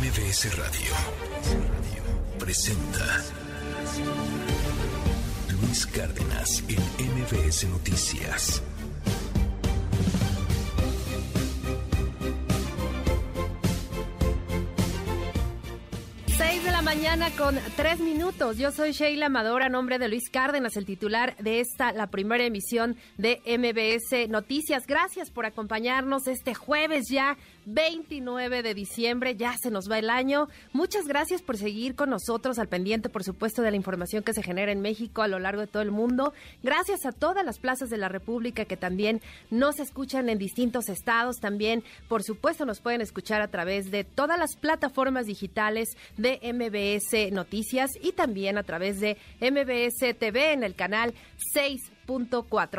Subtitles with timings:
[0.00, 0.94] MBS Radio
[2.38, 3.22] presenta
[5.60, 6.80] Luis Cárdenas en
[7.18, 8.62] MBS Noticias.
[16.96, 18.58] Mañana con tres minutos.
[18.58, 22.96] Yo soy Sheila Amador, nombre de Luis Cárdenas, el titular de esta, la primera emisión
[23.16, 24.88] de MBS Noticias.
[24.88, 30.48] Gracias por acompañarnos este jueves ya 29 de diciembre, ya se nos va el año.
[30.72, 34.42] Muchas gracias por seguir con nosotros al pendiente, por supuesto, de la información que se
[34.42, 36.32] genera en México a lo largo de todo el mundo.
[36.64, 39.20] Gracias a todas las plazas de la República que también
[39.50, 41.36] nos escuchan en distintos estados.
[41.36, 46.79] También, por supuesto, nos pueden escuchar a través de todas las plataformas digitales de MBS
[47.32, 51.14] Noticias y también a través de MBS TV en el canal
[51.52, 51.92] 6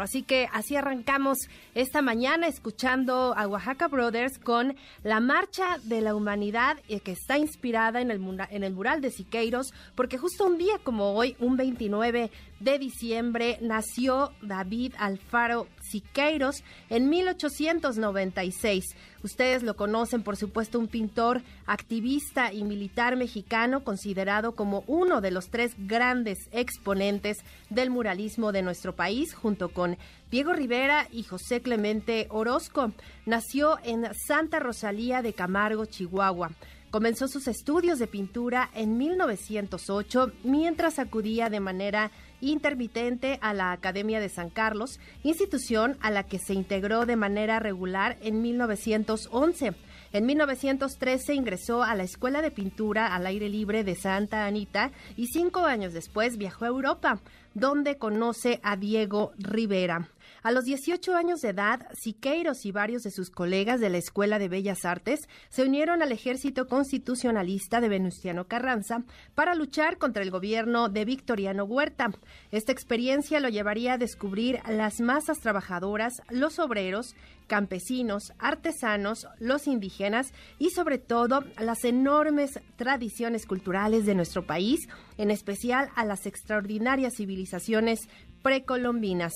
[0.02, 1.38] Así que así arrancamos
[1.74, 7.38] esta mañana escuchando a Oaxaca Brothers con la Marcha de la Humanidad eh, que está
[7.38, 8.20] inspirada en el,
[8.50, 13.58] en el mural de Siqueiros, porque justo un día como hoy, un 29 de diciembre,
[13.62, 18.96] nació David Alfaro Siqueiros en 1896.
[19.24, 25.32] Ustedes lo conocen, por supuesto, un pintor, activista y militar mexicano considerado como uno de
[25.32, 27.38] los tres grandes exponentes
[27.70, 29.98] del muralismo de nuestro país, junto con
[30.32, 32.94] Diego Rivera y José Clemente Orozco.
[33.26, 36.52] Nació en Santa Rosalía de Camargo, Chihuahua.
[36.92, 42.12] Comenzó sus estudios de pintura en 1908 mientras acudía de manera
[42.42, 47.60] intermitente a la Academia de San Carlos, institución a la que se integró de manera
[47.60, 49.74] regular en 1911.
[50.14, 55.28] En 1913 ingresó a la Escuela de Pintura al Aire Libre de Santa Anita y
[55.28, 57.22] cinco años después viajó a Europa,
[57.54, 60.10] donde conoce a Diego Rivera.
[60.44, 64.40] A los 18 años de edad, Siqueiros y varios de sus colegas de la Escuela
[64.40, 69.04] de Bellas Artes se unieron al ejército constitucionalista de Venustiano Carranza
[69.36, 72.10] para luchar contra el gobierno de Victoriano Huerta.
[72.50, 77.16] Esta experiencia lo llevaría a descubrir las masas trabajadoras, los obreros,
[77.46, 84.90] campesinos, artesanos, los indígenas y sobre todo las enormes tradiciones culturales de nuestro país,
[85.20, 88.10] en especial a las extraordinarias civilizaciones
[88.42, 89.34] precolombinas.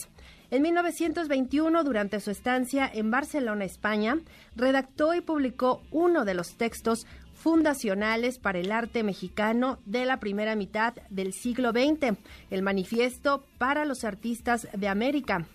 [0.56, 4.20] En 1921, durante su estancia en Barcelona, España,
[4.56, 10.56] redactó y publicó uno de los textos fundacionales para el arte mexicano de la primera
[10.56, 12.18] mitad del siglo XX,
[12.52, 15.46] el Manifiesto para los Artistas de América.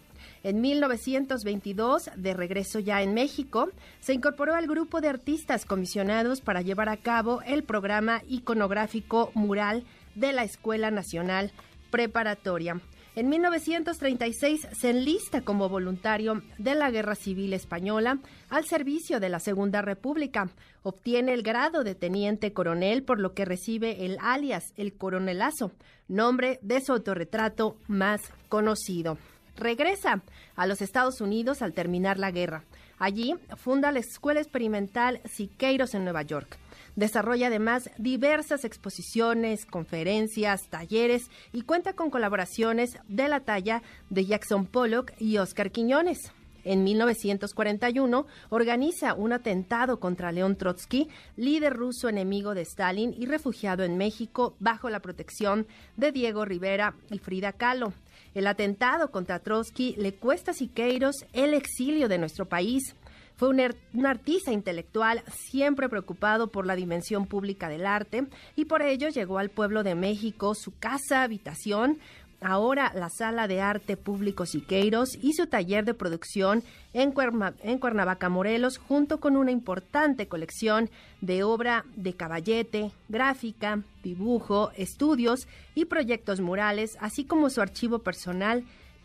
[0.42, 6.60] En 1922, de regreso ya en México, se incorporó al grupo de artistas comisionados para
[6.60, 9.82] llevar a cabo el programa iconográfico mural
[10.14, 11.52] de la Escuela Nacional
[11.90, 12.82] Preparatoria.
[13.16, 19.40] En 1936 se enlista como voluntario de la Guerra Civil Española al servicio de la
[19.40, 20.48] Segunda República.
[20.84, 25.72] Obtiene el grado de teniente coronel, por lo que recibe el alias El Coronelazo,
[26.06, 29.18] nombre de su autorretrato más conocido.
[29.56, 30.22] Regresa
[30.54, 32.62] a los Estados Unidos al terminar la guerra.
[33.00, 36.58] Allí funda la Escuela Experimental Siqueiros en Nueva York.
[37.00, 44.66] Desarrolla además diversas exposiciones, conferencias, talleres y cuenta con colaboraciones de la talla de Jackson
[44.66, 46.30] Pollock y Oscar Quiñones.
[46.62, 53.82] En 1941 organiza un atentado contra León Trotsky, líder ruso enemigo de Stalin y refugiado
[53.82, 57.94] en México bajo la protección de Diego Rivera y Frida Kahlo.
[58.34, 62.94] El atentado contra Trotsky le cuesta a Siqueiros el exilio de nuestro país.
[63.40, 69.08] Fue un, artista intelectual siempre preocupado por la dimensión pública del arte y por ello
[69.08, 71.98] llegó al pueblo de México su casa habitación
[72.42, 76.62] ahora la Sala de Arte Público Siqueiros y su taller de producción
[76.92, 77.14] en,
[77.62, 80.90] en, Cuernavaca, Morelos, junto con una importante colección
[81.22, 88.64] de obra de caballete, gráfica, dibujo, estudios y proyectos murales, así como su archivo personal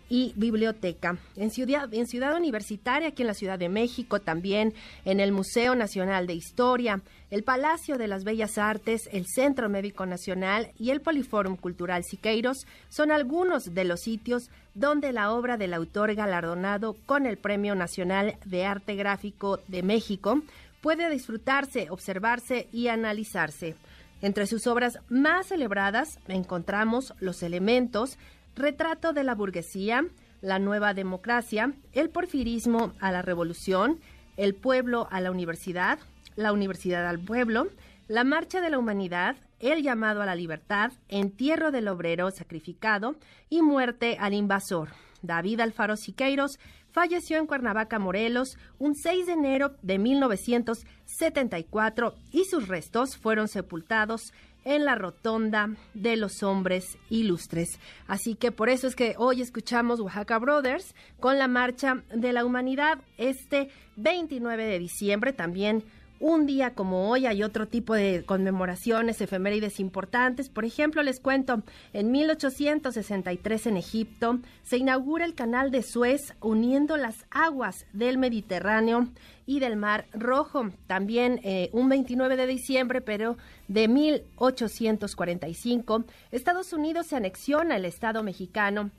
[0.09, 1.17] y biblioteca.
[1.35, 4.73] En Ciudad, en Ciudad Universitaria, aquí en la Ciudad de México, también
[5.03, 10.05] en el Museo Nacional de Historia, el Palacio de las Bellas Artes, el Centro Médico
[10.05, 15.73] Nacional y el Poliforum Cultural Siqueiros son algunos de los sitios donde la obra del
[15.73, 20.41] autor galardonado con el Premio Nacional de Arte Gráfico de México
[20.81, 23.75] puede disfrutarse, observarse y analizarse.
[24.21, 28.17] Entre sus obras más celebradas encontramos Los Elementos,
[28.55, 30.05] Retrato de la burguesía,
[30.41, 33.99] la nueva democracia, el porfirismo a la revolución,
[34.37, 35.99] el pueblo a la universidad,
[36.37, 37.67] la universidad al pueblo,
[38.07, 43.17] la marcha de la humanidad, el llamado a la libertad, entierro del obrero sacrificado
[43.49, 44.91] y muerte al invasor.
[45.21, 46.57] David Alfaro Siqueiros
[46.91, 54.31] falleció en Cuernavaca, Morelos, un 6 de enero de 1974 y sus restos fueron sepultados
[54.65, 57.79] en la rotonda de los hombres ilustres.
[58.07, 62.43] Así que por eso es que hoy escuchamos Oaxaca Brothers con la Marcha de la
[62.43, 65.83] Humanidad este 29 de diciembre, también
[66.19, 70.49] un día como hoy hay otro tipo de conmemoraciones, efemérides importantes.
[70.49, 71.63] Por ejemplo, les cuento,
[71.93, 79.07] en 1863 en Egipto se inaugura el canal de Suez uniendo las aguas del Mediterráneo
[79.45, 80.71] y del Mar Rojo.
[80.87, 88.23] También eh, un 29 de diciembre, pero de 1845, Estados Unidos se anexiona el Estado
[88.23, 88.91] mexicano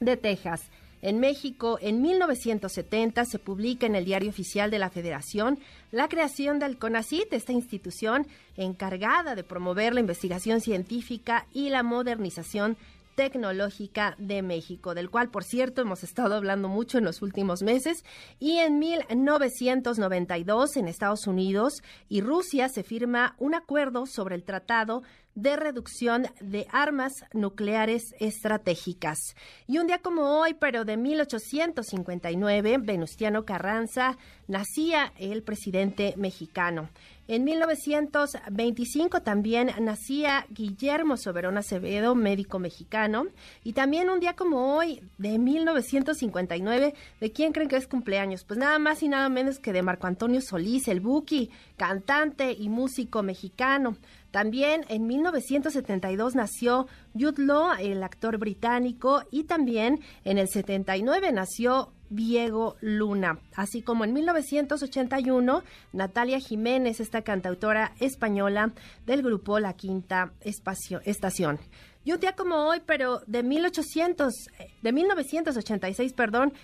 [0.00, 0.70] de Texas.
[1.02, 5.58] En México, en 1970 se publica en el Diario Oficial de la Federación
[5.90, 12.76] la creación del CONACIT, esta institución encargada de promover la investigación científica y la modernización
[13.16, 18.04] tecnológica de México, del cual, por cierto, hemos estado hablando mucho en los últimos meses.
[18.38, 25.02] Y en 1992, en Estados Unidos y Rusia, se firma un acuerdo sobre el Tratado
[25.34, 29.34] de reducción de armas nucleares estratégicas.
[29.66, 34.18] Y un día como hoy, pero de 1859, Venustiano Carranza
[34.48, 36.90] nacía el presidente mexicano.
[37.28, 43.26] En 1925 también nacía Guillermo Soberón Acevedo, médico mexicano.
[43.62, 48.44] Y también un día como hoy, de 1959, ¿de quién creen que es cumpleaños?
[48.44, 52.68] Pues nada más y nada menos que de Marco Antonio Solís, el Buki, cantante y
[52.68, 53.96] músico mexicano.
[54.32, 61.92] También en 1972 nació Jude Law, el actor británico, y también en el 79 nació
[62.08, 65.62] Diego Luna, así como en 1981
[65.92, 68.72] Natalia Jiménez, esta cantautora española
[69.06, 71.58] del grupo La Quinta Estación.
[72.04, 74.32] Y un día como hoy, pero de 1800,
[74.80, 76.54] de 1986, perdón,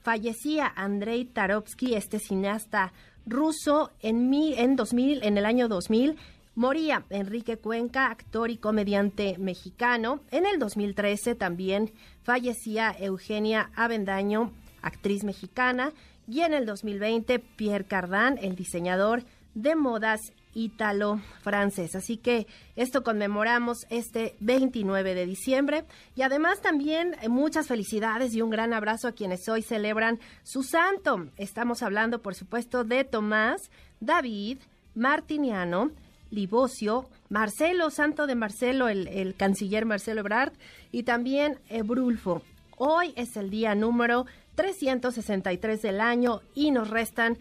[0.00, 2.94] fallecía Andrei Tarovsky, este cineasta
[3.26, 6.16] ruso en, mi, en 2000, en el año 2000
[6.58, 10.18] Moría Enrique Cuenca, actor y comediante mexicano.
[10.32, 11.92] En el 2013 también
[12.24, 14.50] fallecía Eugenia Avendaño,
[14.82, 15.92] actriz mexicana.
[16.26, 19.22] Y en el 2020 Pierre Cardin, el diseñador
[19.54, 21.94] de modas ítalo-francés.
[21.94, 25.84] Así que esto conmemoramos este 29 de diciembre
[26.16, 30.64] y además también eh, muchas felicidades y un gran abrazo a quienes hoy celebran su
[30.64, 31.28] santo.
[31.36, 33.70] Estamos hablando, por supuesto, de Tomás,
[34.00, 34.58] David,
[34.96, 35.92] Martiniano,
[36.30, 40.52] Libocio, Marcelo, santo de Marcelo, el, canciller Marcelo Ebrard,
[40.92, 42.42] y también Ebrulfo.
[42.76, 47.38] Hoy es el día número 363 del año y nos restan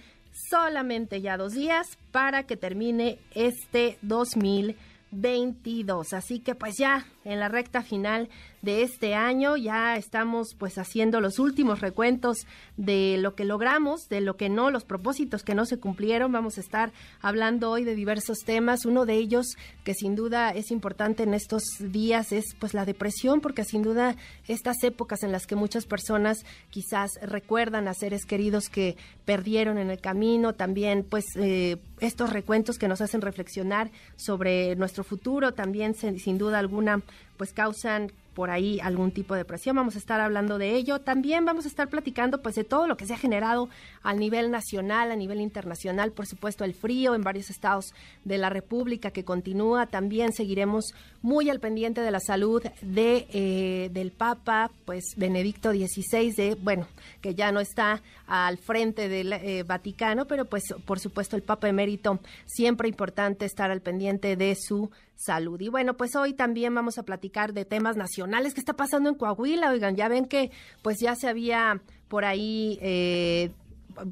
[0.49, 6.13] solamente ya dos días para que termine este 2022.
[6.13, 8.29] Así que pues ya en la recta final
[8.61, 9.57] de este año.
[9.57, 12.47] Ya estamos pues haciendo los últimos recuentos
[12.77, 16.31] de lo que logramos, de lo que no, los propósitos que no se cumplieron.
[16.31, 16.91] Vamos a estar
[17.21, 18.85] hablando hoy de diversos temas.
[18.85, 23.41] Uno de ellos que sin duda es importante en estos días es pues la depresión,
[23.41, 24.15] porque sin duda
[24.47, 29.89] estas épocas en las que muchas personas quizás recuerdan a seres queridos que perdieron en
[29.89, 35.95] el camino, también pues eh, estos recuentos que nos hacen reflexionar sobre nuestro futuro, también
[35.95, 37.01] sin duda alguna
[37.37, 39.75] pues causan por ahí algún tipo de presión.
[39.75, 40.99] Vamos a estar hablando de ello.
[40.99, 43.67] También vamos a estar platicando pues de todo lo que se ha generado
[44.03, 48.51] a nivel nacional, a nivel internacional, por supuesto el frío en varios estados de la
[48.51, 49.87] República que continúa.
[49.87, 50.93] También seguiremos
[51.23, 56.85] muy al pendiente de la salud de eh, del Papa, pues Benedicto XVI, de bueno
[57.21, 61.69] que ya no está al frente del eh, Vaticano, pero pues por supuesto el Papa
[61.69, 65.59] emérito siempre importante estar al pendiente de su salud.
[65.59, 68.53] Y bueno, pues hoy también vamos a platicar de temas nacionales.
[68.53, 69.71] ¿Qué está pasando en Coahuila?
[69.71, 72.79] Oigan, ya ven que pues ya se había por ahí...
[72.81, 73.51] Eh,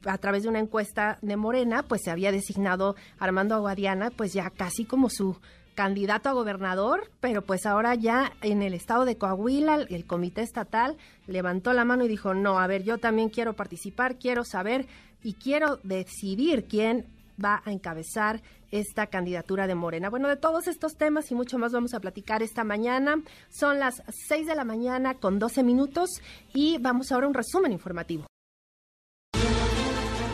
[0.08, 4.50] a través de una encuesta de Morena, pues se había designado Armando Aguadiana, pues ya
[4.50, 5.38] casi como su
[5.76, 10.98] candidato a gobernador, pero pues ahora ya en el estado de Coahuila, el comité estatal
[11.28, 14.88] levantó la mano y dijo, no, a ver, yo también quiero participar, quiero saber
[15.22, 17.06] y quiero decidir quién
[17.44, 20.10] va a encabezar esta candidatura de Morena.
[20.10, 23.22] Bueno, de todos estos temas y mucho más vamos a platicar esta mañana.
[23.50, 26.22] Son las 6 de la mañana con 12 minutos
[26.54, 28.26] y vamos ahora a un resumen informativo.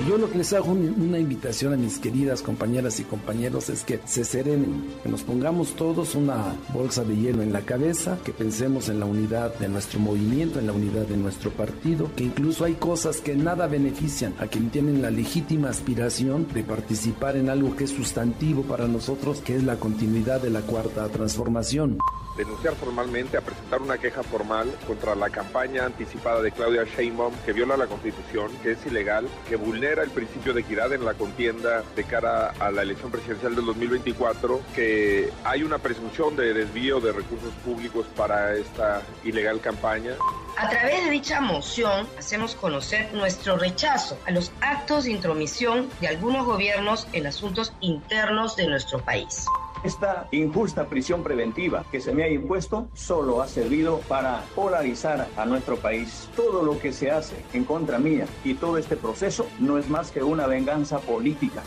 [0.07, 3.99] Yo lo que les hago una invitación a mis queridas compañeras y compañeros es que
[4.05, 8.89] se serenen, que nos pongamos todos una bolsa de hielo en la cabeza, que pensemos
[8.89, 12.73] en la unidad de nuestro movimiento, en la unidad de nuestro partido, que incluso hay
[12.73, 17.83] cosas que nada benefician a quien tienen la legítima aspiración de participar en algo que
[17.83, 21.99] es sustantivo para nosotros, que es la continuidad de la cuarta transformación.
[22.37, 27.51] Denunciar formalmente, a presentar una queja formal contra la campaña anticipada de Claudia Sheinbaum que
[27.51, 31.83] viola la Constitución, que es ilegal, que vulnera el principio de equidad en la contienda
[31.95, 37.11] de cara a la elección presidencial del 2024, que hay una presunción de desvío de
[37.11, 40.13] recursos públicos para esta ilegal campaña.
[40.57, 46.07] A través de dicha moción hacemos conocer nuestro rechazo a los actos de intromisión de
[46.07, 49.45] algunos gobiernos en asuntos internos de nuestro país.
[49.83, 55.45] Esta injusta prisión preventiva que se me ha impuesto solo ha servido para polarizar a
[55.45, 56.29] nuestro país.
[56.35, 60.11] Todo lo que se hace en contra mía y todo este proceso no es más
[60.11, 61.63] que una venganza política.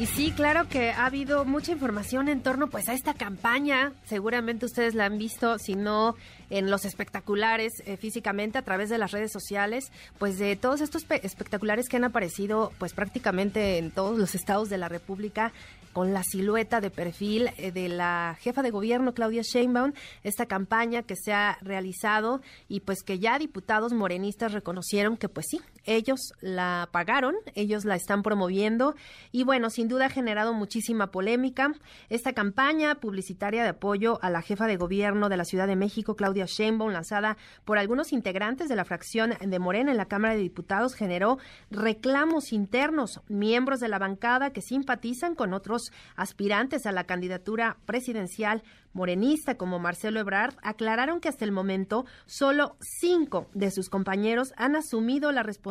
[0.00, 3.92] Y sí, claro que ha habido mucha información en torno pues a esta campaña.
[4.06, 6.16] Seguramente ustedes la han visto, si no
[6.48, 11.04] en los espectaculares eh, físicamente a través de las redes sociales, pues de todos estos
[11.10, 15.52] espectaculares que han aparecido pues prácticamente en todos los estados de la República
[15.92, 19.92] con la silueta de perfil eh, de la jefa de gobierno Claudia Sheinbaum,
[20.22, 25.46] esta campaña que se ha realizado y pues que ya diputados morenistas reconocieron que pues
[25.50, 28.94] sí, ellos la pagaron, ellos la están promoviendo
[29.32, 31.72] y bueno, sin duda ha generado muchísima polémica.
[32.08, 36.16] Esta campaña publicitaria de apoyo a la jefa de gobierno de la Ciudad de México,
[36.16, 40.40] Claudia Sheinbaum, lanzada por algunos integrantes de la fracción de Morena en la Cámara de
[40.40, 41.38] Diputados, generó
[41.70, 48.62] reclamos internos, miembros de la bancada que simpatizan con otros aspirantes a la candidatura presidencial
[48.92, 54.74] morenista como Marcelo Ebrard aclararon que hasta el momento solo cinco de sus compañeros han
[54.74, 55.69] asumido la responsabilidad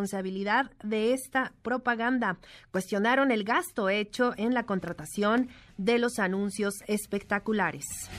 [0.84, 2.38] de esta propaganda.
[2.72, 8.10] Cuestionaron el gasto hecho en la contratación de los anuncios espectaculares.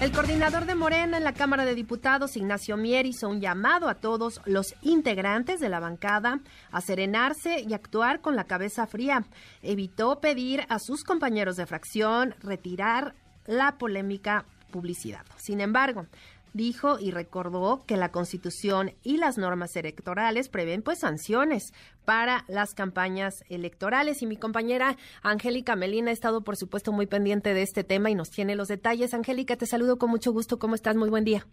[0.00, 3.94] El coordinador de Morena en la Cámara de Diputados, Ignacio Mier, hizo un llamado a
[3.94, 9.24] todos los integrantes de la bancada a serenarse y actuar con la cabeza fría.
[9.62, 13.14] Evitó pedir a sus compañeros de fracción retirar
[13.46, 15.24] la polémica publicidad.
[15.36, 16.06] Sin embargo,
[16.54, 21.74] dijo y recordó que la Constitución y las normas electorales prevén pues sanciones
[22.06, 27.52] para las campañas electorales y mi compañera Angélica Melina ha estado por supuesto muy pendiente
[27.52, 29.12] de este tema y nos tiene los detalles.
[29.12, 30.58] Angélica, te saludo con mucho gusto.
[30.58, 30.96] ¿Cómo estás?
[30.96, 31.44] Muy buen día.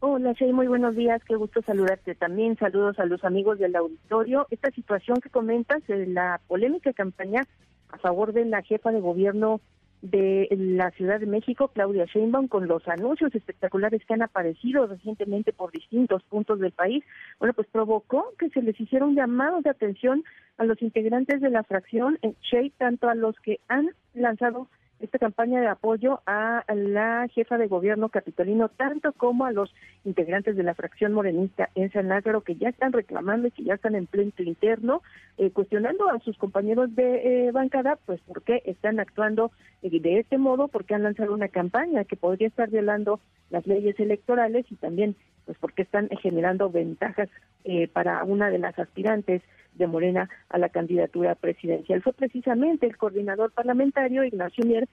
[0.00, 1.22] Hola, Shey, muy buenos días.
[1.24, 2.56] Qué gusto saludarte también.
[2.56, 4.46] Saludos a los amigos del auditorio.
[4.50, 7.42] Esta situación que comentas, la polémica campaña
[7.88, 9.60] a favor de la jefa de gobierno
[10.02, 15.52] de la Ciudad de México, Claudia Sheinbaum, con los anuncios espectaculares que han aparecido recientemente
[15.52, 17.04] por distintos puntos del país,
[17.38, 20.24] bueno, pues provocó que se les hiciera un llamado de atención
[20.58, 24.68] a los integrantes de la fracción en Shea, tanto a los que han lanzado
[25.00, 29.74] esta campaña de apoyo a la jefa de gobierno capitalino, tanto como a los
[30.04, 33.74] integrantes de la fracción morenista en San Lázaro, que ya están reclamando y que ya
[33.74, 35.02] están en pleno interno,
[35.38, 39.50] eh, cuestionando a sus compañeros de eh, bancada, pues por qué están actuando
[39.82, 43.98] eh, de este modo, porque han lanzado una campaña que podría estar violando las leyes
[44.00, 47.28] electorales y también, pues porque están generando ventajas
[47.92, 49.42] para una de las aspirantes
[49.74, 52.02] de Morena a la candidatura presidencial.
[52.02, 54.88] Fue precisamente el coordinador parlamentario, Ignacio Mier,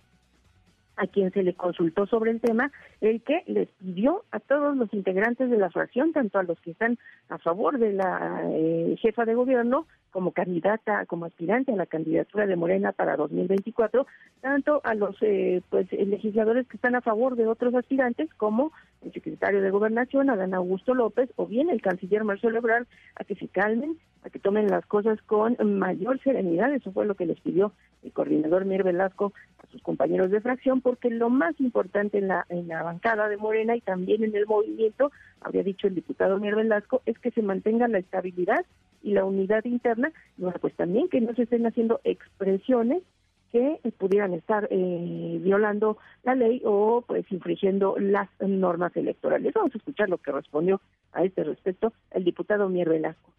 [0.96, 2.72] a quien se le consultó sobre el tema,
[3.02, 6.72] el que les pidió a todos los integrantes de la fracción, tanto a los que
[6.72, 6.98] están
[7.30, 12.46] a favor de la eh, jefa de gobierno como candidata, como aspirante a la candidatura
[12.46, 14.06] de Morena para 2024,
[14.42, 18.72] tanto a los eh, pues legisladores que están a favor de otros aspirantes, como
[19.02, 22.86] el secretario de Gobernación, Adán Augusto López, o bien el canciller Marcelo Ebrard,
[23.16, 26.72] a que se calmen, a que tomen las cosas con mayor serenidad.
[26.74, 27.74] Eso fue lo que les pidió
[28.04, 29.34] el coordinador Mir Velasco
[29.64, 33.38] a sus compañeros de fracción, porque lo más importante en la, en la bancada de
[33.38, 35.12] Morena y también en el movimiento,
[35.42, 38.66] habría dicho el diputado Mir Velasco, es que se mantenga la estabilidad
[39.02, 43.02] y la unidad interna, bueno, pues también que no se estén haciendo expresiones
[43.52, 49.54] que pudieran estar eh, violando la ley o pues infringiendo las normas electorales.
[49.54, 53.32] Vamos a escuchar lo que respondió a este respecto el diputado Mier Velasco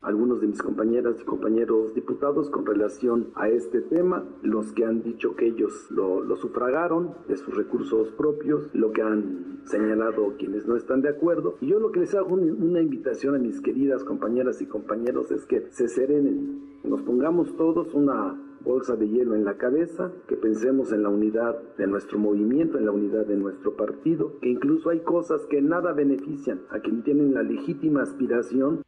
[0.00, 5.02] algunos de mis compañeras y compañeros diputados con relación a este tema, los que han
[5.02, 10.66] dicho que ellos lo, lo, sufragaron de sus recursos propios, lo que han señalado quienes
[10.66, 11.56] no están de acuerdo.
[11.60, 15.44] Y yo lo que les hago una invitación a mis queridas compañeras y compañeros es
[15.44, 20.92] que se serenen, nos pongamos todos una bolsa de hielo en la cabeza, que pensemos
[20.92, 25.00] en la unidad de nuestro movimiento, en la unidad de nuestro partido, que incluso hay
[25.00, 28.82] cosas que nada benefician a quien tienen la legítima aspiración.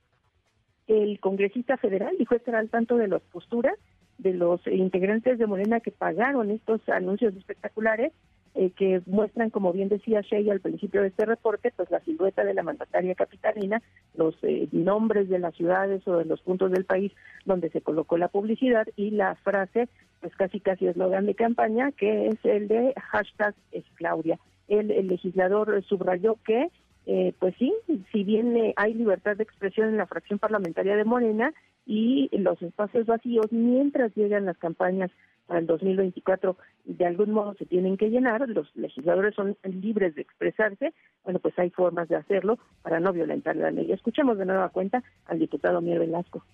[0.86, 3.74] El congresista federal dijo estar al tanto de las posturas
[4.18, 8.12] de los integrantes de Morena que pagaron estos anuncios espectaculares
[8.54, 12.44] eh, que muestran, como bien decía Shea al principio de este reporte, pues la silueta
[12.44, 13.80] de la mandataria capitalina,
[14.14, 17.12] los eh, nombres de las ciudades o de los puntos del país
[17.46, 19.88] donde se colocó la publicidad y la frase,
[20.20, 24.38] pues casi casi eslogan de campaña, que es el de hashtag es Claudia.
[24.68, 26.68] El, legislador subrayó que
[27.06, 27.72] eh, pues sí,
[28.12, 31.52] si bien hay libertad de expresión en la fracción parlamentaria de Morena
[31.84, 35.10] y los espacios vacíos mientras llegan las campañas
[35.46, 40.22] para el 2024 de algún modo se tienen que llenar, los legisladores son libres de
[40.22, 40.92] expresarse,
[41.24, 43.90] bueno, pues hay formas de hacerlo para no violentar la ley.
[43.92, 46.44] Escuchemos de nueva cuenta al diputado Miguel Velasco.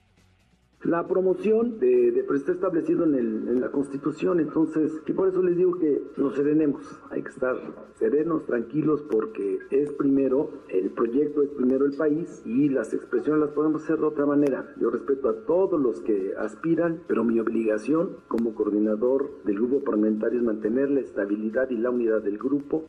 [0.84, 5.42] La promoción de, de está establecido en, el, en, la Constitución, entonces, y por eso
[5.42, 7.56] les digo que nos serenemos, hay que estar
[7.94, 13.50] serenos, tranquilos, porque es primero, el proyecto es primero el país y las expresiones las
[13.50, 14.72] podemos hacer de otra manera.
[14.80, 20.38] Yo respeto a todos los que aspiran, pero mi obligación como coordinador del grupo parlamentario
[20.38, 22.84] es mantener la estabilidad y la unidad del grupo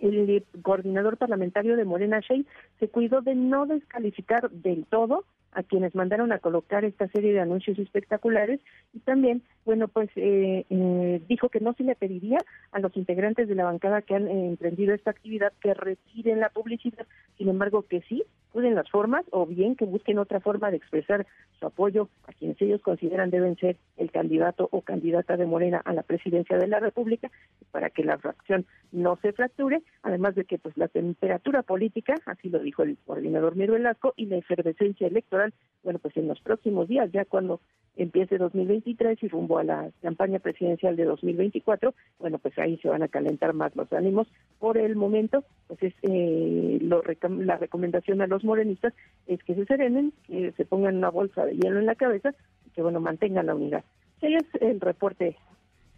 [0.00, 2.42] el coordinador parlamentario de Morena Shea
[2.78, 7.40] se cuidó de no descalificar del todo a quienes mandaron a colocar esta serie de
[7.40, 8.60] anuncios espectaculares.
[8.92, 12.38] Y también, bueno, pues eh, eh, dijo que no se le pediría
[12.72, 16.50] a los integrantes de la bancada que han eh, emprendido esta actividad que retiren la
[16.50, 20.76] publicidad, sin embargo que sí, pueden las formas o bien que busquen otra forma de
[20.76, 21.26] expresar
[21.58, 25.92] su apoyo a quienes ellos consideran deben ser el candidato o candidata de Morena a
[25.92, 27.30] la presidencia de la República
[27.70, 32.48] para que la fracción no se fracture, además de que pues la temperatura política, así
[32.48, 35.39] lo dijo el coordinador Miro Velasco, y la efervescencia electoral,
[35.82, 37.60] bueno, pues en los próximos días, ya cuando
[37.96, 43.02] empiece 2023 y rumbo a la campaña presidencial de 2024, bueno, pues ahí se van
[43.02, 44.28] a calentar más los ánimos.
[44.58, 47.02] Por el momento, pues es eh, lo,
[47.38, 48.94] la recomendación a los morenistas
[49.26, 52.34] es que se serenen, que se pongan una bolsa de hielo en la cabeza
[52.66, 53.84] y que, bueno, mantengan la unidad.
[54.20, 55.36] Ese es el reporte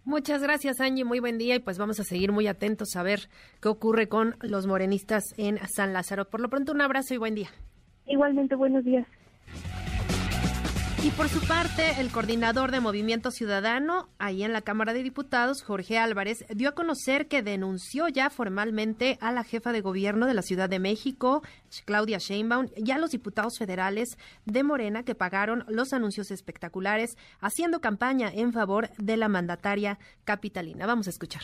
[0.04, 1.04] Muchas gracias, Angie.
[1.04, 3.28] Muy buen día y pues vamos a seguir muy atentos a ver
[3.60, 6.24] qué ocurre con los morenistas en San Lázaro.
[6.24, 7.50] Por lo pronto, un abrazo y buen día.
[8.06, 9.06] Igualmente, buenos días.
[11.04, 15.64] Y por su parte, el coordinador de Movimiento Ciudadano, ahí en la Cámara de Diputados,
[15.64, 20.34] Jorge Álvarez, dio a conocer que denunció ya formalmente a la jefa de gobierno de
[20.34, 21.42] la Ciudad de México,
[21.86, 24.16] Claudia Sheinbaum, y a los diputados federales
[24.46, 30.86] de Morena que pagaron los anuncios espectaculares haciendo campaña en favor de la mandataria capitalina.
[30.86, 31.42] Vamos a escuchar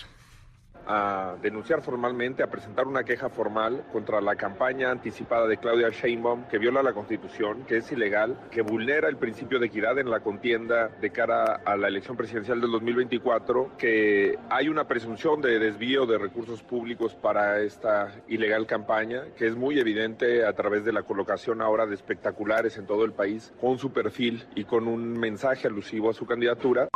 [0.88, 6.48] a denunciar formalmente, a presentar una queja formal contra la campaña anticipada de Claudia Sheinbaum
[6.48, 10.20] que viola la Constitución, que es ilegal, que vulnera el principio de equidad en la
[10.20, 16.07] contienda de cara a la elección presidencial del 2024, que hay una presunción de desvío
[16.07, 21.03] de recursos públicos para esta ilegal campaña, que es muy evidente a través de la
[21.03, 25.68] colocación ahora de espectaculares en todo el país con su perfil y con un mensaje
[25.68, 26.88] alusivo a su candidatura.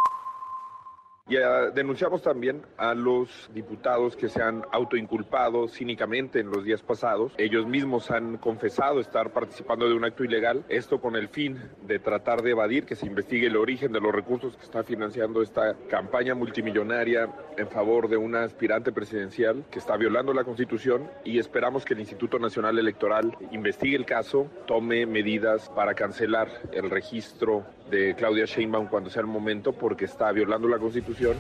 [1.33, 6.83] Y ah, denunciamos también a los diputados que se han autoinculpado cínicamente en los días
[6.83, 7.33] pasados.
[7.39, 11.99] Ellos mismos han confesado estar participando de un acto ilegal, esto con el fin de
[11.99, 15.75] tratar de evadir que se investigue el origen de los recursos que está financiando esta
[15.89, 21.87] campaña multimillonaria en favor de una aspirante presidencial que está violando la Constitución y esperamos
[21.87, 28.15] que el Instituto Nacional Electoral investigue el caso, tome medidas para cancelar el registro de
[28.15, 31.37] Claudia Sheinbaum cuando sea el momento porque está violando la Constitución.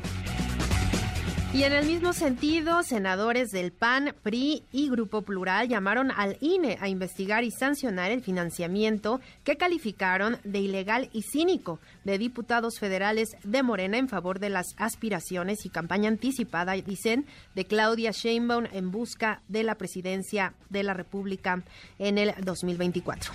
[1.54, 6.78] Y en el mismo sentido, senadores del PAN, PRI y Grupo Plural llamaron al INE
[6.80, 13.36] a investigar y sancionar el financiamiento que calificaron de ilegal y cínico de diputados federales
[13.44, 18.90] de Morena en favor de las aspiraciones y campaña anticipada, dicen, de Claudia Sheinbaum en
[18.90, 21.62] busca de la presidencia de la República
[21.98, 23.30] en el 2024.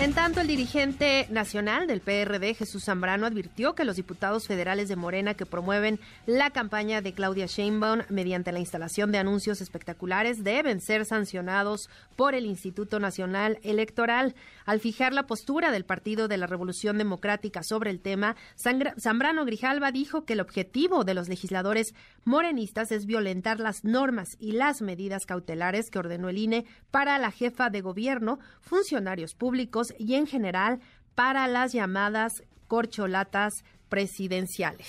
[0.00, 4.96] En tanto, el dirigente nacional del PRD, Jesús Zambrano, advirtió que los diputados federales de
[4.96, 10.80] Morena que promueven la campaña de Claudia Sheinbaum mediante la instalación de anuncios espectaculares deben
[10.80, 14.34] ser sancionados por el Instituto Nacional Electoral.
[14.64, 19.92] Al fijar la postura del Partido de la Revolución Democrática sobre el tema, Zambrano Grijalva
[19.92, 25.26] dijo que el objetivo de los legisladores morenistas es violentar las normas y las medidas
[25.26, 30.80] cautelares que ordenó el INE para la jefa de gobierno, funcionarios públicos y en general
[31.14, 34.88] para las llamadas corcholatas presidenciales.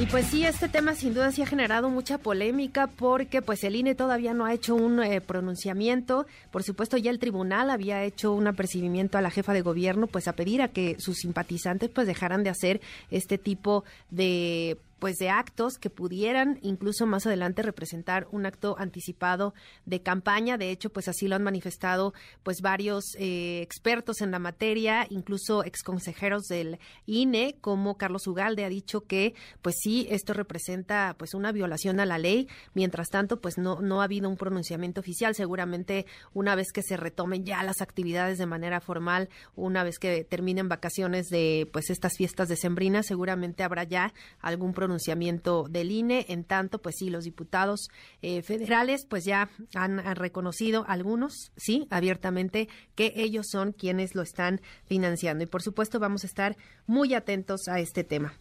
[0.00, 3.74] Y pues sí, este tema sin duda sí ha generado mucha polémica porque pues el
[3.74, 6.24] INE todavía no ha hecho un eh, pronunciamiento.
[6.52, 10.28] Por supuesto, ya el tribunal había hecho un apercibimiento a la jefa de gobierno pues
[10.28, 12.80] a pedir a que sus simpatizantes pues dejaran de hacer
[13.10, 19.54] este tipo de pues de actos que pudieran incluso más adelante representar un acto anticipado
[19.86, 20.58] de campaña.
[20.58, 25.64] De hecho, pues así lo han manifestado pues varios eh, expertos en la materia, incluso
[25.64, 31.52] exconsejeros del INE, como Carlos Ugalde ha dicho que pues sí, esto representa pues una
[31.52, 32.48] violación a la ley.
[32.74, 35.34] Mientras tanto, pues no, no ha habido un pronunciamiento oficial.
[35.34, 40.24] Seguramente una vez que se retomen ya las actividades de manera formal, una vez que
[40.24, 46.24] terminen vacaciones de pues estas fiestas decembrinas, seguramente habrá ya algún pronunciamiento pronunciamiento del INE.
[46.30, 47.90] En tanto, pues sí, los diputados
[48.22, 54.62] eh, federales pues ya han, reconocido algunos, sí, abiertamente, que ellos son quienes lo están
[54.86, 55.44] financiando.
[55.44, 58.32] Y por supuesto vamos a estar muy atentos a este tema.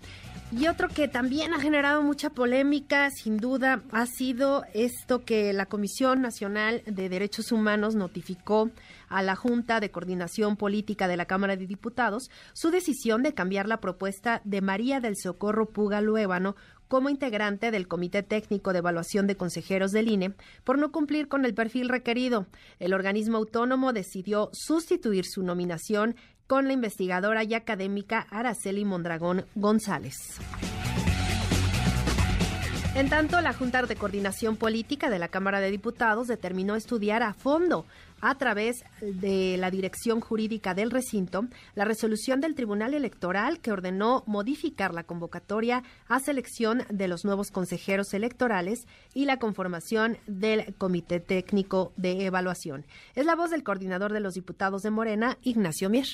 [0.57, 5.65] Y otro que también ha generado mucha polémica, sin duda, ha sido esto que la
[5.65, 8.71] Comisión Nacional de Derechos Humanos notificó
[9.09, 13.67] a la Junta de Coordinación Política de la Cámara de Diputados su decisión de cambiar
[13.67, 16.55] la propuesta de María del Socorro Puga Luébano
[16.87, 21.45] como integrante del Comité Técnico de Evaluación de Consejeros del INE por no cumplir con
[21.45, 22.47] el perfil requerido.
[22.79, 26.15] El organismo autónomo decidió sustituir su nominación
[26.47, 30.39] con la investigadora y académica Araceli Mondragón González.
[32.97, 37.35] En tanto, la Junta de Coordinación Política de la Cámara de Diputados determinó estudiar a
[37.35, 37.85] fondo
[38.21, 44.23] a través de la dirección jurídica del recinto la resolución del Tribunal Electoral que ordenó
[44.25, 51.19] modificar la convocatoria a selección de los nuevos consejeros electorales y la conformación del Comité
[51.19, 52.83] Técnico de Evaluación.
[53.13, 56.07] Es la voz del coordinador de los diputados de Morena, Ignacio Mier.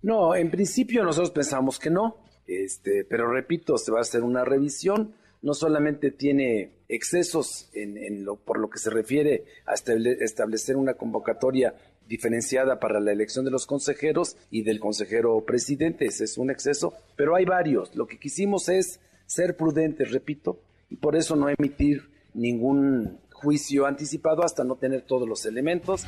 [0.00, 4.44] No, en principio nosotros pensamos que no, este, pero repito, se va a hacer una
[4.44, 5.12] revisión
[5.44, 11.74] no solamente tiene excesos en, lo, por lo que se refiere a establecer una convocatoria
[12.08, 16.94] diferenciada para la elección de los consejeros y del consejero presidente, ese es un exceso,
[17.14, 17.94] pero hay varios.
[17.94, 24.44] Lo que quisimos es ser prudentes, repito, y por eso no emitir ningún juicio anticipado
[24.44, 26.06] hasta no tener todos los elementos.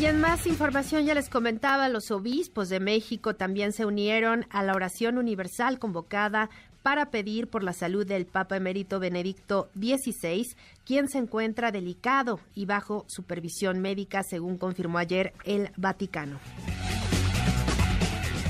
[0.00, 4.62] Y en más información ya les comentaba, los obispos de México también se unieron a
[4.62, 6.50] la oración universal convocada
[6.88, 10.46] para pedir por la salud del Papa emérito Benedicto XVI,
[10.86, 16.40] quien se encuentra delicado y bajo supervisión médica, según confirmó ayer el Vaticano.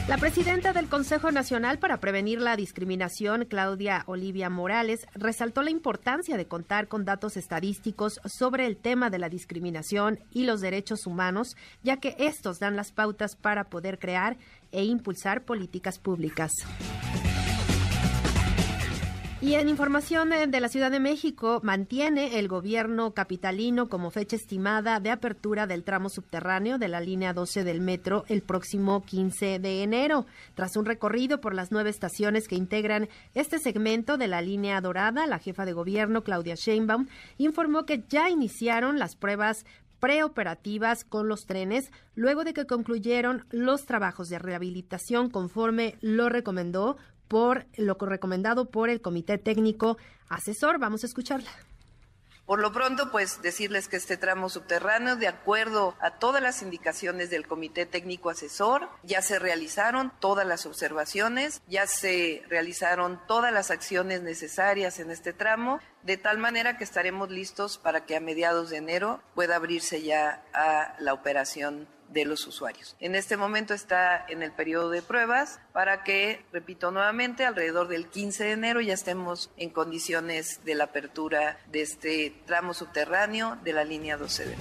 [0.07, 6.37] La presidenta del Consejo Nacional para Prevenir la Discriminación, Claudia Olivia Morales, resaltó la importancia
[6.37, 11.57] de contar con datos estadísticos sobre el tema de la discriminación y los derechos humanos,
[11.83, 14.37] ya que estos dan las pautas para poder crear
[14.71, 16.53] e impulsar políticas públicas.
[19.41, 24.99] Y en información de la Ciudad de México, mantiene el gobierno capitalino como fecha estimada
[24.99, 29.85] de apertura del tramo subterráneo de la línea 12 del metro el próximo 15 de
[29.85, 30.27] enero.
[30.57, 35.25] Tras un recorrido por las nueve estaciones que integran este segmento de la línea dorada,
[35.29, 39.65] la jefa de gobierno, Claudia Sheinbaum, informó que ya iniciaron las pruebas
[40.01, 46.97] preoperativas con los trenes luego de que concluyeron los trabajos de rehabilitación conforme lo recomendó
[47.29, 50.79] por lo recomendado por el Comité Técnico Asesor.
[50.79, 51.51] Vamos a escucharla.
[52.49, 57.29] Por lo pronto, pues decirles que este tramo subterráneo, de acuerdo a todas las indicaciones
[57.29, 63.71] del Comité Técnico Asesor, ya se realizaron todas las observaciones, ya se realizaron todas las
[63.71, 68.71] acciones necesarias en este tramo, de tal manera que estaremos listos para que a mediados
[68.71, 72.97] de enero pueda abrirse ya a la operación de los usuarios.
[73.01, 78.09] En este momento está en el periodo de pruebas para que, repito nuevamente, alrededor del
[78.09, 83.73] 15 de enero ya estemos en condiciones de la apertura de este tramo subterráneo de
[83.73, 84.57] la línea 12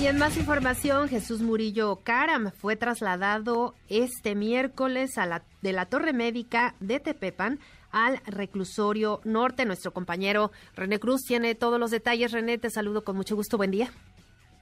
[0.00, 5.86] Y en más información, Jesús Murillo Caram fue trasladado este miércoles a la, de la
[5.86, 7.60] Torre Médica de Tepepan
[7.92, 9.64] al reclusorio norte.
[9.64, 12.32] Nuestro compañero René Cruz tiene todos los detalles.
[12.32, 13.56] René, te saludo con mucho gusto.
[13.56, 13.92] Buen día.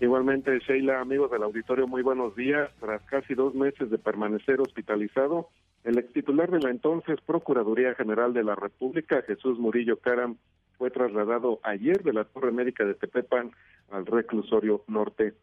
[0.00, 2.70] Igualmente, Sheila, amigos del auditorio, muy buenos días.
[2.80, 5.48] Tras casi dos meses de permanecer hospitalizado,
[5.84, 10.38] el ex titular de la entonces Procuraduría General de la República, Jesús Murillo Caram,
[10.78, 13.50] fue trasladado ayer de la Torre Médica de Tepepan
[13.90, 15.34] al reclusorio norte.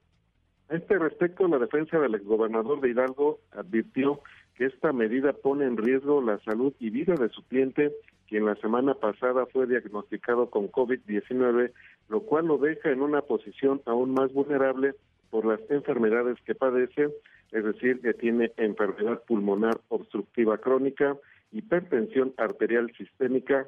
[0.69, 4.21] A este respecto, la defensa del exgobernador de Hidalgo advirtió
[4.55, 7.93] que esta medida pone en riesgo la salud y vida de su cliente,
[8.27, 11.71] quien la semana pasada fue diagnosticado con COVID-19,
[12.09, 14.93] lo cual lo deja en una posición aún más vulnerable
[15.29, 17.09] por las enfermedades que padece,
[17.51, 21.17] es decir, que tiene enfermedad pulmonar obstructiva crónica
[21.51, 23.67] hipertensión arterial sistémica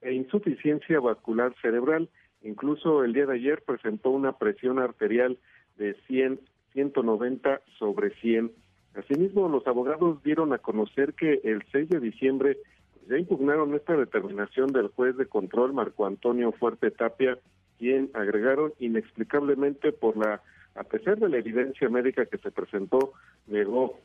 [0.00, 2.08] e insuficiencia vascular cerebral.
[2.42, 5.38] Incluso el día de ayer presentó una presión arterial
[5.76, 6.40] de 100,
[6.72, 8.52] 190 sobre 100.
[8.94, 12.58] Asimismo, los abogados dieron a conocer que el 6 de diciembre
[13.08, 17.38] ya impugnaron esta determinación del juez de control Marco Antonio Fuerte Tapia,
[17.78, 20.40] quien agregaron inexplicablemente por la,
[20.74, 23.12] a pesar de la evidencia médica que se presentó,
[23.46, 23.98] negó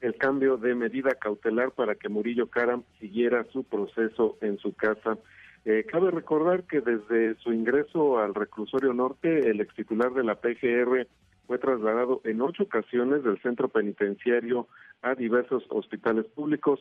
[0.00, 5.16] el cambio de medida cautelar para que Murillo Caram siguiera su proceso en su casa.
[5.64, 10.34] Eh, cabe recordar que desde su ingreso al reclusorio norte, el ex titular de la
[10.34, 11.06] PGR
[11.46, 14.68] fue trasladado en ocho ocasiones del centro penitenciario
[15.00, 16.80] a diversos hospitales públicos.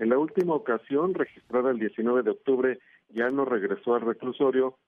[0.00, 2.78] En la última ocasión, registrada el 19 de octubre,
[3.10, 4.78] ya no regresó al reclusorio,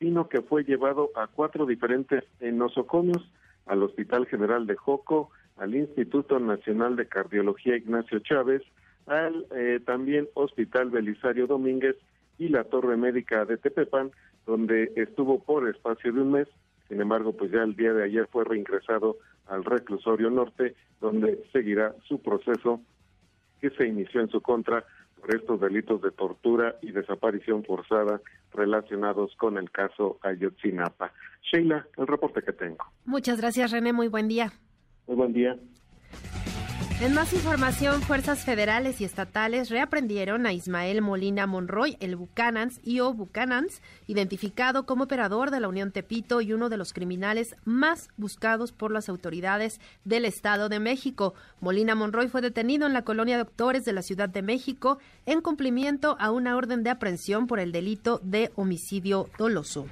[0.00, 3.22] sino que fue llevado a cuatro diferentes nosocomios,
[3.66, 8.62] al Hospital General de Joco, al Instituto Nacional de Cardiología Ignacio Chávez,
[9.06, 11.96] al eh, también Hospital Belisario Domínguez
[12.36, 14.10] y la Torre Médica de Tepepan,
[14.44, 16.48] donde estuvo por espacio de un mes.
[16.88, 21.94] Sin embargo, pues ya el día de ayer fue reingresado al reclusorio norte, donde seguirá
[22.08, 22.80] su proceso
[23.62, 24.84] que se inició en su contra
[25.20, 28.20] por estos delitos de tortura y desaparición forzada
[28.52, 31.12] relacionados con el caso Ayotzinapa.
[31.50, 32.84] Sheila, el reporte que tengo.
[33.04, 33.92] Muchas gracias, René.
[33.92, 34.52] Muy buen día.
[35.06, 35.56] Muy buen día.
[37.02, 43.00] En más información, fuerzas federales y estatales reaprendieron a Ismael Molina Monroy, el Bucanans y
[43.00, 48.08] o Bucanans, identificado como operador de la Unión Tepito y uno de los criminales más
[48.16, 51.34] buscados por las autoridades del Estado de México.
[51.60, 55.40] Molina Monroy fue detenido en la colonia de doctores de la Ciudad de México en
[55.40, 59.88] cumplimiento a una orden de aprehensión por el delito de homicidio doloso.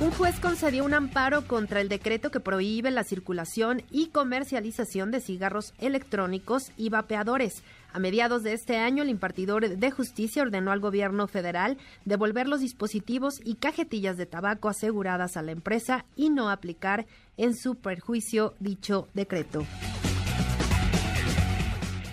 [0.00, 5.20] Un juez concedió un amparo contra el decreto que prohíbe la circulación y comercialización de
[5.20, 7.62] cigarros electrónicos y vapeadores.
[7.92, 12.60] A mediados de este año, el impartidor de justicia ordenó al gobierno federal devolver los
[12.60, 17.04] dispositivos y cajetillas de tabaco aseguradas a la empresa y no aplicar
[17.36, 19.66] en su perjuicio dicho decreto.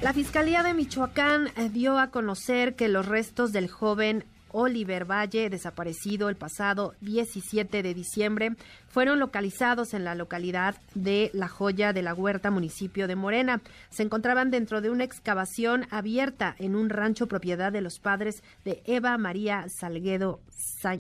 [0.02, 5.50] La Fiscalía de Michoacán eh, dio a conocer que los restos del joven Oliver Valle,
[5.50, 8.56] desaparecido el pasado 17 de diciembre,
[8.88, 13.62] fueron localizados en la localidad de La Joya de la Huerta, municipio de Morena.
[13.90, 18.82] Se encontraban dentro de una excavación abierta en un rancho propiedad de los padres de
[18.86, 20.40] Eva María Salguedo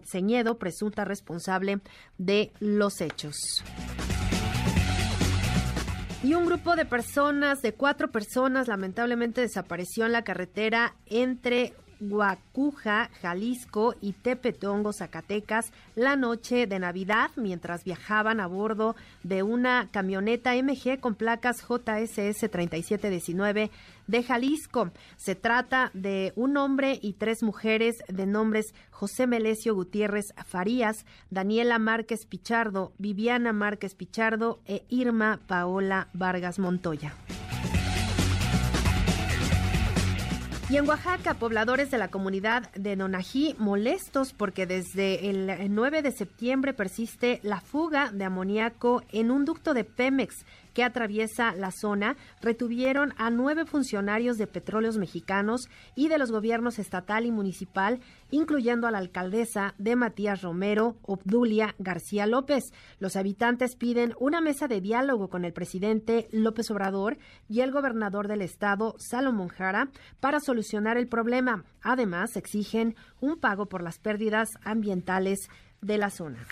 [0.06, 1.80] Ceñedo, presunta responsable
[2.18, 3.64] de los hechos.
[6.24, 13.10] Y un grupo de personas, de cuatro personas, lamentablemente desapareció en la carretera entre Guacuja,
[13.22, 20.56] Jalisco y Tepetongo, Zacatecas, la noche de Navidad mientras viajaban a bordo de una camioneta
[20.56, 23.72] MG con placas JSS 3719
[24.08, 24.92] de Jalisco.
[25.18, 31.78] Se trata de un hombre y tres mujeres de nombres José Melesio Gutiérrez Farías, Daniela
[31.80, 37.14] Márquez Pichardo, Viviana Márquez Pichardo e Irma Paola Vargas Montoya.
[40.70, 46.12] Y en Oaxaca, pobladores de la comunidad de Nonají molestos porque desde el 9 de
[46.12, 50.44] septiembre persiste la fuga de amoníaco en un ducto de Pemex
[50.78, 56.78] que atraviesa la zona retuvieron a nueve funcionarios de petróleos mexicanos y de los gobiernos
[56.78, 62.74] estatal y municipal, incluyendo a la alcaldesa de Matías Romero, Obdulia García López.
[63.00, 67.18] Los habitantes piden una mesa de diálogo con el presidente López Obrador
[67.50, 71.64] y el gobernador del estado, Salomón Jara, para solucionar el problema.
[71.82, 75.50] Además, exigen un pago por las pérdidas ambientales
[75.82, 76.46] de la zona.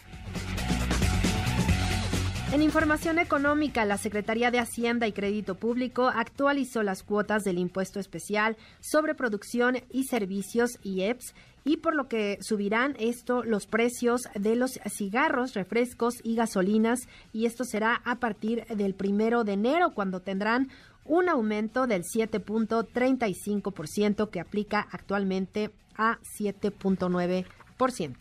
[2.51, 7.99] En información económica, la Secretaría de Hacienda y Crédito Público actualizó las cuotas del impuesto
[7.99, 11.33] especial sobre producción y servicios IEPS
[11.65, 17.47] y por lo que subirán esto los precios de los cigarros, refrescos y gasolinas y
[17.47, 20.69] esto será a partir del primero de enero cuando tendrán
[21.03, 28.15] un aumento del 7.35% que aplica actualmente a 7.9%.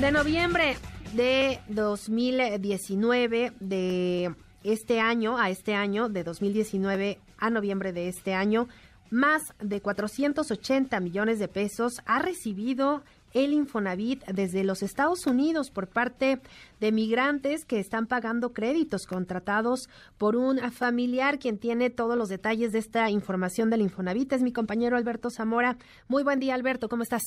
[0.00, 0.76] De noviembre
[1.14, 8.68] de 2019, de este año a este año, de 2019 a noviembre de este año,
[9.10, 13.02] más de 480 millones de pesos ha recibido
[13.34, 16.40] el Infonavit desde los Estados Unidos por parte
[16.80, 22.72] de migrantes que están pagando créditos contratados por un familiar quien tiene todos los detalles
[22.72, 24.32] de esta información del Infonavit.
[24.32, 25.76] Es mi compañero Alberto Zamora.
[26.08, 26.88] Muy buen día, Alberto.
[26.88, 27.22] ¿Cómo estás?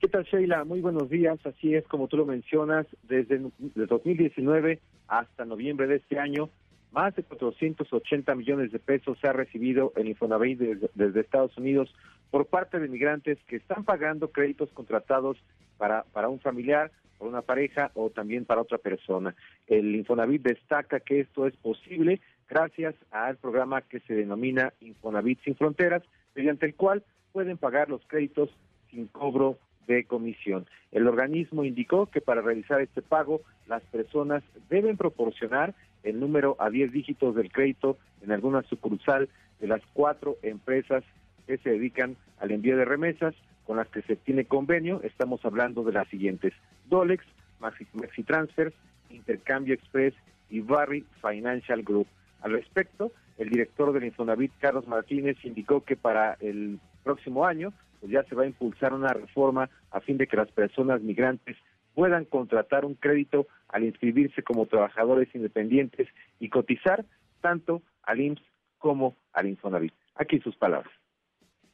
[0.00, 0.64] ¿Qué tal, Sheila?
[0.64, 1.38] Muy buenos días.
[1.44, 6.48] Así es, como tú lo mencionas, desde 2019 hasta noviembre de este año,
[6.90, 11.94] más de 480 millones de pesos se ha recibido el Infonavit desde, desde, Estados Unidos
[12.30, 15.36] por parte de migrantes que están pagando créditos contratados
[15.76, 19.34] para, para un familiar, para una pareja o también para otra persona.
[19.66, 25.56] El Infonavit destaca que esto es posible gracias al programa que se denomina Infonavit Sin
[25.56, 26.02] Fronteras,
[26.34, 28.48] mediante el cual pueden pagar los créditos
[28.90, 30.66] sin cobro de comisión.
[30.92, 36.70] El organismo indicó que para realizar este pago, las personas deben proporcionar el número a
[36.70, 39.28] 10 dígitos del crédito en alguna sucursal
[39.60, 41.04] de las cuatro empresas
[41.46, 43.34] que se dedican al envío de remesas
[43.66, 45.00] con las que se tiene convenio.
[45.02, 46.52] Estamos hablando de las siguientes:
[46.88, 47.24] Dolex,
[47.60, 48.74] Maxi, Maxi Transfers,
[49.10, 50.14] Intercambio Express
[50.48, 52.06] y Barry Financial Group.
[52.42, 58.12] Al respecto, el director del Infonavit, Carlos Martínez, indicó que para el próximo año pues
[58.12, 61.56] ya se va a impulsar una reforma a fin de que las personas migrantes
[61.94, 66.08] puedan contratar un crédito al inscribirse como trabajadores independientes
[66.38, 67.04] y cotizar
[67.40, 68.42] tanto al IMSS
[68.78, 69.92] como al Infonavit.
[70.14, 70.92] Aquí sus palabras.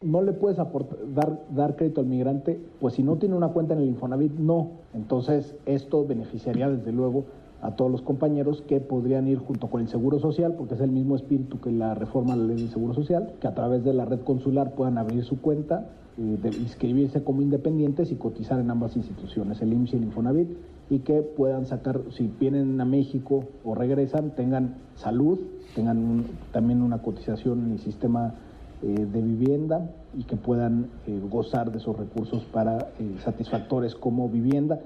[0.02, 3.74] No le puedes aportar, dar, dar crédito al migrante, pues si no tiene una cuenta
[3.74, 4.80] en el Infonavit, no.
[4.94, 7.26] Entonces, esto beneficiaría desde luego
[7.62, 10.90] a todos los compañeros que podrían ir junto con el Seguro Social, porque es el
[10.90, 13.94] mismo espíritu que la reforma de la ley del Seguro Social, que a través de
[13.94, 18.96] la red consular puedan abrir su cuenta, de inscribirse como independientes y cotizar en ambas
[18.96, 20.48] instituciones, el IMSS y el Infonavit,
[20.88, 25.38] y que puedan sacar, si vienen a México o regresan, tengan salud,
[25.74, 28.35] tengan también una cotización en el sistema
[28.83, 34.81] eh, de vivienda y que puedan eh, gozar de esos recursos para satisfactores como vivienda.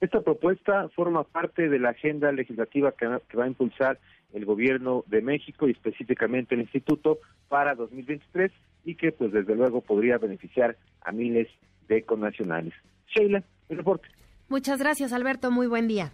[0.00, 4.00] Esta propuesta forma parte de la agenda legislativa que, va a impulsar
[4.32, 8.50] el gobierno de México y específicamente el instituto para 2023
[8.84, 11.48] y que pues desde luego podría beneficiar a miles
[11.88, 12.74] de connacionales.
[13.08, 14.08] Sheila, el reporte.
[14.48, 16.10] Muchas gracias Alberto, muy buen día.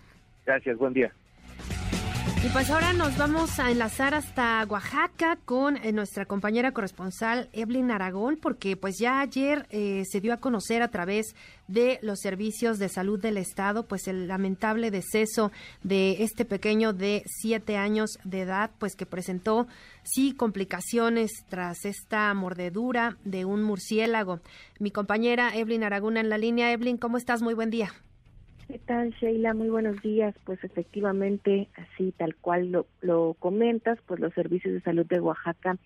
[0.46, 1.12] Gracias, buen día.
[2.40, 7.90] Y pues ahora nos vamos a enlazar hasta Oaxaca con eh, nuestra compañera corresponsal Evelyn
[7.90, 11.34] Aragón, porque pues ya ayer eh, se dio a conocer a través
[11.66, 15.50] de los servicios de salud del Estado, pues el lamentable deceso
[15.82, 19.66] de este pequeño de siete años de edad, pues que presentó
[20.04, 24.38] sí complicaciones tras esta mordedura de un murciélago.
[24.78, 26.70] Mi compañera Evelyn Aragón en la línea.
[26.70, 27.42] Evelyn, ¿cómo estás?
[27.42, 27.92] Muy buen día.
[28.68, 29.54] ¿Qué tal, Sheila?
[29.54, 30.34] Muy buenos días.
[30.44, 35.78] Pues efectivamente, así tal cual lo, lo comentas, pues los servicios de salud de Oaxaca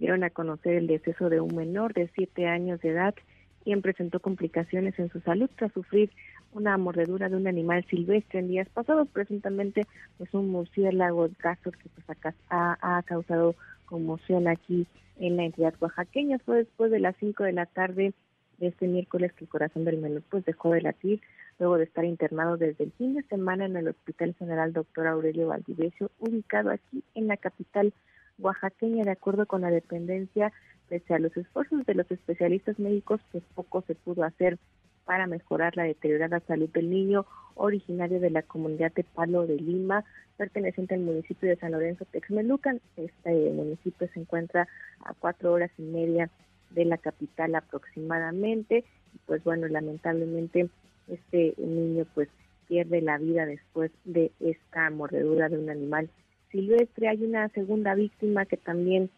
[0.00, 3.14] dieron a conocer el deceso de un menor de siete años de edad,
[3.62, 6.10] quien presentó complicaciones en su salud tras sufrir
[6.52, 9.86] una mordedura de un animal silvestre en días pasados, presuntamente
[10.18, 14.88] pues un murciélago caso que pues ha, ha causado conmoción aquí
[15.20, 16.40] en la entidad oaxaqueña.
[16.40, 18.14] Fue después de las cinco de la tarde
[18.58, 21.20] de este miércoles que el corazón del menor pues dejó de latir
[21.58, 25.48] luego de estar internado desde el fin de semana en el Hospital General Doctor Aurelio
[25.48, 27.92] Valdivieso, ubicado aquí en la capital
[28.38, 30.52] oaxaqueña, de acuerdo con la dependencia,
[30.88, 34.58] pese a los esfuerzos de los especialistas médicos, pues poco se pudo hacer
[35.06, 40.04] para mejorar la deteriorada salud del niño, originario de la comunidad de Palo de Lima,
[40.36, 42.80] perteneciente al municipio de San Lorenzo Texmelucan.
[42.96, 44.68] Este municipio se encuentra
[45.04, 46.28] a cuatro horas y media
[46.70, 48.84] de la capital aproximadamente.
[49.26, 50.68] Pues bueno, lamentablemente
[51.08, 52.28] este niño pues
[52.68, 56.10] pierde la vida después de esta mordedura de un animal
[56.50, 57.08] silvestre.
[57.08, 59.10] Hay una segunda víctima que también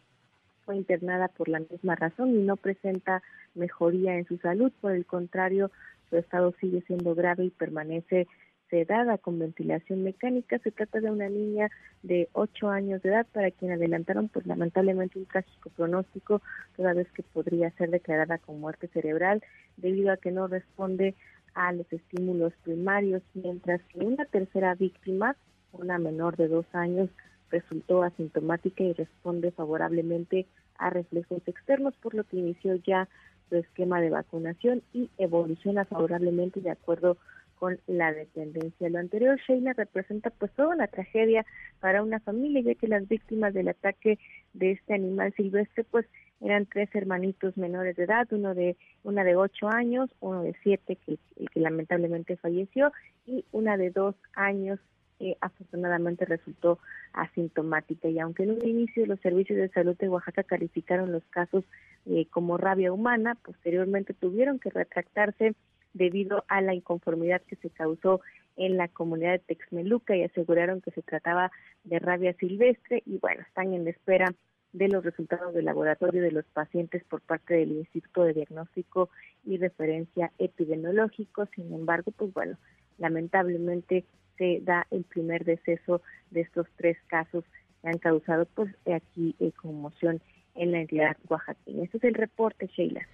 [0.64, 3.22] fue internada por la misma razón y no presenta
[3.54, 5.70] mejoría en su salud, por el contrario,
[6.10, 8.26] su estado sigue siendo grave y permanece
[8.70, 10.58] sedada con ventilación mecánica.
[10.58, 11.70] Se trata de una niña
[12.02, 16.42] de 8 años de edad para quien adelantaron pues lamentablemente un trágico pronóstico,
[16.76, 19.42] toda vez que podría ser declarada con muerte cerebral
[19.76, 21.14] debido a que no responde
[21.54, 25.36] a los estímulos primarios, mientras que una tercera víctima,
[25.72, 27.10] una menor de dos años,
[27.50, 30.46] resultó asintomática y responde favorablemente
[30.78, 33.08] a reflejos externos, por lo que inició ya
[33.48, 37.16] su esquema de vacunación y evoluciona favorablemente de acuerdo
[37.58, 38.88] con la dependencia.
[38.88, 41.44] Lo anterior, Sheila, representa pues toda una tragedia
[41.80, 44.18] para una familia, ya que las víctimas del ataque
[44.52, 46.06] de este animal silvestre pues
[46.40, 50.96] eran tres hermanitos menores de edad, uno de una de ocho años, uno de siete
[50.96, 51.18] que,
[51.54, 52.92] lamentablemente falleció
[53.26, 54.78] y una de dos años
[55.18, 56.78] que afortunadamente resultó
[57.12, 58.08] asintomática.
[58.08, 61.64] Y aunque en un inicio los servicios de salud de Oaxaca calificaron los casos
[62.06, 65.54] eh, como rabia humana, posteriormente tuvieron que retractarse
[65.92, 68.20] debido a la inconformidad que se causó
[68.56, 71.50] en la comunidad de Texmeluca y aseguraron que se trataba
[71.84, 74.34] de rabia silvestre y bueno, están en espera
[74.72, 79.08] de los resultados del laboratorio de los pacientes por parte del Instituto de Diagnóstico
[79.44, 81.46] y Referencia Epidemiológico.
[81.54, 82.58] Sin embargo, pues bueno,
[82.98, 84.04] lamentablemente
[84.36, 87.44] se da el primer deceso de estos tres casos
[87.82, 90.20] que han causado pues aquí eh, conmoción
[90.54, 91.84] en la entidad oaxaqueña.
[91.84, 93.06] Este es el reporte, Sheila.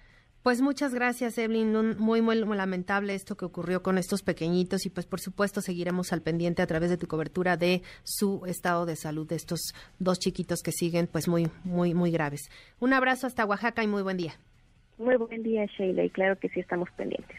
[0.45, 1.97] Pues muchas gracias, Evelyn.
[1.97, 6.21] Muy, muy, lamentable esto que ocurrió con estos pequeñitos y pues por supuesto seguiremos al
[6.21, 10.61] pendiente a través de tu cobertura de su estado de salud de estos dos chiquitos
[10.61, 12.51] que siguen pues muy, muy, muy graves.
[12.79, 14.33] Un abrazo hasta Oaxaca y muy buen día.
[14.99, 17.37] Muy buen día, Sheila, y claro que sí estamos pendientes.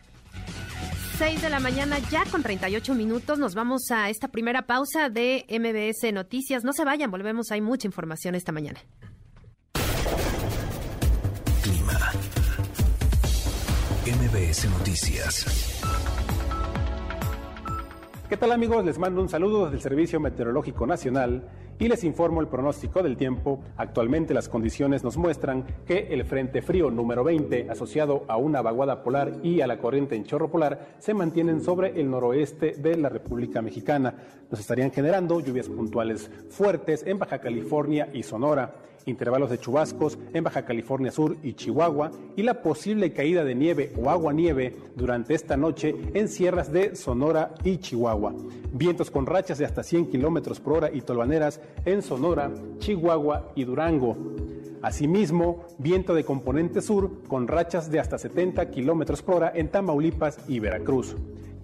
[1.19, 3.39] 6 de la mañana, ya con 38 minutos.
[3.39, 6.65] Nos vamos a esta primera pausa de MBS Noticias.
[6.65, 7.53] No se vayan, volvemos.
[7.53, 8.81] Hay mucha información esta mañana.
[14.07, 15.83] MBS Noticias.
[18.29, 18.85] ¿Qué tal amigos?
[18.85, 21.49] Les mando un saludo desde el Servicio Meteorológico Nacional
[21.81, 23.65] y les informo el pronóstico del tiempo.
[23.77, 29.03] Actualmente las condiciones nos muestran que el Frente Frío número 20, asociado a una vaguada
[29.03, 33.09] polar y a la corriente en chorro polar, se mantienen sobre el noroeste de la
[33.09, 34.15] República Mexicana.
[34.49, 38.73] Nos estarían generando lluvias puntuales fuertes en Baja California y Sonora
[39.07, 43.93] intervalos de chubascos en Baja California Sur y Chihuahua y la posible caída de nieve
[43.97, 48.35] o agua nieve durante esta noche en sierras de Sonora y Chihuahua.
[48.73, 53.65] Vientos con rachas de hasta 100 kilómetros por hora y tolvaneras en Sonora, Chihuahua y
[53.65, 54.17] Durango.
[54.83, 60.39] Asimismo, viento de componente sur con rachas de hasta 70 kilómetros por hora en Tamaulipas
[60.49, 61.17] y Veracruz.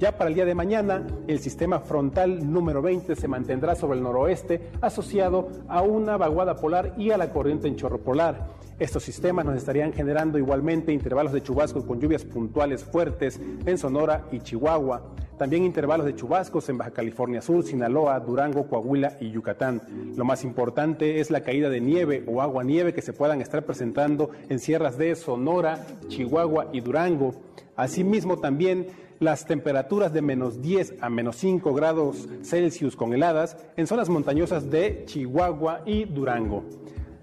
[0.03, 4.03] Ya para el día de mañana, el sistema frontal número 20 se mantendrá sobre el
[4.03, 8.49] noroeste asociado a una vaguada polar y a la corriente en chorro polar.
[8.81, 14.27] Estos sistemas nos estarían generando igualmente intervalos de chubascos con lluvias puntuales fuertes en Sonora
[14.33, 15.15] y Chihuahua.
[15.39, 19.83] También intervalos de chubascos en Baja California Sur, Sinaloa, Durango, Coahuila y Yucatán.
[20.17, 23.65] Lo más importante es la caída de nieve o agua nieve que se puedan estar
[23.65, 27.37] presentando en sierras de Sonora, Chihuahua y Durango.
[27.77, 28.89] Asimismo también
[29.23, 34.69] las temperaturas de menos 10 a menos 5 grados Celsius con heladas en zonas montañosas
[34.69, 36.65] de Chihuahua y Durango.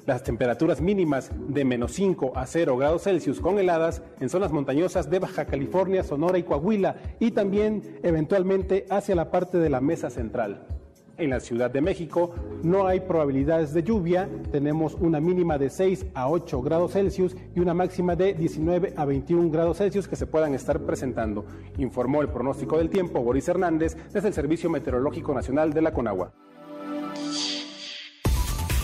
[0.06, 5.10] Las temperaturas mínimas de menos 5 a 0 grados Celsius con heladas en zonas montañosas
[5.10, 10.10] de Baja California, Sonora y Coahuila y también eventualmente hacia la parte de la mesa
[10.10, 10.79] central.
[11.20, 16.06] En la Ciudad de México no hay probabilidades de lluvia, tenemos una mínima de 6
[16.14, 20.28] a 8 grados Celsius y una máxima de 19 a 21 grados Celsius que se
[20.28, 21.46] puedan estar presentando,
[21.78, 26.32] informó el pronóstico del tiempo Boris Hernández desde el Servicio Meteorológico Nacional de la Conagua.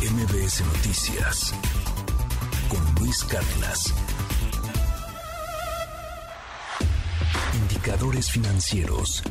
[0.02, 1.54] MBS Noticias
[2.68, 3.94] con Luis Cárdenas.
[7.62, 9.24] Indicadores financieros.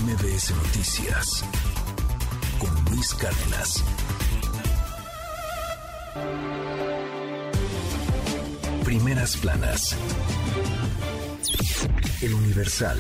[0.02, 1.44] MBS Noticias
[2.58, 3.84] con Luis Cárdenas.
[8.84, 9.96] Primeras planas.
[12.20, 12.98] El Universal.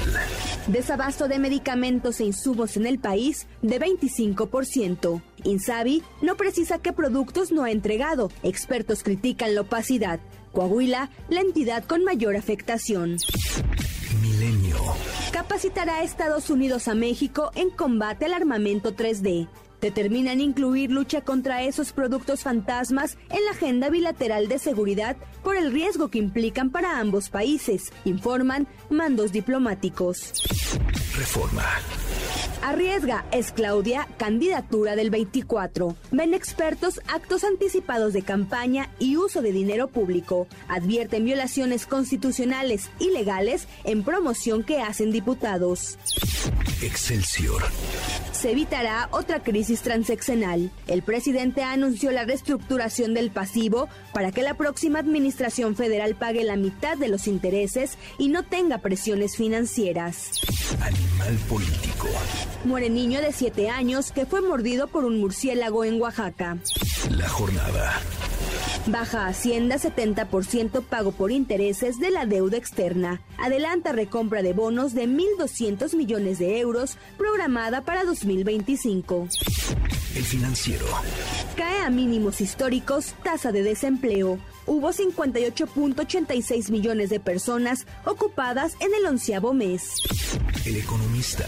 [0.66, 5.22] Desabasto de medicamentos e insumos en el país de 25%.
[5.44, 8.30] Insabi no precisa qué productos no ha entregado.
[8.42, 10.20] Expertos critican la opacidad.
[10.52, 13.16] Coahuila, la entidad con mayor afectación.
[14.20, 14.76] Milenio.
[15.32, 19.48] Capacitará a Estados Unidos a México en combate al armamento 3D
[19.82, 25.72] determinan incluir lucha contra esos productos fantasmas en la agenda bilateral de seguridad por el
[25.72, 30.32] riesgo que implican para ambos países, informan mandos diplomáticos.
[31.14, 31.64] Reforma.
[32.62, 35.96] Arriesga es Claudia, candidatura del 24.
[36.12, 40.46] Ven expertos actos anticipados de campaña y uso de dinero público.
[40.68, 45.98] Advierten violaciones constitucionales y legales en promoción que hacen diputados.
[46.80, 47.64] Excelsior.
[48.42, 50.72] Se evitará otra crisis transeccional.
[50.88, 56.56] El presidente anunció la reestructuración del pasivo para que la próxima administración federal pague la
[56.56, 60.32] mitad de los intereses y no tenga presiones financieras.
[60.80, 62.08] Animal político.
[62.64, 66.58] Muere niño de 7 años que fue mordido por un murciélago en Oaxaca.
[67.10, 68.00] La jornada.
[68.86, 73.22] Baja Hacienda 70% pago por intereses de la deuda externa.
[73.38, 78.02] Adelanta recompra de bonos de 1.200 millones de euros programada para
[78.36, 79.28] 2025.
[80.16, 80.86] El financiero.
[81.56, 84.38] Cae a mínimos históricos tasa de desempleo.
[84.66, 89.94] Hubo 58.86 millones de personas ocupadas en el onceavo mes.
[90.64, 91.44] El economista.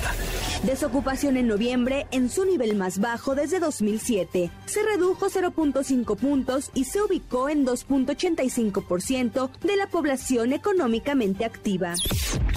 [0.64, 4.50] Desocupación en noviembre en su nivel más bajo desde 2007.
[4.66, 11.94] Se redujo 0.5 puntos y se ubicó en 2.85% de la población económicamente activa.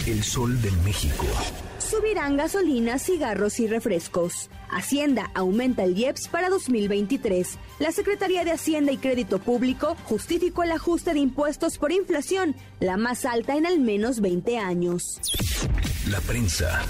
[0.05, 1.25] El sol de México.
[1.77, 4.49] Subirán gasolinas, cigarros y refrescos.
[4.69, 7.57] Hacienda aumenta el IEPS para 2023.
[7.79, 12.97] La Secretaría de Hacienda y Crédito Público justificó el ajuste de impuestos por inflación, la
[12.97, 15.19] más alta en al menos 20 años.
[16.09, 16.83] La prensa.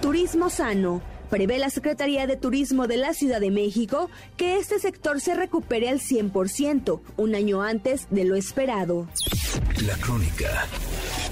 [0.00, 1.13] Turismo sano.
[1.34, 5.88] Prevé la Secretaría de Turismo de la Ciudad de México que este sector se recupere
[5.88, 9.08] al 100%, un año antes de lo esperado.
[9.84, 10.64] La crónica.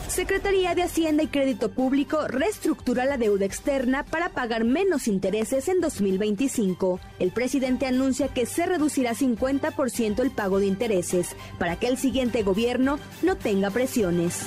[0.08, 5.80] Secretaría de Hacienda y Crédito Público reestructura la deuda externa para pagar menos intereses en
[5.80, 6.98] 2025.
[7.20, 12.42] El presidente anuncia que se reducirá 50% el pago de intereses para que el siguiente
[12.42, 14.46] gobierno no tenga presiones.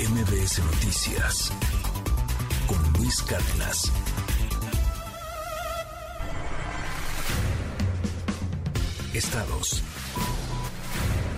[0.00, 1.52] MBS Noticias
[3.00, 3.24] Luis.
[9.14, 9.82] Estados.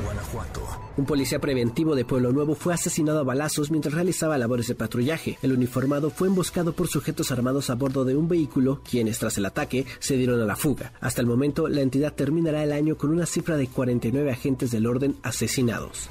[0.02, 0.62] Guanajuato.
[0.96, 5.38] Un policía preventivo de Pueblo Nuevo fue asesinado a balazos mientras realizaba labores de patrullaje.
[5.42, 9.46] El uniformado fue emboscado por sujetos armados a bordo de un vehículo, quienes tras el
[9.46, 10.92] ataque se dieron a la fuga.
[11.00, 14.86] Hasta el momento, la entidad terminará el año con una cifra de 49 agentes del
[14.86, 16.08] orden asesinados.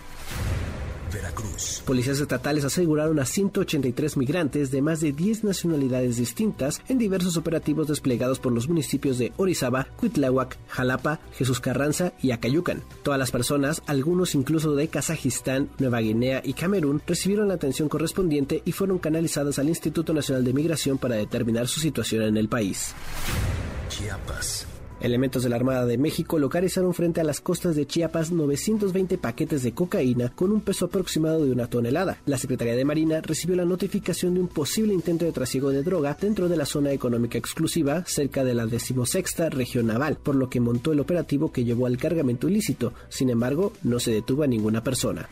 [1.12, 1.84] Veracruz.
[1.86, 7.88] Policías estatales aseguraron a 183 migrantes de más de 10 nacionalidades distintas en diversos operativos
[7.88, 12.84] desplegados por los municipios de Orizaba, Cuitláhuac, Jalapa, Jesús Carranza y Acayucan.
[13.04, 18.62] Todas las personas, algunos incluso de Kazajistán, Nueva Guinea y Camerún, recibieron la atención correspondiente
[18.66, 22.94] y fueron canalizadas al Instituto Nacional de Migración para determinar su situación en el país.
[23.90, 24.71] Chiapas.
[25.02, 29.64] Elementos de la Armada de México localizaron frente a las costas de Chiapas 920 paquetes
[29.64, 32.20] de cocaína con un peso aproximado de una tonelada.
[32.26, 36.16] La Secretaría de Marina recibió la notificación de un posible intento de trasiego de droga
[36.20, 40.60] dentro de la zona económica exclusiva cerca de la decimosexta región naval, por lo que
[40.60, 42.94] montó el operativo que llevó al cargamento ilícito.
[43.10, 45.28] Sin embargo, no se detuvo a ninguna persona.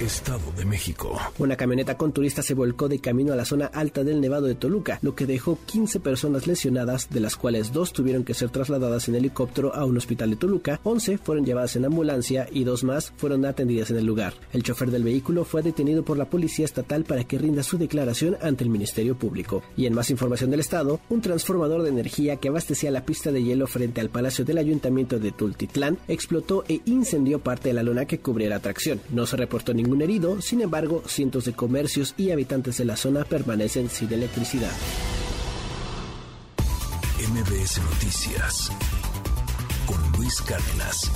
[0.00, 1.18] Estado de México.
[1.38, 4.54] Una camioneta con turistas se volcó de camino a la zona alta del Nevado de
[4.54, 9.08] Toluca, lo que dejó 15 personas lesionadas, de las cuales dos tuvieron que ser trasladadas
[9.08, 13.12] en helicóptero a un hospital de Toluca, 11 fueron llevadas en ambulancia y dos más
[13.18, 14.32] fueron atendidas en el lugar.
[14.54, 18.38] El chofer del vehículo fue detenido por la Policía Estatal para que rinda su declaración
[18.40, 19.62] ante el Ministerio Público.
[19.76, 23.42] Y en más información del Estado, un transformador de energía que abastecía la pista de
[23.42, 28.06] hielo frente al Palacio del Ayuntamiento de Tultitlán explotó e incendió parte de la lona
[28.06, 28.98] que cubría la atracción.
[29.10, 33.24] No se reportó ningún herido, sin embargo, cientos de comercios y habitantes de la zona
[33.24, 34.70] permanecen sin electricidad.
[37.18, 38.70] MBS Noticias
[39.86, 41.10] con Luis Cárdenas.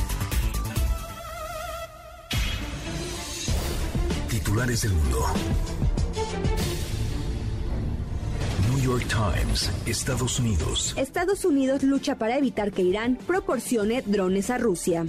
[4.31, 5.27] Titulares del mundo.
[8.71, 10.95] New York Times, Estados Unidos.
[10.97, 15.05] Estados Unidos lucha para evitar que Irán proporcione drones a Rusia.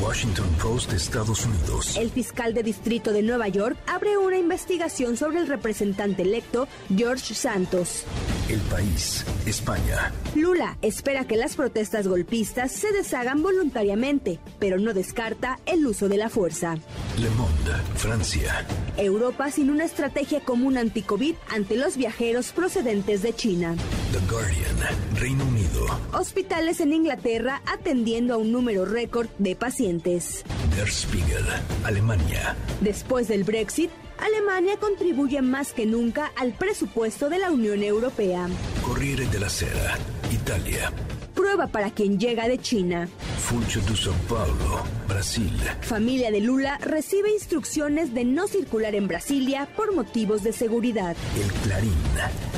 [0.00, 1.96] Washington Post, Estados Unidos.
[1.96, 7.34] El fiscal de distrito de Nueva York abre una investigación sobre el representante electo George
[7.34, 8.04] Santos.
[8.48, 10.12] El país, España.
[10.34, 16.16] Lula espera que las protestas golpistas se deshagan voluntariamente, pero no descarta el uso de
[16.16, 16.76] la fuerza.
[17.18, 18.66] Le Monde, Francia.
[18.96, 23.76] Europa sin una estrategia común anti-COVID ante los viajeros procedentes de China.
[24.12, 25.86] The Guardian, Reino Unido.
[26.12, 29.89] Hospitales en Inglaterra atendiendo a un número récord de pacientes.
[29.98, 31.44] Der Spiegel,
[31.84, 32.54] Alemania.
[32.80, 38.48] Después del Brexit, Alemania contribuye más que nunca al presupuesto de la Unión Europea.
[38.82, 39.96] Corriere de la Sera,
[40.30, 40.92] Italia.
[41.34, 43.08] prueba para quien llega de China.
[43.38, 45.50] Funcho de São Paulo, Brasil.
[45.80, 51.16] Familia de Lula recibe instrucciones de no circular en Brasilia por motivos de seguridad.
[51.42, 51.94] El Clarín,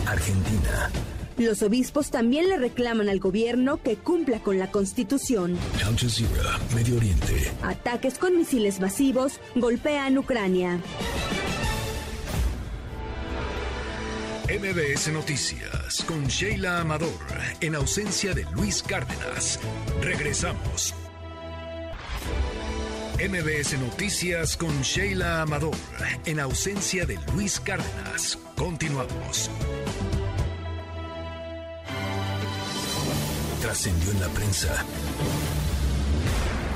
[0.07, 0.91] Argentina.
[1.39, 5.57] Los obispos también le reclaman al gobierno que cumpla con la constitución.
[5.85, 7.51] Al Jazeera, Medio Oriente.
[7.63, 10.81] Ataques con misiles masivos golpean Ucrania.
[14.49, 17.09] MBS Noticias con Sheila Amador,
[17.63, 19.59] en ausencia de Luis Cárdenas.
[20.03, 20.95] Regresamos.
[23.19, 25.77] MBS Noticias con Sheila Amador,
[26.27, 28.39] en ausencia de Luis Cárdenas.
[28.57, 29.49] Continuamos.
[33.63, 34.85] Trascendió en la prensa.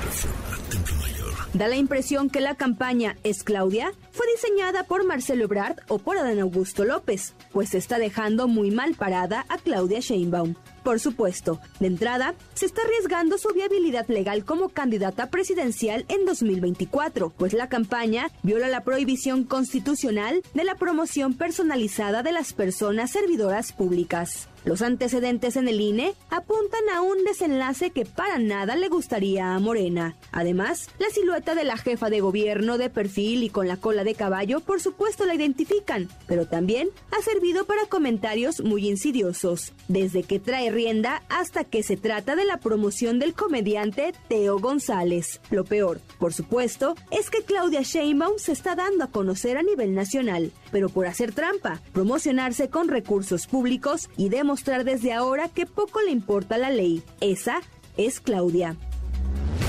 [0.05, 1.33] Reforma, Templo Mayor.
[1.53, 6.17] Da la impresión que la campaña Es Claudia fue diseñada por Marcelo Ebrard o por
[6.17, 10.55] Adán Augusto López, pues está dejando muy mal parada a Claudia Sheinbaum.
[10.83, 17.31] Por supuesto, de entrada, se está arriesgando su viabilidad legal como candidata presidencial en 2024,
[17.31, 23.73] pues la campaña viola la prohibición constitucional de la promoción personalizada de las personas servidoras
[23.73, 24.47] públicas.
[24.67, 29.59] Los antecedentes en el INE apuntan a un desenlace que para nada le gustaría a
[29.59, 30.17] Morena.
[30.33, 34.13] Además, la silueta de la jefa de gobierno de perfil y con la cola de
[34.13, 40.37] caballo por supuesto la identifican, pero también ha servido para comentarios muy insidiosos, desde que
[40.37, 45.39] trae rienda hasta que se trata de la promoción del comediante Teo González.
[45.49, 49.95] Lo peor, por supuesto, es que Claudia Sheinbaum se está dando a conocer a nivel
[49.95, 56.01] nacional, pero por hacer trampa, promocionarse con recursos públicos y demostrar desde ahora que poco
[56.01, 57.03] le importa la ley.
[57.21, 57.61] Esa
[57.97, 58.75] es Claudia.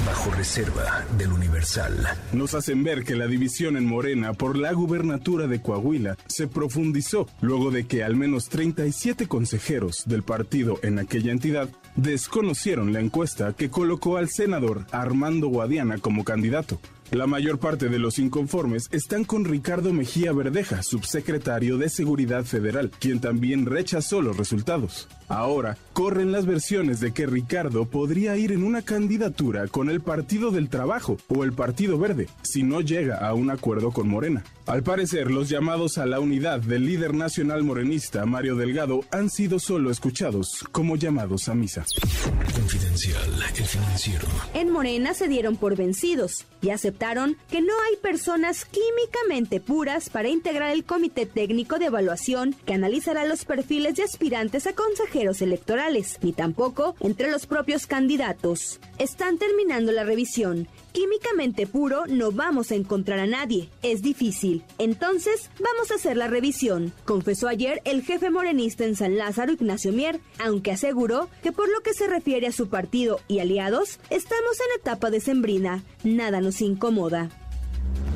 [0.06, 1.94] Bajo reserva del Universal.
[2.32, 7.26] Nos hacen ver que la división en Morena por la gubernatura de Coahuila se profundizó
[7.42, 13.52] luego de que al menos 37 consejeros del partido en aquella entidad desconocieron la encuesta
[13.52, 16.80] que colocó al senador Armando Guadiana como candidato.
[17.10, 22.90] La mayor parte de los inconformes están con Ricardo Mejía Verdeja, subsecretario de Seguridad Federal,
[22.98, 25.08] quien también rechazó los resultados.
[25.26, 30.50] Ahora, corren las versiones de que Ricardo podría ir en una candidatura con el Partido
[30.50, 34.44] del Trabajo o el Partido Verde, si no llega a un acuerdo con Morena.
[34.68, 39.58] Al parecer, los llamados a la unidad del líder nacional morenista, Mario Delgado, han sido
[39.58, 41.86] solo escuchados como llamados a misa.
[42.54, 43.22] Confidencial,
[43.56, 44.28] el financiero.
[44.52, 50.28] En Morena se dieron por vencidos y aceptaron que no hay personas químicamente puras para
[50.28, 56.18] integrar el Comité Técnico de Evaluación que analizará los perfiles de aspirantes a consejeros electorales,
[56.20, 58.80] ni tampoco entre los propios candidatos.
[58.98, 60.68] Están terminando la revisión.
[60.92, 63.68] Químicamente puro no vamos a encontrar a nadie.
[63.82, 64.62] Es difícil.
[64.78, 69.92] Entonces, vamos a hacer la revisión, confesó ayer el jefe morenista en San Lázaro, Ignacio
[69.92, 74.58] Mier, aunque aseguró que por lo que se refiere a su partido y aliados, estamos
[74.60, 75.82] en etapa decembrina.
[76.04, 77.30] Nada nos incomoda.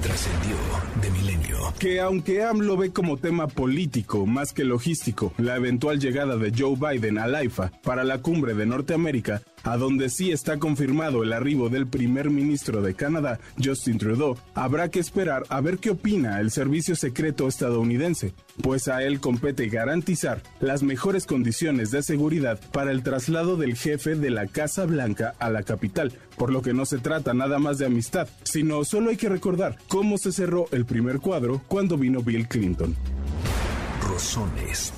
[0.03, 0.57] Trascendió
[1.01, 1.73] de milenio.
[1.79, 6.77] Que aunque AMLO ve como tema político más que logístico la eventual llegada de Joe
[6.77, 11.69] Biden al AIFA para la cumbre de Norteamérica, a donde sí está confirmado el arribo
[11.69, 16.51] del primer ministro de Canadá, Justin Trudeau, habrá que esperar a ver qué opina el
[16.51, 23.03] servicio secreto estadounidense, pues a él compete garantizar las mejores condiciones de seguridad para el
[23.03, 26.99] traslado del jefe de la Casa Blanca a la capital, por lo que no se
[26.99, 31.21] trata nada más de amistad, sino solo hay que recordar cómo se cerró el primer
[31.21, 32.95] cuadro cuando vino Bill Clinton.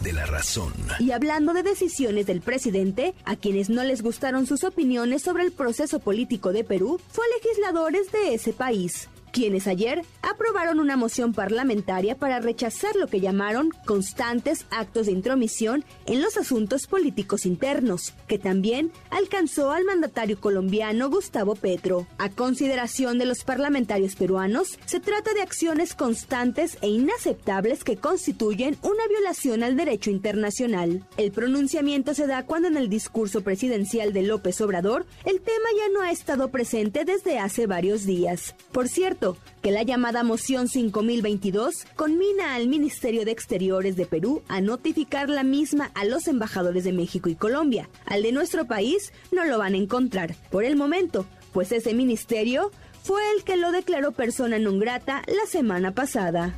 [0.03, 0.73] De la razón.
[0.99, 5.53] Y hablando de decisiones del presidente, a quienes no les gustaron sus opiniones sobre el
[5.53, 12.17] proceso político de Perú, fue legisladores de ese país quienes ayer aprobaron una moción parlamentaria
[12.17, 18.39] para rechazar lo que llamaron constantes actos de intromisión en los asuntos políticos internos, que
[18.39, 22.07] también alcanzó al mandatario colombiano Gustavo Petro.
[22.17, 28.77] A consideración de los parlamentarios peruanos, se trata de acciones constantes e inaceptables que constituyen
[28.83, 31.05] una violación al derecho internacional.
[31.17, 35.93] El pronunciamiento se da cuando en el discurso presidencial de López Obrador, el tema ya
[35.93, 38.55] no ha estado presente desde hace varios días.
[38.71, 39.24] Por cierto,
[39.63, 45.43] que la llamada moción 5022 conmina al Ministerio de Exteriores de Perú a notificar la
[45.43, 47.89] misma a los embajadores de México y Colombia.
[48.07, 52.71] Al de nuestro país no lo van a encontrar por el momento, pues ese ministerio
[53.03, 56.57] fue el que lo declaró persona non grata la semana pasada.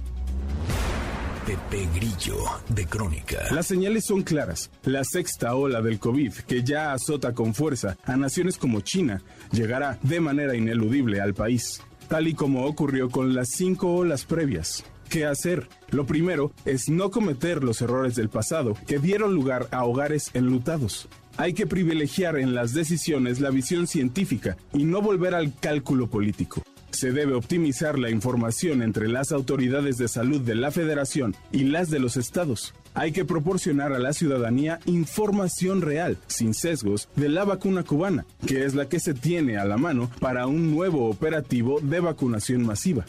[1.47, 2.39] Pepe Grillo,
[2.69, 3.39] de Crónica.
[3.53, 4.69] Las señales son claras.
[4.83, 9.97] La sexta ola del COVID, que ya azota con fuerza a naciones como China, llegará
[10.03, 11.81] de manera ineludible al país.
[12.09, 14.85] Tal y como ocurrió con las cinco olas previas.
[15.09, 15.69] ¿Qué hacer?
[15.91, 21.09] Lo primero es no cometer los errores del pasado que dieron lugar a hogares enlutados.
[21.37, 26.63] Hay que privilegiar en las decisiones la visión científica y no volver al cálculo político.
[26.97, 31.91] Se debe optimizar la información entre las autoridades de salud de la federación y las
[31.91, 32.73] de los estados.
[32.95, 38.65] Hay que proporcionar a la ciudadanía información real, sin sesgos, de la vacuna cubana, que
[38.65, 43.05] es la que se tiene a la mano para un nuevo operativo de vacunación masiva.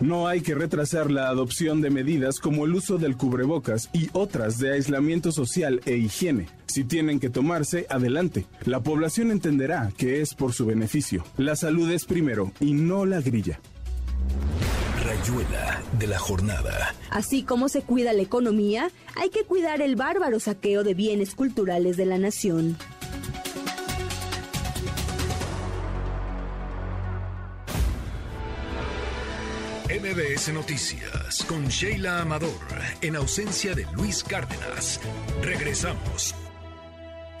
[0.00, 4.58] No hay que retrasar la adopción de medidas como el uso del cubrebocas y otras
[4.58, 6.48] de aislamiento social e higiene.
[6.66, 8.46] Si tienen que tomarse, adelante.
[8.64, 11.22] La población entenderá que es por su beneficio.
[11.36, 13.60] La salud es primero y no la grilla.
[15.04, 16.94] Rayuela de la jornada.
[17.10, 21.98] Así como se cuida la economía, hay que cuidar el bárbaro saqueo de bienes culturales
[21.98, 22.78] de la nación.
[29.90, 32.52] MBS Noticias con Sheila Amador,
[33.00, 35.00] en ausencia de Luis Cárdenas.
[35.42, 36.32] Regresamos.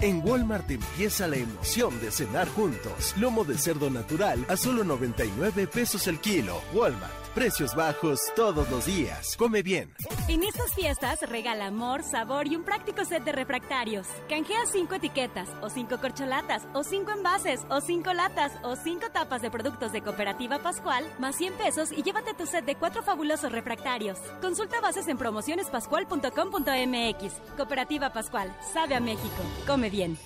[0.00, 3.14] En Walmart empieza la emoción de cenar juntos.
[3.18, 6.60] Lomo de cerdo natural a solo 99 pesos el kilo.
[6.74, 7.19] Walmart.
[7.34, 9.36] Precios bajos todos los días.
[9.36, 9.94] Come bien.
[10.26, 14.08] En estas fiestas regala amor, sabor y un práctico set de refractarios.
[14.28, 19.42] Canjea 5 etiquetas, o 5 corcholatas, o 5 envases, o 5 latas, o 5 tapas
[19.42, 23.52] de productos de Cooperativa Pascual, más 100 pesos y llévate tu set de 4 fabulosos
[23.52, 24.18] refractarios.
[24.40, 27.56] Consulta bases en promocionespascual.com.mx.
[27.56, 29.44] Cooperativa Pascual, sabe a México.
[29.68, 30.18] Come bien.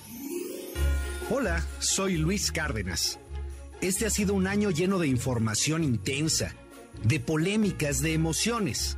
[1.29, 3.19] Hola, soy Luis Cárdenas.
[3.79, 6.55] Este ha sido un año lleno de información intensa
[7.03, 8.97] de polémicas, de emociones.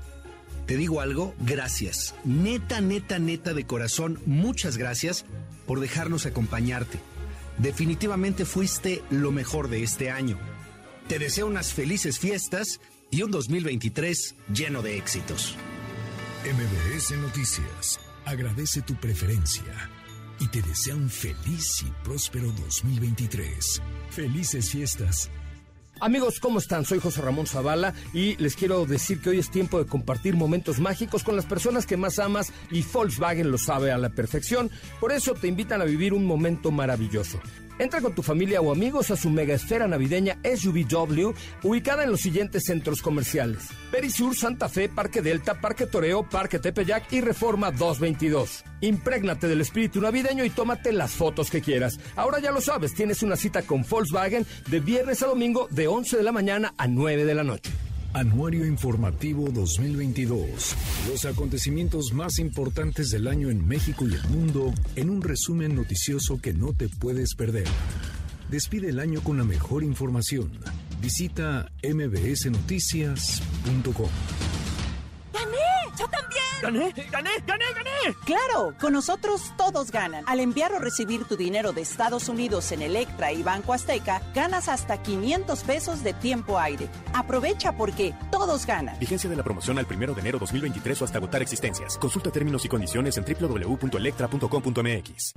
[0.65, 2.13] Te digo algo, gracias.
[2.25, 5.25] Neta, neta, neta de corazón, muchas gracias
[5.65, 6.99] por dejarnos acompañarte.
[7.57, 10.37] Definitivamente fuiste lo mejor de este año.
[11.07, 12.79] Te deseo unas felices fiestas
[13.09, 15.55] y un 2023 lleno de éxitos.
[16.43, 19.89] MBS Noticias agradece tu preferencia
[20.39, 23.81] y te desea un feliz y próspero 2023.
[24.11, 25.29] Felices fiestas
[25.99, 26.85] Amigos, ¿cómo están?
[26.85, 30.79] Soy José Ramón Zavala y les quiero decir que hoy es tiempo de compartir momentos
[30.79, 34.69] mágicos con las personas que más amas y Volkswagen lo sabe a la perfección.
[34.99, 37.39] Por eso te invitan a vivir un momento maravilloso.
[37.79, 42.21] Entra con tu familia o amigos a su mega esfera navideña SUVW, ubicada en los
[42.21, 48.63] siguientes centros comerciales: Perisur, Santa Fe, Parque Delta, Parque Toreo, Parque Tepeyac y Reforma 222.
[48.81, 51.99] Imprégnate del espíritu navideño y tómate las fotos que quieras.
[52.15, 56.17] Ahora ya lo sabes, tienes una cita con Volkswagen de viernes a domingo de 11
[56.17, 57.71] de la mañana a 9 de la noche.
[58.13, 60.75] Anuario Informativo 2022.
[61.09, 66.39] Los acontecimientos más importantes del año en México y el mundo en un resumen noticioso
[66.41, 67.67] que no te puedes perder.
[68.49, 70.51] Despide el año con la mejor información.
[71.01, 74.09] Visita mbsnoticias.com.
[75.97, 76.46] ¡Yo también!
[76.61, 76.93] ¡Gané!
[77.11, 77.29] ¡Gané!
[77.45, 77.65] ¡Gané!
[77.75, 78.15] ¡Gané!
[78.25, 80.23] Claro, con nosotros todos ganan.
[80.27, 84.69] Al enviar o recibir tu dinero de Estados Unidos en Electra y Banco Azteca, ganas
[84.69, 86.87] hasta 500 pesos de tiempo aire.
[87.13, 88.97] Aprovecha porque todos ganan.
[88.99, 91.97] Vigencia de la promoción al 1 de enero 2023 o hasta agotar existencias.
[91.97, 95.33] Consulta términos y condiciones en www.electra.com.mx.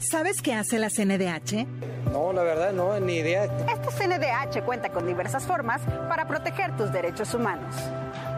[0.00, 1.66] ¿Sabes qué hace la CNDH?
[2.10, 3.44] No, la verdad no, ni idea.
[3.44, 7.74] Esta CNDH cuenta con diversas formas para proteger tus derechos humanos.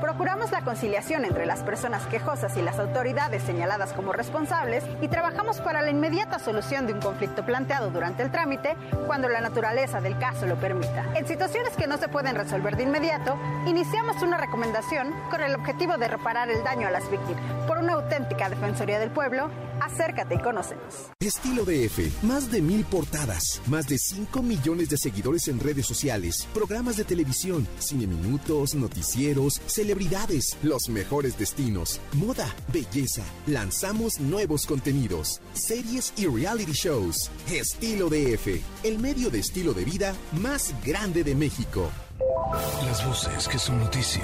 [0.03, 5.61] Procuramos la conciliación entre las personas quejosas y las autoridades señaladas como responsables y trabajamos
[5.61, 8.75] para la inmediata solución de un conflicto planteado durante el trámite
[9.07, 11.05] cuando la naturaleza del caso lo permita.
[11.15, 15.97] En situaciones que no se pueden resolver de inmediato, iniciamos una recomendación con el objetivo
[15.97, 17.41] de reparar el daño a las víctimas.
[17.69, 19.51] Por una auténtica Defensoría del Pueblo,
[19.85, 21.11] acércate y conócenos.
[21.21, 26.47] Estilo DF, más de mil portadas, más de 5 millones de seguidores en redes sociales,
[26.55, 33.23] programas de televisión, cine minutos, noticieros, celebridades, los mejores destinos, moda, belleza.
[33.47, 37.31] Lanzamos nuevos contenidos, series y reality shows.
[37.51, 41.91] Estilo DF, el medio de estilo de vida más grande de México.
[42.53, 44.23] Las voces que son noticia.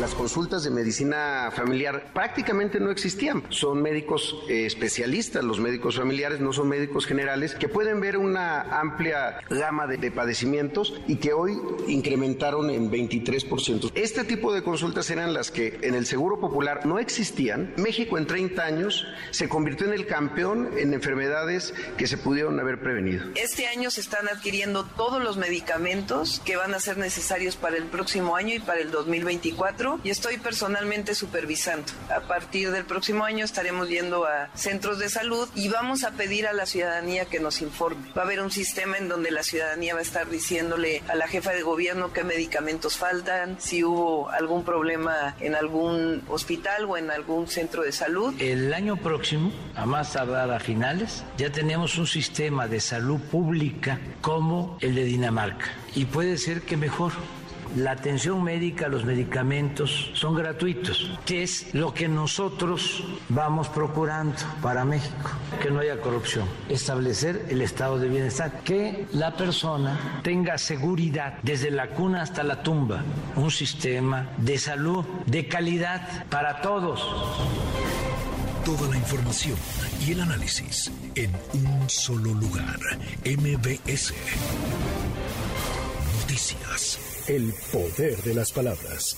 [0.00, 3.42] Las consultas de medicina familiar prácticamente no existían.
[3.50, 8.80] Son médicos eh, especialistas, los médicos familiares no son médicos generales que pueden ver una
[8.80, 13.92] amplia gama de, de padecimientos y que hoy incrementaron en 23%.
[13.94, 17.74] Este tipo de consultas eran las que en el Seguro Popular no existían.
[17.76, 22.80] México en 30 años se convirtió en el campeón en enfermedades que se pudieron haber
[22.80, 23.26] prevenido.
[23.34, 27.84] Este año se están adquiriendo todos los medicamentos que van a ser necesarios para el
[27.84, 31.92] próximo año y para el 2024 y estoy personalmente supervisando.
[32.14, 36.46] A partir del próximo año estaremos yendo a centros de salud y vamos a pedir
[36.46, 38.12] a la ciudadanía que nos informe.
[38.16, 41.28] Va a haber un sistema en donde la ciudadanía va a estar diciéndole a la
[41.28, 47.10] jefa de gobierno qué medicamentos faltan, si hubo algún problema en algún hospital o en
[47.10, 48.34] algún centro de salud.
[48.38, 53.98] El año próximo, a más tardar a finales, ya tenemos un sistema de salud pública
[54.20, 55.66] como el de Dinamarca.
[55.94, 57.12] Y puede ser que mejor
[57.76, 64.84] la atención médica, los medicamentos son gratuitos, que es lo que nosotros vamos procurando para
[64.84, 65.30] México,
[65.62, 71.70] que no haya corrupción, establecer el estado de bienestar, que la persona tenga seguridad desde
[71.70, 73.02] la cuna hasta la tumba,
[73.36, 77.00] un sistema de salud de calidad para todos.
[78.64, 79.56] Toda la información
[80.06, 82.78] y el análisis en un solo lugar,
[83.24, 84.12] MBS.
[86.20, 86.99] Noticias.
[87.30, 89.16] El poder de las palabras.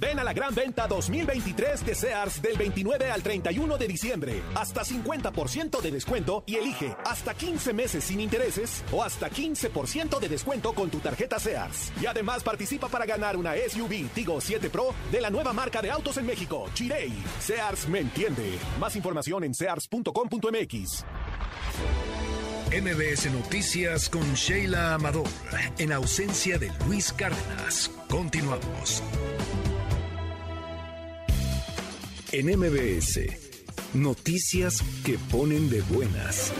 [0.00, 4.42] Ven a la gran venta 2023 de Sears del 29 al 31 de diciembre.
[4.56, 10.28] Hasta 50% de descuento y elige hasta 15 meses sin intereses o hasta 15% de
[10.28, 11.92] descuento con tu tarjeta Sears.
[12.02, 15.92] Y además participa para ganar una SUV Tigo 7 Pro de la nueva marca de
[15.92, 17.12] autos en México, Chirey.
[17.38, 18.58] Sears me entiende.
[18.80, 21.04] Más información en sears.com.mx.
[22.70, 25.26] MBS Noticias con Sheila Amador,
[25.78, 27.90] en ausencia de Luis Cárdenas.
[28.10, 29.02] Continuamos.
[32.30, 33.20] En MBS,
[33.94, 36.52] noticias que ponen de buenas.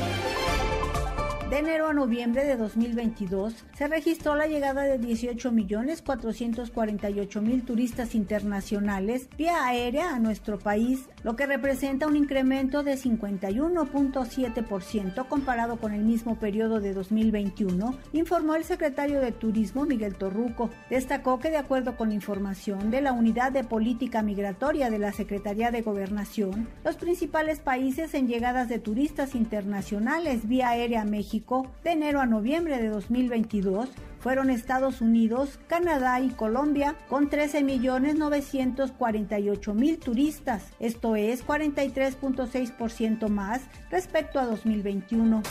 [1.50, 9.66] De enero a noviembre de 2022 se registró la llegada de 18.448.000 turistas internacionales vía
[9.66, 16.36] aérea a nuestro país, lo que representa un incremento de 51.7% comparado con el mismo
[16.36, 20.70] periodo de 2021, informó el secretario de Turismo Miguel Torruco.
[20.90, 25.70] Destacó que de acuerdo con información de la Unidad de Política Migratoria de la Secretaría
[25.70, 31.92] de Gobernación, los principales países en llegadas de turistas internacionales vía aérea a México de
[31.92, 33.88] enero a noviembre de 2022
[34.28, 44.44] fueron Estados Unidos, Canadá y Colombia con 13.948.000 turistas, esto es 43.6% más respecto a
[44.44, 45.42] 2021.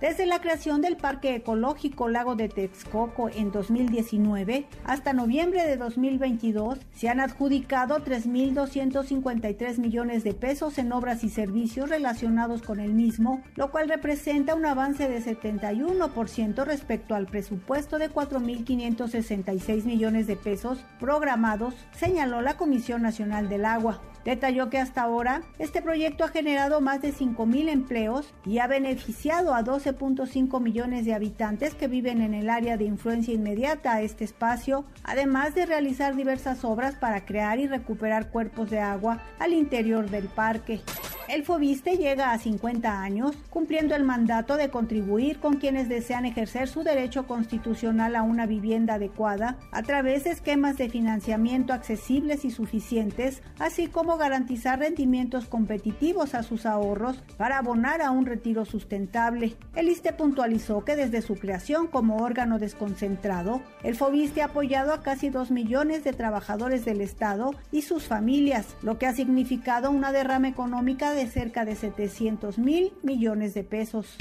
[0.00, 6.78] Desde la creación del Parque Ecológico Lago de Texcoco en 2019 hasta noviembre de 2022
[6.94, 13.42] se han adjudicado 3.253 millones de pesos en obras y servicios relacionados con el mismo,
[13.56, 20.78] lo cual representa un avance de 71% respecto al presupuesto de 4.566 millones de pesos
[21.00, 24.00] programados, señaló la Comisión Nacional del Agua.
[24.28, 29.54] Detalló que hasta ahora este proyecto ha generado más de 5.000 empleos y ha beneficiado
[29.54, 34.24] a 12.5 millones de habitantes que viven en el área de influencia inmediata a este
[34.24, 40.10] espacio, además de realizar diversas obras para crear y recuperar cuerpos de agua al interior
[40.10, 40.82] del parque.
[41.28, 46.68] El Fobiste llega a 50 años, cumpliendo el mandato de contribuir con quienes desean ejercer
[46.68, 52.50] su derecho constitucional a una vivienda adecuada a través de esquemas de financiamiento accesibles y
[52.50, 59.54] suficientes, así como garantizar rendimientos competitivos a sus ahorros para abonar a un retiro sustentable.
[59.76, 65.02] El ISTE puntualizó que desde su creación como órgano desconcentrado, el Fobiste ha apoyado a
[65.02, 70.10] casi 2 millones de trabajadores del Estado y sus familias, lo que ha significado una
[70.10, 74.16] derrama económica cerca de 700 mil millones de pesos.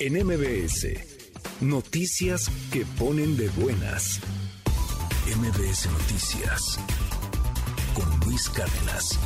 [0.00, 0.88] En MBS,
[1.60, 4.20] noticias que ponen de buenas.
[5.26, 6.78] MBS Noticias
[7.94, 9.18] con Luis Cárdenas.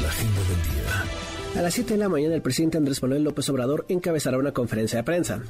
[0.00, 1.35] La agenda del día.
[1.56, 4.98] A las 7 de la mañana, el presidente Andrés Manuel López Obrador encabezará una conferencia
[4.98, 5.40] de prensa.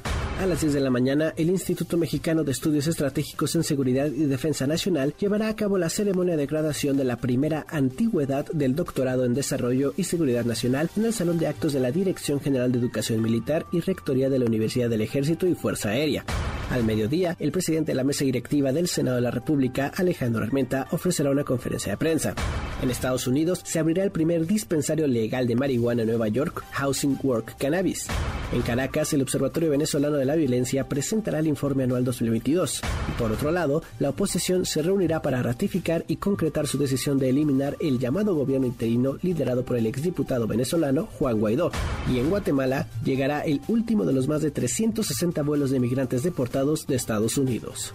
[0.41, 4.23] A las 10 de la mañana, el Instituto Mexicano de Estudios Estratégicos en Seguridad y
[4.23, 9.25] Defensa Nacional llevará a cabo la ceremonia de graduación de la primera antigüedad del doctorado
[9.25, 12.79] en Desarrollo y Seguridad Nacional en el Salón de Actos de la Dirección General de
[12.79, 16.23] Educación Militar y Rectoría de la Universidad del Ejército y Fuerza Aérea.
[16.69, 20.85] Al mediodía, el presidente de la mesa directiva del Senado de la República, Alejandro Armenta,
[20.91, 22.35] ofrecerá una conferencia de prensa.
[22.81, 27.17] En Estados Unidos se abrirá el primer dispensario legal de marihuana en Nueva York, Housing
[27.23, 28.07] Work Cannabis.
[28.51, 32.81] En Caracas, el Observatorio Venezolano de la Violencia presentará el informe anual 2022.
[33.07, 37.29] Y por otro lado, la oposición se reunirá para ratificar y concretar su decisión de
[37.29, 41.71] eliminar el llamado gobierno interino liderado por el exdiputado venezolano Juan Guaidó.
[42.13, 46.56] Y en Guatemala llegará el último de los más de 360 vuelos de migrantes deportados
[46.65, 47.93] de Estados Unidos.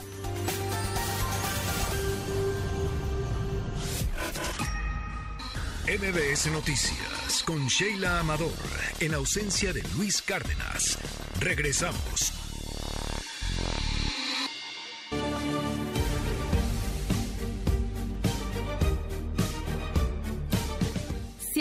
[5.89, 8.53] MBS Noticias con Sheila Amador,
[9.01, 10.97] en ausencia de Luis Cárdenas.
[11.41, 12.33] Regresamos.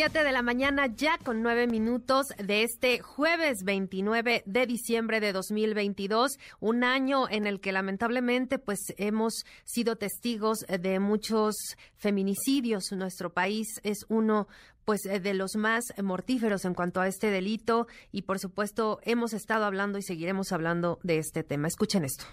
[0.02, 5.32] Siete de la mañana ya con nueve minutos de este jueves 29 de diciembre de
[5.32, 11.56] 2022, un año en el que lamentablemente pues hemos sido testigos de muchos
[11.98, 12.92] feminicidios.
[12.94, 14.48] Nuestro país es uno
[14.86, 19.66] pues de los más mortíferos en cuanto a este delito y por supuesto hemos estado
[19.66, 21.68] hablando y seguiremos hablando de este tema.
[21.68, 22.26] Escuchen esto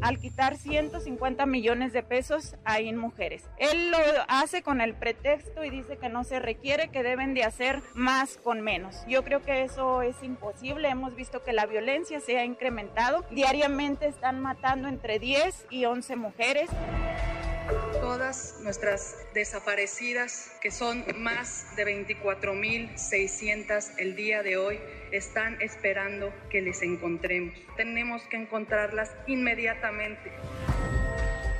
[0.00, 3.42] al quitar 150 millones de pesos a mujeres.
[3.58, 7.44] Él lo hace con el pretexto y dice que no se requiere, que deben de
[7.44, 8.96] hacer más con menos.
[9.06, 10.88] Yo creo que eso es imposible.
[10.88, 13.24] Hemos visto que la violencia se ha incrementado.
[13.30, 16.70] Diariamente están matando entre 10 y 11 mujeres.
[18.00, 24.78] Todas nuestras desaparecidas, que son más de 24.600 el día de hoy,
[25.12, 27.54] están esperando que les encontremos.
[27.76, 30.30] Tenemos que encontrarlas inmediatamente.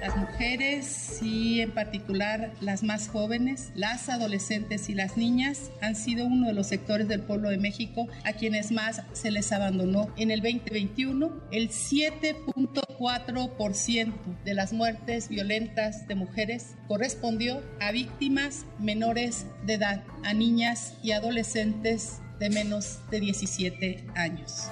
[0.00, 6.24] Las mujeres y en particular las más jóvenes, las adolescentes y las niñas han sido
[6.24, 10.08] uno de los sectores del pueblo de México a quienes más se les abandonó.
[10.16, 14.12] En el 2021, el 7.4%
[14.44, 21.10] de las muertes violentas de mujeres correspondió a víctimas menores de edad, a niñas y
[21.10, 24.68] adolescentes de menos de 17 años.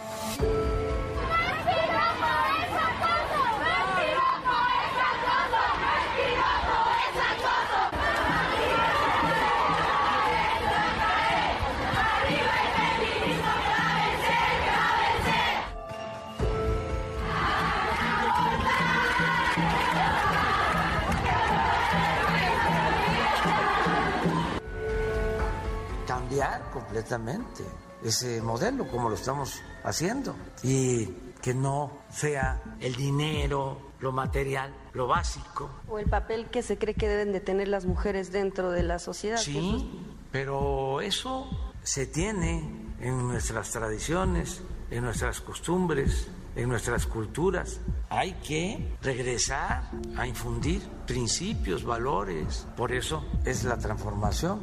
[28.02, 31.06] Ese modelo como lo estamos haciendo y
[31.40, 35.70] que no sea el dinero, lo material, lo básico.
[35.88, 38.98] O el papel que se cree que deben de tener las mujeres dentro de la
[38.98, 39.38] sociedad.
[39.38, 40.00] Sí,
[40.32, 41.48] pero eso
[41.82, 42.68] se tiene
[43.00, 47.80] en nuestras tradiciones, en nuestras costumbres, en nuestras culturas.
[48.08, 52.66] Hay que regresar a infundir principios, valores.
[52.76, 54.60] Por eso es la transformación.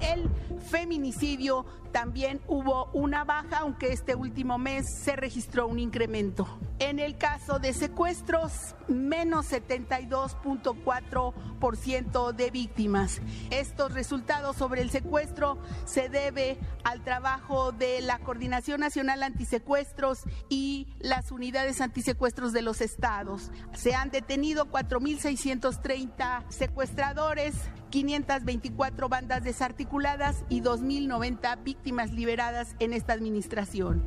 [0.00, 0.28] El
[0.64, 6.48] feminicidio también hubo una baja, aunque este último mes se registró un incremento.
[6.80, 13.22] En el caso de secuestros, menos 72.4% de víctimas.
[13.50, 20.88] Estos resultados sobre el secuestro se debe al trabajo de la Coordinación Nacional Antisecuestros y
[20.98, 23.52] las unidades antisecuestros de los estados.
[23.72, 27.54] Se han detenido 4.630 secuestradores
[27.94, 34.02] 524 bandas desarticuladas y 2.090 víctimas liberadas en esta administración.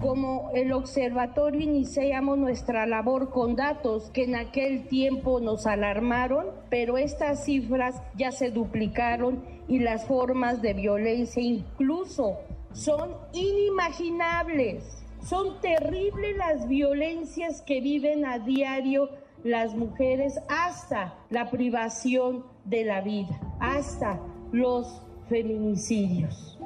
[0.00, 6.96] Como el observatorio iniciamos nuestra labor con datos que en aquel tiempo nos alarmaron, pero
[6.96, 12.38] estas cifras ya se duplicaron y las formas de violencia incluso
[12.72, 14.84] son inimaginables.
[15.22, 19.10] Son terribles las violencias que viven a diario
[19.44, 24.18] las mujeres hasta la privación de la vida, hasta
[24.52, 26.58] los feminicidios.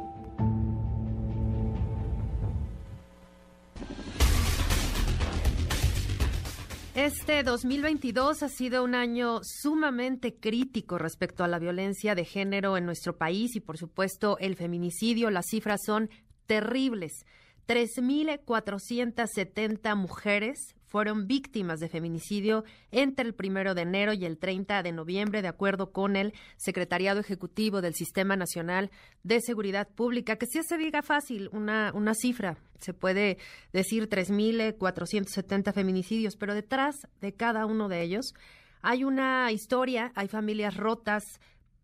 [6.94, 12.86] Este 2022 ha sido un año sumamente crítico respecto a la violencia de género en
[12.86, 15.30] nuestro país y por supuesto el feminicidio.
[15.30, 16.08] Las cifras son
[16.46, 17.26] terribles.
[17.66, 24.92] 3.470 mujeres fueron víctimas de feminicidio entre el primero de enero y el 30 de
[24.92, 28.92] noviembre, de acuerdo con el Secretariado Ejecutivo del Sistema Nacional
[29.24, 30.36] de Seguridad Pública.
[30.36, 33.38] Que si se diga fácil una, una cifra, se puede
[33.72, 38.32] decir 3.470 feminicidios, pero detrás de cada uno de ellos
[38.80, 41.24] hay una historia, hay familias rotas,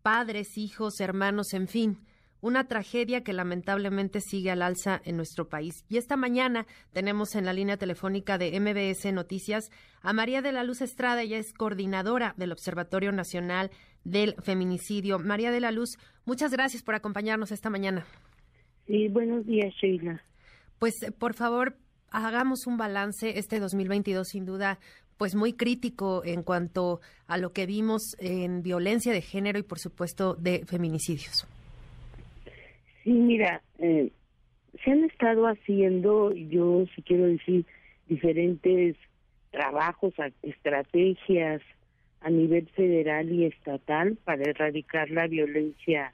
[0.01, 1.97] padres, hijos, hermanos, en fin
[2.41, 5.85] una tragedia que lamentablemente sigue al alza en nuestro país.
[5.87, 9.69] Y esta mañana tenemos en la línea telefónica de MBS Noticias
[10.01, 13.69] a María de la Luz Estrada, ella es coordinadora del Observatorio Nacional
[14.03, 15.19] del Feminicidio.
[15.19, 18.05] María de la Luz, muchas gracias por acompañarnos esta mañana.
[18.87, 20.23] Sí, buenos días, Sheila.
[20.79, 21.77] Pues por favor,
[22.09, 24.79] hagamos un balance este 2022 sin duda
[25.17, 29.77] pues muy crítico en cuanto a lo que vimos en violencia de género y por
[29.77, 31.45] supuesto de feminicidios.
[33.03, 34.11] Sí, mira, eh,
[34.83, 37.65] se han estado haciendo, yo si quiero decir,
[38.07, 38.95] diferentes
[39.49, 41.61] trabajos, estrategias
[42.21, 46.13] a nivel federal y estatal para erradicar la violencia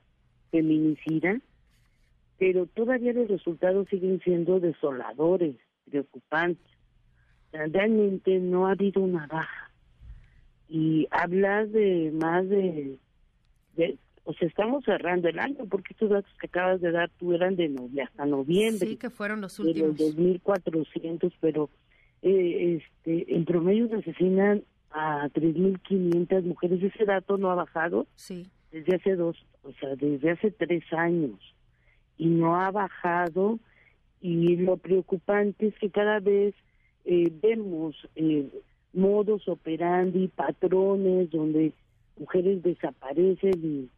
[0.51, 1.39] feminicida,
[2.37, 5.55] pero todavía los resultados siguen siendo desoladores,
[5.89, 6.65] preocupantes.
[7.51, 9.71] Realmente no ha habido una baja.
[10.69, 12.97] Y hablar de más de,
[14.27, 17.55] o sea, estamos cerrando el año, porque estos datos que acabas de dar tú eran
[17.55, 17.73] de
[18.03, 18.85] hasta noviembre.
[18.85, 19.97] Sí, que fueron los últimos.
[19.97, 21.69] De los 2.400, pero
[22.21, 26.83] eh, este, en promedio se asesinan a 3.500 mujeres.
[26.83, 28.45] Ese dato no ha bajado sí.
[28.69, 31.39] desde hace dos, o sea, desde hace tres años.
[32.17, 33.59] Y no ha bajado.
[34.19, 36.53] Y lo preocupante es que cada vez
[37.05, 38.49] eh, vemos eh,
[38.91, 41.71] modos operandi, patrones donde
[42.17, 43.89] mujeres desaparecen y,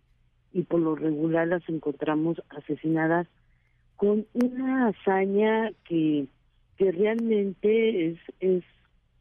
[0.54, 3.28] y por lo regular las encontramos asesinadas
[3.96, 6.28] con una hazaña que,
[6.78, 8.64] que realmente es, es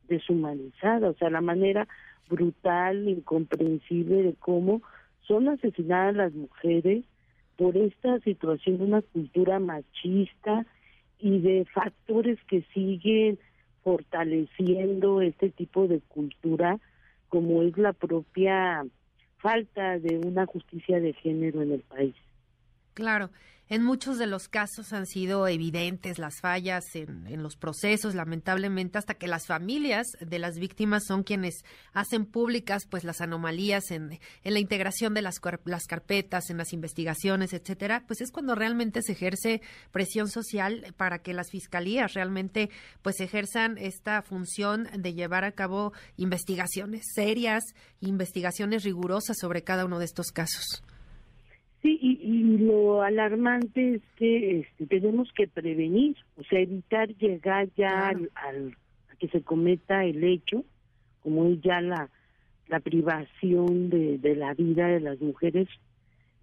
[0.09, 1.87] deshumanizada, o sea, la manera
[2.29, 4.83] brutal, incomprensible de cómo
[5.23, 7.05] son asesinadas las mujeres
[7.57, 10.65] por esta situación de una cultura machista
[11.19, 13.39] y de factores que siguen
[13.83, 16.79] fortaleciendo este tipo de cultura,
[17.29, 18.85] como es la propia
[19.39, 22.15] falta de una justicia de género en el país.
[22.95, 23.31] Claro,
[23.71, 29.15] en muchos de los casos han sido evidentes las fallas en, los procesos, lamentablemente, hasta
[29.15, 34.59] que las familias de las víctimas son quienes hacen públicas pues las anomalías en, la
[34.59, 39.61] integración de las, las carpetas, en las investigaciones, etcétera, pues es cuando realmente se ejerce
[39.93, 42.71] presión social para que las fiscalías realmente
[43.03, 47.65] pues ejerzan esta función de llevar a cabo investigaciones serias,
[48.01, 50.83] investigaciones rigurosas sobre cada uno de estos casos.
[51.83, 58.09] Sí, y, lo alarmante es que este, tenemos que prevenir, o sea, evitar llegar ya
[58.09, 58.77] al,
[59.11, 60.65] a que se cometa el hecho,
[61.23, 62.11] como es ya la,
[62.67, 65.69] la privación de, de la vida de las mujeres.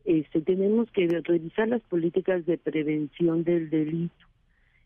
[0.05, 4.25] Este, tenemos que revisar las políticas de prevención del delito,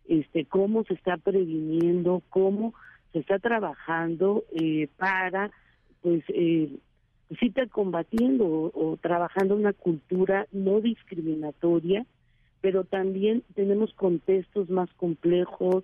[0.07, 2.73] este, cómo se está previniendo, cómo
[3.13, 5.51] se está trabajando eh, para
[6.01, 6.69] pues eh,
[7.37, 12.05] sí está combatiendo o, trabajando una cultura no discriminatoria,
[12.61, 15.83] pero también tenemos contextos más complejos,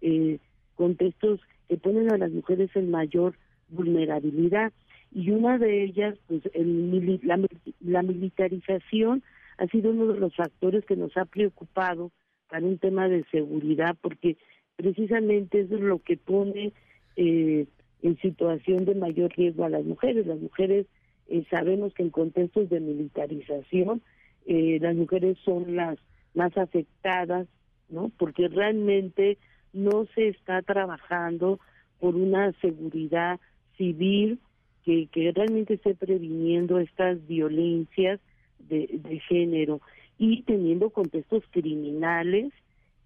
[0.00, 0.38] eh,
[0.74, 3.34] contextos que ponen a las mujeres en mayor
[3.68, 4.72] vulnerabilidad.
[5.12, 7.38] Y una de ellas, pues el, la,
[7.80, 9.22] la militarización
[9.58, 12.10] ha sido uno de los factores que nos ha preocupado
[12.48, 14.36] para un tema de seguridad, porque
[14.76, 16.72] precisamente eso es lo que pone
[17.16, 17.66] eh,
[18.02, 20.26] en situación de mayor riesgo a las mujeres.
[20.26, 20.86] Las mujeres
[21.28, 24.02] eh, sabemos que en contextos de militarización
[24.46, 25.98] eh, las mujeres son las
[26.34, 27.46] más afectadas,
[27.88, 28.10] ¿no?
[28.18, 29.38] Porque realmente
[29.72, 31.58] no se está trabajando
[32.00, 33.40] por una seguridad
[33.76, 34.38] civil
[34.84, 38.20] que, que realmente esté previniendo estas violencias
[38.58, 39.80] de, de género
[40.18, 42.52] y teniendo contextos criminales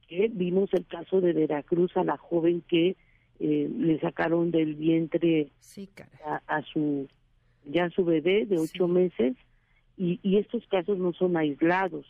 [0.09, 2.97] que vimos el caso de Veracruz a la joven que
[3.45, 5.49] eh, le sacaron del vientre
[6.47, 7.09] a, su
[7.65, 9.35] ya su bebé de ocho meses
[9.97, 12.07] y, y estos casos no son aislados.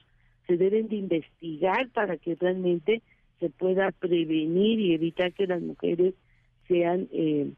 [0.46, 3.00] Se deben de investigar para que realmente
[3.40, 6.12] se pueda prevenir y evitar que las mujeres
[6.68, 7.50] sean eh,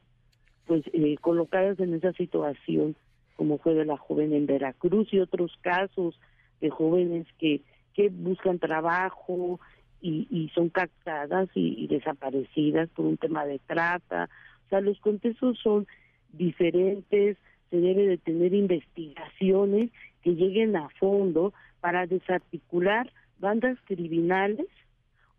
[0.67, 2.95] pues eh, colocadas en esa situación
[3.35, 6.17] como fue de la joven en Veracruz y otros casos
[6.61, 7.61] de jóvenes que
[7.93, 9.59] que buscan trabajo
[10.07, 14.29] y, son captadas y, desaparecidas por un tema de trata.
[14.67, 15.87] O sea, los contextos son
[16.33, 17.39] diferentes,
[17.71, 19.91] se debe de tener investigaciones
[20.23, 24.67] que lleguen a fondo para desarticular bandas criminales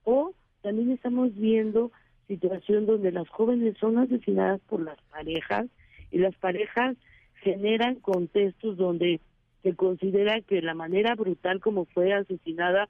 [0.03, 1.91] o también estamos viendo
[2.27, 5.67] situación donde las jóvenes son asesinadas por las parejas
[6.11, 6.97] y las parejas
[7.41, 9.19] generan contextos donde
[9.61, 12.89] se considera que la manera brutal como fue asesinada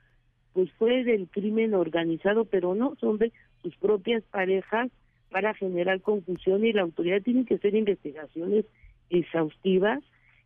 [0.56, 4.90] pues fue del crimen organizado, pero no, son de sus propias parejas
[5.30, 8.64] para generar confusión y la autoridad tiene que hacer investigaciones
[9.10, 10.02] exhaustivas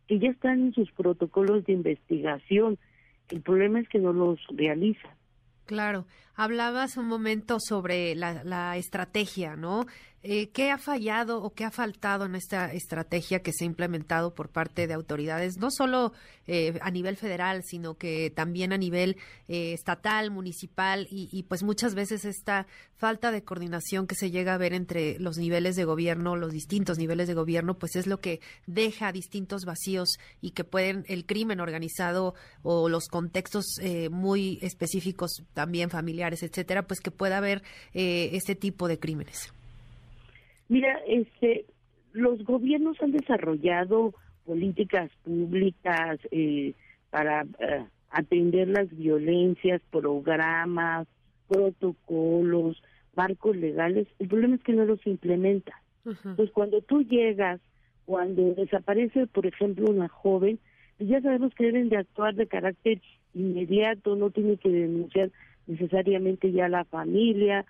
[0.08, 2.76] que ya están en sus protocolos de investigación.
[3.28, 5.12] El problema es que no los realizan.
[5.66, 9.86] Claro, hablabas un momento sobre la, la estrategia, ¿no?
[10.22, 14.34] Eh, ¿Qué ha fallado o qué ha faltado en esta estrategia que se ha implementado
[14.34, 16.12] por parte de autoridades, no solo
[16.46, 19.16] eh, a nivel federal, sino que también a nivel
[19.48, 22.66] eh, estatal, municipal y, pues muchas veces esta
[22.96, 26.98] falta de coordinación que se llega a ver entre los niveles de gobierno, los distintos
[26.98, 31.60] niveles de gobierno, pues es lo que deja distintos vacíos y que pueden el crimen
[31.60, 33.64] organizado o los contextos
[34.10, 37.62] muy específicos también familiares, etcétera, pues que pueda haber
[37.94, 39.50] este tipo de crímenes.
[40.70, 41.66] Mira, este,
[42.12, 44.14] los gobiernos han desarrollado
[44.46, 46.74] políticas públicas eh,
[47.10, 51.08] para eh, atender las violencias, programas,
[51.48, 52.80] protocolos,
[53.16, 54.06] marcos legales.
[54.20, 55.74] El problema es que no los implementan.
[56.36, 57.60] Pues cuando tú llegas,
[58.06, 60.60] cuando desaparece, por ejemplo, una joven,
[60.98, 63.00] pues ya sabemos que deben de actuar de carácter
[63.34, 65.32] inmediato, no tiene que denunciar
[65.66, 67.66] necesariamente ya la familia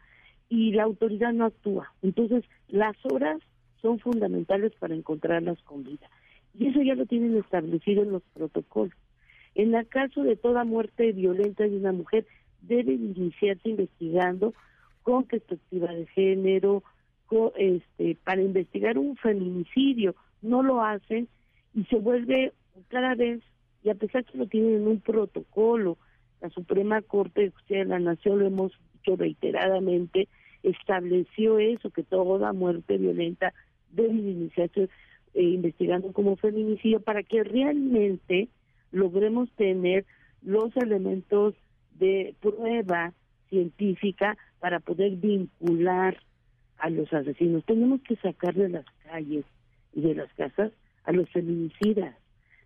[0.51, 1.95] y la autoridad no actúa.
[2.03, 3.41] Entonces, las horas
[3.81, 6.11] son fundamentales para encontrarlas con vida.
[6.59, 8.95] Y eso ya lo tienen establecido en los protocolos.
[9.55, 12.27] En el caso de toda muerte violenta de una mujer,
[12.61, 14.53] debe iniciarse investigando
[15.03, 16.83] con perspectiva de género,
[17.57, 20.15] este, para investigar un feminicidio.
[20.43, 21.29] No lo hacen
[21.75, 22.53] y se vuelve
[22.89, 23.41] cada vez,
[23.85, 25.97] y a pesar que lo tienen en un protocolo,
[26.41, 30.29] la Suprema Corte de Justicia de la Nación, lo hemos dicho reiteradamente,
[30.63, 33.53] estableció eso, que toda muerte violenta
[33.91, 34.89] debe iniciarse
[35.35, 38.49] eh, investigando como feminicidio para que realmente
[38.93, 40.05] logremos tener
[40.43, 41.55] los elementos
[41.99, 43.13] de prueba
[43.49, 46.19] científica para poder vincular
[46.79, 47.65] a los asesinos.
[47.65, 49.45] Tenemos que sacar de las calles
[49.93, 50.73] y de las casas
[51.05, 52.17] a los feminicidas.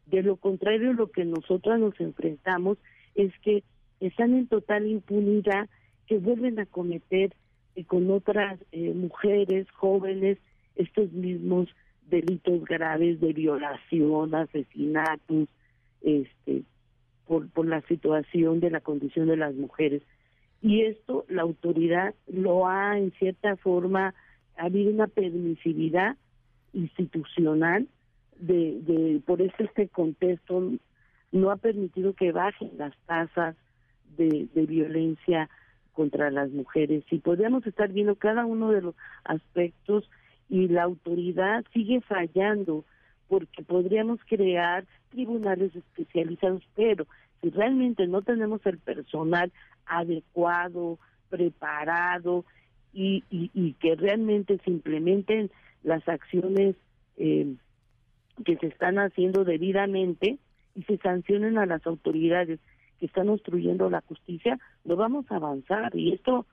[0.06, 2.78] De lo contrario, lo que nosotras nos enfrentamos
[3.14, 3.64] es que
[4.00, 5.68] están en total impunidad,
[6.06, 7.34] que vuelven a cometer
[7.76, 10.38] eh, con otras eh, mujeres jóvenes
[10.76, 11.68] estos mismos
[12.08, 15.48] delitos graves de violación, asesinatos,
[16.02, 16.62] este,
[17.26, 20.02] por, por la situación de la condición de las mujeres.
[20.60, 24.14] Y esto la autoridad lo ha, en cierta forma,
[24.56, 26.16] ha habido una permisividad
[26.72, 27.86] institucional
[28.38, 30.72] de, de por eso este contexto
[31.32, 33.56] no ha permitido que bajen las tasas
[34.16, 35.48] de, de violencia
[35.94, 37.04] contra las mujeres.
[37.10, 38.94] Y podríamos estar viendo cada uno de los
[39.24, 40.08] aspectos
[40.50, 42.84] y la autoridad sigue fallando
[43.28, 47.06] porque podríamos crear tribunales especializados, pero
[47.40, 49.50] si realmente no tenemos el personal
[49.86, 50.98] adecuado,
[51.30, 52.44] preparado
[52.92, 55.50] y, y, que realmente se implementen
[55.82, 56.76] las acciones
[57.16, 57.54] eh,
[58.44, 60.38] que se están haciendo debidamente
[60.74, 62.60] y se sancionen a las autoridades
[63.04, 65.94] que están obstruyendo la justicia, no vamos a avanzar.
[65.94, 66.46] Y esto,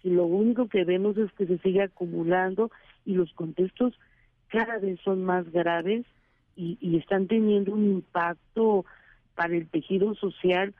[0.00, 2.70] si lo único que vemos es que se sigue acumulando
[3.04, 3.98] y los contextos
[4.46, 6.06] cada vez son más graves
[6.54, 8.84] y, están teniendo un impacto
[9.34, 10.74] para el tejido social,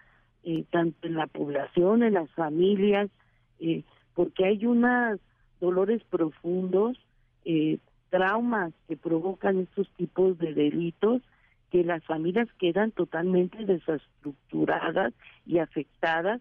[0.45, 3.11] eh, tanto en la población, en las familias,
[3.59, 3.83] eh,
[4.15, 5.19] porque hay unos
[5.61, 6.97] dolores profundos,
[7.45, 7.79] eh,
[8.11, 11.21] traumas que provocan estos tipos de delitos,
[11.71, 15.13] que las familias quedan totalmente desestructuradas
[15.47, 16.41] y afectadas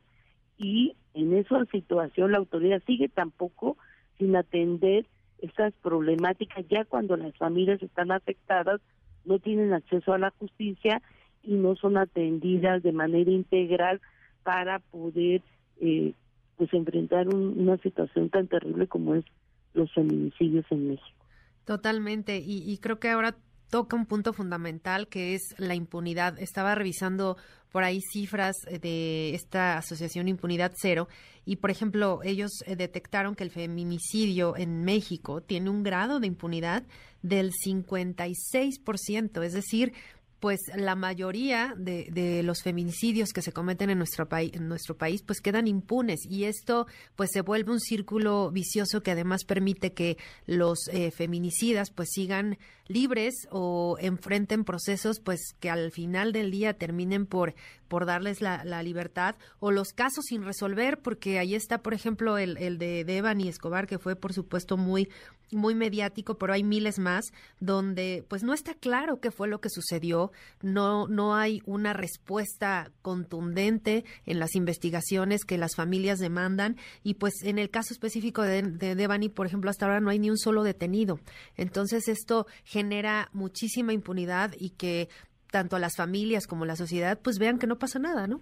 [0.57, 3.77] y en esa situación la autoridad sigue tampoco
[4.17, 5.05] sin atender
[5.39, 8.81] estas problemáticas ya cuando las familias están afectadas
[9.25, 11.01] no tienen acceso a la justicia
[11.43, 14.01] y no son atendidas de manera integral
[14.43, 15.41] para poder
[15.81, 16.13] eh,
[16.55, 19.25] pues enfrentar una situación tan terrible como es
[19.73, 21.25] los feminicidios en México.
[21.65, 23.35] Totalmente, y creo que ahora
[23.69, 26.39] toca un punto fundamental que es la impunidad.
[26.39, 27.37] Estaba revisando
[27.71, 31.07] por ahí cifras eh, de esta asociación Impunidad Cero
[31.45, 36.27] y, por ejemplo, ellos eh, detectaron que el feminicidio en México tiene un grado de
[36.27, 36.83] impunidad
[37.21, 39.93] del 56%, es decir,
[40.39, 44.95] pues la mayoría de, de, los feminicidios que se cometen en nuestro país en nuestro
[44.95, 46.21] país pues quedan impunes.
[46.29, 51.89] Y esto pues se vuelve un círculo vicioso que además permite que los eh, feminicidas
[51.89, 52.57] pues sigan
[52.87, 57.55] libres o enfrenten procesos pues que al final del día terminen por
[57.87, 62.37] por darles la, la libertad o los casos sin resolver porque ahí está por ejemplo
[62.37, 65.09] el, el de Devan y Escobar que fue por supuesto muy
[65.51, 67.25] muy mediático, pero hay miles más
[67.59, 70.31] donde pues no está claro qué fue lo que sucedió,
[70.61, 77.43] no no hay una respuesta contundente en las investigaciones que las familias demandan y pues
[77.43, 80.37] en el caso específico de, de Devani, por ejemplo, hasta ahora no hay ni un
[80.37, 81.19] solo detenido.
[81.55, 85.09] Entonces esto genera muchísima impunidad y que
[85.51, 88.41] tanto las familias como la sociedad pues vean que no pasa nada, ¿no?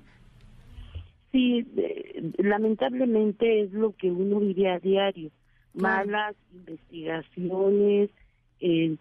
[1.31, 5.31] Sí, eh, lamentablemente es lo que uno vive a diario.
[5.73, 8.09] Malas investigaciones,
[8.61, 8.99] en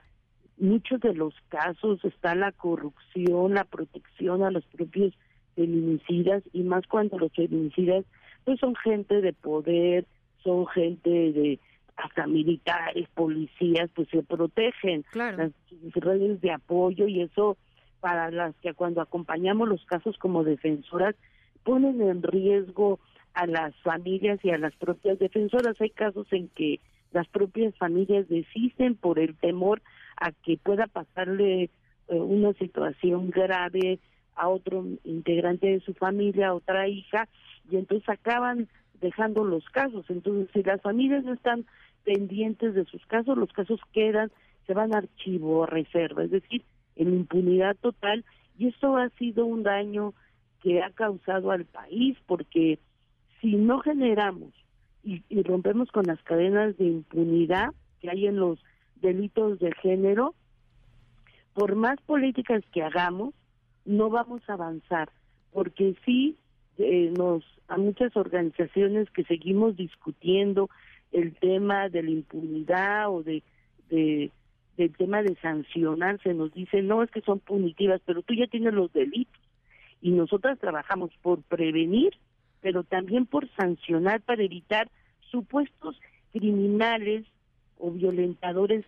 [0.59, 5.14] muchos de los casos está la corrupción, la protección a los propios
[5.55, 8.05] feminicidas y más cuando los feminicidas
[8.44, 10.05] pues son gente de poder,
[10.43, 11.60] son gente de
[11.97, 15.05] hasta militares, policías, pues se protegen.
[15.14, 15.52] Las
[15.94, 17.56] redes de apoyo y eso
[18.05, 21.14] para las que cuando acompañamos los casos como defensoras
[21.62, 23.01] ponen en riesgo
[23.32, 25.81] a las familias y a las propias defensoras.
[25.81, 26.81] Hay casos en que
[27.12, 29.81] las propias familias desisten por el temor
[30.18, 31.70] a que pueda pasarle eh,
[32.09, 33.98] una situación grave
[34.36, 37.26] a otro integrante de su familia, a otra hija,
[37.70, 38.68] y entonces acaban
[39.01, 40.05] dejando los casos.
[40.10, 41.64] Entonces, si las familias no están
[42.05, 44.31] pendientes de sus casos, los casos quedan,
[44.66, 46.62] se van a archivo, a reserva, es decir,
[46.96, 48.24] en impunidad total,
[48.58, 50.14] y esto ha sido un daño
[50.62, 52.78] que ha causado al país, porque
[53.40, 54.52] si no generamos
[55.02, 58.58] y, y rompemos con las cadenas de impunidad que hay en los
[58.96, 60.34] delitos de género,
[61.52, 63.34] por más políticas que hagamos,
[63.84, 65.10] no vamos a avanzar,
[65.52, 66.36] porque sí
[66.78, 70.68] eh, nos a muchas organizaciones que seguimos discutiendo
[71.12, 73.42] el tema de la impunidad o de
[74.76, 78.46] del tema de sancionar, se nos dice, no, es que son punitivas, pero tú ya
[78.46, 79.40] tienes los delitos.
[80.01, 82.14] Y nosotras trabajamos por prevenir,
[82.60, 84.90] pero también por sancionar para evitar
[85.30, 85.98] supuestos
[86.32, 87.24] criminales
[87.78, 88.84] o violentadores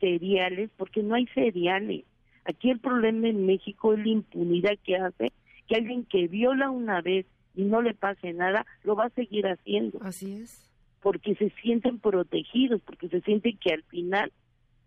[0.00, 2.04] seriales, porque no hay seriales.
[2.44, 5.32] Aquí el problema en México es la impunidad que hace
[5.68, 9.46] que alguien que viola una vez y no le pase nada, lo va a seguir
[9.46, 10.00] haciendo.
[10.02, 10.68] Así es.
[11.00, 14.32] Porque se sienten protegidos, porque se sienten que al final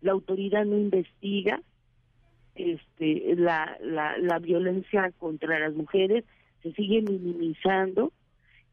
[0.04, 1.62] la autoridad no investiga
[2.54, 6.24] este la, la, la violencia contra las mujeres,
[6.62, 8.12] se sigue minimizando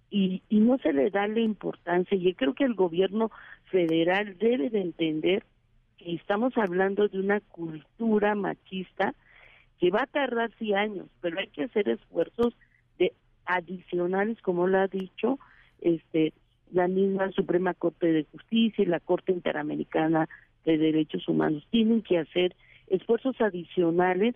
[0.09, 2.17] y, y no se le da la importancia.
[2.17, 3.31] Yo creo que el gobierno
[3.71, 5.43] federal debe de entender
[5.97, 9.15] que estamos hablando de una cultura machista
[9.79, 12.53] que va a tardar sí años, pero hay que hacer esfuerzos
[12.99, 13.13] de
[13.45, 15.39] adicionales, como lo ha dicho
[15.79, 16.33] este
[16.71, 20.29] la misma Suprema Corte de Justicia y la Corte Interamericana
[20.65, 21.65] de Derechos Humanos.
[21.69, 22.55] Tienen que hacer
[22.87, 24.35] esfuerzos adicionales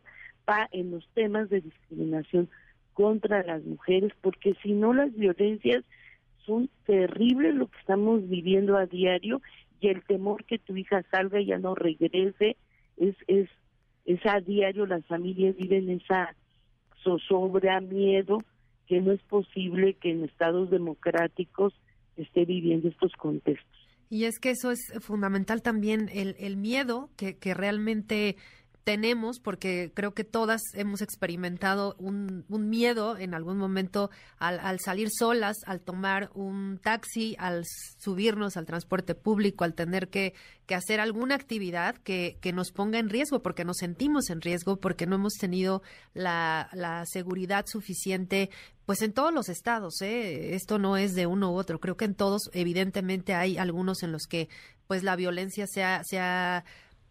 [0.72, 2.50] en los temas de discriminación
[2.94, 5.84] contra las mujeres, porque si no las violencias
[6.46, 9.42] son terribles lo que estamos viviendo a diario
[9.82, 12.56] y el temor que tu hija salga y ya no regrese
[12.98, 13.50] es es
[14.06, 16.36] es a diario las familias viven esa
[17.04, 18.44] zozobra miedo
[18.88, 21.74] que no es posible que en estados democráticos
[22.16, 23.75] esté viviendo estos contextos
[24.10, 28.38] y es que eso es fundamental también, el, el miedo que, que realmente
[28.86, 35.10] tenemos, porque creo que todas hemos experimentado un, miedo en algún momento al, al, salir
[35.12, 37.64] solas, al tomar un taxi, al
[37.98, 40.36] subirnos al transporte público, al tener que,
[40.68, 44.78] que hacer alguna actividad que, que, nos ponga en riesgo, porque nos sentimos en riesgo,
[44.80, 45.82] porque no hemos tenido
[46.14, 48.52] la, la seguridad suficiente.
[48.86, 50.54] Pues en todos los estados, ¿eh?
[50.54, 51.80] esto no es de uno u otro.
[51.80, 54.48] Creo que en todos, evidentemente, hay algunos en los que,
[54.86, 56.64] pues, la violencia se ha, se ha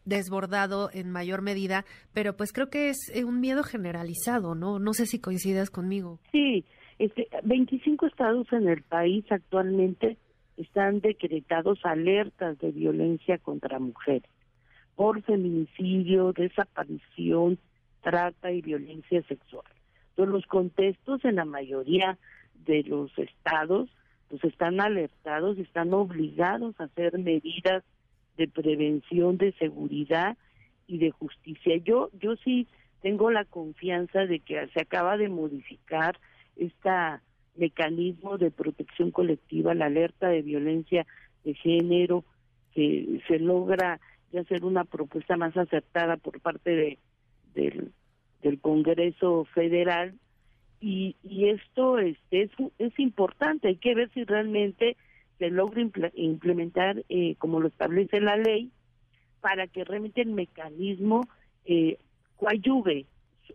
[0.04, 4.78] desbordado en mayor medida, pero pues creo que es eh, un miedo generalizado, ¿no?
[4.78, 6.18] No sé si coincidas conmigo.
[6.32, 6.64] Sí,
[6.98, 10.16] este, 25 estados en el país actualmente
[10.56, 14.30] están decretados alertas de violencia contra mujeres
[14.94, 17.58] por feminicidio, desaparición,
[18.00, 19.66] trata y violencia sexual.
[20.10, 22.18] Entonces los contextos en la mayoría
[22.66, 23.90] de los estados
[24.28, 27.82] pues están alertados, están obligados a hacer medidas
[28.36, 30.36] de prevención, de seguridad
[30.86, 31.76] y de justicia.
[31.78, 32.66] Yo, yo sí
[33.02, 36.18] tengo la confianza de que se acaba de modificar
[36.56, 36.90] este
[37.56, 41.06] mecanismo de protección colectiva, la alerta de violencia
[41.44, 42.24] de género,
[42.72, 44.00] que se logra
[44.32, 46.98] ya hacer una propuesta más acertada por parte de,
[47.54, 47.92] del,
[48.60, 50.14] Congreso Federal
[50.80, 54.96] y, y esto este, es, es importante, hay que ver si realmente
[55.38, 58.70] se logre implementar eh, como lo establece la ley
[59.40, 61.28] para que realmente el mecanismo
[61.64, 61.98] eh,
[62.36, 63.06] coadyuve.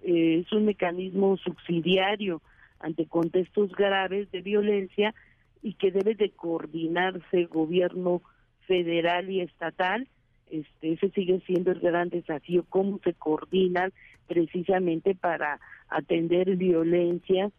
[0.04, 2.42] Eh, es un mecanismo subsidiario
[2.80, 5.14] ante contextos graves de violencia
[5.62, 8.22] y que debe de coordinarse gobierno
[8.68, 10.08] federal y estatal.
[10.50, 13.92] Este, ese sigue siendo el gran desafío, cómo se coordinan
[14.28, 17.52] precisamente para atender violencias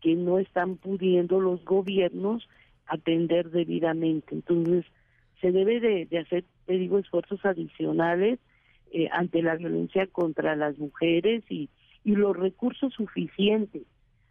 [0.00, 2.48] que no están pudiendo los gobiernos
[2.88, 4.34] atender debidamente.
[4.34, 4.84] Entonces,
[5.40, 8.38] se debe de, hacer, te digo, esfuerzos adicionales
[8.90, 11.68] eh, ante la violencia contra las mujeres y,
[12.04, 13.82] y los recursos suficientes.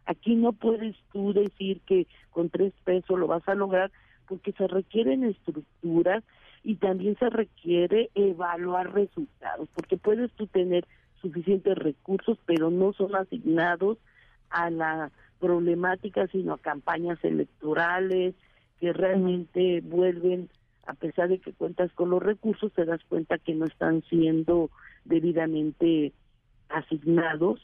[0.04, 3.90] Aquí no puedes tú decir que con tres pesos lo vas a lograr
[4.26, 6.24] porque se requieren estructuras
[6.64, 10.86] y también se requiere evaluar resultados, porque puedes tú tener
[11.20, 13.98] suficientes recursos, pero no son asignados
[14.50, 18.34] a la problemática, sino a campañas electorales,
[18.80, 20.48] que realmente vuelven,
[20.86, 24.70] a pesar de que cuentas con los recursos, te das cuenta que no están siendo
[25.04, 26.12] debidamente
[26.68, 27.60] asignados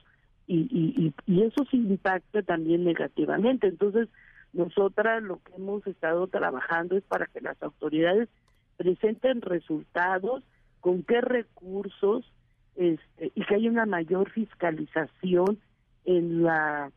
[0.46, 3.66] y, y, y, eso sí impacta también negativamente.
[3.66, 4.08] Entonces,
[4.52, 8.28] nosotras lo que hemos estado trabajando es para que las autoridades
[8.76, 10.42] presenten resultados,
[10.80, 12.30] con qué recursos,
[12.76, 15.58] este, y que haya una mayor fiscalización
[16.04, 16.90] en la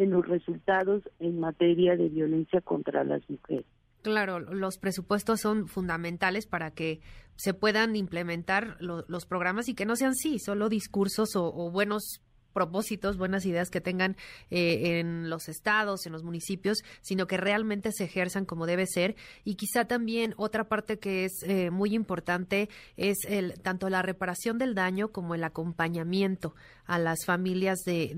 [0.00, 3.66] en los resultados en materia de violencia contra las mujeres.
[4.02, 7.00] Claro, los presupuestos son fundamentales para que
[7.36, 12.22] se puedan implementar los programas y que no sean sí, solo discursos o, o buenos
[12.52, 14.16] propósitos, buenas ideas que tengan
[14.50, 19.16] eh, en los estados, en los municipios, sino que realmente se ejerzan como debe ser.
[19.44, 24.58] Y quizá también otra parte que es eh, muy importante es el, tanto la reparación
[24.58, 26.54] del daño como el acompañamiento
[26.86, 28.12] a las familias de,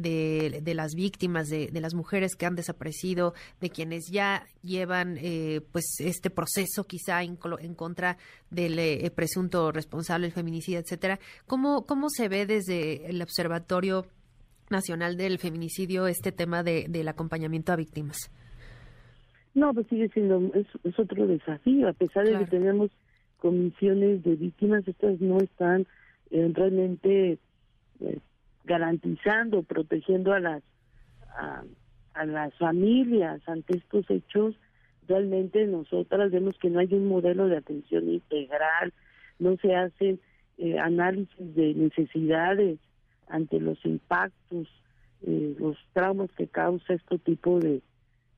[0.63, 5.61] de, las víctimas, de, de, las mujeres que han desaparecido, de quienes ya llevan eh,
[5.73, 8.17] pues este proceso quizá en, en contra
[8.49, 11.21] del presunto responsable del feminicidio, etcétera.
[11.47, 14.07] ¿Cómo, ¿Cómo se ve desde el observatorio
[14.73, 18.17] Nacional del Feminicidio este tema de, del acompañamiento a víctimas?
[19.55, 20.67] No, pues sigue siendo, es,
[20.99, 22.91] otro desafío, a pesar de que tenemos
[23.39, 25.87] comisiones de víctimas, estas no están
[26.31, 27.39] eh, realmente
[28.01, 28.19] eh,
[28.65, 30.63] garantizando, protegiendo a las
[31.37, 31.63] a,
[32.15, 34.55] a, las familias ante estos hechos.
[35.07, 38.93] Realmente nosotras vemos que no hay un modelo de atención integral,
[39.39, 40.21] no se hacen
[40.59, 42.79] eh, análisis de necesidades
[43.33, 44.69] ante los impactos,
[45.27, 47.81] eh, los traumas que causa este tipo de,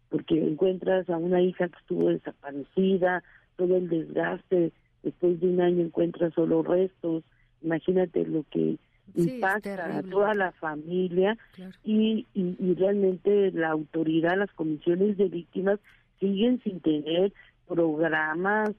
[0.08, 3.22] porque encuentras a una hija que estuvo desaparecida,
[3.56, 4.72] todo el desgaste,
[5.02, 7.24] después de un año encuentras solo restos,
[7.62, 8.76] imagínate lo que
[9.16, 11.36] impacta a toda la familia
[11.84, 15.78] y, y, realmente la autoridad, las comisiones de víctimas
[16.20, 17.32] siguen sin tener
[17.66, 18.70] programas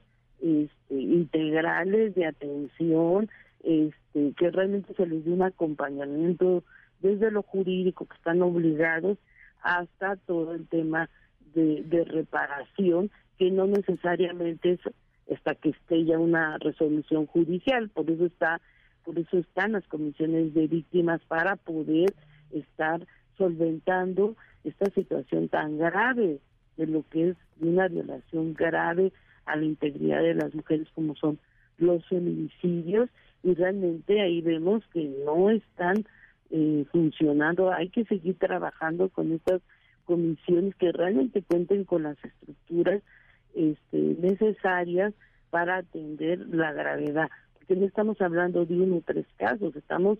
[0.42, 3.30] este, integrales de atención,
[3.64, 4.05] este,
[4.38, 6.64] que realmente se les dé un acompañamiento
[7.02, 9.18] desde lo jurídico que están obligados
[9.62, 11.10] hasta todo el tema
[11.54, 14.80] de, de reparación que no necesariamente es
[15.34, 17.90] hasta que esté ya una resolución judicial.
[17.90, 18.62] Por eso está
[19.04, 22.14] por eso están las comisiones de víctimas para poder
[22.52, 23.06] estar
[23.38, 26.40] solventando esta situación tan grave
[26.78, 29.14] de lo que es una violación grave
[29.46, 31.38] a la integridad de las mujeres como son
[31.78, 33.10] los feminicidios
[33.46, 36.04] y realmente ahí vemos que no están
[36.50, 37.72] eh, funcionando.
[37.72, 39.62] Hay que seguir trabajando con estas
[40.06, 43.04] comisiones que realmente cuenten con las estructuras
[43.54, 45.14] este, necesarias
[45.52, 47.30] para atender la gravedad.
[47.54, 50.18] Porque no estamos hablando de uno o tres casos, estamos,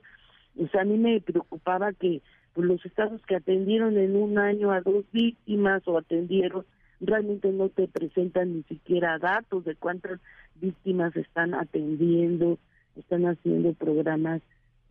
[0.60, 2.22] o sea, a mí me preocupaba que
[2.54, 6.64] pues, los estados que atendieron en un año a dos víctimas o atendieron
[7.00, 10.20] realmente no te presentan ni siquiera datos de cuántas
[10.62, 12.60] víctimas están atendiendo,
[12.96, 14.42] están haciendo programas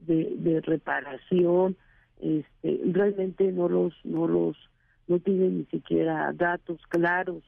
[0.01, 1.77] de, de reparación,
[2.21, 4.57] este, realmente no los, no los,
[5.09, 7.43] no tienen ni siquiera datos claros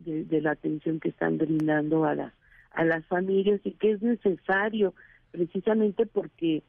[0.00, 2.32] de, la atención que están brindando a las,
[2.72, 4.94] a las familias y que es necesario
[5.30, 6.62] precisamente porque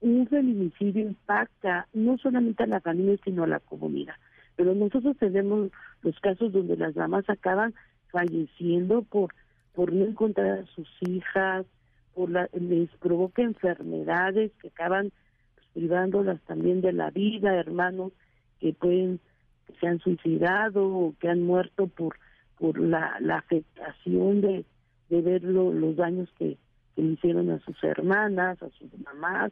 [0.00, 4.14] un feminicidio impacta no solamente a la familia sino a la comunidad.
[4.56, 5.70] Pero nosotros tenemos
[6.02, 7.72] los casos donde las damas acaban
[8.10, 9.32] falleciendo por
[9.74, 11.66] por no encontrar a sus hijas,
[12.14, 15.12] por la, les provoca enfermedades que acaban
[15.54, 18.12] pues, privándolas también de la vida, hermanos
[18.60, 19.20] que pueden
[19.66, 22.16] que se han suicidado o que han muerto por
[22.62, 24.64] por la, la afectación de,
[25.08, 26.56] de ver los daños que,
[26.94, 29.50] que le hicieron a sus hermanas, a sus mamás,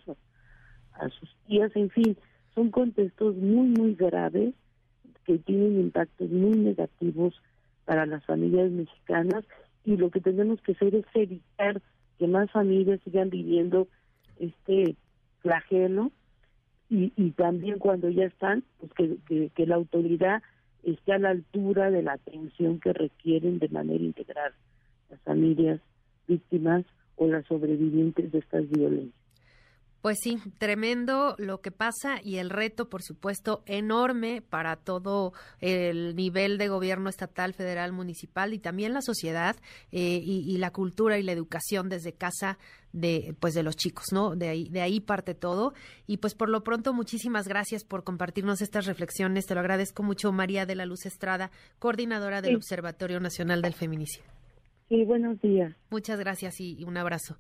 [0.93, 2.17] a sus tías, en fin,
[2.55, 4.55] son contextos muy, muy graves
[5.25, 7.35] que tienen impactos muy negativos
[7.85, 9.45] para las familias mexicanas
[9.85, 11.83] y lo que tenemos que hacer es evitar
[12.21, 13.89] que más familias sigan viviendo
[14.39, 14.95] este
[15.41, 16.13] flagelo
[16.91, 20.43] y, también cuando ya están, pues que, que, la autoridad
[20.83, 24.53] esté a la altura de la atención que requieren de manera integral
[25.09, 25.81] las familias
[26.29, 26.85] víctimas
[27.17, 29.20] o las sobrevivientes de estas violencias.
[30.03, 36.17] Pues sí, tremendo lo que pasa y el reto, por supuesto, enorme para todo el
[36.17, 39.57] nivel de gobierno estatal, federal, municipal y también la sociedad
[39.93, 42.57] eh, y, la cultura y la educación desde casa
[42.93, 44.35] de pues de los chicos, ¿no?
[44.37, 45.75] De ahí de ahí parte todo
[46.07, 49.47] y pues por lo pronto muchísimas gracias por compartirnos estas reflexiones.
[49.47, 54.31] Te lo agradezco mucho María de la Luz Estrada, coordinadora del Observatorio Nacional del Feminicidio.
[54.89, 55.77] Sí, buenos días.
[55.91, 57.37] Muchas gracias y un abrazo.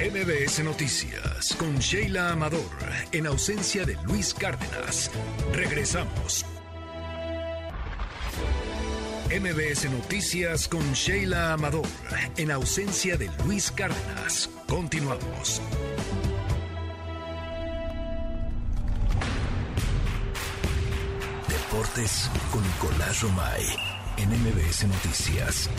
[0.00, 2.68] MBS Noticias con Sheila Amador,
[3.12, 5.08] en ausencia de Luis Cárdenas.
[5.52, 6.44] Regresamos.
[9.30, 11.86] MBS Noticias con Sheila Amador,
[12.36, 14.50] en ausencia de Luis Cárdenas.
[14.66, 15.62] Continuamos.
[21.48, 23.64] Deportes con Nicolás Romay
[24.16, 25.70] en MBS Noticias.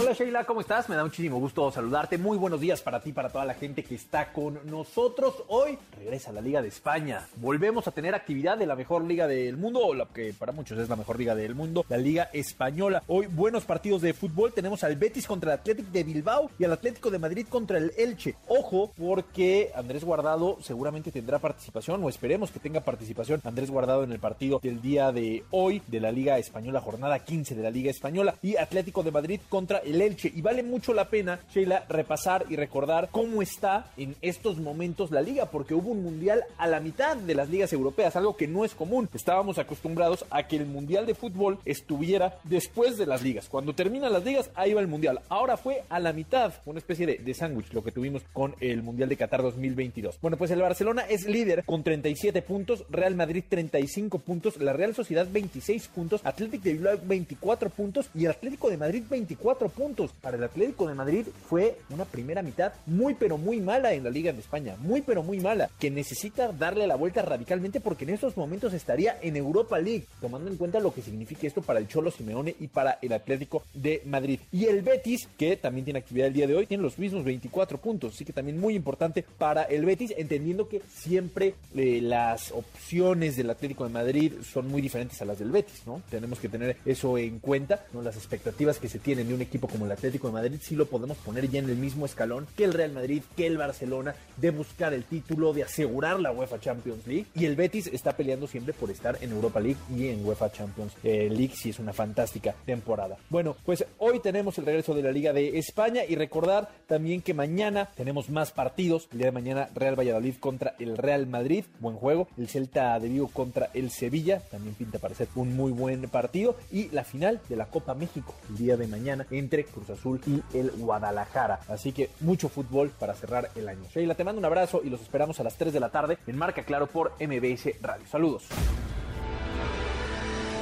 [0.00, 0.88] Hola Sheila, ¿cómo estás?
[0.88, 2.16] Me da muchísimo gusto saludarte.
[2.16, 5.34] Muy buenos días para ti, para toda la gente que está con nosotros.
[5.48, 7.28] Hoy regresa la Liga de España.
[7.36, 10.78] Volvemos a tener actividad de la mejor liga del mundo, o la que para muchos
[10.78, 13.02] es la mejor liga del mundo, la Liga Española.
[13.08, 14.54] Hoy buenos partidos de fútbol.
[14.54, 17.92] Tenemos al Betis contra el Atlético de Bilbao y al Atlético de Madrid contra el
[17.98, 18.36] Elche.
[18.48, 24.12] Ojo, porque Andrés Guardado seguramente tendrá participación, o esperemos que tenga participación Andrés Guardado en
[24.12, 27.90] el partido del día de hoy de la Liga Española, jornada 15 de la Liga
[27.90, 30.32] Española, y Atlético de Madrid contra el el Elche.
[30.34, 35.22] Y vale mucho la pena, Sheila, repasar y recordar cómo está en estos momentos la
[35.22, 38.64] liga, porque hubo un mundial a la mitad de las ligas europeas, algo que no
[38.64, 39.08] es común.
[39.14, 43.48] Estábamos acostumbrados a que el mundial de fútbol estuviera después de las ligas.
[43.48, 45.20] Cuando terminan las ligas, ahí va el mundial.
[45.28, 48.82] Ahora fue a la mitad, una especie de, de sándwich, lo que tuvimos con el
[48.82, 50.18] mundial de Qatar 2022.
[50.20, 54.94] Bueno, pues el Barcelona es líder con 37 puntos, Real Madrid 35 puntos, la Real
[54.94, 59.79] Sociedad 26 puntos, Atlético de Bilbao 24 puntos y el Atlético de Madrid 24 puntos
[59.80, 64.04] puntos para el Atlético de Madrid fue una primera mitad muy pero muy mala en
[64.04, 68.04] la Liga de España, muy pero muy mala, que necesita darle la vuelta radicalmente porque
[68.04, 71.78] en estos momentos estaría en Europa League, tomando en cuenta lo que significa esto para
[71.78, 74.38] el Cholo Simeone y para el Atlético de Madrid.
[74.52, 77.78] Y el Betis, que también tiene actividad el día de hoy, tiene los mismos 24
[77.78, 83.34] puntos, así que también muy importante para el Betis, entendiendo que siempre eh, las opciones
[83.36, 86.02] del Atlético de Madrid son muy diferentes a las del Betis, ¿no?
[86.10, 88.02] Tenemos que tener eso en cuenta, ¿no?
[88.02, 90.86] Las expectativas que se tienen de un equipo como el Atlético de Madrid, sí lo
[90.86, 94.50] podemos poner ya en el mismo escalón que el Real Madrid, que el Barcelona, de
[94.50, 97.26] buscar el título, de asegurar la UEFA Champions League.
[97.34, 100.92] Y el Betis está peleando siempre por estar en Europa League y en UEFA Champions
[101.02, 103.16] eh, League, si es una fantástica temporada.
[103.28, 107.34] Bueno, pues hoy tenemos el regreso de la Liga de España y recordar también que
[107.34, 109.08] mañana tenemos más partidos.
[109.12, 112.28] El día de mañana Real Valladolid contra el Real Madrid, buen juego.
[112.36, 116.56] El Celta de Vigo contra el Sevilla, también pinta para ser un muy buen partido.
[116.72, 120.42] Y la final de la Copa México, el día de mañana, entre Cruz Azul y
[120.56, 121.60] el Guadalajara.
[121.68, 123.82] Así que mucho fútbol para cerrar el año.
[123.92, 126.38] Sheila, te mando un abrazo y los esperamos a las 3 de la tarde en
[126.38, 128.06] Marca Claro por MBS Radio.
[128.06, 128.44] Saludos.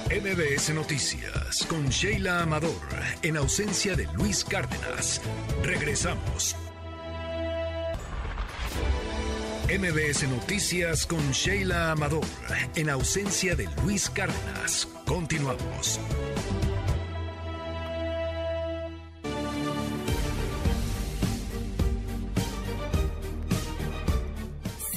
[0.09, 2.70] MBS Noticias con Sheila Amador,
[3.20, 5.20] en ausencia de Luis Cárdenas.
[5.62, 6.56] Regresamos.
[9.69, 12.24] MBS Noticias con Sheila Amador,
[12.74, 14.89] en ausencia de Luis Cárdenas.
[15.05, 16.01] Continuamos.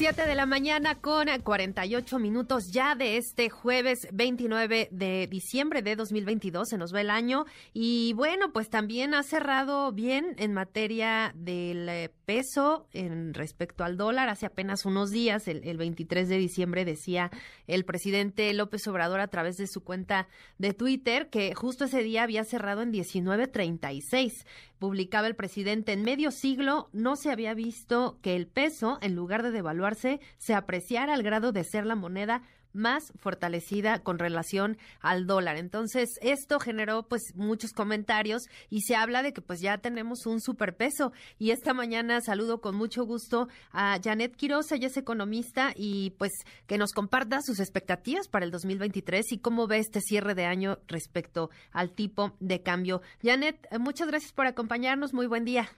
[0.01, 5.95] 7 de la mañana con 48 minutos ya de este jueves 29 de diciembre de
[5.95, 6.69] 2022.
[6.69, 11.87] Se nos va el año y bueno, pues también ha cerrado bien en materia del
[11.87, 14.27] eh, peso en respecto al dólar.
[14.27, 17.29] Hace apenas unos días, el, el 23 de diciembre, decía
[17.67, 22.23] el presidente López Obrador a través de su cuenta de Twitter que justo ese día
[22.23, 24.45] había cerrado en 19.36
[24.81, 29.43] publicaba el presidente, en medio siglo no se había visto que el peso, en lugar
[29.43, 32.41] de devaluarse, se apreciara al grado de ser la moneda
[32.73, 35.57] más fortalecida con relación al dólar.
[35.57, 40.41] Entonces, esto generó pues muchos comentarios y se habla de que pues ya tenemos un
[40.41, 41.11] superpeso.
[41.37, 46.31] Y esta mañana saludo con mucho gusto a Janet Quiroz, ella es economista y pues
[46.67, 50.77] que nos comparta sus expectativas para el 2023 y cómo ve este cierre de año
[50.87, 53.01] respecto al tipo de cambio.
[53.23, 55.13] Janet, eh, muchas gracias por acompañarnos.
[55.13, 55.69] Muy buen día.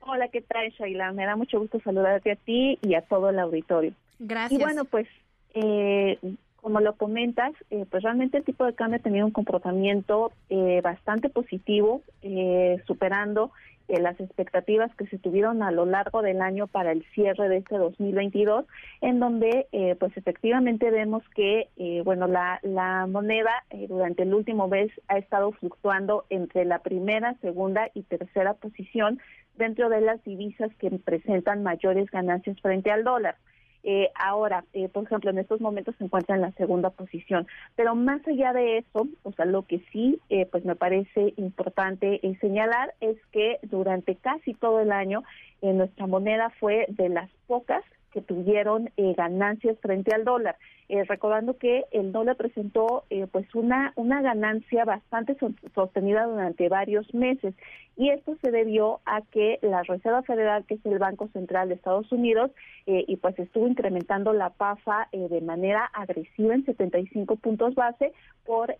[0.00, 1.12] Hola, ¿qué tal, Shaila?
[1.12, 3.94] Me da mucho gusto saludarte a ti y a todo el auditorio.
[4.18, 4.60] Gracias.
[4.60, 5.06] Y bueno, pues
[5.54, 6.18] eh,
[6.62, 10.80] como lo comentas, eh, pues realmente el tipo de cambio ha tenido un comportamiento eh,
[10.80, 13.50] bastante positivo, eh, superando
[13.88, 17.56] eh, las expectativas que se tuvieron a lo largo del año para el cierre de
[17.56, 18.64] este 2022,
[19.00, 19.66] en donde
[19.98, 21.68] pues efectivamente vemos que
[22.04, 27.90] bueno la, la moneda durante el último mes ha estado fluctuando entre la primera, segunda
[27.92, 29.18] y tercera posición
[29.56, 33.34] dentro de las divisas que presentan mayores ganancias frente al dólar.
[33.84, 37.46] Eh, ahora, eh, por ejemplo, en estos momentos se encuentra en la segunda posición.
[37.76, 42.20] Pero más allá de eso, o sea, lo que sí, eh, pues me parece importante
[42.40, 45.22] señalar es que durante casi todo el año
[45.62, 50.56] nuestra moneda fue de las pocas que tuvieron ganancias frente al dólar.
[50.92, 55.34] Eh, recordando que el dólar presentó eh, pues una, una ganancia bastante
[55.74, 57.54] sostenida durante varios meses
[57.96, 61.76] y esto se debió a que la Reserva Federal, que es el Banco Central de
[61.76, 62.50] Estados Unidos,
[62.84, 68.12] eh, y pues estuvo incrementando la PAFA de manera agresiva en 75 puntos base
[68.44, 68.76] por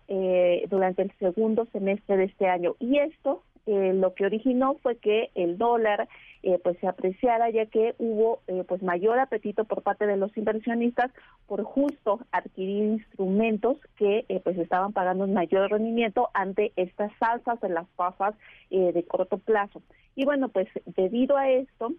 [0.69, 5.57] durante el segundo semestre de este año y esto lo que originó fue que el
[5.57, 6.07] dólar
[6.45, 10.35] eh, pues se apreciara ya que hubo eh, pues mayor apetito por parte de los
[10.35, 11.09] inversionistas
[11.47, 17.61] por justo adquirir instrumentos que eh, pues estaban pagando un mayor rendimiento ante estas alzas
[17.61, 18.35] de las tasas
[18.69, 19.83] de corto plazo.
[20.15, 20.67] Y bueno, pues
[20.97, 21.93] debido a esto,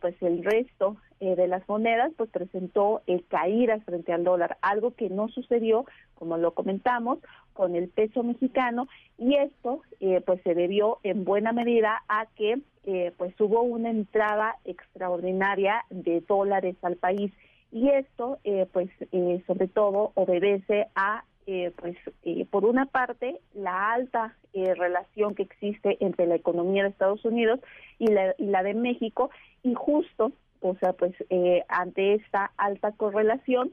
[0.00, 5.28] pues el resto de las monedas pues presentó caídas frente al dólar, algo que no
[5.28, 5.84] sucedió,
[6.14, 7.18] como lo comentamos,
[7.54, 9.80] con el peso mexicano y esto
[10.26, 16.20] pues se debió en buena medida a que eh, pues hubo una entrada extraordinaria de
[16.20, 17.32] dólares al país.
[17.72, 21.24] Y esto eh, pues eh, sobre todo obedece a
[21.76, 21.98] pues
[22.50, 27.60] por una parte la alta relación que existe entre la economía de Estados Unidos
[27.98, 29.28] y la, y la de México.
[29.62, 30.32] Y justo
[30.68, 31.12] o sea, pues
[31.68, 33.72] ante esta alta correlación,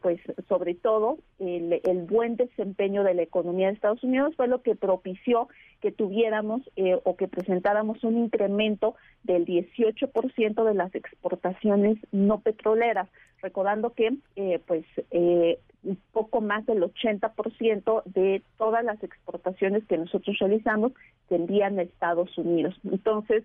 [0.00, 4.74] pues sobre todo el, buen desempeño de la economía de Estados Unidos fue lo que
[4.74, 5.48] propició
[5.80, 13.08] que tuviéramos eh, o que presentáramos un incremento del 18% de las exportaciones no petroleras,
[13.42, 19.96] recordando que eh, pues eh, un poco más del 80% de todas las exportaciones que
[19.96, 20.92] nosotros realizamos
[21.28, 22.78] se envían a Estados Unidos.
[22.84, 23.44] Entonces,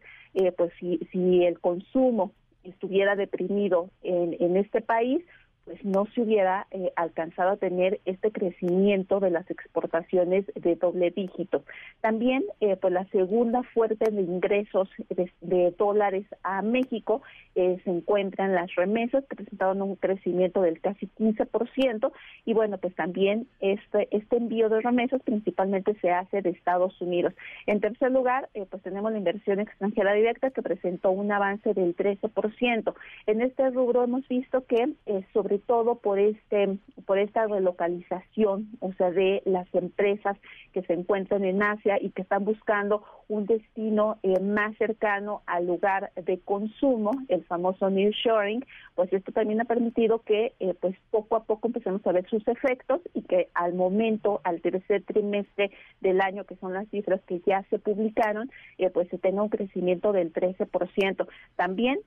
[0.57, 2.33] pues si, si el consumo
[2.65, 5.23] estuviera deprimido en, en este país,
[5.65, 11.09] pues no se hubiera eh, alcanzado a tener este crecimiento de las exportaciones de doble
[11.09, 11.63] dígito.
[12.01, 17.23] También, eh, pues la segunda fuerte de ingresos de, dólares a México
[17.55, 22.11] eh, se encuentran las remesas, que presentaron un crecimiento del casi 15%,
[22.45, 27.33] y bueno, pues también este, este envío de remesas principalmente se hace de Estados Unidos.
[27.65, 32.93] En tercer lugar, pues tenemos la inversión extranjera directa, que presentó un avance del 13%.
[33.25, 34.93] En este rubro hemos visto que
[35.33, 40.37] sobre todo por este por esta relocalización, o sea, de las empresas
[40.73, 45.67] que se encuentran en Asia y que están buscando un destino eh, más cercano al
[45.67, 48.65] lugar de consumo, el famoso nearshoring,
[48.95, 52.47] pues esto también ha permitido que eh, pues poco a poco empecemos a ver sus
[52.47, 55.71] efectos y que al momento, al tercer trimestre
[56.01, 59.49] del año, que son las cifras que ya se publicaron, eh, pues se tenga un
[59.49, 61.27] crecimiento del 13%.
[61.55, 61.99] También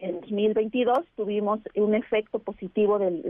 [0.00, 3.22] en 2022 tuvimos un efecto positivo del,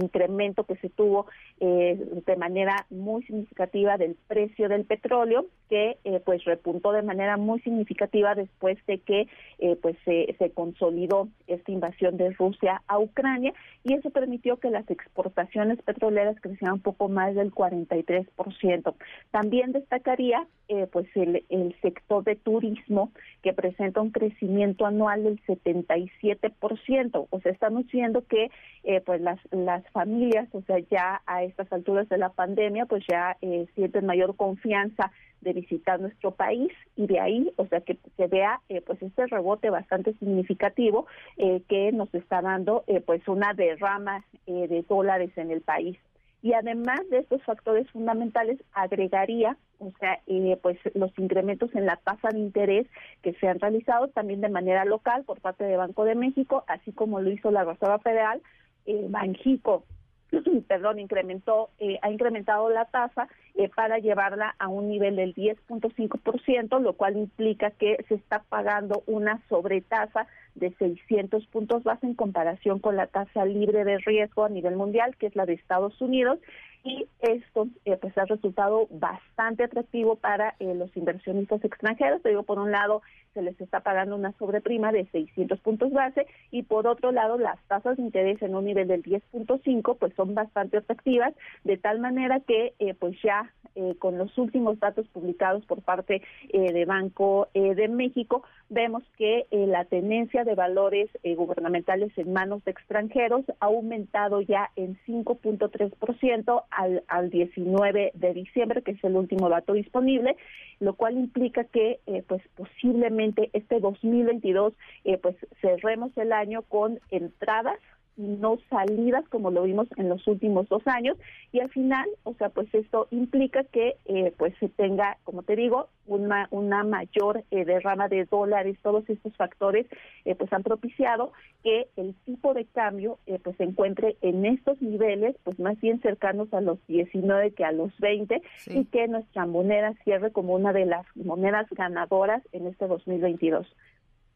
[0.00, 1.26] incremento que se tuvo
[1.60, 7.36] eh, de manera muy significativa del precio del petróleo, que eh, pues repuntó de manera
[7.36, 9.28] muy significativa después de que
[9.58, 13.52] eh, pues se, se consolidó esta invasión de Rusia a Ucrania
[13.84, 18.94] y eso permitió que las exportaciones petroleras crecieran un poco más del 43%.
[19.30, 20.46] También destacaría
[20.92, 23.10] pues el, el sector de turismo
[23.42, 25.80] que presenta un crecimiento anual del 75
[26.20, 27.26] 7%.
[27.30, 28.50] O sea, estamos viendo que
[28.84, 33.04] eh, pues las, las familias, o sea, ya a estas alturas de la pandemia, pues
[33.08, 37.96] ya eh, sienten mayor confianza de visitar nuestro país y de ahí, o sea, que
[38.16, 41.06] se vea eh, pues este rebote bastante significativo
[41.36, 45.96] que nos está dando pues una derrama de dólares en el país
[46.42, 51.96] y además de estos factores fundamentales agregaría o sea eh, pues los incrementos en la
[51.96, 52.86] tasa de interés
[53.22, 56.92] que se han realizado también de manera local por parte de Banco de México así
[56.92, 58.42] como lo hizo la Reserva Federal
[58.86, 59.84] eh, Banjico
[60.68, 66.80] perdón, incrementó, eh, ha incrementado la tasa eh, para llevarla a un nivel del 10.5%,
[66.80, 72.78] lo cual implica que se está pagando una sobretasa de 600 puntos base en comparación
[72.78, 76.38] con la tasa libre de riesgo a nivel mundial, que es la de Estados Unidos,
[76.82, 82.22] y esto eh, pues ha resultado bastante atractivo para eh, los inversionistas extranjeros.
[82.22, 83.02] Te digo, por un lado,
[83.34, 87.60] se les está pagando una sobreprima de 600 puntos base y por otro lado, las
[87.68, 91.34] tasas de interés en un nivel del 10.5 pues son bastante atractivas,
[91.64, 93.52] de tal manera que eh, pues ya
[94.00, 100.44] con los últimos datos publicados por parte de Banco de México, vemos que la tendencia
[100.44, 108.12] de valores gubernamentales en manos de extranjeros ha aumentado ya en 5.3% al, al 19
[108.14, 110.36] de diciembre, que es el último dato disponible,
[110.78, 114.74] lo cual implica que eh, pues posiblemente este 2022
[115.04, 117.78] eh, pues cerremos el año con entradas
[118.20, 121.16] no salidas como lo vimos en los últimos dos años.
[121.52, 125.56] Y al final, o sea, pues esto implica que eh, pues se tenga, como te
[125.56, 129.86] digo, una, una mayor eh, derrama de dólares, todos estos factores
[130.24, 131.32] eh, pues han propiciado
[131.62, 136.52] que el tipo de cambio pues se encuentre en estos niveles, pues más bien cercanos
[136.52, 140.86] a los 19 que a los 20 y que nuestra moneda cierre como una de
[140.86, 143.66] las monedas ganadoras en este 2022.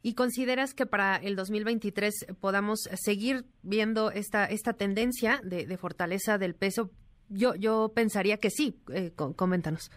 [0.06, 6.54] ¿Y consideras que para el 2023 podamos seguir viendo esta, esta tendencia de, fortaleza del
[6.54, 6.90] peso?
[7.30, 8.76] Yo, yo pensaría que sí.
[8.92, 9.90] Eh, coméntanos.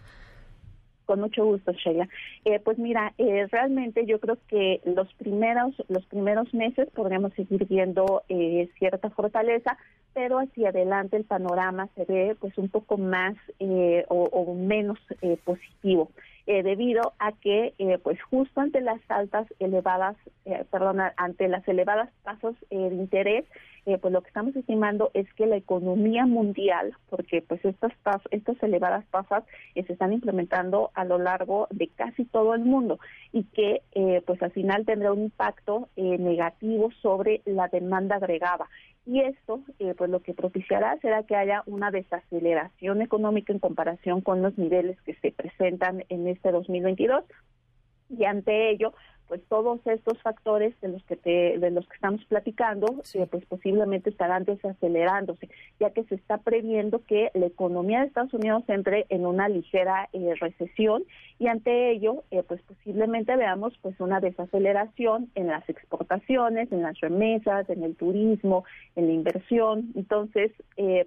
[1.08, 2.08] Con mucho gusto, Sheila.
[2.46, 7.66] Eh, pues mira, eh, realmente yo creo que los primeros los primeros meses podríamos seguir
[7.66, 9.76] viendo eh, cierta fortaleza,
[10.14, 13.36] pero hacia adelante el panorama se ve pues un poco más
[14.08, 14.98] o, menos
[15.44, 16.10] positivo.
[16.62, 20.16] Debido a que pues justo ante las altas elevadas
[20.70, 23.44] perdón ante las elevadas tasas de interés
[23.96, 27.92] pues lo que estamos estimando es que la economía mundial, porque pues estas
[28.30, 29.44] estas elevadas tasas
[29.74, 32.98] eh, se están implementando a lo largo de casi todo el mundo
[33.32, 38.68] y que eh, pues al final tendrá un impacto eh, negativo sobre la demanda agregada.
[39.10, 39.62] Y esto,
[39.96, 45.00] pues lo que propiciará será que haya una desaceleración económica en comparación con los niveles
[45.00, 47.24] que se presentan en este 2022
[48.10, 48.92] y ante ello
[49.28, 53.44] pues todos estos factores de los que te, de los que estamos platicando eh, pues
[53.46, 55.48] posiblemente estarán desacelerándose
[55.78, 60.08] ya que se está previendo que la economía de Estados Unidos entre en una ligera
[60.12, 61.04] eh, recesión
[61.38, 66.98] y ante ello eh, pues posiblemente veamos pues una desaceleración en las exportaciones en las
[67.00, 68.64] remesas en el turismo
[68.96, 69.92] en la inversión.
[69.94, 70.52] Entonces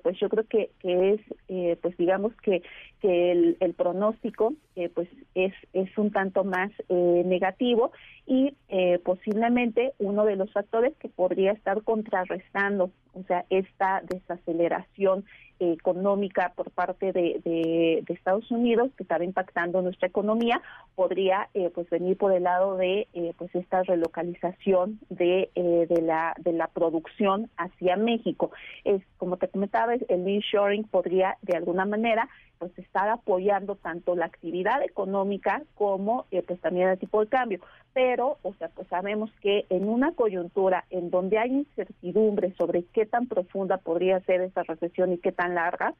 [0.03, 2.61] pues yo creo que, que es pues digamos que
[3.01, 4.53] que el, el pronóstico
[4.93, 7.91] pues es es un tanto más negativo
[8.25, 15.25] y eh, posiblemente uno de los factores que podría estar contrarrestando, o sea, esta desaceleración
[15.59, 20.61] económica por parte de, Estados Unidos que está impactando nuestra economía
[20.95, 26.35] podría eh, pues venir por el lado de eh, pues esta relocalización de, de la
[26.37, 28.51] de la producción hacia México.
[28.83, 32.29] Es como te comentaba el reshoring podría de alguna manera
[32.59, 37.59] pues estar apoyando tanto la actividad económica como pues también el tipo de cambio.
[37.93, 43.05] Pero, o sea, pues sabemos que en una coyuntura en donde hay incertidumbre sobre qué
[43.05, 45.93] tan profunda podría ser esa recesión y qué tan larga,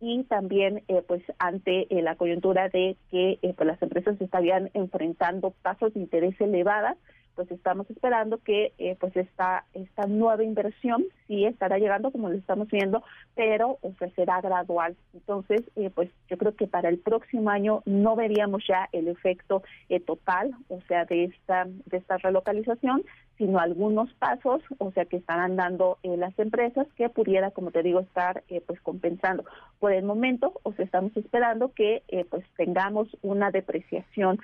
[0.00, 4.70] y también eh, pues ante eh, la coyuntura de que eh, pues las empresas estarían
[4.74, 6.96] enfrentando tasas de interés elevadas,
[7.36, 12.34] pues estamos esperando que eh, pues esta esta nueva inversión sí estará llegando como lo
[12.34, 13.04] estamos viendo
[13.36, 18.16] pero o será gradual entonces eh, pues yo creo que para el próximo año no
[18.16, 23.04] veríamos ya el efecto eh, total o sea de esta de esta relocalización
[23.38, 27.82] sino algunos pasos, o sea, que estarán dando eh, las empresas que pudiera, como te
[27.82, 29.44] digo, estar eh, pues compensando.
[29.78, 34.38] Por el momento, o sea, estamos esperando que eh, pues tengamos una depreciación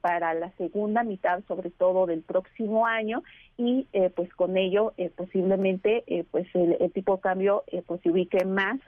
[0.00, 3.22] para la segunda mitad, sobre todo del próximo año,
[3.56, 8.80] y pues con ello posiblemente pues el, tipo de cambio pues se ubique más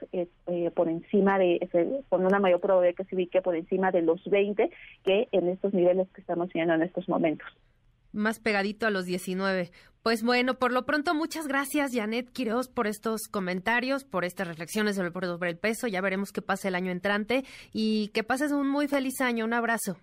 [0.75, 4.69] por encima de, con una mayor probabilidad que se ubique por encima de los 20
[5.03, 7.47] que en estos niveles que estamos viendo en estos momentos
[8.17, 9.71] más pegadito a los 19.
[10.03, 14.95] Pues bueno, por lo pronto, muchas gracias, Janet Quiroz, por estos comentarios, por estas reflexiones
[14.95, 15.87] sobre el peso.
[15.87, 19.43] Ya veremos qué pasa el año entrante y que pases un muy feliz año.
[19.43, 19.97] Un abrazo.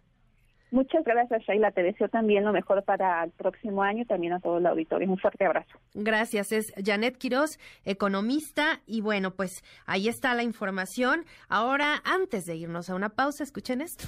[0.74, 1.70] Muchas gracias, Sheila.
[1.70, 5.08] Te deseo también lo mejor para el próximo año, también a todo el auditorio.
[5.08, 5.78] Un fuerte abrazo.
[5.94, 6.50] Gracias.
[6.50, 8.80] Es Janet Quiroz, economista.
[8.84, 11.24] Y bueno, pues ahí está la información.
[11.48, 14.04] Ahora, antes de irnos a una pausa, escuchen esto.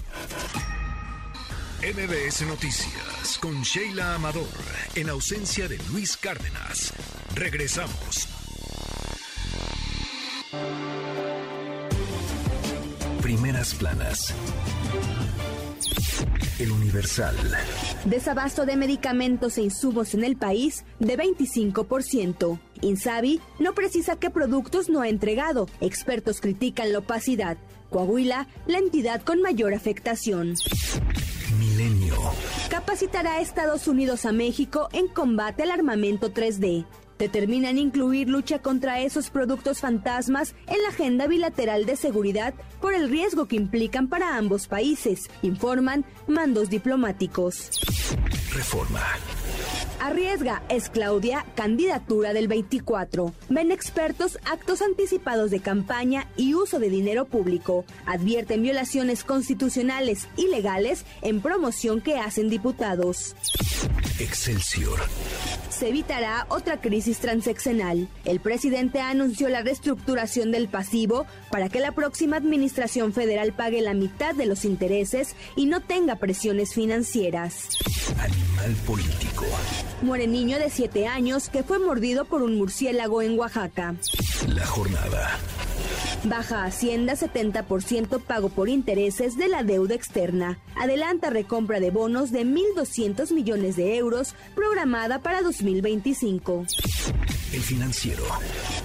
[1.83, 4.49] MBS Noticias con Sheila Amador,
[4.95, 6.95] en ausencia de Luis Cárdenas.
[7.35, 8.29] Regresamos.
[13.21, 14.35] Primeras planas.
[16.59, 17.37] El Universal.
[18.07, 22.59] Desabasto de medicamentos e insumos en el país de 25%.
[22.81, 25.69] Insabi no precisa qué productos no ha entregado.
[25.83, 27.59] Expertos critican la opacidad.
[27.91, 30.55] Coahuila, la entidad con mayor afectación.
[32.71, 36.87] Capacitará a Estados Unidos a México en combate al armamento 3D.
[37.19, 43.09] Determinan incluir lucha contra esos productos fantasmas en la agenda bilateral de seguridad por el
[43.09, 47.71] riesgo que implican para ambos países, informan mandos diplomáticos.
[48.53, 49.01] Reforma.
[50.01, 53.33] Arriesga es Claudia, candidatura del 24.
[53.49, 57.85] Ven expertos actos anticipados de campaña y uso de dinero público.
[58.05, 63.35] Advierten violaciones constitucionales y legales en promoción que hacen diputados.
[64.19, 65.01] Excelsior.
[65.71, 68.09] Se evitará otra crisis transeccional.
[68.25, 73.93] El presidente anunció la reestructuración del pasivo para que la próxima administración federal pague la
[73.93, 77.69] mitad de los intereses y no tenga presiones financieras.
[78.19, 79.45] Animal político.
[80.03, 83.95] Muere niño de 7 años que fue mordido por un murciélago en Oaxaca.
[84.49, 85.39] La jornada.
[86.25, 90.59] Baja Hacienda 70% pago por intereses de la deuda externa.
[90.75, 96.67] Adelanta recompra de bonos de 1.200 millones de euros programada para 2025.
[97.53, 98.25] El financiero.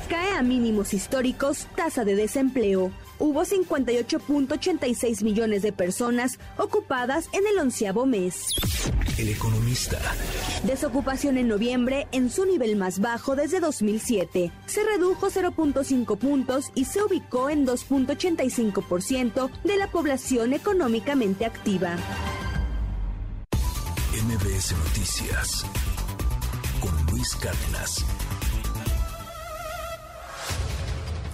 [0.08, 2.92] Cae a mínimos históricos tasa de desempleo.
[3.22, 8.48] Hubo 58.86 millones de personas ocupadas en el onceavo mes.
[9.18, 10.00] El economista.
[10.64, 14.52] Desocupación en noviembre en su nivel más bajo desde 2007.
[14.66, 21.96] Se redujo 0.5 puntos y se ubicó en 2.85% de la población económicamente activa.
[24.12, 25.66] MBS Noticias
[26.82, 28.04] con Luis Cárdenas.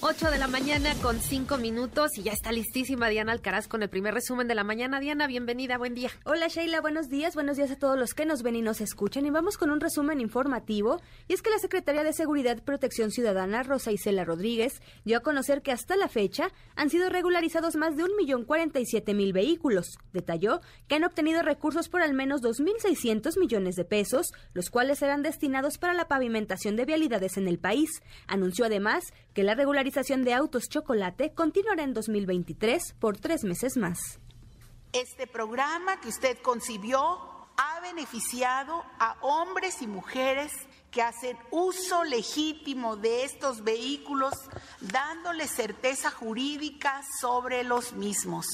[0.00, 3.88] 8 de la mañana con 5 minutos y ya está listísima Diana Alcaraz con el
[3.88, 5.00] primer resumen de la mañana.
[5.00, 6.10] Diana, bienvenida, buen día.
[6.24, 9.26] Hola Sheila, buenos días, buenos días a todos los que nos ven y nos escuchan
[9.26, 13.10] y vamos con un resumen informativo y es que la Secretaría de Seguridad y Protección
[13.10, 17.96] Ciudadana, Rosa Isela Rodríguez, dio a conocer que hasta la fecha han sido regularizados más
[17.96, 19.98] de 1.047.000 vehículos.
[20.12, 25.22] Detalló que han obtenido recursos por al menos 2.600 millones de pesos, los cuales serán
[25.22, 27.90] destinados para la pavimentación de vialidades en el país.
[28.28, 34.18] Anunció además que la regularización de autos chocolate continuará en 2023 por tres meses más.
[34.92, 36.98] Este programa que usted concibió
[37.56, 40.50] ha beneficiado a hombres y mujeres
[40.90, 44.34] que hacen uso legítimo de estos vehículos,
[44.80, 48.44] dándoles certeza jurídica sobre los mismos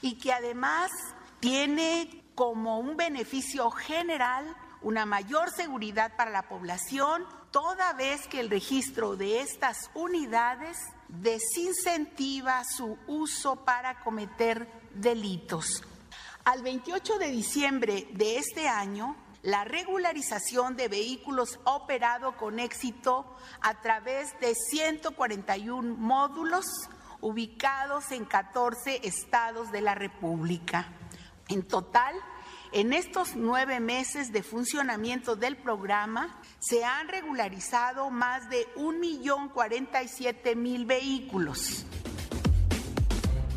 [0.00, 0.92] y que además
[1.40, 8.50] tiene como un beneficio general una mayor seguridad para la población, toda vez que el
[8.50, 10.78] registro de estas unidades
[11.08, 15.82] desincentiva su uso para cometer delitos.
[16.44, 23.24] Al 28 de diciembre de este año, la regularización de vehículos ha operado con éxito
[23.60, 26.66] a través de 141 módulos
[27.20, 30.88] ubicados en 14 estados de la República.
[31.48, 32.14] En total,
[32.72, 41.86] en estos nueve meses de funcionamiento del programa, se han regularizado más de 1.047.000 vehículos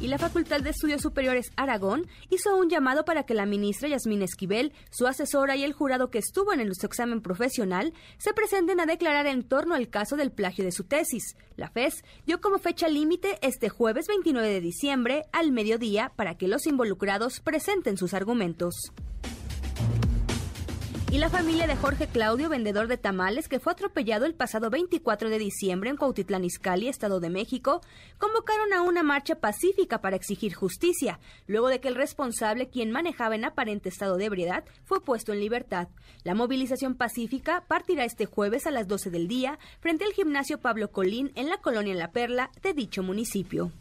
[0.04, 4.22] y la Facultad de Estudios Superiores Aragón hizo un llamado para que la ministra Yasmín
[4.22, 8.86] Esquivel, su asesora y el jurado que estuvo en su examen profesional se presenten a
[8.86, 11.38] declarar en torno al caso del plagio de su tesis.
[11.56, 16.50] La FES dio como fecha límite este jueves 29 de diciembre al mediodía para que
[16.50, 18.92] los involucrados presenten sus argumentos
[21.14, 25.30] y la familia de Jorge Claudio, vendedor de tamales, que fue atropellado el pasado 24
[25.30, 27.82] de diciembre en Cuautitlán Izcalli, Estado de México,
[28.18, 33.36] convocaron a una marcha pacífica para exigir justicia, luego de que el responsable, quien manejaba
[33.36, 35.88] en aparente estado de ebriedad, fue puesto en libertad.
[36.24, 40.90] La movilización pacífica partirá este jueves a las 12 del día frente al gimnasio Pablo
[40.90, 43.72] Colín en la colonia La Perla de dicho municipio.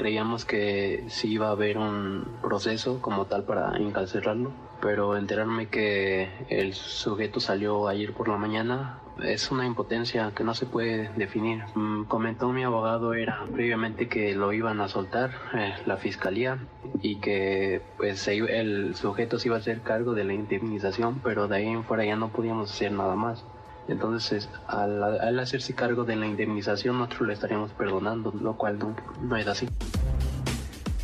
[0.00, 4.50] Creíamos que sí iba a haber un proceso como tal para encarcelarlo,
[4.80, 10.54] pero enterarme que el sujeto salió ayer por la mañana es una impotencia que no
[10.54, 11.64] se puede definir.
[11.74, 16.58] Mm, comentó mi abogado era previamente que lo iban a soltar eh, la fiscalía
[17.02, 21.56] y que pues el sujeto se iba a hacer cargo de la indemnización, pero de
[21.56, 23.44] ahí en fuera ya no podíamos hacer nada más.
[23.90, 29.46] Entonces, al, hacerse cargo de la indemnización, nosotros le estaríamos perdonando, lo cual no, es
[29.48, 29.68] así.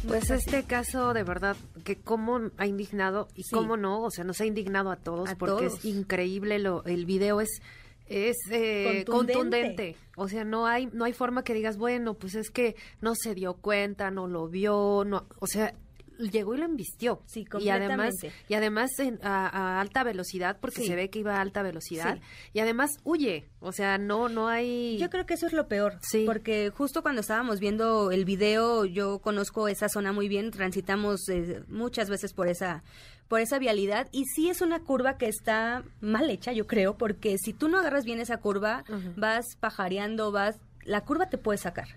[0.07, 4.41] Pues este caso de verdad que cómo ha indignado y cómo no, o sea, nos
[4.41, 7.61] ha indignado a todos porque es increíble lo el video es
[8.07, 9.97] es eh, contundente.
[10.17, 13.35] o sea no hay no hay forma que digas bueno pues es que no se
[13.35, 15.75] dio cuenta no lo vio no o sea
[16.19, 17.23] llegó y lo embistió.
[17.27, 18.15] Sí, y además
[18.49, 18.91] y además
[19.23, 22.19] a, alta velocidad porque se ve que iba a alta velocidad.
[22.53, 25.99] Y además huye, o sea, no no hay Yo creo que eso es lo peor,
[26.03, 26.25] sí.
[26.27, 31.63] porque justo cuando estábamos viendo el video, yo conozco esa zona muy bien, transitamos eh,
[31.69, 32.83] muchas veces por esa
[33.29, 37.39] por esa vialidad y sí es una curva que está mal hecha, yo creo, porque
[37.39, 38.85] si tú no agarras bien esa curva,
[39.17, 41.89] vas pajareando, vas la curva te puede sacar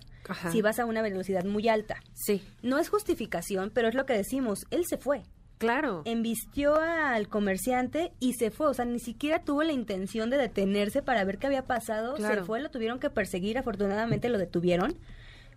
[0.52, 1.98] si vas a una velocidad muy alta.
[2.14, 2.42] Sí.
[2.62, 4.66] No es justificación, pero es lo que decimos.
[4.72, 5.24] Él se fue.
[5.58, 6.04] Claro.
[6.06, 8.68] Embistió al comerciante y se fue.
[8.68, 12.16] O sea, ni siquiera tuvo la intención de detenerse para ver qué había pasado.
[12.18, 13.58] Se fue, lo tuvieron que perseguir.
[13.58, 14.98] Afortunadamente lo detuvieron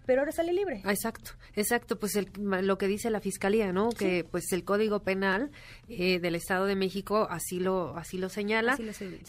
[0.07, 0.83] pero ahora sale libre.
[0.85, 3.91] Exacto, exacto, pues lo que dice la fiscalía, ¿no?
[3.91, 5.51] Que pues el Código Penal
[5.89, 8.77] eh, del Estado de México así lo así lo señala.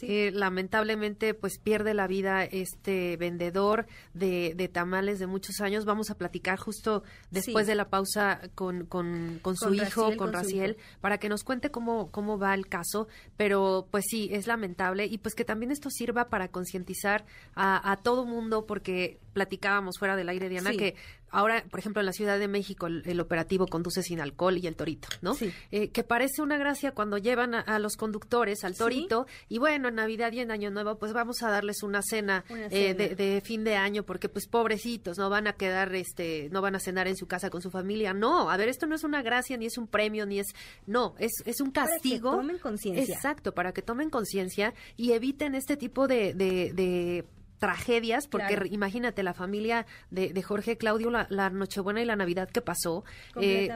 [0.02, 5.86] Eh, lamentablemente pues pierde la vida este vendedor de, tamales de muchos años.
[5.86, 11.18] Vamos a platicar justo después de la pausa con, con, su hijo, con, Raciel, para
[11.18, 13.08] que nos cuente cómo cómo va el caso.
[13.38, 17.26] Pero pues sí es lamentable y pues que también esto sirva para concientizar
[17.56, 20.96] a, a todo mundo porque platicábamos fuera del aire, Diana, que
[21.34, 24.76] ahora, por ejemplo, en la Ciudad de México, el, operativo conduce sin alcohol y el
[24.76, 25.34] torito, ¿no?
[25.34, 25.52] Sí.
[25.72, 29.96] Eh, que parece una gracia cuando llevan a, los conductores al torito y bueno, en
[29.96, 33.76] Navidad y en Año Nuevo, pues vamos a darles una cena, eh, de, fin de
[33.76, 37.28] año porque pues pobrecitos, no van a quedar, este, no van a cenar en su
[37.28, 38.14] casa con su familia.
[38.14, 40.48] No, a ver, esto no es una gracia, ni es un premio, ni es,
[40.86, 42.30] no, es, es un castigo.
[42.30, 43.16] Para que tomen conciencia.
[43.16, 47.26] Exacto, para que tomen conciencia y eviten este tipo de, de
[47.64, 53.06] tragedias, porque imagínate la familia de, Jorge Claudio, la, Nochebuena y la Navidad que pasó,
[53.40, 53.70] eh,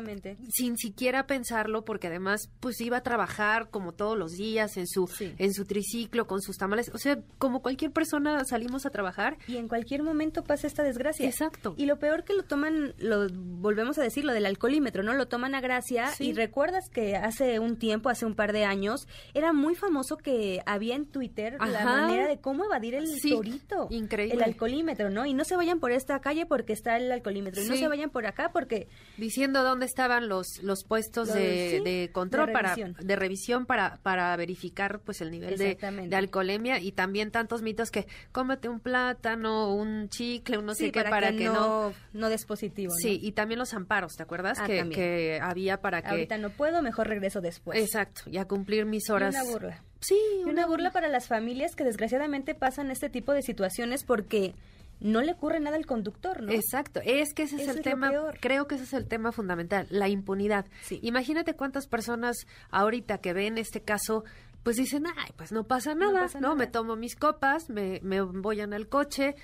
[0.49, 5.09] sin siquiera pensarlo, porque además pues iba a trabajar como todos los días en su,
[5.21, 9.37] en su triciclo, con sus tamales, o sea, como cualquier persona salimos a trabajar.
[9.47, 11.25] Y en cualquier momento pasa esta desgracia.
[11.25, 11.73] Exacto.
[11.77, 15.13] Y lo peor que lo toman, lo volvemos a decir, lo del alcoholímetro, ¿no?
[15.13, 19.07] Lo toman a gracia y recuerdas que hace un tiempo, hace un par de años,
[19.33, 23.76] era muy famoso que había en Twitter la manera de cómo evadir el torito.
[23.89, 24.35] Increíble.
[24.35, 25.25] El alcoholímetro, ¿no?
[25.25, 27.61] Y no se vayan por esta calle porque está el alcoholímetro.
[27.63, 28.87] Y no se vayan por acá porque...
[29.17, 35.21] Diciendo dónde estaban los, los puestos de, control, para de revisión para, para verificar pues
[35.21, 40.57] el nivel de, de, alcoholemia y también tantos mitos que cómete un plátano, un chicle,
[40.57, 41.93] un no sé qué, para, que, no...
[42.13, 44.59] No des positivo, Sí, y también los amparos, ¿te acuerdas?
[44.59, 46.09] Ah, que, que, había para que...
[46.09, 47.79] Ahorita no puedo, mejor regreso después.
[47.79, 49.35] Exacto, y a cumplir mis horas.
[49.35, 49.83] una burla.
[49.99, 54.53] Sí, una, burla para las familias que desgraciadamente pasan este tipo de situaciones porque
[54.99, 56.51] no le ocurre nada al conductor, ¿no?
[56.51, 60.07] Exacto, es que ese es el tema, creo que ese es el tema fundamental, la
[60.07, 60.65] impunidad.
[61.01, 64.23] Imagínate cuántas personas ahorita que ven este caso
[64.63, 66.55] pues dicen, ay, pues no pasa nada, ¿no?
[66.55, 69.35] Me tomo mis copas, me, me voy en el coche,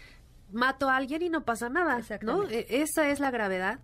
[0.54, 2.48] mato a alguien y no pasa nada, ¿no?
[2.50, 3.80] E, esa es la gravedad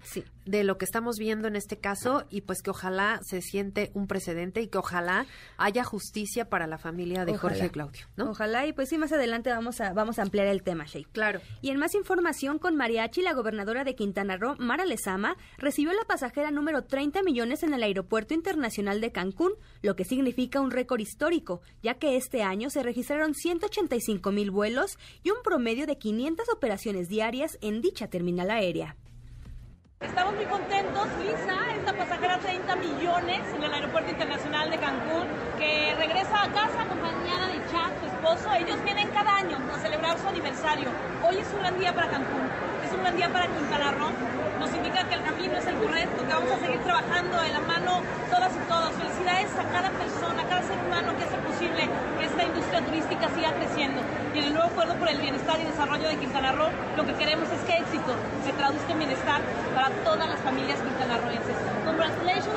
[0.45, 4.07] de lo que estamos viendo en este caso y pues que ojalá se siente un
[4.07, 5.25] precedente y que ojalá
[5.57, 8.31] haya justicia para la familia de Jorge Claudio, ¿no?
[8.31, 11.11] Ojalá y pues sí más adelante vamos a vamos a ampliar el tema, Sheikh.
[11.11, 11.41] Claro.
[11.61, 16.05] Y en más información con Mariachi, la gobernadora de Quintana Roo, Mara Lezama, recibió la
[16.05, 20.99] pasajera número 30 millones en el Aeropuerto Internacional de Cancún, lo que significa un récord
[20.99, 26.47] histórico, ya que este año se registraron 185 mil vuelos y un promedio de 500
[26.60, 28.98] operaciones diarias en dicha terminal aérea.
[30.02, 35.23] Estamos muy contentos, Lisa, esta pasajera 30 millones en el Aeropuerto Internacional de Cancún,
[35.57, 38.53] que regresa a casa acompañada de Chad, su esposo.
[38.56, 40.90] Ellos vienen cada año a celebrar su aniversario.
[41.26, 42.48] Hoy es un gran día para Cancún,
[42.86, 44.11] es un gran día para Quintana Roo.
[44.60, 47.61] Nos indica que el camino es el correcto, que vamos a seguir trabajando de la
[47.61, 48.02] mano
[55.10, 58.14] por el bienestar y desarrollo de Quintana Roo, lo que queremos es que éxito
[58.45, 59.41] se traduzca en bienestar
[59.73, 61.56] para todas las familias quintanarroenses.
[61.86, 62.48] Congratulations,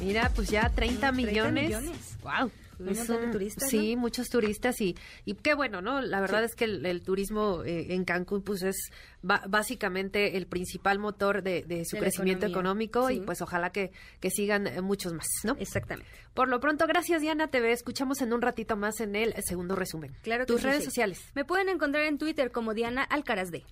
[0.00, 1.64] Mira, pues ya 30 millones.
[1.64, 2.16] millones.
[2.22, 2.50] Wow.
[2.76, 6.00] Turistas, sí, muchos turistas y, y qué bueno, ¿no?
[6.00, 8.90] La verdad es que el, turismo eh, en Cancún pues es
[9.22, 14.80] básicamente el principal motor de, su crecimiento económico y pues ojalá que, que sigan eh,
[14.80, 15.56] muchos más, ¿no?
[15.58, 16.10] Exactamente.
[16.34, 20.14] Por lo pronto, gracias Diana TV, escuchamos en un ratito más en el segundo resumen.
[20.22, 21.20] Claro Tus redes sociales.
[21.34, 23.64] Me pueden encontrar en Twitter como Diana Alcaraz D.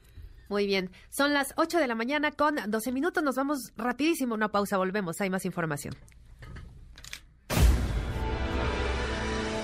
[0.49, 4.51] Muy bien, son las 8 de la mañana con 12 minutos, nos vamos rapidísimo, una
[4.51, 5.95] pausa, volvemos, hay más información.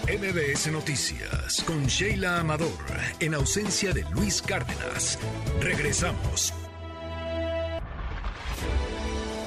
[0.09, 2.73] MBS Noticias con Sheila Amador,
[3.21, 5.19] en ausencia de Luis Cárdenas.
[5.61, 6.55] Regresamos.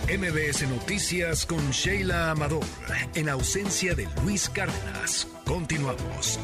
[0.08, 2.64] MBS Noticias con Sheila Amador,
[3.16, 5.28] en ausencia de Luis Cárdenas.
[5.46, 6.38] Continuamos.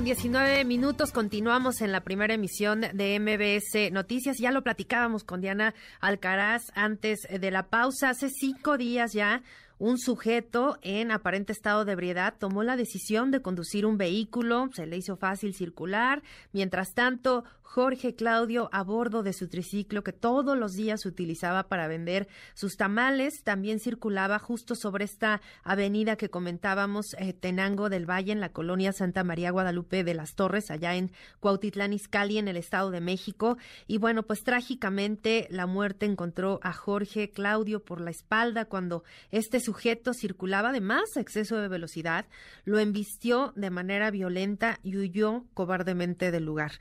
[0.00, 1.12] Con 19 minutos.
[1.12, 4.38] Continuamos en la primera emisión de MBS Noticias.
[4.38, 8.08] Ya lo platicábamos con Diana Alcaraz antes de la pausa.
[8.08, 9.42] Hace cinco días ya
[9.78, 14.86] un sujeto en aparente estado de ebriedad tomó la decisión de conducir un vehículo, se
[14.86, 16.22] le hizo fácil circular.
[16.52, 21.86] Mientras tanto, Jorge Claudio, a bordo de su triciclo que todos los días utilizaba para
[21.86, 28.32] vender sus tamales, también circulaba justo sobre esta avenida que comentábamos, eh, Tenango del Valle,
[28.32, 32.56] en la colonia Santa María Guadalupe de las Torres, allá en Cuautitlán Izcalli, en el
[32.56, 33.56] Estado de México.
[33.86, 39.60] Y bueno, pues trágicamente la muerte encontró a Jorge Claudio por la espalda cuando este
[39.60, 42.26] sujeto circulaba de más exceso de velocidad,
[42.64, 46.72] lo embistió de manera violenta y huyó cobardemente del lugar.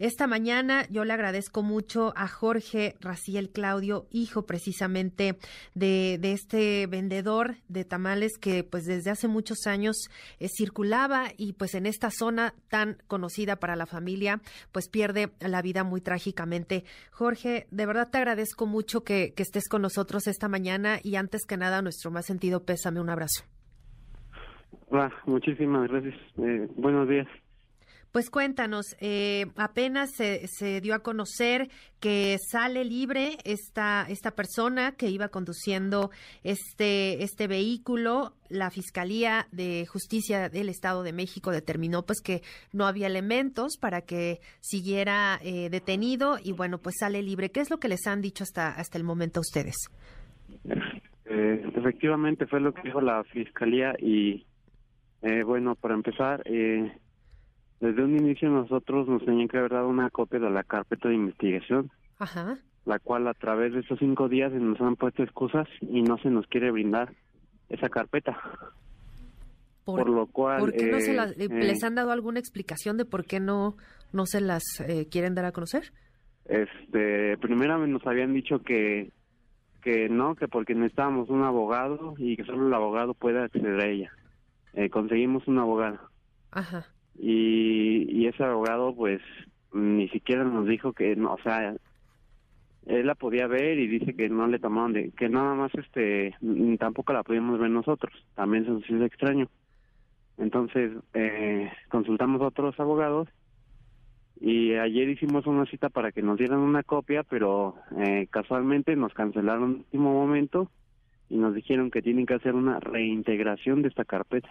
[0.00, 5.36] Esta mañana yo le agradezco mucho a Jorge Raciel Claudio, hijo precisamente
[5.74, 10.08] de, este vendedor de tamales que pues desde hace muchos años
[10.40, 14.40] eh, circulaba y pues en esta zona tan conocida para la familia
[14.72, 16.84] pues pierde la vida muy trágicamente.
[17.12, 21.58] Jorge, de verdad te agradezco mucho que, estés con nosotros esta mañana y antes que
[21.58, 23.44] nada nuestro más sentido pésame, un abrazo.
[24.88, 26.14] Hola, muchísimas gracias.
[26.38, 27.28] Eh, buenos días.
[28.14, 31.66] Pues cuéntanos, eh, apenas se, se, dio a conocer
[31.98, 36.12] que sale libre esta, esta persona que iba conduciendo
[36.44, 38.34] este, este vehículo.
[38.48, 42.42] La Fiscalía de Justicia del Estado de México determinó pues que
[42.72, 47.50] no había elementos para que siguiera eh, detenido y bueno, pues sale libre.
[47.50, 49.74] ¿Qué es lo que les han dicho hasta, hasta el momento a ustedes?
[51.24, 54.46] Eh, efectivamente fue lo que dijo la Fiscalía y
[55.44, 56.92] bueno, para empezar, eh,
[57.84, 61.16] desde un inicio nosotros nos tenían que haber dado una copia de la carpeta de
[61.16, 62.56] investigación, Ajá.
[62.86, 66.30] la cual a través de estos cinco días nos han puesto excusas y no se
[66.30, 67.12] nos quiere brindar
[67.68, 68.38] esa carpeta.
[69.84, 70.60] Por, lo cual...
[70.60, 73.76] ¿Por qué no se eh, eh, les han dado alguna explicación de por qué no,
[74.14, 75.92] no se las eh, quieren dar a conocer?
[76.46, 79.12] Este, primeramente nos habían dicho que
[79.82, 83.86] que no, que porque necesitábamos un abogado y que solo el abogado puede acceder a
[83.86, 84.10] ella.
[84.90, 86.00] conseguimos un abogado.
[86.50, 89.20] Ajá y, ese abogado pues
[89.72, 91.76] ni siquiera nos dijo que no, o sea,
[92.86, 96.34] él la podía ver y dice que no le tomaron de, que nada más este,
[96.78, 99.48] tampoco la podíamos ver nosotros, también se nos hizo extraño.
[100.38, 103.28] Entonces, eh, consultamos a otros abogados
[104.40, 109.14] y ayer hicimos una cita para que nos dieran una copia, pero eh, casualmente nos
[109.14, 110.70] cancelaron en último momento
[111.30, 114.50] y nos dijeron que tienen que hacer una reintegración de esta carpeta.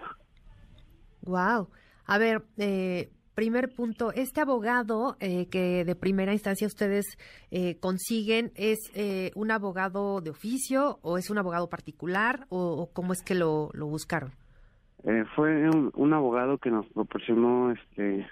[1.23, 1.68] Wow.
[2.05, 7.17] A ver, eh, primer punto, este abogado eh, que de primera instancia ustedes
[7.51, 13.13] eh, consiguen, ¿es eh, un abogado de oficio o es un abogado particular o, cómo
[13.13, 14.31] es que lo, lo buscaron?
[15.35, 18.25] fue un, abogado que nos proporcionó, este,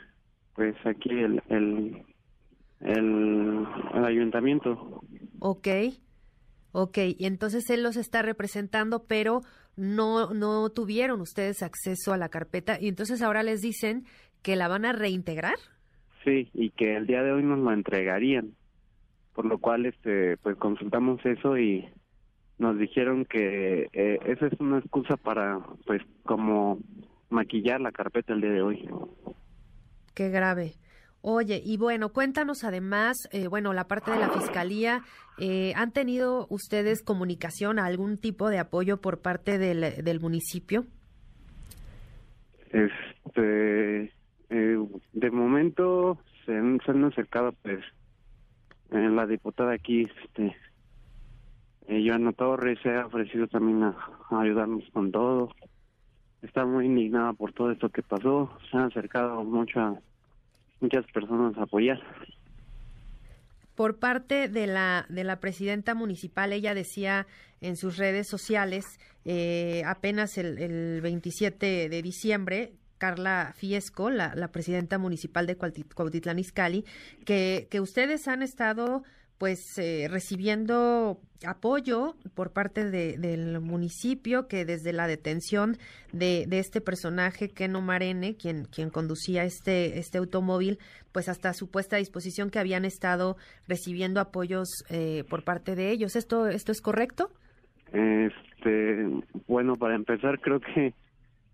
[0.55, 2.01] pues aquí el, el,
[2.79, 5.01] el, el ayuntamiento.
[5.39, 5.67] Ok,
[6.71, 9.41] ok, y entonces él los está representando, pero
[9.81, 14.05] no, no tuvieron ustedes acceso a la carpeta y entonces ahora les dicen
[14.43, 15.55] que la van a reintegrar.
[16.23, 18.53] Sí, y que el día de hoy nos la entregarían.
[19.33, 21.87] Por lo cual, este, pues consultamos eso y
[22.59, 26.79] nos dijeron que eh, esa es una excusa para, pues, como
[27.29, 28.89] maquillar la carpeta el día de hoy.
[30.13, 30.73] Qué grave.
[31.23, 35.03] Oye, y bueno, cuéntanos además, eh, bueno, la parte de la fiscalía,
[35.37, 40.85] eh, ¿han tenido ustedes comunicación, algún tipo de apoyo por parte del, del municipio?
[42.71, 44.11] Este,
[44.49, 44.77] eh,
[45.13, 47.83] de momento se han, se han acercado, pues,
[48.89, 50.55] en la diputada aquí, este,
[51.87, 53.95] Joana Torres se ha ofrecido también a,
[54.29, 55.49] a ayudarnos con todo.
[56.41, 58.49] Está muy indignada por todo esto que pasó.
[58.69, 59.99] Se han acercado mucho a
[60.81, 62.01] muchas personas apoyar.
[63.75, 67.25] Por parte de la, de la presidenta municipal, ella decía
[67.61, 74.49] en sus redes sociales, eh, apenas el, el 27 de diciembre, Carla Fiesco, la, la
[74.49, 76.85] presidenta municipal de Cuautitlán Izcalli,
[77.25, 79.03] que, que ustedes han estado
[79.41, 85.77] pues eh, recibiendo apoyo por parte del municipio que desde la detención
[86.13, 90.77] de, este personaje Keno Marene, quien, quien conducía este, este automóvil,
[91.11, 93.35] pues hasta su puesta a disposición que habían estado
[93.67, 96.15] recibiendo apoyos eh, por parte de ellos.
[96.15, 97.31] ¿Esto, ¿Esto es correcto?
[97.91, 99.09] Este,
[99.47, 100.93] bueno, para empezar creo que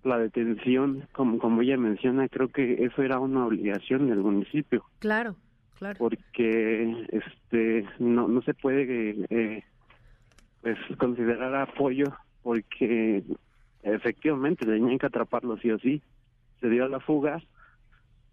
[0.04, 4.84] la detención, como, como ella menciona, creo que eso era una obligación del municipio.
[5.00, 5.38] Claro.
[5.98, 9.64] Porque este no no se puede eh,
[10.62, 13.24] pues considerar apoyo porque
[13.84, 16.02] efectivamente tenían que atraparlo sí o sí.
[16.60, 17.42] Se dio a la fuga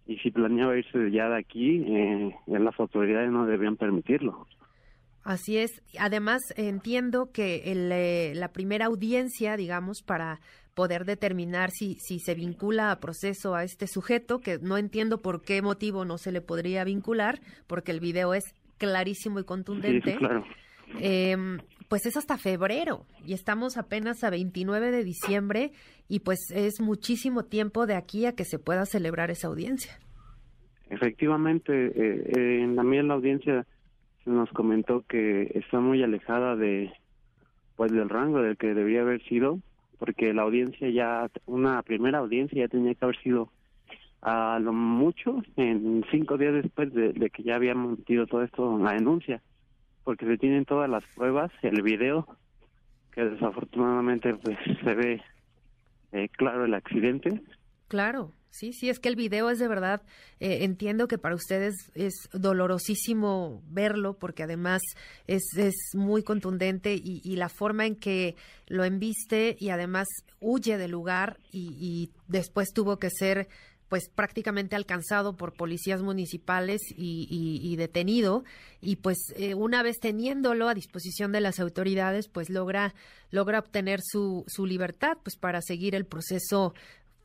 [0.07, 4.47] y si planeaba irse ya de aquí, eh, las autoridades no debían permitirlo.
[5.25, 5.83] Así es.
[5.99, 10.41] Además, entiendo que el, la primera audiencia, digamos, para
[10.75, 15.43] poder determinar si, si se vincula a proceso a este sujeto, que no entiendo por
[15.43, 18.45] qué motivo no se le podría vincular, porque el video es
[18.79, 20.17] clarísimo y contundente.
[20.17, 20.45] claro.
[21.01, 25.73] Em, pues es hasta febrero y estamos apenas a 29 de diciembre
[26.09, 29.99] y pues es muchísimo tiempo de aquí a que se pueda celebrar esa audiencia.
[30.91, 33.74] Efectivamente, eh, eh, también la audiencia se
[34.27, 36.93] nos comentó que está muy alejada de
[37.77, 39.59] pues del rango del que debía haber sido
[39.99, 43.51] porque la audiencia ya, una primera audiencia ya tenía que haber sido
[44.23, 48.85] a lo mucho en cinco días después de, que ya habíamos metido todo esto en
[48.85, 49.43] la denuncia,
[50.03, 52.27] porque se tienen todas las pruebas, el video,
[53.13, 55.23] que desafortunadamente pues se ve
[56.13, 57.43] eh, claro el accidente.
[57.89, 58.31] Claro.
[58.55, 60.01] Sí, sí, es que el video es de verdad,
[60.39, 64.81] eh, entiendo que para ustedes es dolorosísimo verlo porque además
[65.27, 68.37] es, es muy contundente y, la forma en que
[68.69, 70.07] lo embiste y además
[70.41, 73.49] huye del lugar y, después tuvo que ser
[73.89, 78.45] pues prácticamente alcanzado por policías municipales y, detenido.
[78.81, 82.95] Y pues eh, una vez teniéndolo a disposición de las autoridades pues logra
[83.31, 86.73] logra obtener su, su libertad pues para seguir el proceso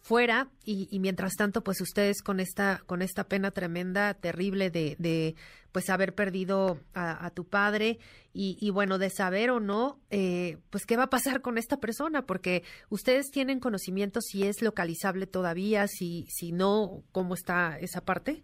[0.02, 5.36] fuera y, mientras tanto pues ustedes con esta con esta pena tremenda terrible de,
[5.72, 8.00] pues haber perdido a, tu padre
[8.34, 12.24] y, bueno de saber o no eh, pues qué va a pasar con esta persona
[12.24, 18.44] porque ustedes tienen conocimiento si es localizable todavía si si no cómo está esa parte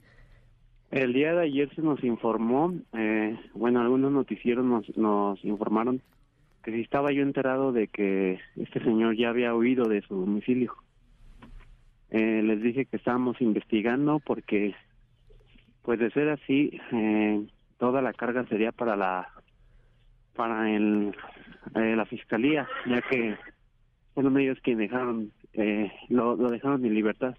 [0.92, 6.02] el día de ayer se nos informó eh, bueno algunos noticieros nos nos informaron
[6.64, 10.74] que si estaba yo enterado de que este señor ya había huido de su domicilio
[12.16, 14.74] eh, les dije que estábamos investigando porque,
[15.82, 17.46] pues de ser así, eh,
[17.78, 19.28] toda la carga sería para la
[20.34, 21.14] para el,
[21.76, 23.36] eh, la fiscalía, ya que
[24.14, 25.34] fueron ellos quienes dejaron
[26.08, 27.36] lo, lo dejaron en libertad.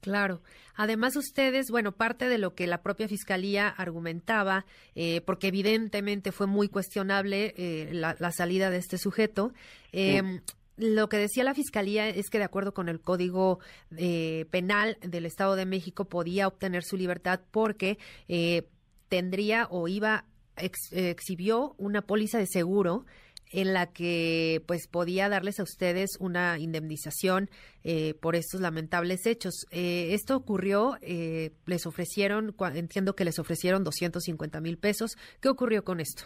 [0.00, 0.40] Claro.
[0.76, 4.64] Además, ustedes, bueno, parte de lo que la propia Fiscalía argumentaba,
[4.94, 9.52] eh, porque evidentemente fue muy cuestionable eh, la, la, salida de este sujeto,
[9.92, 10.40] eh,
[10.80, 13.60] lo que decía la Fiscalía es que de acuerdo con el Código
[13.96, 17.98] eh, Penal del Estado de México podía obtener su libertad porque
[18.28, 18.66] eh,
[19.08, 20.24] tendría o iba,
[20.56, 23.04] exhibió una póliza de seguro
[23.52, 27.50] en la que pues podía darles a ustedes una indemnización
[27.82, 29.66] eh, por estos lamentables hechos.
[29.70, 35.16] esto ocurrió, les ofrecieron, entiendo que les ofrecieron 250 mil pesos.
[35.40, 36.24] ¿Qué ocurrió con esto?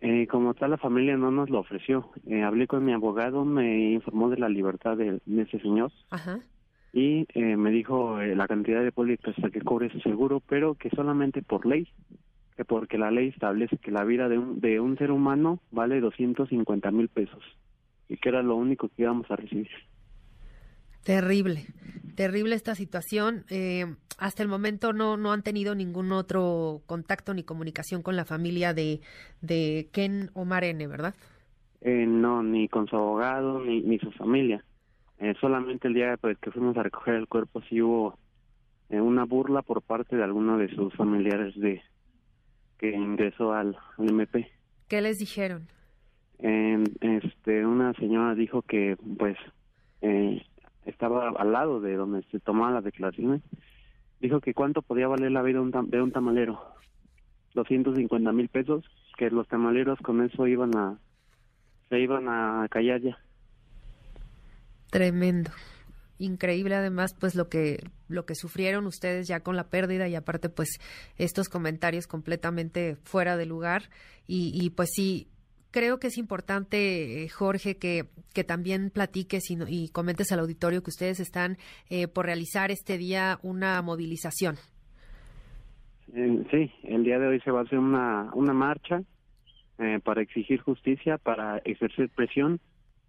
[0.00, 2.10] Eh, como tal, la familia no nos lo ofreció.
[2.26, 5.92] Eh, hablé con mi abogado, me informó de la libertad de, ese señor.
[6.92, 11.42] Y eh, me dijo la cantidad de pólizas que cobre ese seguro, pero que solamente
[11.42, 11.86] por ley,
[12.56, 16.00] que porque la ley establece que la vida de un, de un ser humano vale
[16.00, 17.42] 250 mil pesos
[18.08, 19.68] y que era lo único que íbamos a recibir.
[21.04, 21.66] Terrible,
[22.14, 23.44] terrible esta situación.
[23.48, 23.86] Eh,
[24.18, 28.74] hasta el momento no, no han tenido ningún otro contacto ni comunicación con la familia
[28.74, 29.00] de,
[29.40, 31.14] de Ken Omar N., ¿verdad?
[31.80, 34.62] Eh, no, ni con su abogado ni, ni su familia.
[35.18, 38.18] Eh, solamente el día pues, que fuimos a recoger el cuerpo sí hubo
[38.88, 41.80] una burla por parte de alguno de sus familiares de
[42.78, 44.50] que ingresó al, MP.
[44.88, 45.68] ¿Qué les dijeron?
[46.42, 49.36] este, una señora dijo que pues
[50.00, 50.42] eh,
[50.86, 53.42] estaba al lado de donde se tomaban las declaraciones,
[54.20, 56.60] dijo que cuánto podía valer la vida de un tamalero.
[57.54, 58.84] 250 mil pesos,
[59.18, 60.98] que los tamaleros con eso iban a,
[61.88, 63.18] se iban a callar ya.
[64.90, 65.50] Tremendo.
[66.18, 70.50] Increíble además pues lo que lo que sufrieron ustedes ya con la pérdida y aparte
[70.50, 70.78] pues
[71.16, 73.84] estos comentarios completamente fuera de lugar
[74.26, 75.28] y, y pues sí
[75.70, 80.82] creo que es importante, eh, Jorge, que, que también platiques y, y, comentes al auditorio
[80.82, 81.56] que ustedes están
[81.88, 84.56] eh, por realizar este día una movilización.
[86.12, 89.02] Sí, el día de hoy se va a hacer una, una marcha
[89.78, 92.58] eh, para exigir justicia, para ejercer presión,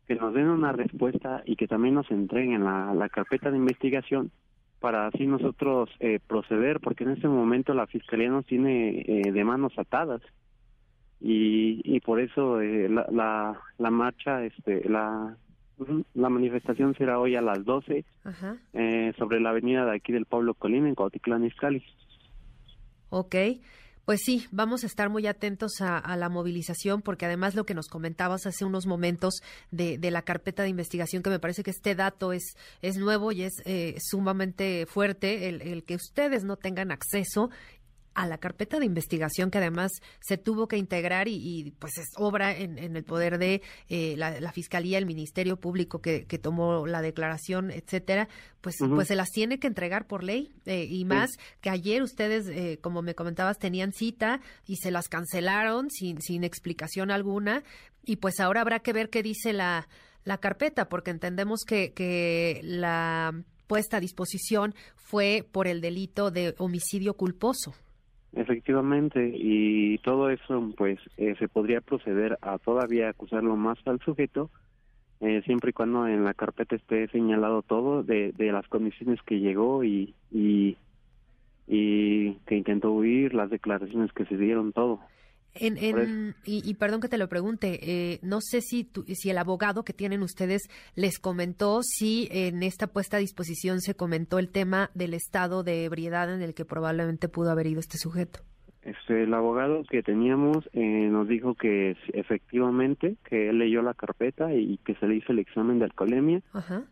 [0.07, 4.31] que nos den una respuesta y que también nos entreguen la, la carpeta de investigación
[4.79, 5.91] para así nosotros
[6.25, 10.23] proceder, porque en este momento la Fiscalía nos tiene de manos atadas
[11.21, 15.37] y, y por eso eh, la, la, la, marcha, este, la,
[16.15, 18.03] la manifestación será hoy a las 12
[18.73, 21.83] eh, sobre la avenida de aquí del Pablo Colina en Cuautitlán Izcalli.
[23.09, 23.35] Ok.
[24.05, 27.87] Pues sí, vamos a estar muy atentos a, la movilización porque además lo que nos
[27.87, 31.93] comentabas hace unos momentos de, de, la carpeta de investigación, que me parece que este
[31.93, 36.91] dato es, es nuevo y es eh, sumamente fuerte, el, el, que ustedes no tengan
[36.91, 37.51] acceso
[38.13, 42.55] a la carpeta de investigación que además se tuvo que integrar y, pues es obra
[42.55, 48.27] en, el poder de eh, la, fiscalía, el ministerio público que, tomó la declaración, etcétera,
[48.61, 51.31] pues pues se las tiene que entregar por ley eh, y más
[51.61, 56.43] que ayer ustedes, eh, como me comentabas, tenían cita y se las cancelaron sin sin
[56.43, 57.63] explicación alguna
[58.03, 59.87] y pues ahora habrá que ver qué dice la
[60.23, 63.33] la carpeta porque entendemos que que la
[63.67, 67.73] puesta a disposición fue por el delito de homicidio culposo.
[68.33, 74.49] Efectivamente, y todo eso, pues, eh, se podría proceder a todavía acusarlo más al sujeto,
[75.19, 79.39] eh, siempre y cuando en la carpeta esté señalado todo de, de las condiciones que
[79.39, 80.77] llegó y, y,
[81.67, 84.99] y que intentó huir, las declaraciones que se dieron, todo.
[85.53, 89.93] En, y, perdón que te lo pregunte, eh, no sé si, si el abogado que
[89.93, 95.13] tienen ustedes les comentó si en esta puesta a disposición se comentó el tema del
[95.13, 98.39] estado de ebriedad en el que probablemente pudo haber ido este sujeto.
[98.83, 104.51] Este, el abogado que teníamos eh, nos dijo que efectivamente que él leyó la carpeta
[104.53, 106.41] y que se le hizo el examen de alcoholemia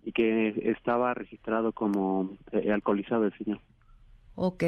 [0.04, 3.60] y que estaba registrado como eh, alcoholizado el señor.
[4.36, 4.66] Ok,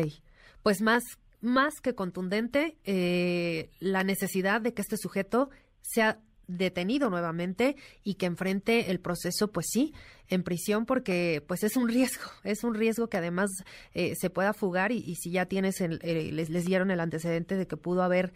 [0.63, 1.03] pues más
[1.41, 5.49] más que contundente eh, la necesidad de que este sujeto
[5.81, 9.93] sea detenido nuevamente y que enfrente el proceso, pues sí,
[10.27, 13.49] en prisión, porque pues es un riesgo, es un riesgo que además
[13.93, 17.55] eh, se pueda fugar y, si ya tienes, el, eh, les, les, dieron el antecedente
[17.55, 18.33] de que pudo haber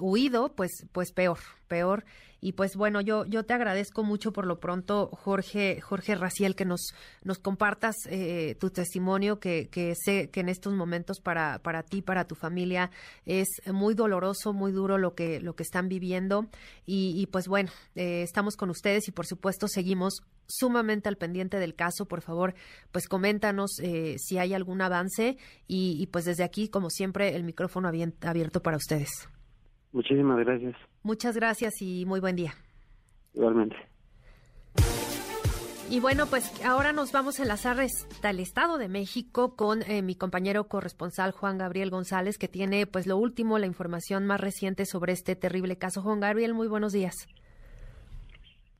[0.00, 1.38] huido, pues, pues peor,
[1.68, 2.04] peor.
[2.44, 6.66] Y pues bueno, yo, yo te agradezco mucho por lo pronto, Jorge, Jorge Raciel, que
[6.66, 6.92] nos,
[7.22, 12.02] nos compartas eh, tu testimonio, que, que sé que en estos momentos para, para ti,
[12.02, 12.90] para tu familia,
[13.24, 16.50] es muy doloroso, muy duro lo que, lo que están viviendo.
[16.84, 21.74] Y, pues bueno, eh, estamos con ustedes y por supuesto seguimos sumamente al pendiente del
[21.74, 22.04] caso.
[22.04, 22.54] Por favor,
[22.92, 27.42] pues coméntanos eh, si hay algún avance y, y, pues desde aquí, como siempre, el
[27.42, 29.30] micrófono abierto para ustedes.
[29.94, 30.74] Muchísimas gracias.
[31.04, 32.52] Muchas gracias y muy buen día.
[33.32, 33.76] Igualmente.
[35.88, 40.02] Y bueno, pues ahora nos vamos a enlazar hasta el Estado de México con eh,
[40.02, 44.84] mi compañero corresponsal Juan Gabriel González, que tiene pues lo último, la información más reciente
[44.84, 46.02] sobre este terrible caso.
[46.02, 47.14] Juan Gabriel, muy buenos días.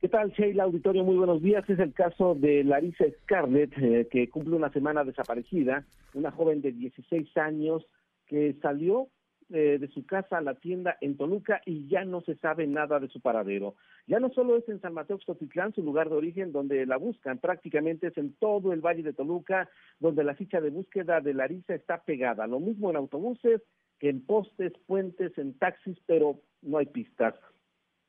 [0.01, 1.05] ¿Qué tal, Sheila Auditorio?
[1.05, 1.63] Muy buenos días.
[1.69, 6.73] Es el caso de Larissa Scarlett, eh, que cumple una semana desaparecida, una joven de
[6.73, 7.85] 16 años
[8.27, 9.07] que salió
[9.49, 12.99] eh, de su casa a la tienda en Toluca y ya no se sabe nada
[12.99, 13.75] de su paradero.
[14.07, 17.37] Ya no solo es en San Mateo Xotitlán, su lugar de origen, donde la buscan,
[17.37, 19.69] prácticamente es en todo el Valle de Toluca,
[19.99, 22.47] donde la ficha de búsqueda de Larisa está pegada.
[22.47, 23.61] Lo mismo en autobuses
[23.99, 27.35] que en postes, puentes, en taxis, pero no hay pistas.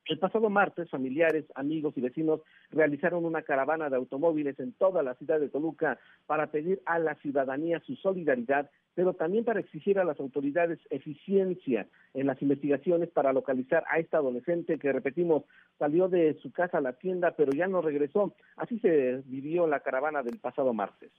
[0.06, 5.14] El pasado martes, familiares, amigos y vecinos realizaron una caravana de automóviles en toda la
[5.14, 10.04] ciudad de Toluca para pedir a la ciudadanía su solidaridad, pero también para exigir a
[10.04, 15.42] las autoridades eficiencia en las investigaciones para localizar a esta adolescente que, repetimos,
[15.76, 18.32] salió de su casa a la tienda, pero ya no regresó.
[18.56, 21.10] Así se vivió la caravana del pasado martes.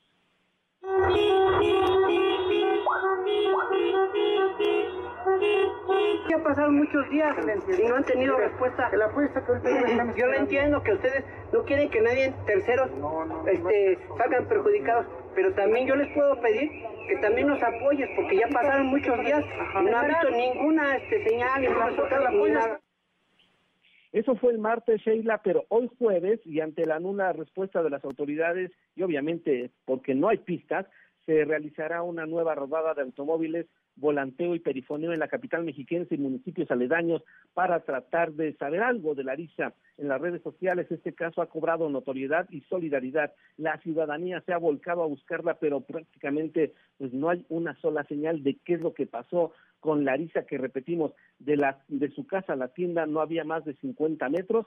[6.29, 7.35] Ya pasaron muchos días
[7.79, 8.91] y no han tenido respuesta.
[10.15, 11.23] Yo lo entiendo que ustedes
[11.53, 12.89] no quieren que nadie terceros
[13.47, 15.05] este, salgan perjudicados,
[15.35, 16.69] pero también yo les puedo pedir
[17.07, 19.43] que también nos apoyes porque ya pasaron muchos días
[19.81, 21.65] y no han visto ninguna este, señal.
[24.11, 28.03] Eso fue el martes, Sheila, pero hoy jueves, y ante la nula respuesta de las
[28.03, 30.85] autoridades, y obviamente porque no hay pistas,
[31.25, 33.67] se realizará una nueva rodada de automóviles,
[33.97, 39.15] volanteo y perifoneo en la capital mexiquense y municipios aledaños para tratar de saber algo
[39.15, 40.87] de Larisa en las redes sociales.
[40.89, 43.33] Este caso ha cobrado notoriedad y solidaridad.
[43.57, 48.43] La ciudadanía se ha volcado a buscarla, pero prácticamente pues no hay una sola señal
[48.43, 52.53] de qué es lo que pasó con Larisa, que repetimos, de, la, de su casa
[52.53, 54.65] a la tienda no había más de 50 metros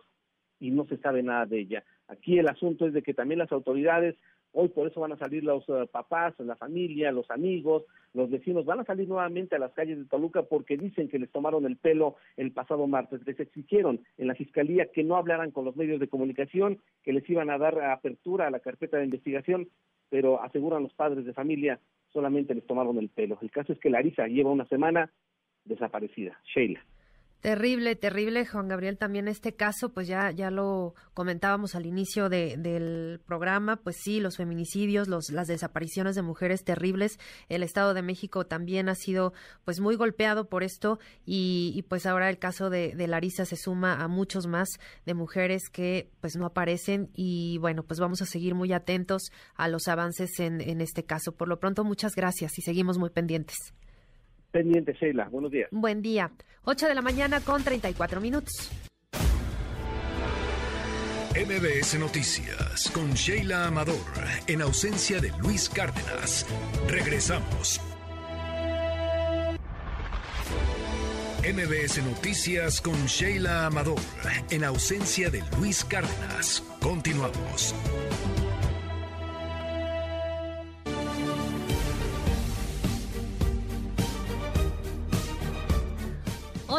[0.61, 1.85] y no se sabe nada de ella.
[2.09, 4.16] Aquí el asunto es de que también las autoridades
[4.52, 8.64] Hoy por eso van a salir los eh, papás, la familia, los amigos, los vecinos,
[8.64, 11.77] van a salir nuevamente a las calles de Toluca porque dicen que les tomaron el
[11.77, 13.24] pelo el pasado martes.
[13.27, 17.28] Les exigieron en la fiscalía que no hablaran con los medios de comunicación, que les
[17.31, 19.68] iban a dar apertura a la carpeta de investigación,
[20.09, 21.78] pero aseguran los padres de familia
[22.12, 23.39] solamente les tomaron el pelo.
[23.40, 25.10] El caso es que Larisa lleva una semana
[25.64, 26.39] desaparecida.
[26.44, 26.85] Sheila.
[27.40, 28.98] Terrible, terrible, Juan Gabriel.
[28.98, 34.20] También este caso, pues ya, ya lo comentábamos al inicio de, del programa, pues sí,
[34.20, 37.18] los feminicidios, los, las desapariciones de mujeres terribles.
[37.48, 39.32] El Estado de México también ha sido,
[39.64, 43.56] pues, muy golpeado por esto y, y pues ahora el caso de, de, Larisa se
[43.56, 44.68] suma a muchos más
[45.06, 49.66] de mujeres que, pues, no aparecen y bueno, pues vamos a seguir muy atentos a
[49.68, 51.32] los avances en, en este caso.
[51.32, 53.72] Por lo pronto, muchas gracias y seguimos muy pendientes.
[54.51, 55.28] Pendiente, Sheila.
[55.28, 55.68] Buenos días.
[55.70, 56.31] Buen día.
[56.64, 58.70] 8 de la mañana con 34 minutos.
[61.35, 63.94] MBS Noticias con Sheila Amador,
[64.48, 66.44] en ausencia de Luis Cárdenas.
[66.89, 67.81] Regresamos.
[71.40, 74.01] MBS Noticias con Sheila Amador,
[74.51, 76.62] en ausencia de Luis Cárdenas.
[76.82, 77.74] Continuamos.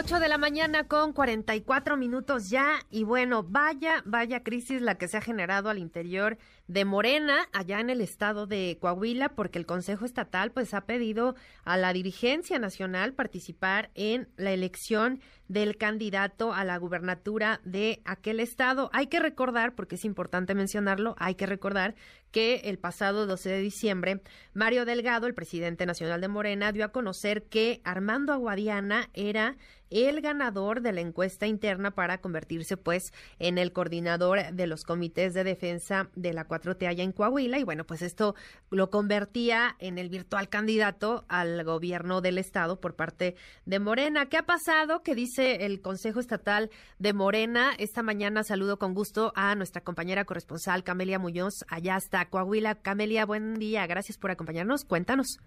[0.04, 2.80] 8 de la mañana con 44 minutos ya.
[2.90, 6.40] Y bueno, vaya, vaya crisis la que se ha generado al interior
[6.72, 11.36] de Morena, allá en el estado de Coahuila, porque el Consejo Estatal pues ha pedido
[11.66, 15.20] a la dirigencia nacional participar en la elección
[15.50, 18.90] del candidato a la gubernatura de aquel estado.
[18.94, 21.94] Hay que recordar, porque es importante mencionarlo, hay que recordar
[22.32, 24.22] que el pasado 12 de diciembre,
[24.54, 29.58] Mario Delgado, el presidente nacional de Morena, dio a conocer que Armando Aguadiana era
[29.90, 35.34] el ganador de la encuesta interna para convertirse pues en el coordinador de los comités
[35.34, 38.36] de defensa de la 4T allá en Coahuila y bueno, pues esto
[38.70, 43.36] lo convertía en el virtual candidato al gobierno del estado por parte
[43.66, 44.28] de Morena.
[44.28, 45.02] ¿Qué ha pasado?
[45.04, 46.70] ¿Qué dice el Consejo Estatal
[47.00, 47.72] de Morena?
[47.78, 52.76] Esta mañana saludo con gusto a nuestra compañera corresponsal Camelia Muñoz allá hasta Coahuila.
[52.76, 54.86] Camelia, buen día, gracias por acompañarnos.
[54.86, 55.40] Cuéntanos.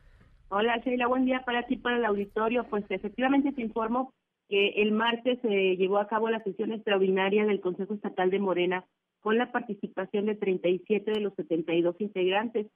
[0.49, 2.65] Hola, Sheila, buen día para ti, para el auditorio.
[2.65, 4.13] Pues efectivamente te informo
[4.49, 8.85] que el martes se llevó a cabo la sesión extraordinaria del Consejo Estatal de Morena
[9.25, 12.67] con la participación de 37 de los 72 integrantes.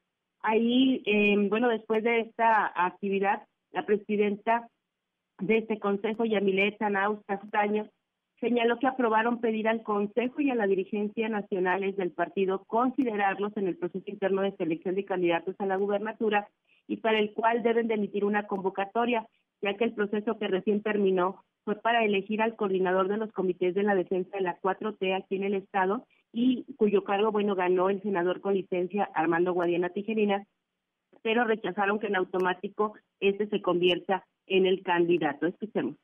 [0.41, 4.67] Ahí, eh, bueno, después de esta actividad, la presidenta
[5.41, 7.91] de este consejo, Yamilet Anaus Castaño,
[8.41, 13.69] señaló que aprobaron pedir al Consejo y a la dirigencia nacionales del partido considerarlos en
[13.69, 16.49] el proceso interno de selección de candidatos a la gubernatura
[16.87, 19.29] y para el cual deben de emitir una convocatoria,
[19.61, 23.75] ya que el proceso que recién terminó fue para elegir al coordinador de los comités
[23.75, 27.91] de la defensa de la 4T aquí en el Estado y cuyo cargo, bueno, ganó
[27.91, 30.45] el senador con licencia Armando Guadiana Tijerina,
[31.23, 35.47] pero rechazaron que en automático este se convierta en el candidato.
[35.47, 35.97] Escuchemos.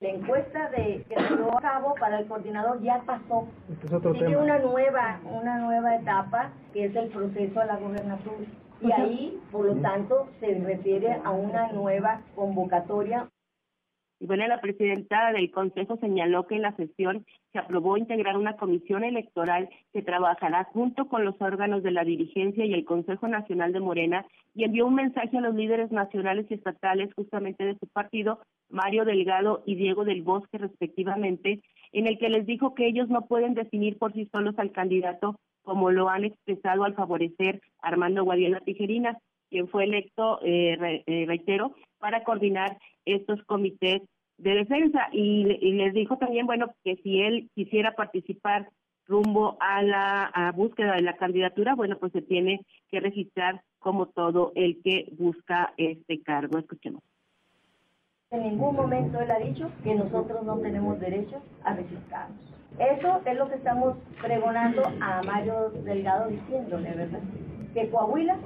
[0.00, 3.48] La encuesta de, que se llevó a cabo para el coordinador ya pasó.
[3.70, 4.42] Este es otro Sigue tema.
[4.42, 8.46] una nueva, una nueva etapa que es el proceso de la gobernatura.
[8.80, 13.30] Y ahí, por lo tanto, se refiere a una nueva convocatoria
[14.24, 18.56] Y bueno, la presidenta del Consejo señaló que en la sesión se aprobó integrar una
[18.56, 23.74] comisión electoral que trabajará junto con los órganos de la dirigencia y el Consejo Nacional
[23.74, 24.24] de Morena
[24.54, 28.38] y envió un mensaje a los líderes nacionales y estatales justamente de su partido,
[28.70, 31.60] Mario Delgado y Diego del Bosque respectivamente,
[31.92, 35.38] en el que les dijo que ellos no pueden definir por sí solos al candidato
[35.64, 39.18] como lo han expresado al favorecer Armando Guadiana Tijerina,
[39.50, 44.02] quien fue electo, eh, eh, reitero, para coordinar estos comités
[44.38, 48.68] de defensa y, y les dijo también, bueno, que si él quisiera participar
[49.06, 54.52] rumbo a la búsqueda de la candidatura, bueno, pues se tiene que registrar como todo
[54.54, 56.58] el que busca este cargo.
[56.58, 57.02] Escuchemos.
[58.30, 62.38] En ningún momento él ha dicho que nosotros no tenemos derecho a registrarnos.
[62.78, 67.20] Eso es lo que estamos pregonando a Mario Delgado diciéndole, ¿verdad?
[67.72, 68.36] Que Coahuila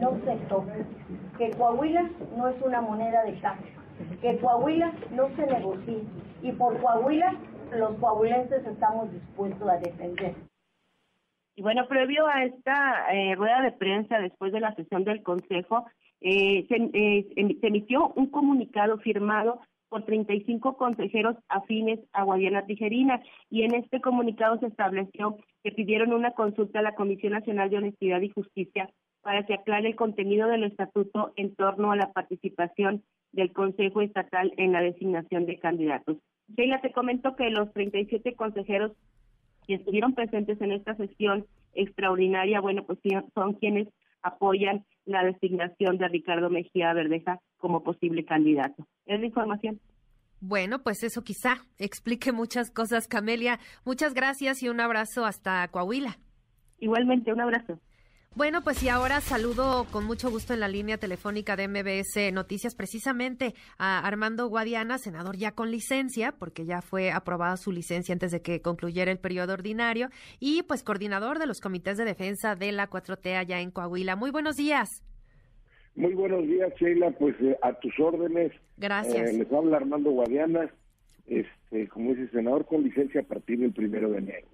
[0.00, 0.74] no se toca,
[1.38, 3.72] que Coahuila no es una moneda de cambio,
[4.20, 5.94] que Coahuila no se negocia
[6.42, 7.36] y por Coahuila
[7.76, 10.34] los coahuilenses estamos dispuestos a defender.
[11.56, 15.86] Y bueno, previo a esta eh, rueda de prensa después de la sesión del Consejo,
[16.20, 23.22] eh, se, eh, se emitió un comunicado firmado por 35 consejeros afines a Guadiana Tijerina
[23.50, 27.78] y en este comunicado se estableció que pidieron una consulta a la Comisión Nacional de
[27.78, 28.90] Honestidad y Justicia
[29.22, 33.02] para que aclare el contenido del estatuto en torno a la participación
[33.32, 36.16] del Consejo Estatal en la designación de candidatos.
[36.56, 38.92] Sheila, te comento que los 37 consejeros
[39.66, 42.98] que estuvieron presentes en esta sesión extraordinaria, bueno, pues
[43.34, 43.88] son quienes
[44.22, 48.86] apoyan la designación de Ricardo Mejía Verdeja como posible candidato.
[49.06, 49.80] Es la información.
[50.40, 53.58] Bueno, pues eso quizá explique muchas cosas, Camelia.
[53.84, 56.18] Muchas gracias y un abrazo hasta Coahuila.
[56.78, 57.78] Igualmente, un abrazo.
[58.38, 62.76] Bueno, pues y ahora saludo con mucho gusto en la línea telefónica de MBS Noticias
[62.76, 68.30] precisamente a Armando Guadiana, senador ya con licencia, porque ya fue aprobada su licencia antes
[68.30, 72.70] de que concluyera el periodo ordinario, y pues coordinador de los comités de defensa de
[72.70, 74.14] la 4T allá en Coahuila.
[74.14, 75.02] Muy buenos días.
[75.96, 77.10] Muy buenos días, Sheila.
[77.10, 78.52] Pues eh, a tus órdenes.
[78.76, 79.30] Gracias.
[79.30, 80.70] Eh, les habla Armando Guadiana.
[81.26, 84.46] este, como dice senador, con licencia a partir del primero de enero.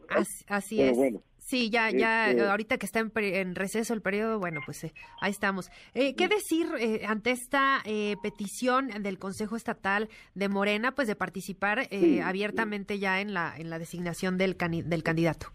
[0.49, 0.97] Así, es.
[1.45, 5.31] Sí, ya, ya, este ahorita que está en, receso el periodo, bueno, pues eh, ahí
[5.31, 5.71] estamos.
[5.95, 7.83] Eh, ¿Qué decir eh, ante esta
[8.23, 11.89] petición del Consejo Estatal de Morena, pues de participar
[12.23, 15.49] abiertamente ya en la, en la designación del, del candidato?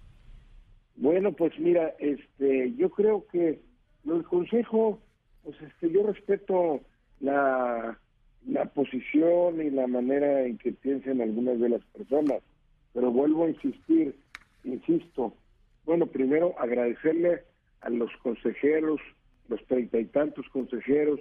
[0.96, 3.60] Bueno, pues mira, este, yo creo que
[4.06, 5.00] el Consejo,
[5.44, 6.82] pues este, yo respeto
[7.20, 7.98] la
[8.48, 12.42] la posición y la manera en que piensan algunas de las personas.
[12.94, 14.16] Pero vuelvo a insistir,
[14.64, 15.34] insisto,
[15.90, 17.42] bueno, primero agradecerle
[17.82, 19.02] a los consejeros,
[19.48, 21.20] los treinta y tantos consejeros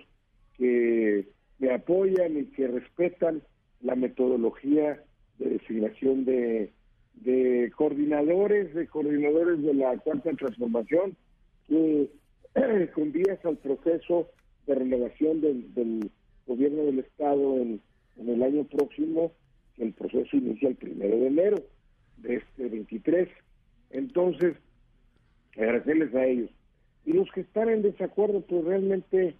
[0.59, 1.27] que
[1.59, 3.41] me apoyan y que respetan
[3.81, 5.03] la metodología
[5.39, 6.71] de designación de,
[7.77, 11.17] coordinadores, de coordinadores de la cuarta transformación,
[11.67, 12.11] que
[12.95, 14.29] con vías al proceso
[14.67, 16.11] de renovación del
[16.47, 17.81] gobierno del Estado en,
[18.19, 19.33] el año próximo,
[19.79, 21.57] el proceso inicia el primero de enero
[22.19, 23.31] de este 23.
[23.91, 24.57] Entonces,
[25.57, 26.51] agradecerles a ellos.
[27.05, 29.35] Y los que están en desacuerdo, pues realmente,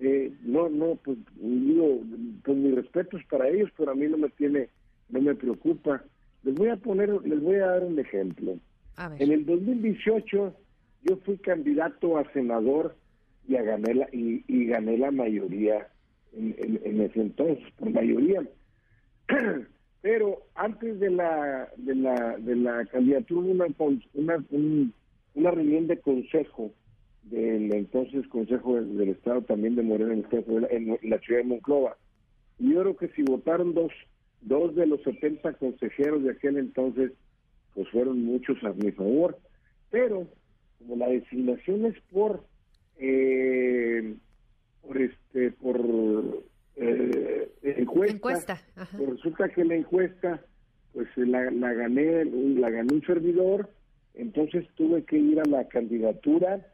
[0.00, 2.00] eh, no, no, pues digo,
[2.44, 4.68] pues mis respetos para ellos, pero a mí no me tiene,
[5.08, 6.02] no me preocupa.
[6.44, 8.56] Les voy a poner, les voy a dar un ejemplo.
[9.18, 10.54] En el 2018
[11.04, 12.96] yo fui candidato a senador
[13.46, 15.88] y, a gané la, y, y gané la mayoría
[16.32, 18.42] en, ese entonces, por mayoría.
[20.00, 23.66] Pero antes de la de la de la candidatura hubo una
[24.14, 24.44] una,
[25.34, 26.72] una reunión de consejo
[27.24, 30.26] del entonces Consejo del, Estado también de Morena en,
[30.70, 31.96] en, la ciudad de Monclova.
[32.58, 33.92] Y yo creo que si votaron dos
[34.40, 37.12] dos de los 70 consejeros de aquel entonces,
[37.74, 39.36] pues fueron muchos a mi favor.
[39.90, 40.28] Pero
[40.78, 42.44] como la designación es por
[42.98, 44.14] eh,
[44.82, 46.44] por este por
[46.80, 48.60] eh, encuesta,
[48.96, 50.40] pues resulta que la encuesta
[50.92, 53.68] pues la, la gané la ganó un servidor
[54.14, 56.66] entonces tuve que ir a la candidatura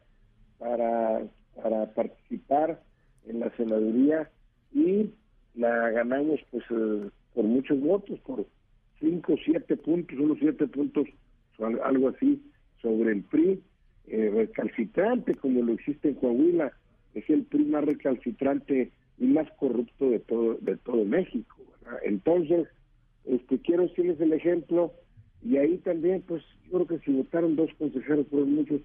[0.59, 1.23] para
[1.55, 2.83] para participar
[3.27, 4.31] en la senaduría
[4.73, 5.11] y
[5.55, 8.47] la ganamos pues eh, por muchos votos por
[9.01, 11.07] cinco siete puntos unos siete puntos
[11.59, 12.43] algo así
[12.83, 13.63] sobre el PRI
[14.09, 16.73] eh, recalcitrante como lo existe en Coahuila
[17.15, 21.57] es el PRI más recalcitrante y más corrupto de todo de todo México.
[22.05, 22.69] Entonces,
[23.25, 24.93] este quiero decirles el ejemplo
[25.43, 28.81] y ahí también, pues yo creo que si votaron dos consejeros fueron muchos,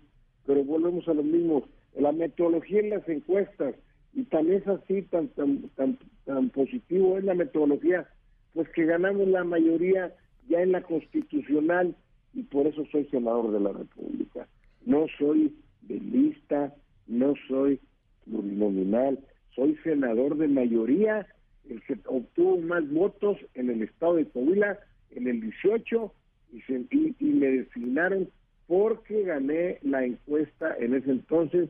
[0.46, 1.64] pero volvemos a lo mismo,
[1.98, 3.76] la metodología en las encuestas
[4.14, 8.08] y tan es así, tan tan tan, tan positivo es la metodología,
[8.54, 10.14] pues que ganamos la mayoría
[10.50, 11.96] ya en la constitucional
[12.34, 14.48] y por eso soy senador de la República.
[14.86, 16.74] No soy de lista,
[17.08, 17.80] no soy
[18.26, 19.20] plurinominal.
[19.56, 21.28] Soy senador de mayoría,
[21.70, 24.80] el que obtuvo más votos en el estado de Coahuila
[25.12, 26.14] en el 18
[26.52, 28.30] y, y, me designaron
[28.68, 31.70] porque gané la encuesta en ese entonces,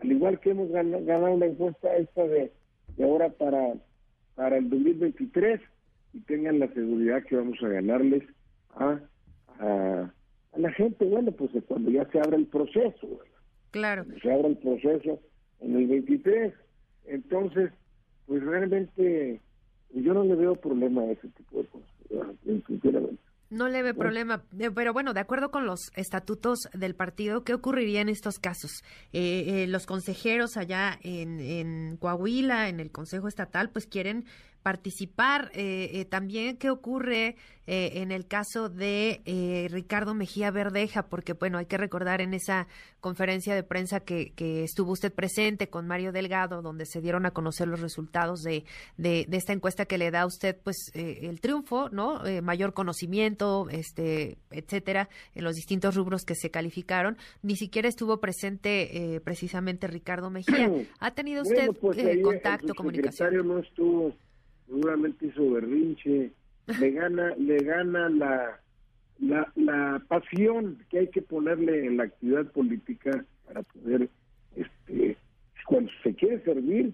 [0.00, 2.52] al igual que hemos ganado, la encuesta esta de,
[3.02, 3.74] ahora para,
[4.34, 5.60] para el 2023
[6.14, 8.22] y tengan la seguridad que vamos a ganarles
[8.70, 9.00] a,
[9.60, 10.12] a,
[10.56, 13.20] la gente, bueno, pues cuando ya se abra el proceso,
[13.70, 14.04] Claro.
[14.22, 15.20] se abra el proceso
[15.60, 16.54] en el 23.
[17.08, 17.72] Entonces,
[18.26, 19.40] pues realmente
[19.94, 21.88] yo no le veo problema a ese tipo de cosas,
[22.66, 23.22] sinceramente.
[23.50, 27.54] No le ve problema, eh, pero bueno, de acuerdo con los estatutos del partido, ¿qué
[27.54, 28.84] ocurriría en estos casos?
[29.14, 34.26] Eh, eh, los consejeros allá en, en Coahuila, en el Consejo Estatal, pues quieren
[34.62, 35.50] participar.
[35.54, 37.36] Eh, eh, también, ¿qué ocurre
[37.66, 41.04] eh, en el caso de Ricardo Mejía Verdeja?
[41.08, 42.66] Porque, bueno, hay que recordar en esa
[43.00, 47.68] conferencia de prensa que, estuvo usted presente con Mario Delgado, donde se dieron a conocer
[47.68, 48.64] los resultados de,
[48.96, 52.22] de, esta encuesta que le da a usted, pues, el triunfo, ¿no?
[52.42, 57.16] mayor conocimiento, este, etcétera, en los distintos rubros que se calificaron.
[57.42, 60.70] Ni siquiera estuvo presente precisamente Ricardo Mejía.
[61.00, 63.46] ¿Ha tenido usted pues, contacto, comunicación?
[63.46, 64.14] no estuvo
[64.68, 66.30] seguramente hizo berrinche,
[66.80, 68.60] le gana, le gana la,
[69.18, 74.08] la, la pasión que hay que ponerle en la actividad política para poder,
[74.54, 75.16] este,
[75.66, 76.92] cuando se quiere servir,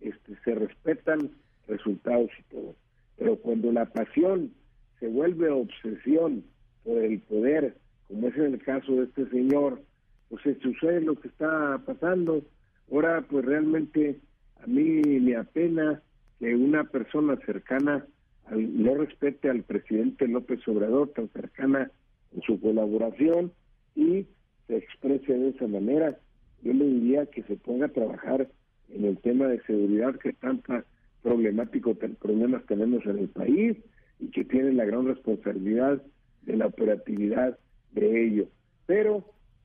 [0.00, 1.30] este, se respetan
[1.68, 2.74] resultados y todo.
[3.16, 4.52] Pero cuando la pasión
[4.98, 6.44] se vuelve obsesión
[6.84, 7.76] por el poder,
[8.08, 9.80] como es en el caso de este señor,
[10.28, 12.42] pues se sucede lo que está pasando.
[12.90, 14.18] Ahora, pues realmente
[14.62, 16.02] a mí me apena
[16.42, 18.04] que una persona cercana
[18.50, 21.88] no respete al presidente López Obrador, tan cercana
[22.34, 23.52] en su colaboración
[23.94, 24.26] y
[24.66, 26.18] se exprese de esa manera.
[26.64, 28.48] Yo le diría que se ponga a trabajar
[28.88, 30.84] en el tema de seguridad que tanta
[31.22, 33.76] problemático problemas tenemos en el país
[34.18, 36.02] y que tiene la gran responsabilidad
[36.42, 37.56] de la operatividad
[37.92, 38.48] de ello.
[38.86, 39.24] Pero,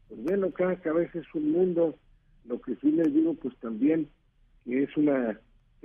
[0.10, 1.98] pues bueno, cada cabeza es un mundo.
[2.48, 4.08] Lo que sí les digo, pues también
[4.64, 5.40] que es una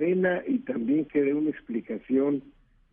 [0.09, 2.43] y también que dé una explicación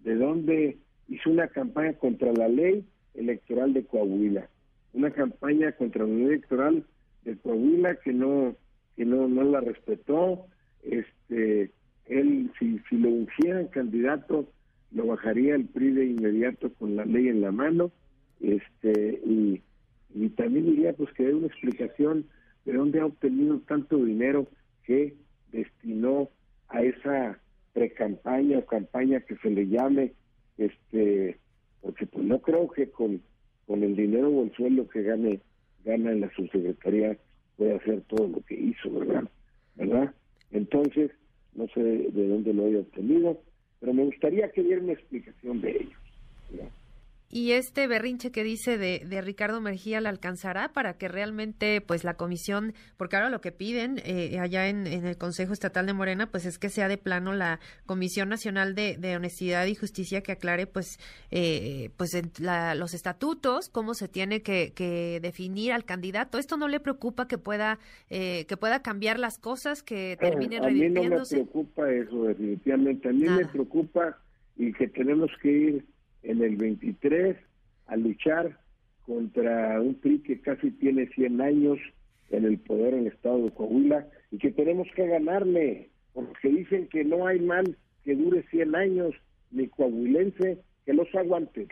[0.00, 0.78] de dónde
[1.08, 2.84] hizo una campaña contra la ley
[3.14, 4.48] electoral de Coahuila,
[4.92, 6.84] una campaña contra la ley electoral
[7.24, 8.54] de Coahuila que no
[8.96, 10.46] que no no la respetó,
[10.84, 11.72] este
[12.06, 14.48] él si si lo ungieran candidato
[14.92, 17.92] lo bajaría el PRI de inmediato con la ley en la mano,
[18.40, 19.62] este y,
[20.14, 22.26] y también diría pues que dé una explicación
[22.64, 24.46] de dónde ha obtenido tanto dinero
[24.84, 25.14] que
[25.52, 26.28] destinó
[26.70, 27.38] a esa
[27.72, 30.12] pre-campaña o campaña que se le llame,
[30.58, 31.38] este,
[31.80, 33.22] porque pues no creo que con,
[33.66, 35.40] con el dinero o el sueldo que gane,
[35.84, 37.16] gana en la subsecretaría
[37.56, 39.24] pueda hacer todo lo que hizo, ¿verdad?
[39.76, 40.14] ¿Verdad?
[40.50, 41.10] Entonces,
[41.54, 43.40] no sé de dónde lo haya obtenido,
[43.80, 45.96] pero me gustaría que diera una explicación de ello.
[46.50, 46.70] ¿verdad?
[47.32, 52.02] Y este berrinche que dice de, de, Ricardo Mejía le alcanzará para que realmente, pues,
[52.02, 55.92] la comisión, porque ahora lo que piden eh, allá en, en, el Consejo Estatal de
[55.92, 60.22] Morena, pues, es que sea de plano la Comisión Nacional de, de Honestidad y Justicia
[60.22, 60.98] que aclare, pues,
[61.30, 66.36] eh, pues, la, los estatutos, cómo se tiene que, que, definir al candidato.
[66.36, 67.78] Esto no le preocupa que pueda,
[68.08, 73.08] eh, que pueda cambiar las cosas, que termine a mí no me preocupa eso, definitivamente.
[73.08, 73.38] A mí Nada.
[73.38, 74.18] me preocupa
[74.56, 75.84] y que tenemos que ir
[76.22, 77.36] en el 23
[77.86, 78.58] a luchar
[79.06, 81.78] contra un PRI que casi tiene 100 años
[82.30, 86.88] en el poder en el estado de Coahuila y que tenemos que ganarle, porque dicen
[86.88, 89.14] que no hay mal que dure 100 años,
[89.50, 91.68] ni coahuilense que los aguante.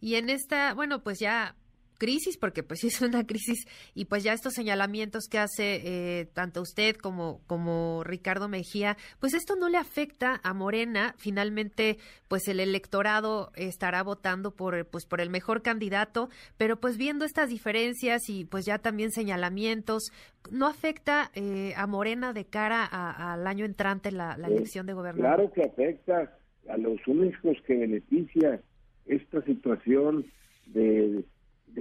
[0.00, 1.54] Y en esta, bueno, pues ya
[1.98, 6.62] crisis, porque pues es una crisis, y pues ya estos señalamientos que hace eh, tanto
[6.62, 11.98] usted como, como Ricardo Mejía, pues esto no le afecta a Morena, finalmente
[12.28, 17.48] pues el electorado estará votando por, pues, por el mejor candidato, pero pues viendo estas
[17.48, 20.10] diferencias y pues ya también señalamientos,
[20.50, 25.36] ¿no afecta eh, a Morena de cara al año entrante la, la elección de gobernador?
[25.36, 26.36] Claro que afecta
[26.68, 28.60] a los únicos que beneficia
[29.06, 30.26] esta situación
[30.66, 31.24] de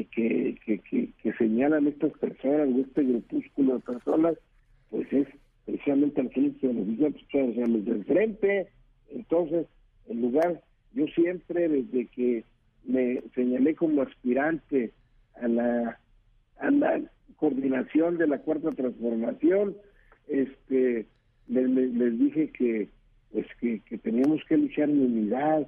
[0.04, 4.38] que, que, que, que, señalan estas personas, este grupúsculo de personas,
[4.90, 5.28] pues es
[5.66, 8.68] precisamente al que se beneficia pues, del frente.
[9.10, 9.68] Entonces,
[10.08, 10.62] en lugar,
[10.94, 12.44] yo siempre desde que
[12.84, 14.92] me señalé como aspirante
[15.36, 16.00] a la,
[17.38, 19.76] coordinación de la cuarta transformación,
[20.28, 21.06] este
[21.48, 22.90] les dije que
[23.32, 25.68] pues que, que teníamos que luchar en unidad,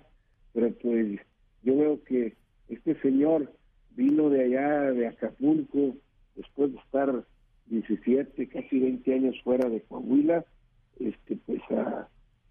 [0.54, 1.20] pero pues
[1.64, 2.34] yo veo que
[2.70, 3.52] este señor
[3.98, 5.98] vino de allá de Acapulco
[6.36, 7.26] después de estar
[7.66, 10.46] 17, casi 20 años fuera de Coahuila,
[11.00, 12.08] este pues a,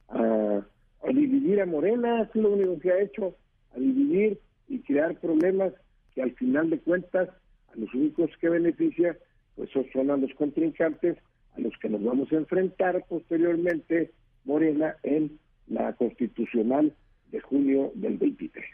[0.09, 0.63] a,
[1.09, 3.37] dividir a Morena, es lo único que ha hecho,
[3.75, 5.73] a dividir y crear problemas
[6.15, 9.17] que al final de cuentas a los únicos que beneficia
[9.55, 11.17] pues son a los contrincantes
[11.57, 14.11] a los que nos vamos a enfrentar posteriormente
[14.45, 16.93] Morena en la constitucional
[17.31, 18.65] de junio del 23.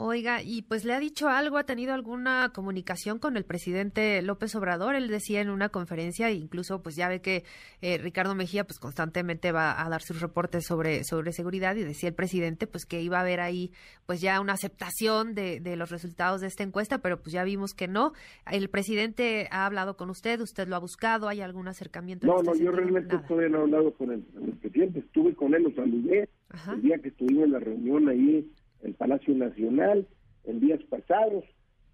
[0.00, 4.54] Oiga, y pues le ha dicho algo, ha tenido alguna comunicación con el presidente López
[4.54, 4.94] Obrador.
[4.94, 7.42] Él decía en una conferencia, incluso pues ya ve que
[7.82, 12.10] eh, Ricardo Mejía pues constantemente va a dar sus reportes sobre, sobre seguridad y decía
[12.10, 13.72] el presidente pues que iba a haber ahí
[14.06, 17.74] pues ya una aceptación de, de los resultados de esta encuesta, pero pues ya vimos
[17.74, 18.12] que no.
[18.48, 22.24] El presidente ha hablado con usted, usted lo ha buscado, ¿hay algún acercamiento?
[22.24, 23.26] No, este no, yo realmente Nada.
[23.26, 26.74] todavía no he hablado con el, con el presidente, estuve con él, lo saludé Ajá.
[26.74, 28.48] el día que estuvimos en la reunión ahí
[28.82, 30.06] el Palacio Nacional
[30.44, 31.44] en días pasados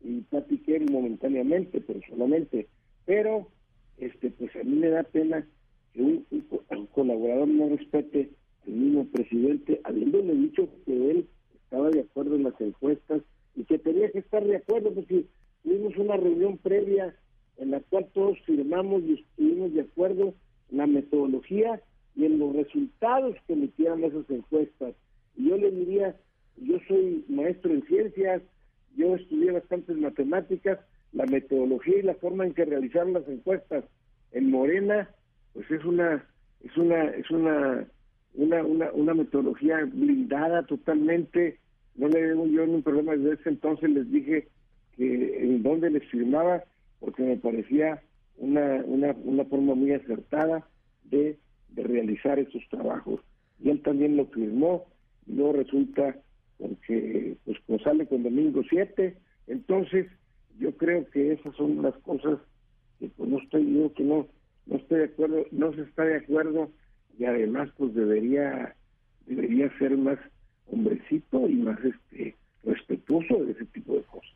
[0.02, 2.68] y platiqué momentáneamente, personalmente,
[3.06, 3.48] pero
[3.98, 5.46] este pues a mí me da pena
[5.92, 8.30] que un, un, colaborador no respete
[8.66, 13.22] al mismo presidente, habiéndole dicho que él estaba de acuerdo en las encuestas
[13.56, 15.24] y que tenía que estar de acuerdo porque
[15.62, 17.14] tuvimos una reunión previa
[17.56, 20.34] en la cual todos firmamos y estuvimos de acuerdo
[20.70, 21.80] en la metodología
[22.16, 24.94] y en los resultados que emitieran esas encuestas.
[25.36, 26.16] Y yo le diría,
[26.56, 28.42] yo soy maestro en ciencias,
[28.96, 30.78] yo estudié bastantes matemáticas,
[31.12, 33.84] la metodología y la forma en que realizaron las encuestas
[34.32, 35.08] en Morena,
[35.52, 36.24] pues es una
[36.62, 37.86] es una es una
[38.34, 41.58] una una, una metodología blindada totalmente.
[41.94, 44.48] No le veo yo ningún problema desde ese entonces les dije
[44.96, 46.64] que en dónde les firmaba
[46.98, 48.02] porque me parecía
[48.36, 50.66] una una una forma muy acertada
[51.04, 53.20] de de realizar esos trabajos.
[53.60, 54.86] Y él también lo firmó
[55.26, 56.16] y luego resulta
[56.64, 59.14] porque pues, pues sale con domingo 7,
[59.48, 60.06] entonces
[60.58, 62.38] yo creo que esas son las cosas
[62.98, 64.26] que pues no estoy yo que no
[64.66, 66.70] no estoy de acuerdo, no se está de acuerdo
[67.18, 68.74] y además pues debería
[69.26, 70.18] debería ser más
[70.70, 72.34] hombrecito y más este
[72.64, 74.32] respetuoso de ese tipo de cosas.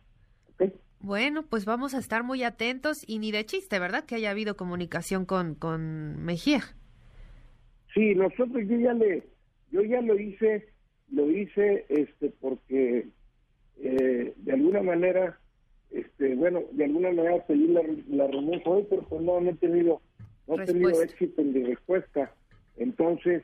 [1.00, 4.04] Bueno, pues vamos a estar muy atentos y ni de chiste, ¿verdad?
[4.04, 6.60] Que haya habido comunicación con, con Mejía.
[7.94, 9.22] Sí, nosotros yo ya le,
[9.70, 10.68] yo ya lo hice,
[11.10, 13.08] lo hice, este, porque
[13.80, 15.38] eh, de alguna manera,
[15.90, 19.54] este, bueno, de alguna manera pedí la, la reunión hoy, pero pues no, no he
[19.54, 20.00] tenido,
[20.46, 22.32] no he tenido éxito en mi respuesta.
[22.76, 23.42] Entonces,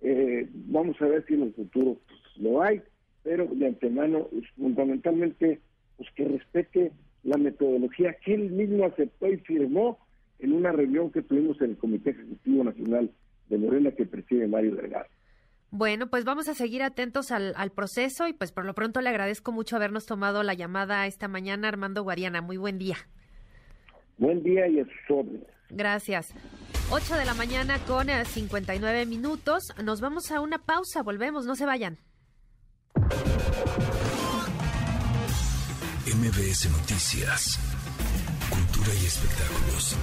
[0.00, 1.96] eh, vamos a ver si en el futuro
[2.36, 2.82] lo hay,
[3.22, 5.60] pero de antemano, fundamentalmente
[5.96, 6.92] pues que respete
[7.22, 9.98] la metodología que él mismo aceptó y firmó
[10.40, 13.10] en una reunión que tuvimos en el Comité Ejecutivo Nacional
[13.48, 15.06] de Morena que preside Mario Delgado.
[15.72, 19.52] Bueno, pues vamos a seguir atentos al, proceso y pues por lo pronto le agradezco
[19.52, 22.42] mucho habernos tomado la llamada esta mañana, Armando Guadiana.
[22.42, 22.96] Muy buen día.
[24.18, 25.26] Buen día y a sus
[25.70, 26.34] Gracias.
[26.90, 29.62] 8 de la mañana con 59 eh, minutos.
[29.82, 31.96] Nos vamos a una pausa, volvemos, no se vayan.
[36.04, 37.58] MBS Noticias,
[38.50, 39.96] Cultura y Espectáculos.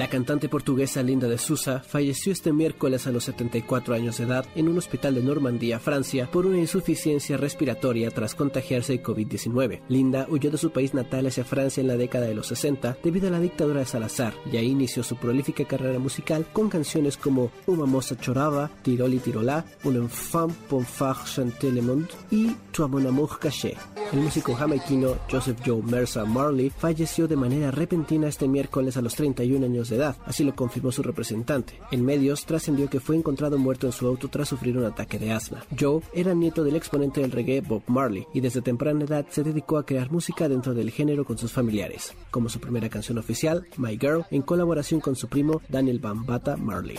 [0.00, 4.46] La cantante portuguesa Linda de Sousa falleció este miércoles a los 74 años de edad
[4.54, 9.82] en un hospital de Normandía, Francia, por una insuficiencia respiratoria tras contagiarse de COVID-19.
[9.88, 13.28] Linda huyó de su país natal hacia Francia en la década de los 60 debido
[13.28, 17.52] a la dictadura de Salazar y ahí inició su prolífica carrera musical con canciones como
[17.66, 23.04] Uma moça chorava, Tiroli tirolá, Un enfant pour faire chanter le monde y Tu mon
[23.04, 23.76] amour caché.
[24.12, 29.14] El músico jamaiquino Joseph Joe Mercer Marley falleció de manera repentina este miércoles a los
[29.14, 31.78] 31 años de edad, así lo confirmó su representante.
[31.90, 35.32] En medios trascendió que fue encontrado muerto en su auto tras sufrir un ataque de
[35.32, 35.64] asma.
[35.78, 39.76] Joe era nieto del exponente del reggae Bob Marley y desde temprana edad se dedicó
[39.76, 43.98] a crear música dentro del género con sus familiares, como su primera canción oficial, My
[43.98, 46.98] Girl, en colaboración con su primo Daniel Bambata Marley.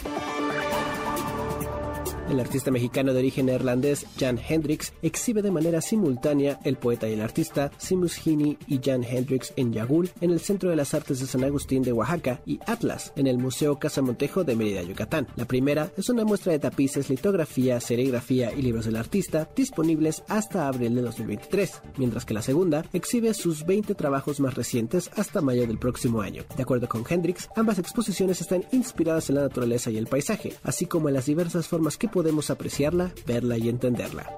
[2.32, 7.11] El artista mexicano de origen neerlandés Jan Hendrix exhibe de manera simultánea el poeta y
[7.11, 11.19] el artista Simus Hini y Jan Hendrix en Yagul en el Centro de las Artes
[11.19, 15.27] de San Agustín de Oaxaca y Atlas en el Museo Casa Montejo de Mérida, Yucatán.
[15.35, 20.69] La primera es una muestra de tapices, litografía, serigrafía y libros del artista disponibles hasta
[20.69, 25.68] abril de 2023, mientras que la segunda exhibe sus 20 trabajos más recientes hasta mayo
[25.68, 26.45] del próximo año.
[26.56, 30.85] De acuerdo con Hendrix, ambas exposiciones están inspiradas en la naturaleza y el paisaje, así
[30.85, 34.35] como en las diversas formas que podemos apreciarla, verla y entenderla.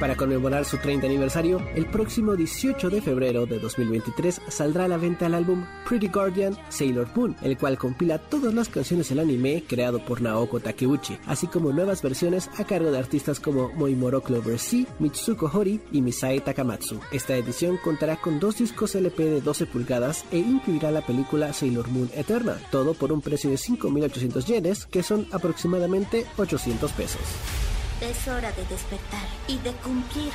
[0.00, 4.98] Para conmemorar su 30 aniversario, el próximo 18 de febrero de 2023 saldrá a la
[4.98, 9.64] venta el álbum Pretty Guardian Sailor Moon, el cual compila todas las canciones del anime
[9.66, 14.58] creado por Naoko Takeuchi, así como nuevas versiones a cargo de artistas como Moimoro Clover
[14.58, 17.00] C, Mitsuko Hori y Misai Takamatsu.
[17.10, 21.88] Esta edición contará con dos discos LP de 12 pulgadas e incluirá la película Sailor
[21.88, 27.75] Moon Eterna, todo por un precio de 5.800 yenes, que son aproximadamente 800 pesos.
[28.00, 30.30] Es hora de despertar y de cumplir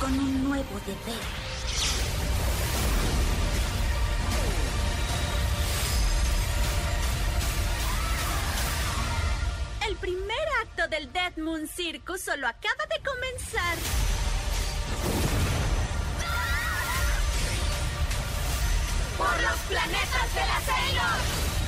[0.00, 1.22] con un nuevo deber.
[9.88, 13.76] El primer acto del Dead Moon Circus solo acaba de comenzar.
[19.16, 21.65] ¡Por los planetas de la Sailor!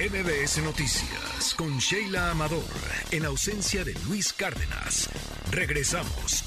[0.00, 2.64] MBS Noticias con Sheila Amador,
[3.10, 5.10] en ausencia de Luis Cárdenas.
[5.52, 6.42] Regresamos.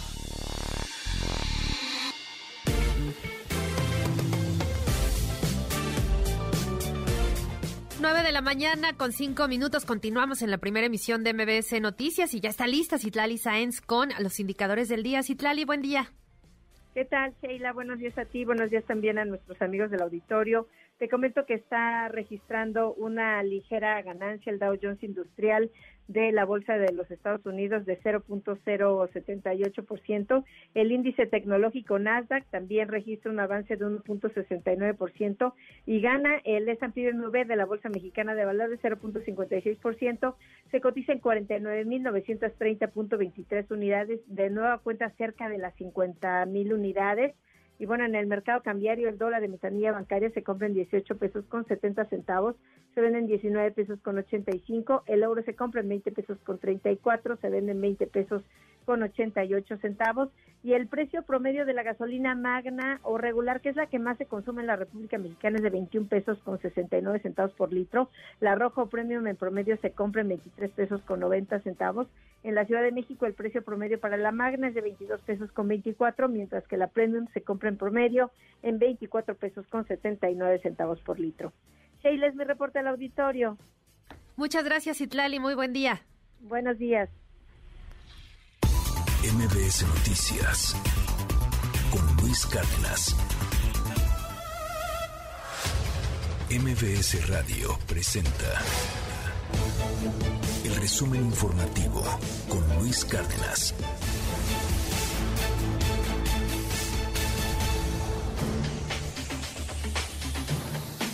[8.01, 9.85] 9 de la mañana con 5 minutos.
[9.85, 14.09] Continuamos en la primera emisión de MBS Noticias y ya está lista Citlali Sáenz con
[14.17, 15.21] los indicadores del día.
[15.21, 16.11] Citlali, buen día.
[16.95, 17.71] ¿Qué tal, Sheila?
[17.73, 20.67] Buenos días a ti, buenos días también a nuestros amigos del auditorio.
[21.03, 25.69] Te comento que está registrando una ligera ganancia el Dow Jones Industrial
[26.07, 30.45] de la Bolsa de los Estados Unidos de 0.078%.
[30.73, 35.53] El índice tecnológico Nasdaq también registra un avance de 1.69%
[35.85, 40.35] y gana el S&P V de la Bolsa Mexicana de Valores 0.56%.
[40.71, 47.35] Se cotiza en 49.930.23 unidades, de nueva cuenta cerca de las 50.000 unidades
[47.79, 51.17] Y bueno, en el mercado cambiario el dólar de metanilla bancaria se compra en 18
[51.17, 52.55] pesos con 70 centavos,
[52.93, 56.59] se vende en 19 pesos con 85, el euro se compra en 20 pesos con
[56.59, 58.43] 34, se vende en 20 pesos
[58.85, 60.29] con 88 centavos
[60.63, 64.17] y el precio promedio de la gasolina magna o regular, que es la que más
[64.17, 68.09] se consume en la República Mexicana, es de 21 pesos con 69 centavos por litro.
[68.39, 72.07] La rojo premium en promedio se compra en 23 pesos con 90 centavos.
[72.43, 75.51] En la Ciudad de México el precio promedio para la magna es de 22 pesos
[75.51, 80.59] con 24, mientras que la premium se compra en promedio en 24 pesos con 79
[80.59, 81.53] centavos por litro.
[82.03, 83.57] Sheila es mi reporte al auditorio.
[84.35, 85.39] Muchas gracias, Itlali.
[85.39, 86.01] Muy buen día.
[86.41, 87.09] Buenos días.
[89.23, 90.75] MBS Noticias
[91.91, 93.15] con Luis Cárdenas.
[96.49, 98.61] MBS Radio presenta
[100.65, 102.03] el resumen informativo
[102.49, 103.73] con Luis Cárdenas.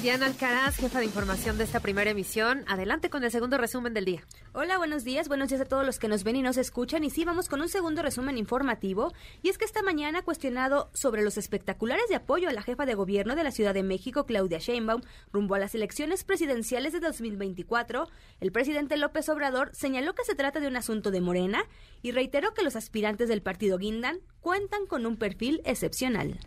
[0.01, 2.63] Diana Alcaraz, jefa de información de esta primera emisión.
[2.67, 4.23] Adelante con el segundo resumen del día.
[4.53, 5.27] Hola, buenos días.
[5.27, 7.03] Buenos días a todos los que nos ven y nos escuchan.
[7.03, 9.11] Y sí, vamos con un segundo resumen informativo.
[9.43, 12.95] Y es que esta mañana, cuestionado sobre los espectaculares de apoyo a la jefa de
[12.95, 15.01] gobierno de la Ciudad de México, Claudia Sheinbaum,
[15.33, 18.07] rumbo a las elecciones presidenciales de 2024,
[18.39, 21.65] el presidente López Obrador señaló que se trata de un asunto de Morena
[22.01, 26.39] y reiteró que los aspirantes del partido Guindan cuentan con un perfil excepcional.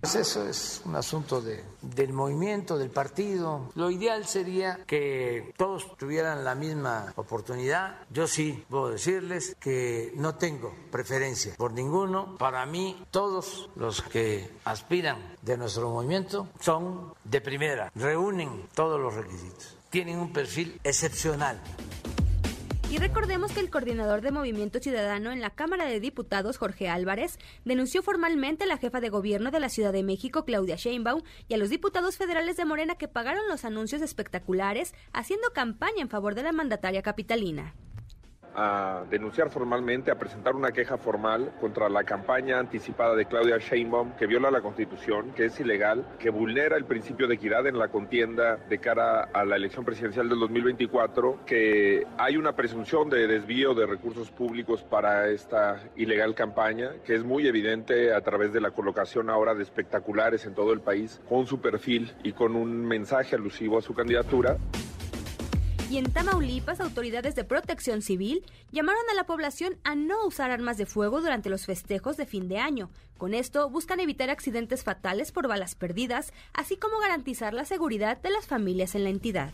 [0.00, 3.70] Pues eso es un asunto de, del movimiento, del partido.
[3.74, 7.96] Lo ideal sería que todos tuvieran la misma oportunidad.
[8.10, 12.36] Yo sí puedo decirles que no tengo preferencia por ninguno.
[12.38, 19.12] Para mí, todos los que aspiran de nuestro movimiento son de primera, reúnen todos los
[19.12, 21.60] requisitos, tienen un perfil excepcional.
[22.90, 27.38] Y recordemos que el coordinador de Movimiento Ciudadano en la Cámara de Diputados, Jorge Álvarez,
[27.64, 31.54] denunció formalmente a la jefa de gobierno de la Ciudad de México, Claudia Sheinbaum, y
[31.54, 36.34] a los diputados federales de Morena que pagaron los anuncios espectaculares haciendo campaña en favor
[36.34, 37.76] de la mandataria capitalina
[38.54, 44.12] a denunciar formalmente, a presentar una queja formal contra la campaña anticipada de Claudia Sheinbaum
[44.16, 47.88] que viola la Constitución, que es ilegal, que vulnera el principio de equidad en la
[47.88, 53.74] contienda de cara a la elección presidencial del 2024, que hay una presunción de desvío
[53.74, 58.70] de recursos públicos para esta ilegal campaña, que es muy evidente a través de la
[58.70, 63.36] colocación ahora de espectaculares en todo el país con su perfil y con un mensaje
[63.36, 64.56] alusivo a su candidatura.
[65.90, 70.78] Y en Tamaulipas, autoridades de protección civil llamaron a la población a no usar armas
[70.78, 72.90] de fuego durante los festejos de fin de año.
[73.18, 78.30] Con esto buscan evitar accidentes fatales por balas perdidas, así como garantizar la seguridad de
[78.30, 79.52] las familias en la entidad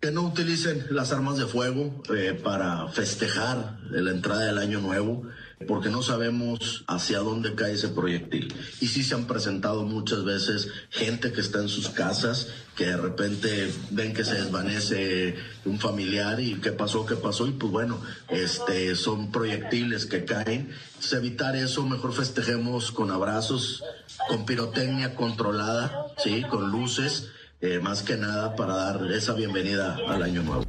[0.00, 5.24] que no utilicen las armas de fuego eh, para festejar la entrada del año nuevo
[5.66, 8.54] porque no sabemos hacia dónde cae ese proyectil.
[8.80, 12.96] Y sí se han presentado muchas veces gente que está en sus casas, que de
[12.96, 18.00] repente ven que se desvanece un familiar y qué pasó, qué pasó, y pues bueno,
[18.28, 20.70] este, son proyectiles que caen.
[20.88, 23.82] Entonces, evitar eso, mejor festejemos con abrazos,
[24.28, 27.28] con pirotecnia controlada, sí, con luces,
[27.60, 30.64] eh, más que nada para dar esa bienvenida al año nuevo.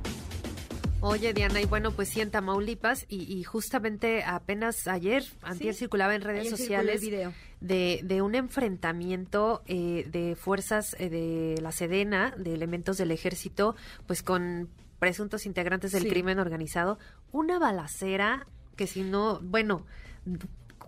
[1.01, 6.21] Oye, Diana, y bueno, pues sí, en Tamaulipas, y, justamente apenas ayer, antes circulaba en
[6.21, 7.01] redes sociales
[7.61, 13.75] De, de un enfrentamiento eh, de fuerzas eh, de la Sedena, de elementos del ejército,
[14.07, 14.69] pues con
[14.99, 16.99] presuntos integrantes del crimen organizado,
[17.31, 18.45] una balacera
[18.75, 19.85] que si no, bueno,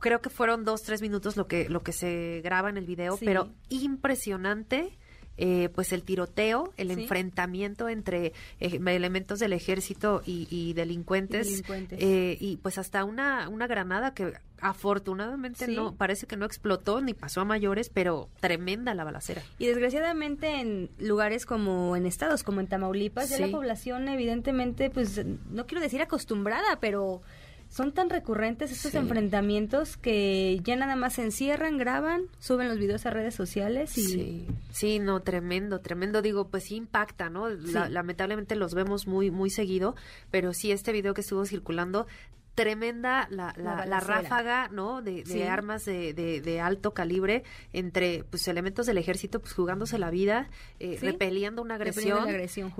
[0.01, 3.17] creo que fueron dos, tres minutos lo que, lo que se graba en el video,
[3.17, 4.97] pero impresionante
[5.43, 8.27] eh, pues el tiroteo, el enfrentamiento entre
[8.59, 15.67] eh, elementos del ejército y, delincuentes, eh, y pues hasta una, una granada que afortunadamente
[15.67, 19.41] no parece que no explotó ni pasó a mayores, pero tremenda la balacera.
[19.57, 25.25] Y desgraciadamente en lugares como en estados como en Tamaulipas, ya la población evidentemente pues
[25.25, 27.23] no quiero decir acostumbrada, pero
[27.71, 33.05] son tan recurrentes estos enfrentamientos que ya nada más se encierran, graban, suben los videos
[33.05, 34.01] a redes sociales y...
[34.01, 36.21] Sí, sí no, tremendo, tremendo.
[36.21, 37.47] Digo, pues sí impacta, ¿no?
[37.49, 39.95] lamentablemente los vemos muy, muy seguido,
[40.31, 42.07] pero sí este video que estuvo circulando
[42.55, 48.97] tremenda la, la, ráfaga no de, armas de, de, alto calibre entre pues elementos del
[48.97, 50.49] ejército pues jugándose la vida
[50.79, 52.27] eh, repeliendo una agresión,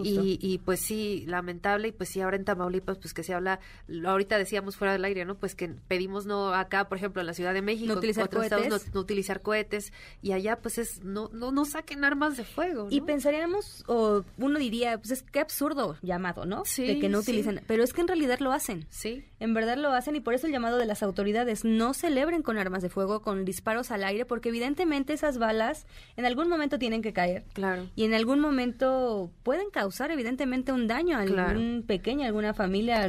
[0.03, 3.59] Y, y, pues sí lamentable y pues sí ahora en Tamaulipas pues que se habla
[4.05, 7.33] ahorita decíamos fuera del aire no pues que pedimos no acá por ejemplo en la
[7.33, 8.93] Ciudad de México no utilizar cohetes.
[8.93, 13.01] no, utilizar cohetes y allá pues es no no no saquen armas de fuego y
[13.01, 17.61] pensaríamos o uno diría pues es que absurdo llamado no sí de que no utilicen
[17.67, 18.85] pero es que en realidad lo hacen.
[18.89, 19.23] Sí.
[19.39, 22.57] En verdad lo hacen y por eso el llamado de las autoridades, no celebren con
[22.57, 25.85] armas de fuego, con disparos al aire, porque evidentemente esas balas
[26.17, 27.43] en algún momento tienen que caer.
[27.53, 27.87] Claro.
[27.95, 33.07] Y en algún momento pueden causar evidentemente un daño a algún pequeño, a alguna familia,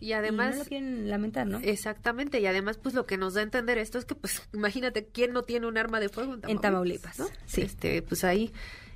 [0.00, 1.58] y además no lo quieren lamentar, ¿no?
[1.58, 5.06] Exactamente, y además pues lo que nos da a entender esto es que pues imagínate
[5.06, 7.26] quién no tiene un arma de fuego en Tamaulipas, ¿no?
[7.46, 7.62] Sí.
[7.62, 8.52] Este, pues ahí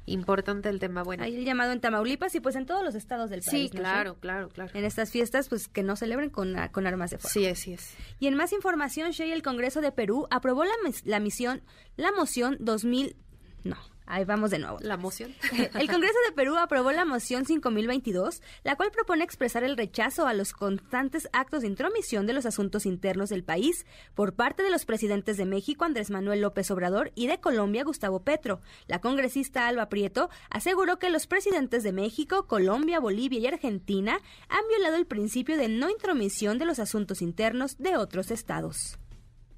[0.06, 1.02] importante el tema.
[1.02, 3.70] Bueno, hay el llamado en Tamaulipas y pues en todos los estados del país.
[3.70, 4.70] Sí, claro, claro, claro.
[4.74, 7.32] En estas fiestas, pues que no celebren con, con armas de fuego.
[7.32, 7.94] Sí, así es.
[8.18, 10.72] Y en más información, Shea, el Congreso de Perú aprobó la,
[11.04, 11.62] la misión,
[11.96, 13.16] la moción 2000,
[13.64, 14.78] no, Ahí vamos de nuevo.
[14.80, 15.34] La moción.
[15.52, 20.34] El Congreso de Perú aprobó la moción 5022, la cual propone expresar el rechazo a
[20.34, 24.84] los constantes actos de intromisión de los asuntos internos del país por parte de los
[24.84, 28.60] presidentes de México, Andrés Manuel López Obrador, y de Colombia, Gustavo Petro.
[28.86, 34.68] La congresista Alba Prieto aseguró que los presidentes de México, Colombia, Bolivia y Argentina han
[34.68, 38.98] violado el principio de no intromisión de los asuntos internos de otros estados.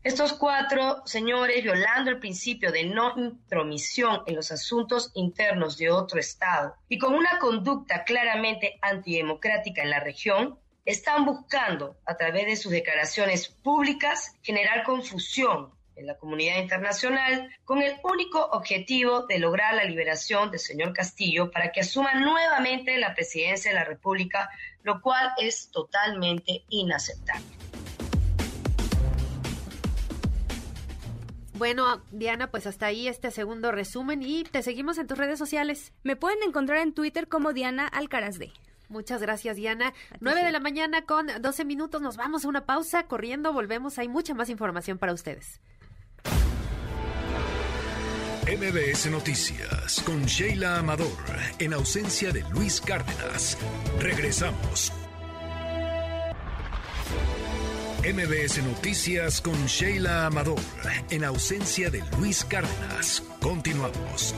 [0.05, 6.21] Estos cuatro señores, violando el principio de no intromisión en los asuntos internos de otro
[6.21, 12.57] Estado y con una conducta claramente antidemocrática en la región, están buscando, a través de
[12.57, 19.75] sus declaraciones públicas, generar confusión en la comunidad internacional con el único objetivo de lograr
[19.75, 24.51] la liberación del señor Castillo para que asuma nuevamente la presidencia de la República,
[24.83, 27.55] lo cual es totalmente inaceptable.
[31.57, 35.93] Bueno, Diana, pues hasta ahí este segundo resumen y te seguimos en tus redes sociales.
[36.03, 38.53] Me pueden encontrar en Twitter como Diana Alcaraz de.
[38.89, 39.95] Muchas gracias, Diana.
[40.21, 42.03] 9 de la mañana con 12 minutos.
[42.03, 43.53] Nos vamos a una pausa corriendo.
[43.53, 43.99] Volvemos.
[43.99, 45.61] Hay mucha más información para ustedes.
[48.47, 51.07] MBS Noticias con Sheila Amador
[51.59, 53.57] en ausencia de Luis Cárdenas.
[54.01, 54.93] Regresamos.
[58.05, 60.61] MBS Noticias con Sheila Amador,
[61.09, 63.23] en ausencia de Luis Cárdenas.
[63.41, 64.35] Continuamos.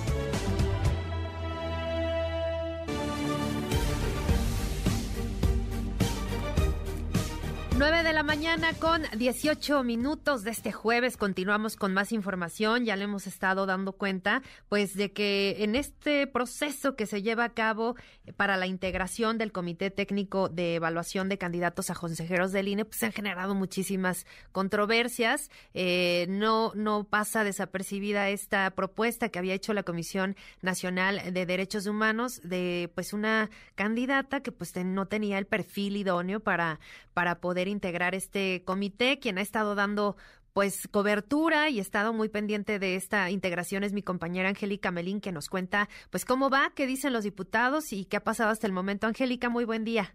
[7.79, 11.19] 9 de la mañana con 18 minutos de este jueves.
[11.19, 12.87] Continuamos con más información.
[12.87, 17.45] Ya le hemos estado dando cuenta, pues, de que en este proceso que se lleva
[17.45, 17.95] a cabo
[18.39, 22.97] para la integración del Comité Técnico de Evaluación de Candidatos a Consejeros del INE, pues
[22.97, 25.51] se han generado muchísimas controversias.
[25.75, 31.87] Eh, no, no pasa desapercibida esta propuesta que había hecho la Comisión Nacional de Derechos
[31.87, 36.81] Humanos de, pues, una candidata que, pues, no tenía el perfil idóneo para,
[37.13, 39.19] para poder integrar este comité.
[39.19, 40.17] Quien ha estado dando
[40.53, 45.31] pues cobertura y estado muy pendiente de esta integración es mi compañera Angélica Melín que
[45.31, 48.73] nos cuenta pues cómo va, qué dicen los diputados y qué ha pasado hasta el
[48.73, 49.07] momento.
[49.07, 50.15] Angélica, muy buen día.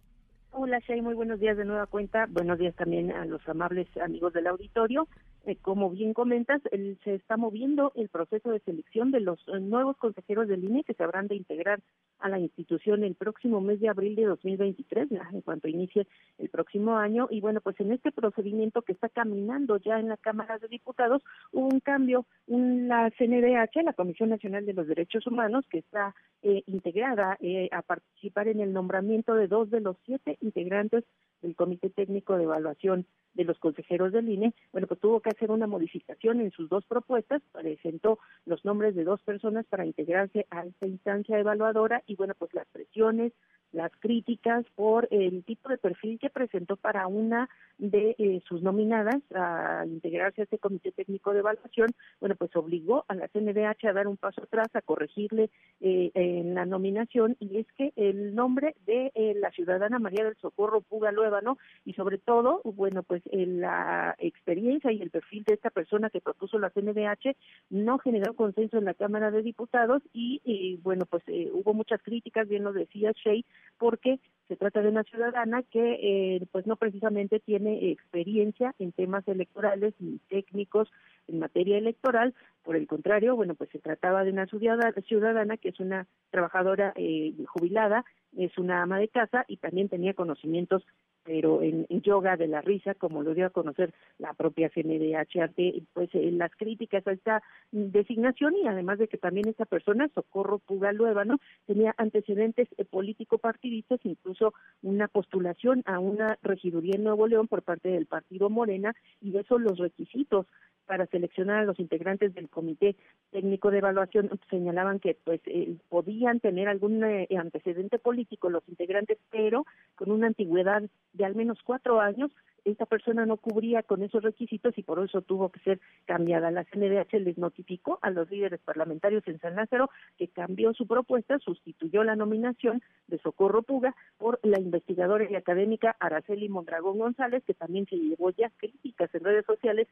[0.54, 2.26] Hola Shay, muy buenos días de nueva cuenta.
[2.28, 5.08] Buenos días también a los amables amigos del auditorio.
[5.46, 6.62] Eh, como bien comentas,
[7.04, 10.94] se está moviendo el proceso de selección de los eh, nuevos consejeros del INE que
[10.94, 11.80] se habrán de integrar
[12.22, 16.98] a la institución el próximo mes de abril de 2023, en cuanto inicie el próximo
[16.98, 17.28] año.
[17.30, 21.22] Y bueno, pues en este procedimiento que está caminando ya en la Cámara de Diputados,
[21.52, 22.26] hubo un cambio.
[22.48, 27.38] en la CNDH, la Comisión Nacional de los Derechos Humanos, que está eh, integrada
[27.72, 31.04] a participar en el nombramiento de dos de los siete integrantes
[31.42, 35.52] del Comité Técnico de Evaluación de los consejeros del INE, bueno, pues tuvo que hacer
[35.52, 40.66] una modificación en sus dos propuestas, presentó los nombres de dos personas para integrarse a
[40.66, 43.34] esta instancia evaluadora y bueno, pues las presiones,
[43.72, 49.22] las críticas por el tipo de perfil que presentó para una de eh, sus nominadas
[49.34, 53.94] a integrarse a este comité técnico de evaluación, bueno, pues obligó a la CNDH a
[53.94, 58.76] dar un paso atrás, a corregirle eh, en la nominación, y es que el nombre
[58.86, 64.16] de eh, la ciudadana María del Socorro Puga Luébano, y sobre todo, bueno, pues la
[64.20, 67.36] experiencia y el perfil de esta persona que propuso la CNDH
[67.72, 72.64] no generó consenso en la Cámara de Diputados, y bueno, pues hubo muchas críticas, bien
[72.64, 73.42] lo decía Shea,
[73.78, 79.26] porque se trata de una ciudadana que eh, pues no precisamente tiene experiencia en temas
[79.28, 80.92] electorales ni técnicos
[81.30, 82.34] en materia electoral,
[82.64, 87.34] por el contrario, bueno, pues se trataba de una ciudadana que es una trabajadora eh,
[87.48, 88.04] jubilada,
[88.36, 90.86] es una ama de casa y también tenía conocimientos
[91.24, 95.84] pero en, yoga de la risa, como lo dio a conocer la propia CNDH ante
[95.94, 100.60] pues eh, las críticas a esta designación y además de que también esta persona, Socorro
[100.60, 101.38] Puga ¿no?
[101.68, 107.90] tenía antecedentes eh, político-partidistas, incluso una postulación a una regiduría en Nuevo León por parte
[107.90, 110.48] del partido Morena y de eso los requisitos
[110.92, 112.98] para seleccionar a los integrantes del comité
[113.32, 119.18] técnico de evaluación señalaban que pues eh, podían tener algún eh, antecedente político los integrantes
[119.32, 122.30] pero con una antigüedad de al menos cuatro años
[122.66, 126.52] esta persona no cubría con esos requisitos y por eso tuvo que ser cambiada.
[126.52, 131.40] La CNDH les notificó a los líderes parlamentarios en San Lázaro que cambió su propuesta,
[131.40, 137.54] sustituyó la nominación de Socorro Puga por la investigadora y académica Araceli Mondragón González, que
[137.54, 139.88] también se llevó ya críticas en redes sociales,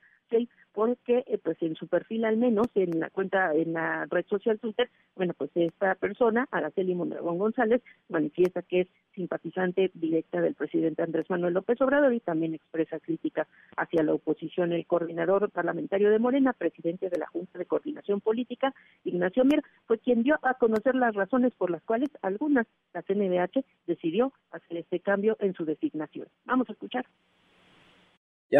[0.73, 4.59] porque eh, pues en su perfil al menos, en la cuenta, en la red social
[4.59, 11.01] Twitter, bueno, pues esta persona, Araceli Mondragón González, manifiesta que es simpatizante directa del presidente
[11.01, 14.73] Andrés Manuel López Obrador y también expresa crítica hacia la oposición.
[14.73, 18.73] El coordinador parlamentario de Morena, presidente de la Junta de Coordinación Política,
[19.03, 23.65] Ignacio Mier, fue quien dio a conocer las razones por las cuales algunas, la CNDH,
[23.87, 26.27] decidió hacer este cambio en su designación.
[26.45, 27.05] Vamos a escuchar.
[28.51, 28.59] Ya,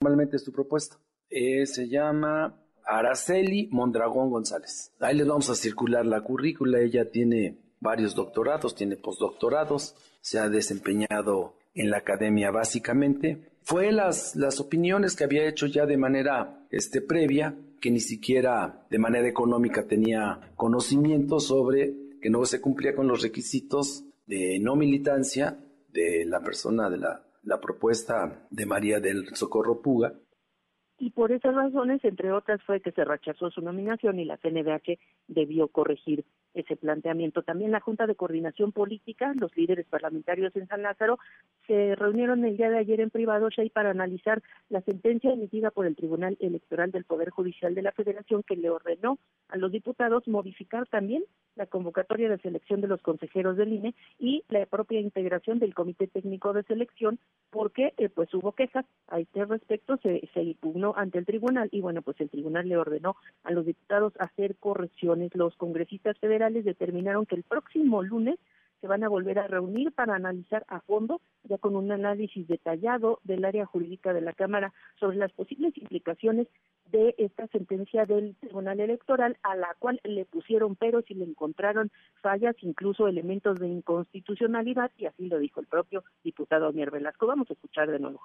[0.00, 0.96] normalmente es tu propuesta.
[1.30, 2.54] Eh, se llama
[2.86, 4.92] Araceli Mondragón González.
[5.00, 6.80] Ahí les vamos a circular la currícula.
[6.80, 13.52] Ella tiene varios doctorados, tiene postdoctorados, se ha desempeñado en la academia básicamente.
[13.62, 18.86] Fue las, las opiniones que había hecho ya de manera este, previa, que ni siquiera
[18.90, 24.76] de manera económica tenía conocimiento sobre que no se cumplía con los requisitos de no
[24.76, 30.14] militancia de la persona de la, la propuesta de María del Socorro Puga
[30.98, 34.98] y por esas razones, entre otras, fue que se rechazó su nominación y la CNDH
[35.26, 37.42] debió corregir ese planteamiento.
[37.42, 41.18] También la Junta de Coordinación Política, los líderes parlamentarios en San Lázaro,
[41.66, 45.86] se reunieron el día de ayer en privado, Shey, para analizar la sentencia emitida por
[45.86, 49.18] el Tribunal Electoral del Poder Judicial de la Federación que le ordenó
[49.48, 51.24] a los diputados modificar también
[51.56, 56.06] la convocatoria de selección de los consejeros del INE y la propia integración del Comité
[56.08, 57.18] Técnico de Selección,
[57.50, 61.80] porque eh, pues hubo quejas a este respecto, se, se impugnó ante el tribunal y
[61.80, 65.34] bueno, pues el tribunal le ordenó a los diputados hacer correcciones.
[65.34, 68.38] Los congresistas federales determinaron que el próximo lunes
[68.84, 73.18] se van a volver a reunir para analizar a fondo, ya con un análisis detallado
[73.24, 76.48] del área jurídica de la Cámara sobre las posibles implicaciones
[76.92, 81.90] de esta sentencia del Tribunal Electoral, a la cual le pusieron peros y le encontraron
[82.20, 87.26] fallas, incluso elementos de inconstitucionalidad, y así lo dijo el propio diputado Mier Velasco.
[87.26, 88.20] Vamos a escuchar de nuevo.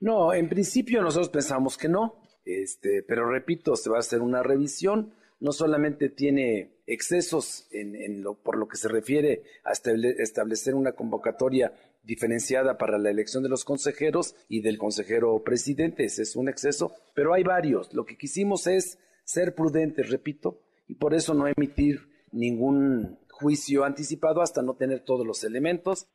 [0.00, 4.42] No, en principio nosotros pensamos que no, este, pero repito, se va a hacer una
[4.42, 5.14] revisión.
[5.40, 11.72] No solamente tiene excesos en, lo, por lo que se refiere a establecer una convocatoria
[12.02, 16.92] diferenciada para la elección de los consejeros y del consejero presidente, ese es un exceso,
[17.14, 17.92] pero hay varios.
[17.94, 24.42] Lo que quisimos es ser prudentes, repito, y por eso no emitir ningún juicio anticipado
[24.42, 26.06] hasta no tener todos los elementos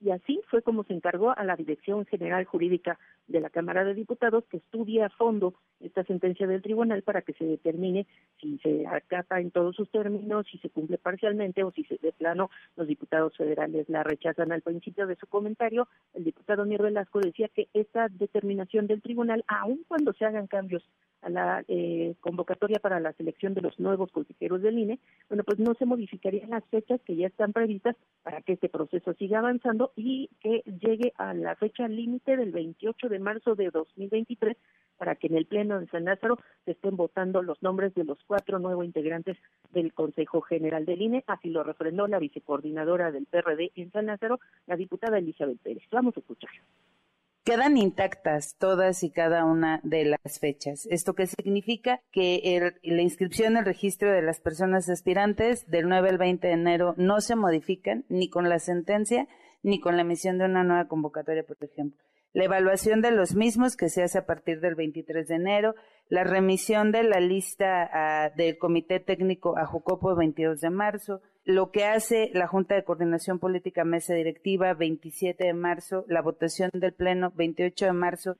[0.00, 2.98] y así fue como se encargó a la Dirección General Jurídica
[3.30, 7.32] de la Cámara de Diputados que estudie a fondo esta sentencia del tribunal para que
[7.34, 8.06] se determine
[8.40, 12.12] si se acata en todos sus términos, si se cumple parcialmente o si se, de
[12.12, 14.52] plano los diputados federales la rechazan.
[14.52, 19.44] Al principio de su comentario, el diputado Mier Velasco decía que esta determinación del tribunal,
[19.46, 20.82] aun cuando se hagan cambios
[21.22, 25.58] a la eh, convocatoria para la selección de los nuevos consejeros del INE, bueno, pues
[25.58, 29.92] no se modificarían las fechas que ya están previstas para que este proceso siga avanzando
[29.96, 34.56] y que llegue a la fecha límite del 28 de marzo de 2023
[35.00, 38.18] para que en el Pleno de San Lázaro se estén votando los nombres de los
[38.26, 39.38] cuatro nuevos integrantes
[39.70, 44.40] del Consejo General del INE, así lo refrendó la vicecoordinadora del PRD en San Lázaro,
[44.66, 45.84] la diputada Elizabeth Pérez.
[45.90, 46.50] Vamos a escuchar.
[47.44, 50.86] Quedan intactas todas y cada una de las fechas.
[50.90, 52.02] ¿Esto qué significa?
[52.12, 56.94] Que la inscripción el registro de las personas aspirantes del 9 al 20 de enero
[56.98, 59.26] no se modifican ni con la sentencia
[59.62, 63.76] ni con la emisión de una nueva convocatoria, por ejemplo la evaluación de los mismos
[63.76, 65.74] que se hace a partir del 23 de enero,
[66.08, 71.70] la remisión de la lista ah, del Comité Técnico a Jucopo 22 de marzo, lo
[71.70, 76.92] que hace la Junta de Coordinación Política Mesa Directiva 27 de marzo, la votación del
[76.92, 78.36] Pleno 28 de marzo.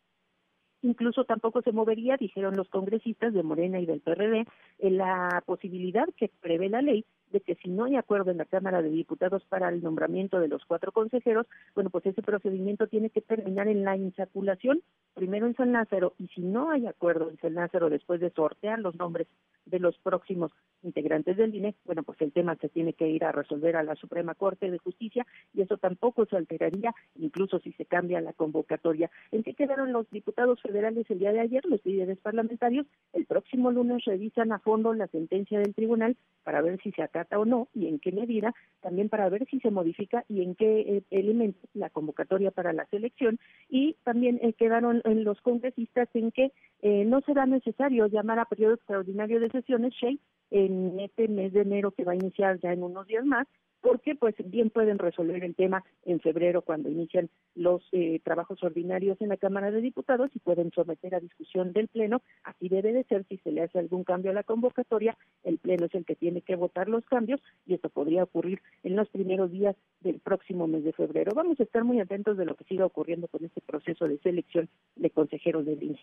[0.83, 4.47] Incluso tampoco se movería, dijeron los congresistas de Morena y del PRD,
[4.78, 8.83] la posibilidad que prevé la ley de que si no hay acuerdo en la Cámara
[8.83, 13.20] de Diputados para el nombramiento de los cuatro consejeros, bueno, pues ese procedimiento tiene que
[13.20, 14.83] terminar en la insaculación,
[15.15, 18.78] primero en San Lázaro, y si no hay acuerdo en San Lázaro después de sortear
[18.78, 19.28] los nombres
[19.70, 23.32] de los próximos integrantes del INE, bueno, pues el tema se tiene que ir a
[23.32, 27.86] resolver a la Suprema Corte de Justicia y eso tampoco se alteraría, incluso si se
[27.86, 29.10] cambia la convocatoria.
[29.31, 31.65] ¿En qué quedaron los diputados federales el día de ayer?
[31.65, 36.81] Los líderes parlamentarios el próximo lunes revisan a fondo la sentencia del tribunal para ver
[36.82, 40.24] si se acaba o no y en qué medida, también para ver si se modifica
[40.28, 45.24] y en qué eh, elementos la convocatoria para la selección y también eh, quedaron en
[45.24, 50.16] los congresistas en que eh, no será necesario llamar a periodo extraordinario de sesiones, Shea,
[50.50, 53.47] en este mes de enero que va a iniciar ya en unos días más,
[53.80, 59.20] porque pues bien pueden resolver el tema en febrero cuando inician los eh, trabajos ordinarios
[59.20, 62.22] en la Cámara de Diputados y pueden someter a discusión del Pleno.
[62.44, 65.86] Así debe de ser si se le hace algún cambio a la convocatoria, el Pleno
[65.86, 69.50] es el que tiene que votar los cambios y esto podría ocurrir en los primeros
[69.50, 71.32] días del próximo mes de febrero.
[71.34, 74.68] Vamos a estar muy atentos de lo que siga ocurriendo con este proceso de selección
[74.97, 76.00] de consejeros del INE.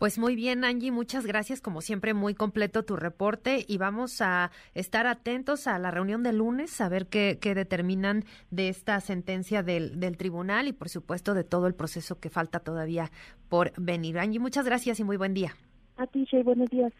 [0.00, 1.60] Pues muy bien, Angie, muchas gracias.
[1.60, 6.32] Como siempre, muy completo tu reporte y vamos a estar atentos a la reunión de
[6.32, 11.44] lunes, a ver qué, determinan de esta sentencia del, del tribunal y, por supuesto, de
[11.44, 13.10] todo el proceso que falta todavía
[13.50, 14.18] por venir.
[14.18, 15.54] Angie, muchas gracias y muy buen día.
[15.98, 16.94] A ti, Shay, buenos días.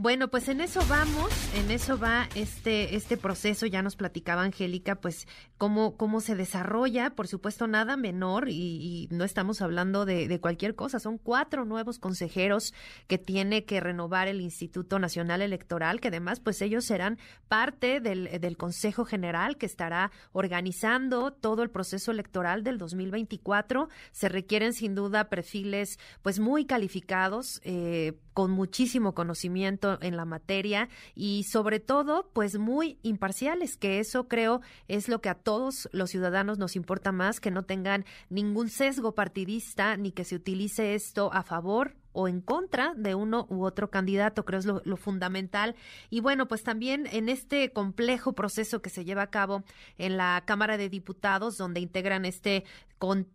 [0.00, 4.94] Bueno, pues en eso vamos, en eso va este, este proceso, ya nos platicaba Angélica,
[4.94, 10.76] pues cómo, cómo se desarrolla, por supuesto nada menor y, no estamos hablando de, cualquier
[10.76, 12.74] cosa, son cuatro nuevos consejeros
[13.08, 17.18] que tiene que renovar el Instituto Nacional Electoral, que además pues ellos serán
[17.48, 23.88] parte del, del Consejo General que estará organizando todo el proceso electoral del 2024.
[24.12, 30.88] Se requieren sin duda perfiles pues muy calificados, eh, con muchísimo conocimiento en la materia
[31.16, 36.10] y sobre todo pues muy imparciales, que eso creo es lo que a todos los
[36.10, 41.32] ciudadanos nos importa más, que no tengan ningún sesgo partidista ni que se utilice esto
[41.32, 45.74] a favor o en contra de uno u otro candidato, creo es lo, fundamental.
[46.08, 49.64] Y bueno, pues también en este complejo proceso que se lleva a cabo
[49.98, 52.64] en la Cámara de Diputados, donde integran este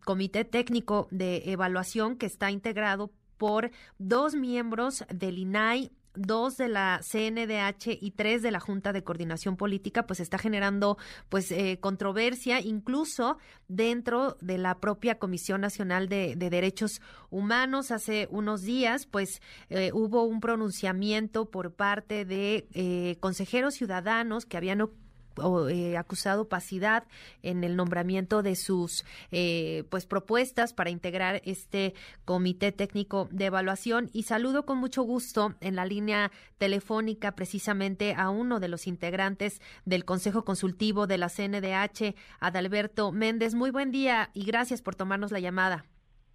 [0.05, 3.11] comité técnico de evaluación que está integrado
[3.43, 9.03] por dos miembros del INAI dos de la CNDH y tres de la Junta de
[9.03, 10.97] Coordinación Política, pues está generando
[11.27, 17.91] pues eh, controversia incluso dentro de la propia Comisión Nacional de, Derechos Humanos.
[17.91, 24.55] Hace unos días pues eh, hubo un pronunciamiento por parte de eh, consejeros ciudadanos que
[24.55, 24.79] habían
[25.69, 27.05] eh, acusado opacidad
[27.41, 31.93] en el nombramiento de sus eh, pues propuestas para integrar este
[32.25, 38.29] comité técnico de evaluación y saludo con mucho gusto en la línea telefónica precisamente a
[38.29, 43.55] uno de los integrantes del Consejo Consultivo de la CNDH, Adalberto Méndez.
[43.55, 45.85] Muy buen día y gracias por tomarnos la llamada.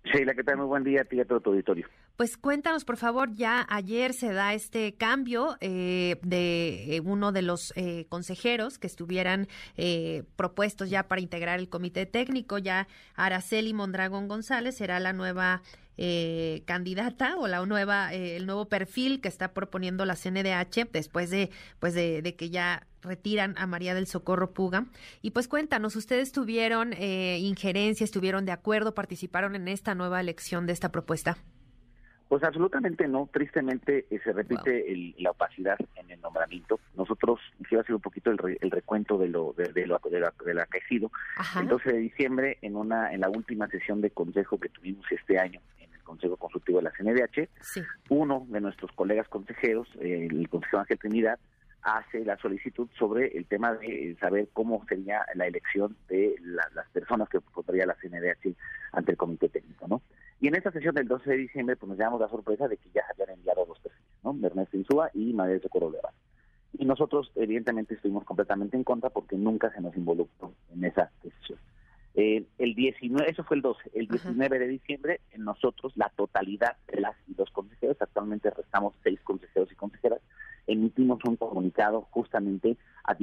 [0.04, 0.56] Sheila, ¿qué tal?
[0.56, 1.86] Muy buen día a ti y a todo tu auditorio.
[2.18, 7.42] Pues cuéntanos, por favor, ya ayer se da este cambio eh, de eh, uno de
[7.42, 9.46] los eh, consejeros que estuvieran
[10.34, 15.62] propuestos ya para integrar el comité técnico, ya Araceli Mondragón González será la nueva
[16.64, 21.94] candidata o la nueva el nuevo perfil que está proponiendo la CNDH después de pues
[21.94, 24.86] de, de, que ya retiran a María del Socorro Puga.
[25.22, 30.72] Y pues cuéntanos ustedes tuvieron injerencia estuvieron de acuerdo participaron en esta nueva elección de
[30.72, 31.38] esta propuesta
[32.28, 34.84] pues absolutamente no, tristemente eh, se repite
[35.18, 36.78] la opacidad en el nombramiento.
[36.94, 40.62] Nosotros, quiero hacer un poquito el, el recuento de lo de, de lo de, la,
[40.62, 41.10] acaecido.
[41.58, 45.38] El 12 de diciembre, en una en la última sesión de consejo que tuvimos este
[45.38, 47.48] año en el Consejo Consultivo de la CNDH,
[48.10, 51.38] uno de nuestros colegas consejeros, el consejero Ángel Trinidad,
[51.82, 57.28] hace la solicitud sobre el tema de saber cómo sería la elección de las personas
[57.28, 58.54] que pondría la CNDH
[58.92, 60.02] ante el comité técnico, ¿no?
[60.40, 62.88] Y en esta sesión del 12 de diciembre pues nos llevamos la sorpresa de que
[62.94, 64.36] ya se habían enviado dos perfiles, ¿no?
[64.46, 66.12] Ernesto Insúa y María de Socorro Levar.
[66.78, 71.58] Y nosotros evidentemente estuvimos completamente en contra porque nunca se nos involucró en esa decisión.
[72.14, 77.00] Eh, el 19, eso fue el 12, el 19 de diciembre, nosotros, la totalidad de
[77.00, 80.20] las y los consejeros, actualmente restamos seis consejeros y consejeras,
[80.66, 83.16] emitimos un comunicado justamente a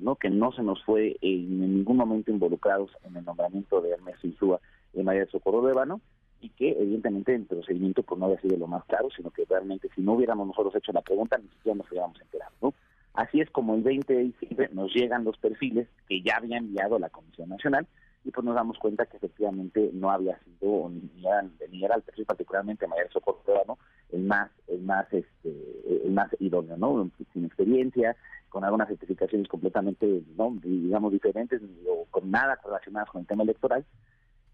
[0.00, 0.16] ¿no?
[0.16, 4.60] que no se nos fue en ningún momento involucrados en el nombramiento de Ernesto Insúa
[4.94, 6.00] y María de Socorro Devano,
[6.40, 9.88] y que evidentemente el procedimiento pues no había sido lo más claro, sino que realmente
[9.94, 12.52] si no hubiéramos nosotros hecho la pregunta ni siquiera nos hubiéramos enterado.
[12.62, 12.74] ¿no?
[13.14, 16.98] Así es como el 20 de diciembre nos llegan los perfiles que ya había enviado
[16.98, 17.86] la Comisión Nacional
[18.24, 22.86] y pues nos damos cuenta que efectivamente no había sido ni, era, el perfil particularmente
[22.86, 23.78] María Socorro ¿no?
[24.12, 28.16] el más el más este el más idóneo no sin experiencia
[28.48, 33.84] con algunas certificaciones completamente no digamos diferentes o con nada relacionadas con el tema electoral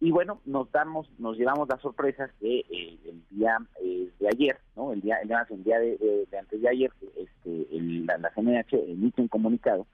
[0.00, 4.58] y bueno, nos damos, nos llevamos las sorpresas de eh, el día eh, de ayer,
[4.76, 4.92] ¿no?
[4.92, 9.86] El día, el día, de, antes de ayer, este, la, la, CNH emite un comunicado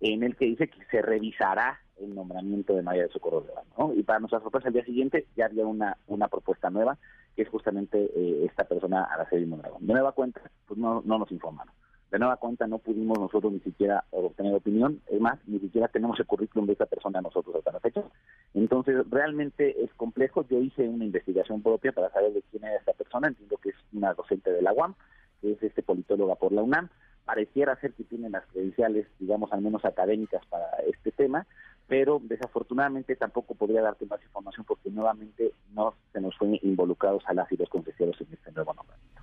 [0.00, 3.94] en el que dice que se revisará el nombramiento de María de Socorro de ¿no?
[3.94, 6.98] Y para nuestra sorpresa, el día siguiente ya había una, una propuesta nueva,
[7.34, 9.86] que es justamente eh, esta persona, Araceli Mondragón.
[9.86, 11.72] De nueva cuenta, pues no, no nos informaron.
[12.10, 16.18] De nueva cuenta no pudimos nosotros ni siquiera obtener opinión, es más, ni siquiera tenemos
[16.20, 18.04] el currículum de esta persona nosotros hasta la fecha.
[18.54, 20.46] Entonces, realmente es complejo.
[20.48, 23.28] Yo hice una investigación propia para saber de quién era esta persona.
[23.28, 24.94] Entiendo que es una docente de la UAM,
[25.40, 26.88] que es este politóloga por la UNAM.
[27.24, 31.44] pareciera ser que tiene las credenciales, digamos, al menos académicas para este tema,
[31.88, 37.34] pero desafortunadamente tampoco podría darte más información porque nuevamente no se nos fue involucrados a
[37.34, 39.22] las y los en este nuevo nombramiento.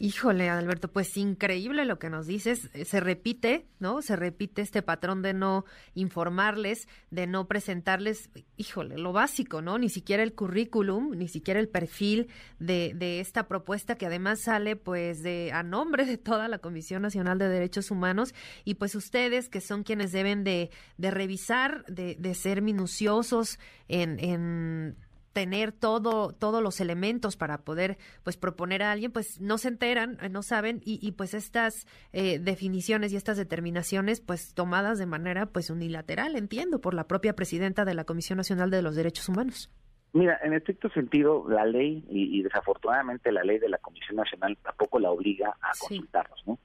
[0.00, 2.68] Híjole, Alberto, pues increíble lo que nos dices.
[2.74, 4.02] Eh, se repite, ¿no?
[4.02, 5.64] Se repite este patrón de no
[5.94, 9.78] informarles, de no presentarles, híjole, lo básico, ¿no?
[9.78, 12.26] Ni siquiera el currículum, ni siquiera el perfil
[12.58, 17.02] de, de esta propuesta que además sale, pues, de a nombre de toda la Comisión
[17.02, 22.16] Nacional de Derechos Humanos y pues ustedes que son quienes deben de, de revisar, de,
[22.16, 24.96] de ser minuciosos en, en
[25.34, 30.16] tener todo, todos los elementos para poder pues proponer a alguien, pues no se enteran,
[30.22, 35.46] eh, no saben, y, pues estas eh, definiciones y estas determinaciones pues tomadas de manera
[35.46, 39.70] pues unilateral, entiendo, por la propia presidenta de la Comisión Nacional de los Derechos Humanos.
[40.12, 45.00] Mira, en estricto sentido, la ley, y, desafortunadamente la ley de la Comisión Nacional tampoco
[45.00, 46.58] la obliga a consultarnos, ¿no?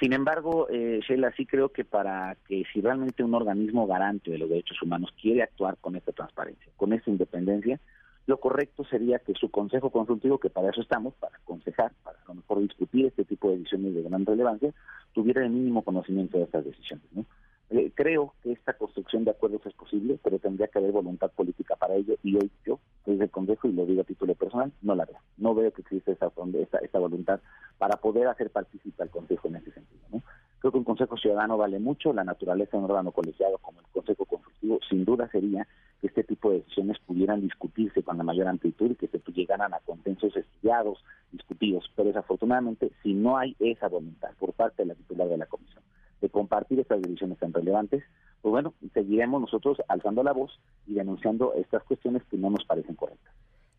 [0.00, 4.38] Sin embargo, eh, Sheila, sí creo que para que si realmente un organismo garante de
[4.38, 7.80] los derechos humanos quiere actuar con esta transparencia, con esta independencia,
[8.26, 12.28] lo correcto sería que su consejo consultivo, que para eso estamos, para aconsejar, para a
[12.28, 14.74] lo mejor discutir este tipo de decisiones de gran relevancia,
[15.12, 17.04] tuviera el mínimo conocimiento de estas decisiones.
[17.70, 21.74] Eh, creo que esta construcción de acuerdos es posible, pero tendría que haber voluntad política
[21.74, 24.94] para ello y hoy yo, desde el Consejo, y lo digo a título personal, no
[24.94, 25.18] la veo.
[25.36, 26.30] No veo que existe esa,
[26.82, 27.40] esta voluntad
[27.78, 30.02] para poder hacer partícipe al Consejo en ese sentido.
[30.12, 30.22] ¿no?
[30.58, 33.86] Creo que un Consejo Ciudadano vale mucho, la naturaleza de un órgano colegiado como el
[33.86, 35.66] Consejo Consultivo sin duda sería
[36.00, 39.74] que este tipo de decisiones pudieran discutirse con la mayor amplitud y que se llegaran
[39.74, 41.90] a consensos estudiados, discutidos.
[41.94, 45.82] Pero desafortunadamente, si no hay esa voluntad por parte de la titular de la Comisión
[46.20, 48.02] de compartir estas decisiones tan relevantes,
[48.40, 52.94] pues bueno, seguiremos nosotros alzando la voz y denunciando estas cuestiones que no nos parecen
[52.94, 53.34] correctas.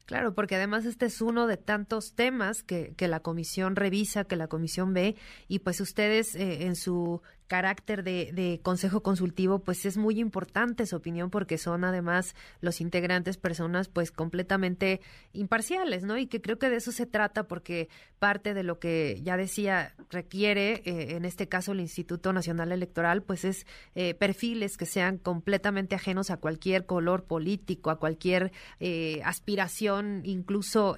[0.08, 4.38] Claro, porque además este es uno de tantos temas que, que la comisión revisa, que
[4.38, 5.18] la comisión ve,
[5.50, 10.85] y pues ustedes eh, en su carácter de, de, consejo consultivo, pues es muy importante
[10.85, 15.01] su opinión porque son además los integrantes personas pues completamente
[15.34, 16.17] imparciales, ¿no?
[16.17, 19.95] Y que creo que de eso se trata porque parte de lo que ya decía
[20.09, 25.17] requiere, eh, en este caso el Instituto Nacional Electoral, pues es eh, perfiles que sean
[25.17, 30.95] completamente ajenos a cualquier color político, a cualquier eh, aspiración, incluso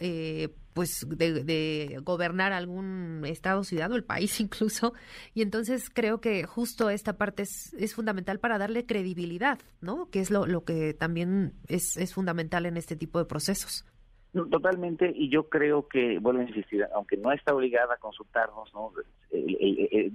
[0.80, 4.94] pues de, gobernar algún estado, ciudad o el país incluso.
[5.34, 10.10] Y entonces creo que justo esta parte es, es fundamental para darle credibilidad, ¿no?
[10.10, 13.84] Que es lo, lo que también es, es fundamental en este tipo de procesos.
[14.32, 18.94] totalmente, y yo creo que, vuelvo a insistir, aunque no está obligada a consultarnos, ¿no?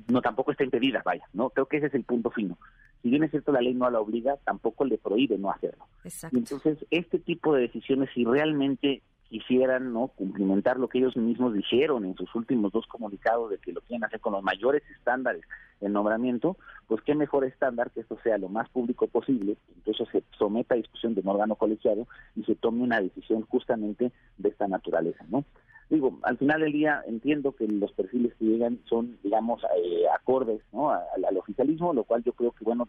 [0.08, 1.50] no tampoco está impedida, vaya, ¿no?
[1.50, 2.56] Creo que ese es el punto fino.
[3.02, 5.84] Si bien es cierto la ley no la obliga, tampoco le prohíbe no hacerlo.
[6.04, 6.38] Exacto.
[6.38, 9.02] entonces, este tipo de decisiones, si realmente
[9.34, 13.72] quisieran no cumplimentar lo que ellos mismos dijeron en sus últimos dos comunicados de que
[13.72, 15.42] lo quieren hacer con los mayores estándares
[15.80, 16.56] de nombramiento,
[16.86, 20.76] pues qué mejor estándar que esto sea lo más público posible, entonces se someta a
[20.76, 22.06] discusión de un órgano colegiado
[22.36, 25.44] y se tome una decisión justamente de esta naturaleza, ¿no?
[25.90, 30.62] Digo, al final del día entiendo que los perfiles que llegan son, digamos, eh, acordes
[30.72, 30.90] ¿no?
[30.90, 32.88] al, oficialismo, lo cual yo creo que, bueno,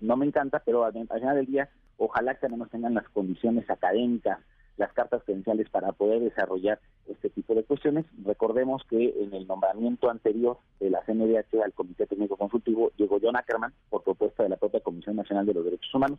[0.00, 3.08] no me encanta, pero al, al final del día, ojalá que al menos tengan las
[3.10, 4.40] condiciones académicas
[4.76, 8.04] las cartas credenciales para poder desarrollar este tipo de cuestiones.
[8.24, 13.36] Recordemos que en el nombramiento anterior de la CNDH al Comité Técnico Consultivo llegó John
[13.36, 16.18] Ackerman por propuesta de la propia Comisión Nacional de los Derechos Humanos.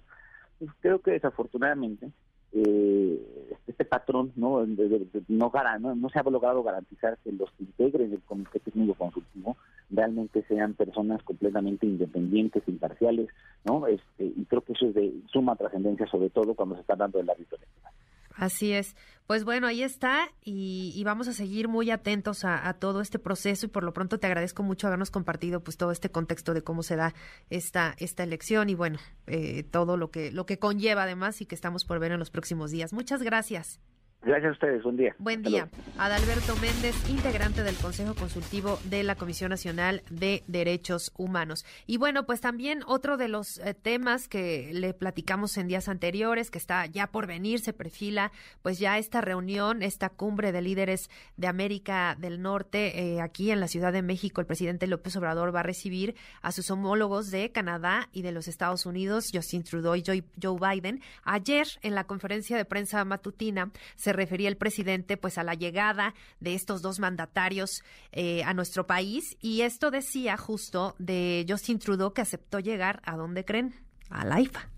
[0.60, 2.10] Pues creo que desafortunadamente
[2.54, 8.22] eh, este patrón no no, no, se ha logrado garantizar que los que integren el
[8.22, 9.58] Comité Técnico Consultivo
[9.90, 13.30] realmente sean personas completamente independientes, imparciales,
[13.66, 13.86] ¿no?
[13.88, 17.20] Este, y creo que eso es de suma trascendencia, sobre todo cuando se está dando
[17.20, 17.94] el ámbito electoral.
[18.38, 18.96] Así es.
[19.26, 23.70] Pues bueno, ahí está y, vamos a seguir muy atentos a, todo este proceso y
[23.70, 26.96] por lo pronto te agradezco mucho habernos compartido pues todo este contexto de cómo se
[26.96, 27.14] da
[27.50, 31.56] esta esta elección y bueno eh, todo lo que lo que conlleva además y que
[31.56, 32.94] estamos por ver en los próximos días.
[32.94, 33.82] Muchas gracias.
[34.24, 35.16] Gracias a ustedes, buen día.
[35.20, 35.70] Buen día.
[35.98, 41.66] Adalberto Méndez, integrante del Consejo Consultivo de la Comisión Nacional de Derechos Humanos.
[41.86, 46.52] Y bueno, pues también otro de los eh, temas que le platicamos en días anteriores,
[46.52, 48.32] que está ya por venir, se perfila,
[48.64, 53.60] pues ya esta reunión, esta cumbre de líderes de América del Norte, eh, aquí en
[53.60, 57.52] la Ciudad de México, el presidente López Obrador va a recibir a sus homólogos de
[57.52, 61.02] Canadá y de los Estados Unidos, Justin Trudeau y Joe Biden.
[61.24, 66.14] Ayer, en la conferencia de prensa matutina, se refería el presidente pues a la llegada
[66.40, 72.14] de estos dos mandatarios eh, a nuestro país y esto decía justo de Justin Trudeau
[72.14, 73.74] que aceptó llegar a donde creen,
[74.10, 74.77] a la IFA.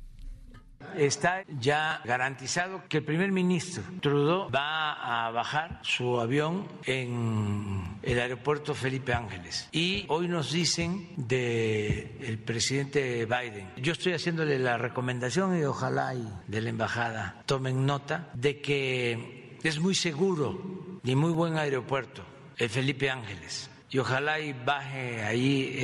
[0.96, 8.20] Está ya garantizado que el primer ministro Trudeau va a bajar su avión en el
[8.20, 9.70] aeropuerto Felipe Ángeles.
[9.72, 13.72] Y hoy nos dicen del presidente Biden.
[13.78, 16.14] Yo estoy haciéndole la recomendación y ojalá
[16.48, 22.24] de la embajada tomen nota de que es muy seguro y muy buen aeropuerto
[22.58, 25.76] el Felipe Ángeles y ojalá y baje ahí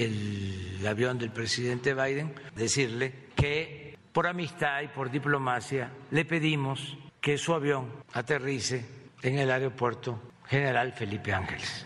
[0.80, 3.85] el avión del presidente Biden, decirle que
[4.16, 8.86] por amistad y por diplomacia le pedimos que su avión aterrice
[9.22, 11.86] en el aeropuerto General Felipe Ángeles.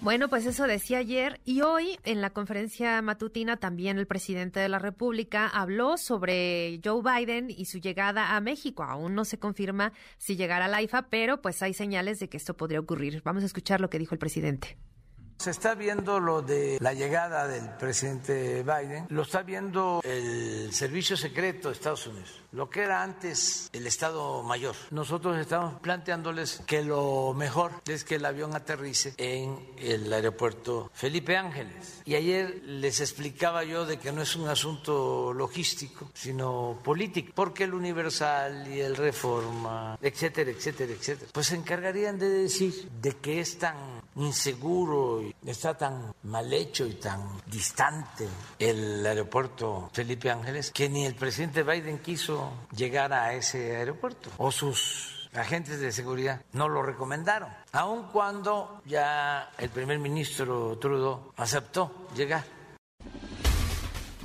[0.00, 4.68] Bueno, pues eso decía ayer y hoy en la conferencia matutina también el presidente de
[4.68, 8.82] la República habló sobre Joe Biden y su llegada a México.
[8.82, 12.38] Aún no se confirma si llegará a la IFA, pero pues hay señales de que
[12.38, 13.22] esto podría ocurrir.
[13.24, 14.76] Vamos a escuchar lo que dijo el presidente.
[15.38, 21.16] Se está viendo lo de la llegada del presidente Biden, lo está viendo el Servicio
[21.16, 24.74] Secreto de Estados Unidos, lo que era antes el Estado Mayor.
[24.90, 31.36] Nosotros estamos planteándoles que lo mejor es que el avión aterrice en el aeropuerto Felipe
[31.36, 32.02] Ángeles.
[32.04, 37.64] Y ayer les explicaba yo de que no es un asunto logístico, sino político, porque
[37.64, 43.40] el Universal y el Reforma, etcétera, etcétera, etcétera, pues se encargarían de decir de que
[43.40, 43.76] es tan
[44.16, 48.26] inseguro está tan mal hecho y tan distante
[48.58, 54.50] el aeropuerto Felipe Ángeles que ni el presidente Biden quiso llegar a ese aeropuerto o
[54.50, 62.08] sus agentes de seguridad no lo recomendaron, aun cuando ya el primer ministro Trudeau aceptó
[62.14, 62.55] llegar.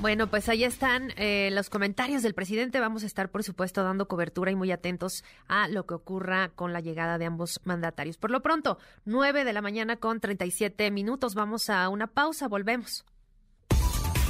[0.01, 2.79] Bueno, pues ahí están eh, los comentarios del presidente.
[2.79, 6.73] Vamos a estar, por supuesto, dando cobertura y muy atentos a lo que ocurra con
[6.73, 8.17] la llegada de ambos mandatarios.
[8.17, 11.35] Por lo pronto, 9 de la mañana con 37 minutos.
[11.35, 12.47] Vamos a una pausa.
[12.47, 13.05] Volvemos.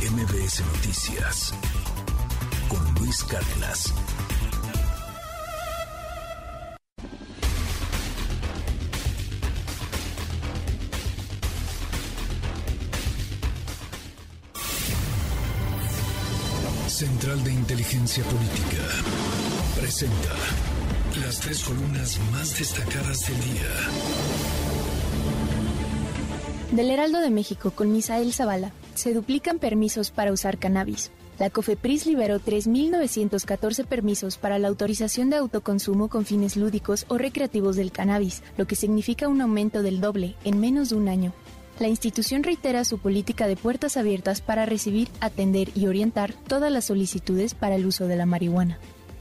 [0.01, 1.53] MBS Noticias
[2.67, 3.93] con Luis Cárdenas.
[17.01, 18.77] Central de Inteligencia Política
[19.75, 20.35] presenta
[21.25, 23.69] las tres columnas más destacadas del día.
[26.73, 31.09] Del Heraldo de México con Misael Zavala, se duplican permisos para usar cannabis.
[31.39, 37.77] La COFEPRIS liberó 3.914 permisos para la autorización de autoconsumo con fines lúdicos o recreativos
[37.77, 41.33] del cannabis, lo que significa un aumento del doble en menos de un año
[41.81, 46.85] la institución reitera su política de puertas abiertas para recibir, atender y orientar todas las
[46.85, 48.77] solicitudes para el uso de la marihuana.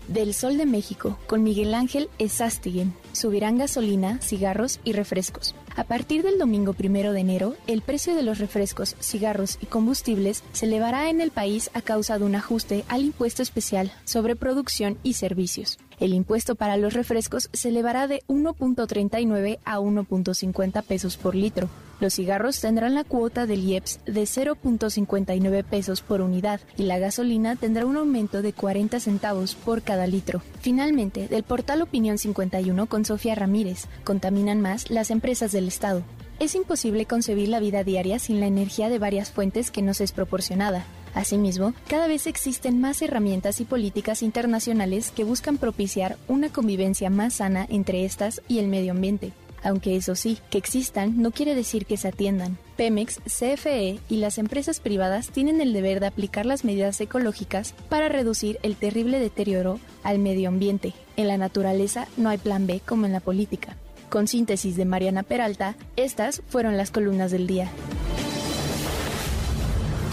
[0.09, 5.55] Del Sol de México, con Miguel Ángel Esastiguen, subirán gasolina, cigarros y refrescos.
[5.77, 10.43] A partir del domingo primero de enero, el precio de los refrescos, cigarros y combustibles
[10.53, 14.99] se elevará en el país a causa de un ajuste al impuesto especial sobre producción
[15.03, 15.79] y servicios.
[16.01, 21.69] El impuesto para los refrescos se elevará de 1.39 a 1.50 pesos por litro,
[22.01, 27.57] los cigarros tendrán la cuota del IEPS de 0.59 pesos por unidad y la gasolina
[27.57, 30.41] tendrá un aumento de 40 centavos por cada litro.
[30.61, 36.03] Finalmente, del portal Opinión 51 con Sofía Ramírez, contaminan más las empresas del Estado.
[36.39, 40.13] Es imposible concebir la vida diaria sin la energía de varias fuentes que nos es
[40.13, 40.87] proporcionada.
[41.15, 47.35] Asimismo, cada vez existen más herramientas y políticas internacionales que buscan propiciar una convivencia más
[47.35, 49.33] sana entre estas y el medio ambiente.
[49.63, 52.57] Aunque eso sí, que existan no quiere decir que se atiendan.
[52.77, 58.09] Pemex, CFE y las empresas privadas tienen el deber de aplicar las medidas ecológicas para
[58.09, 60.95] reducir el terrible deterioro al medio ambiente.
[61.17, 63.77] En la naturaleza no hay plan B como en la política.
[64.09, 67.71] Con síntesis de Mariana Peralta, estas fueron las columnas del día.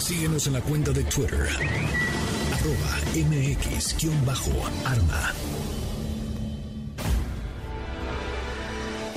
[0.08, 1.46] Síguenos en la cuenta de Twitter,
[3.14, 4.14] mx-arma.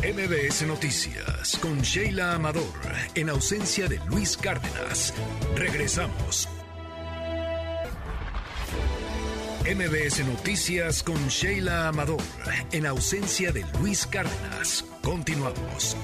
[0.03, 2.65] MBS Noticias con Sheila Amador,
[3.15, 5.13] en ausencia de Luis Cárdenas.
[5.55, 6.49] Regresamos.
[9.63, 12.21] MBS Noticias con Sheila Amador,
[12.73, 14.83] en ausencia de Luis Cárdenas.
[15.01, 15.95] Continuamos.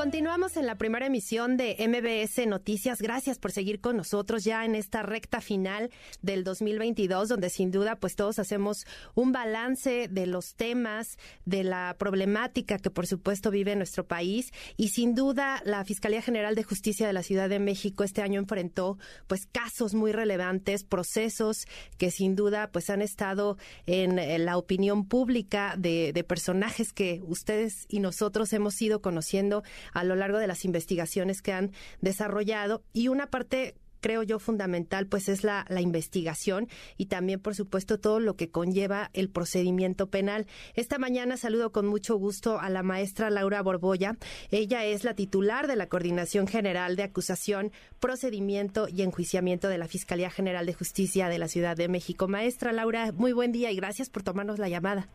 [0.00, 3.02] Continuamos en la primera emisión de MBS Noticias.
[3.02, 5.90] Gracias por seguir con nosotros ya en esta recta final
[6.22, 11.96] del 2022, donde sin duda pues todos hacemos un balance de los temas, de la
[11.98, 17.06] problemática que por supuesto vive nuestro país y sin duda la Fiscalía General de Justicia
[17.06, 18.96] de la Ciudad de México este año enfrentó
[19.26, 21.66] pues casos muy relevantes, procesos
[21.98, 27.84] que sin duda pues han estado en, la opinión pública de, de personajes que ustedes
[27.90, 29.62] y nosotros hemos ido conociendo
[29.92, 35.06] a lo largo de las investigaciones que han desarrollado y una parte creo yo, fundamental,
[35.06, 40.08] pues es la, la investigación y también, por supuesto, todo lo que conlleva el procedimiento
[40.08, 40.46] penal.
[40.74, 44.16] Esta mañana saludo con mucho gusto a la maestra Laura Borbolla.
[44.50, 49.88] Ella es la titular de la Coordinación General de Acusación, Procedimiento y Enjuiciamiento de la
[49.88, 52.28] Fiscalía General de Justicia de la Ciudad de México.
[52.28, 55.08] Maestra Laura, muy buen día y gracias por tomarnos la llamada.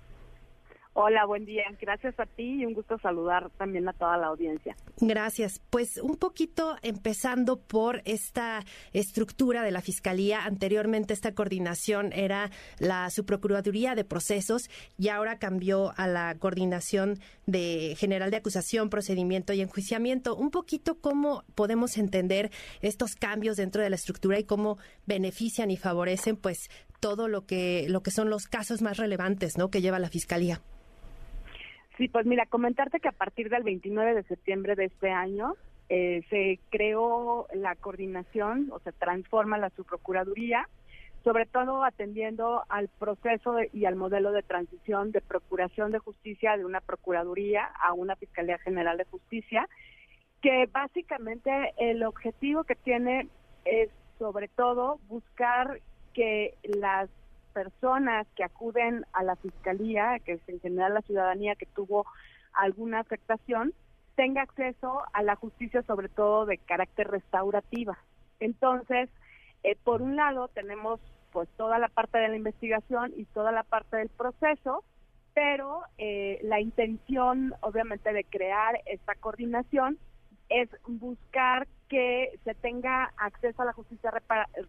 [0.98, 1.64] Hola, buen día.
[1.82, 4.78] Gracias a ti y un gusto saludar también a toda la audiencia.
[5.02, 5.60] Gracias.
[5.70, 10.46] Pues un poquito empezando por esta estructura de la Fiscalía.
[10.46, 12.50] Anteriormente esta coordinación era
[12.80, 19.52] la Subprocuraduría de Procesos y ahora cambió a la Coordinación de General de Acusación, Procedimiento
[19.52, 20.34] y Enjuiciamiento.
[20.34, 25.76] Un poquito cómo podemos entender estos cambios dentro de la estructura y cómo benefician y
[25.76, 26.70] favorecen pues
[27.02, 29.70] todo lo que lo que son los casos más relevantes, ¿no?
[29.70, 30.62] que lleva la Fiscalía.
[31.98, 35.56] Sí, pues mira, comentarte que a partir del 29 de septiembre de este año
[35.88, 40.68] eh, se creó la coordinación o se transforma la subprocuraduría,
[41.24, 46.66] sobre todo atendiendo al proceso y al modelo de transición de procuración de justicia de
[46.66, 49.70] una procuraduría a una Fiscalía General de Justicia,
[50.42, 53.30] que básicamente el objetivo que tiene
[53.64, 55.80] es sobre todo buscar
[56.14, 57.10] que las
[57.56, 62.06] personas que acuden a la fiscalía, que es en general la ciudadanía que tuvo
[62.52, 63.74] alguna afectación,
[64.16, 67.98] tenga acceso a la justicia, sobre todo de carácter restaurativa.
[68.42, 69.10] Entonces,
[69.64, 71.00] eh, por un lado, tenemos
[71.32, 74.84] pues toda la parte de la investigación y toda la parte del proceso,
[75.34, 79.98] pero eh, la intención, obviamente, de crear esta coordinación
[80.50, 84.12] es buscar que se tenga acceso a la justicia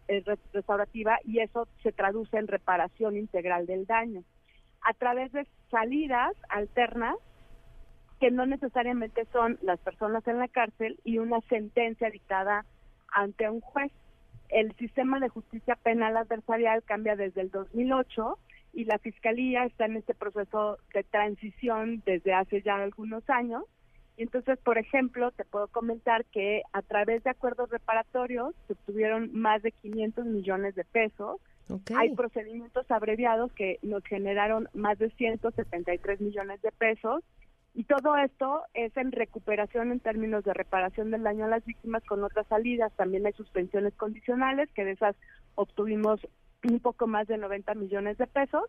[0.07, 0.23] eh,
[0.53, 4.23] restaurativa y eso se traduce en reparación integral del daño
[4.81, 7.15] a través de salidas alternas
[8.19, 12.65] que no necesariamente son las personas en la cárcel y una sentencia dictada
[13.09, 13.91] ante un juez.
[14.49, 18.39] El sistema de justicia penal adversarial cambia desde el 2008
[18.73, 23.63] y la Fiscalía está en este proceso de transición desde hace ya algunos años
[24.17, 29.29] y entonces, por ejemplo, te puedo comentar que a través de acuerdos reparatorios se obtuvieron
[29.31, 31.39] más de 500 millones de pesos.
[31.95, 37.23] Hay procedimientos abreviados que nos generaron más de 173 millones de pesos.
[37.75, 42.03] Y todo esto es en recuperación en términos de reparación del daño a las víctimas
[42.05, 42.91] con otras salidas.
[42.95, 45.15] También hay suspensiones condicionales, que de esas
[45.53, 46.21] obtuvimos
[46.67, 48.63] un poco más de 90 millones de pesos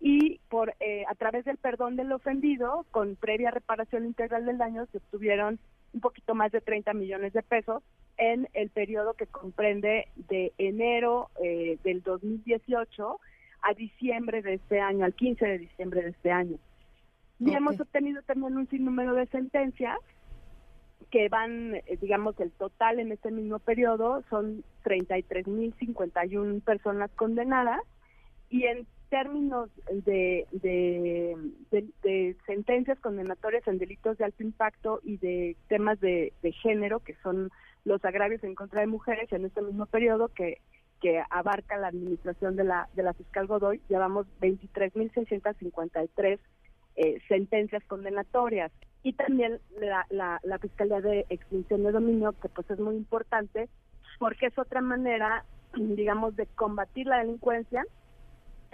[0.00, 4.86] y por eh, a través del perdón del ofendido, con previa reparación integral del daño,
[4.86, 5.58] se obtuvieron
[5.92, 7.82] un poquito más de 30 millones de pesos
[8.16, 13.20] en el periodo que comprende de enero eh, del 2018
[13.62, 16.58] a diciembre de este año, al 15 de diciembre de este año.
[17.40, 19.98] Y hemos obtenido también un sinnúmero de sentencias
[21.10, 27.80] que van, eh, digamos, el total en este mismo periodo son 33.051 personas condenadas
[28.50, 36.00] y en términos de, de, sentencias condenatorias en delitos de alto impacto y de temas
[36.00, 37.52] de, género, que son
[37.84, 40.60] los agravios en contra de mujeres en este mismo periodo que,
[41.00, 46.38] que abarca la administración de la, de la fiscal Godoy, llevamos 23.653
[46.96, 48.72] eh, sentencias condenatorias.
[49.04, 53.68] Y también la, la, la Fiscalía de Extinción de Dominio, que pues es muy importante,
[54.18, 55.44] porque es otra manera,
[55.76, 57.84] digamos, de combatir la delincuencia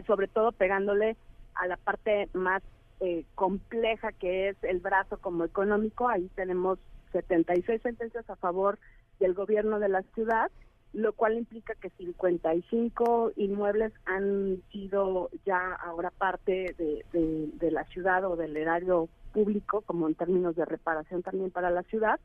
[0.06, 1.16] sobre todo pegándole
[1.54, 2.62] a la parte más
[3.00, 6.08] eh, compleja que es el brazo como económico.
[6.08, 6.78] Ahí tenemos
[7.12, 8.78] 76 sentencias a favor
[9.18, 10.50] del gobierno de la ciudad,
[10.92, 18.36] lo cual implica que 55 inmuebles han sido ya ahora parte de, la ciudad o
[18.36, 22.18] del erario público, como en términos de reparación también para la ciudad,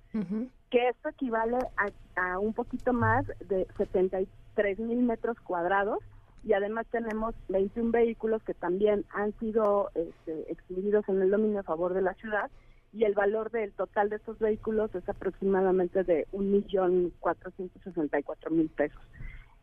[0.72, 6.00] que esto equivale a, a un poquito más de 73 mil metros cuadrados
[6.46, 11.64] y además tenemos 21 vehículos que también han sido este, exhibidos en el dominio a
[11.64, 12.52] favor de la ciudad
[12.94, 19.02] y el valor del total de estos vehículos es aproximadamente de 1.464.000 pesos.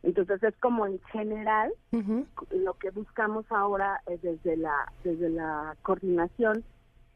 [0.03, 1.71] Entonces es como en general
[2.51, 6.65] lo que buscamos ahora desde la desde la coordinación,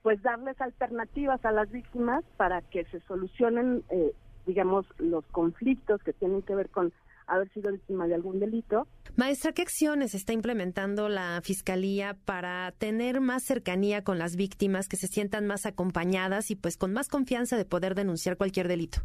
[0.02, 4.14] pues darles alternativas a las víctimas para que se solucionen, eh,
[4.46, 6.94] digamos, los conflictos que tienen que ver con
[7.28, 8.88] haber sido víctima de algún delito.
[9.18, 14.96] Maestra, ¿qué acciones está implementando la Fiscalía para tener más cercanía con las víctimas, que
[14.96, 19.00] se sientan más acompañadas y pues con más confianza de poder denunciar cualquier delito?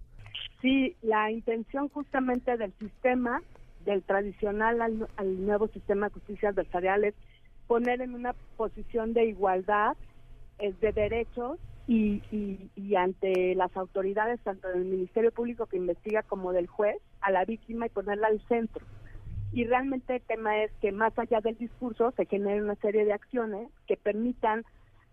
[0.61, 3.41] Sí, la intención justamente del sistema,
[3.87, 7.15] del tradicional al, nuevo sistema de justicia adversarial es
[7.67, 9.97] poner en una posición de igualdad
[10.59, 11.59] eh, de derechos
[11.89, 12.21] y,
[12.77, 17.47] y, ante las autoridades, tanto del Ministerio Público que investiga como del juez, a la
[17.47, 18.85] víctima y ponerla al centro.
[19.53, 23.13] Y realmente el tema es que más allá del discurso se genere una serie de
[23.13, 24.65] acciones que permitan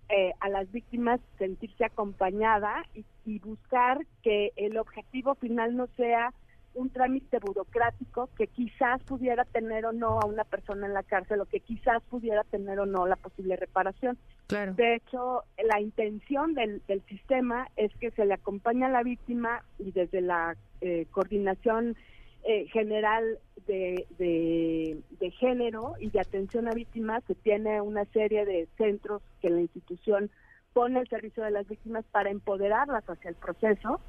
[0.09, 6.33] eh, a las víctimas sentirse acompañada y, y buscar que el objetivo final no sea
[6.73, 11.41] un trámite burocrático que quizás pudiera tener o no a una persona en la cárcel
[11.41, 14.17] o que quizás pudiera tener o no la posible reparación.
[14.47, 14.73] Claro.
[14.73, 19.63] De hecho, la intención del, del sistema es que se le acompañe a la víctima
[19.77, 21.95] y desde la eh, coordinación
[22.43, 28.67] eh, general de, de, género y de atención a víctimas se tiene una serie de
[28.77, 30.31] centros que la institución
[30.73, 33.99] pone al servicio de las víctimas para empoderarlas hacia el proceso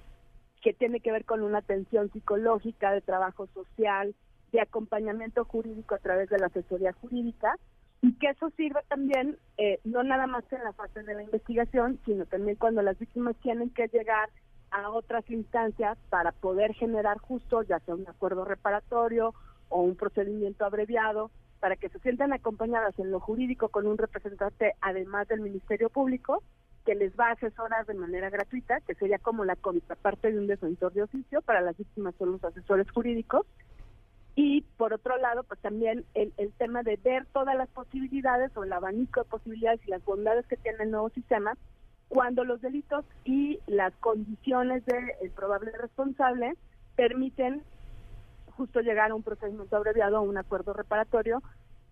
[0.62, 4.14] que tiene que ver con una atención psicológica, de trabajo social,
[4.52, 7.56] de acompañamiento jurídico a través de la asesoría jurídica,
[8.02, 11.98] y que eso sirve también eh, no nada más en la fase de la investigación,
[12.04, 14.30] sino también cuando las víctimas tienen que llegar
[14.70, 19.34] a otras instancias para poder generar justo, ya sea un acuerdo reparatorio
[19.68, 24.74] o un procedimiento abreviado, para que se sientan acompañadas en lo jurídico con un representante,
[24.80, 26.42] además del Ministerio Público,
[26.86, 30.46] que les va a asesorar de manera gratuita, que sería como la contraparte de un
[30.46, 33.46] defensor de oficio, para las víctimas son los asesores jurídicos.
[34.34, 38.64] Y por otro lado, pues también el, el tema de ver todas las posibilidades o
[38.64, 41.58] el abanico de posibilidades y las bondades que tiene el nuevo sistema
[42.10, 46.54] cuando los delitos y las condiciones del probable responsable
[46.96, 47.62] permiten
[48.56, 51.40] justo llegar a un procedimiento abreviado a un acuerdo reparatorio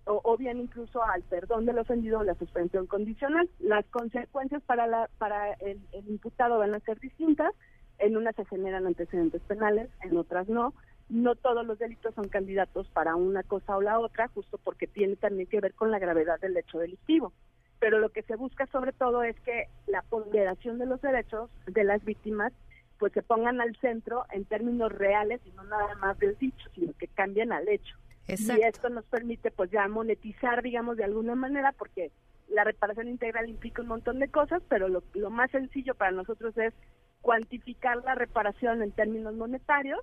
[0.05, 3.49] o, bien incluso al perdón del ofendido o la suspensión condicional.
[3.61, 7.55] Las consecuencias para, la, para el, imputado van a ser distintas.
[7.99, 10.75] En unas se generan antecedentes penales, en otras no.
[11.09, 15.15] No todos los delitos son candidatos para una cosa o la otra, justo porque tiene
[15.15, 17.33] también que ver con la gravedad del hecho delictivo.
[17.81, 21.85] Pero lo que se busca sobre todo es que la ponderación de los derechos de
[21.85, 22.53] las víctimas
[22.99, 26.93] pues se pongan al centro en términos reales y no nada más del dicho, sino
[26.95, 27.97] que cambien al hecho.
[28.27, 32.11] Y esto nos permite pues ya monetizar, digamos, de alguna manera, porque
[32.49, 36.57] la reparación integral implica un montón de cosas, pero lo, lo más sencillo para nosotros
[36.59, 36.75] es
[37.23, 40.01] cuantificar la reparación en términos monetarios,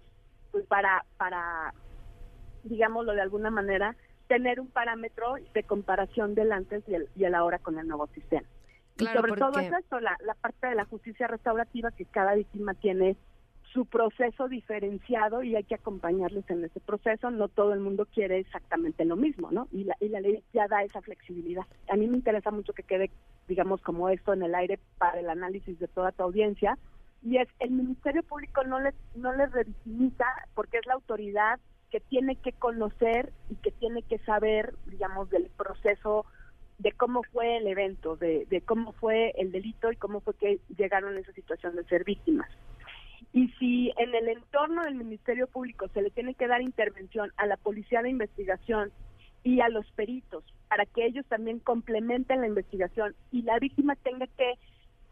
[0.52, 1.74] pues para, para
[2.64, 3.96] digámoslo de alguna manera,
[4.28, 8.08] tener un parámetro de comparación del antes y el, y el ahora con el nuevo
[8.08, 8.48] sistema.
[8.98, 12.74] y sobre todo es esto, la, la parte de la justicia restaurativa que cada víctima
[12.74, 13.18] tiene
[13.76, 17.30] su proceso diferenciado y hay que acompañarles en ese proceso.
[17.30, 19.68] No todo el mundo quiere exactamente lo mismo, ¿no?
[19.74, 21.66] Y la, y la ley ya da esa flexibilidad.
[21.90, 23.12] A mí me interesa mucho que quede,
[23.50, 26.78] digamos, como esto en el aire para el análisis de toda tu audiencia.
[27.22, 31.60] Y es, el Ministerio Público no les, no les revictimiza porque es la autoridad
[31.96, 36.26] que tiene que conocer y que tiene que saber, digamos, del proceso
[36.78, 40.60] de cómo fue el evento, de, de cómo fue el delito y cómo fue que
[40.76, 42.50] llegaron a esa situación de ser víctimas.
[43.32, 47.46] Y si en el entorno del Ministerio Público se le tiene que dar intervención a
[47.46, 48.92] la Policía de Investigación
[49.46, 54.28] y a los peritos para que ellos también complementen la investigación y la víctima tenga
[54.28, 54.56] que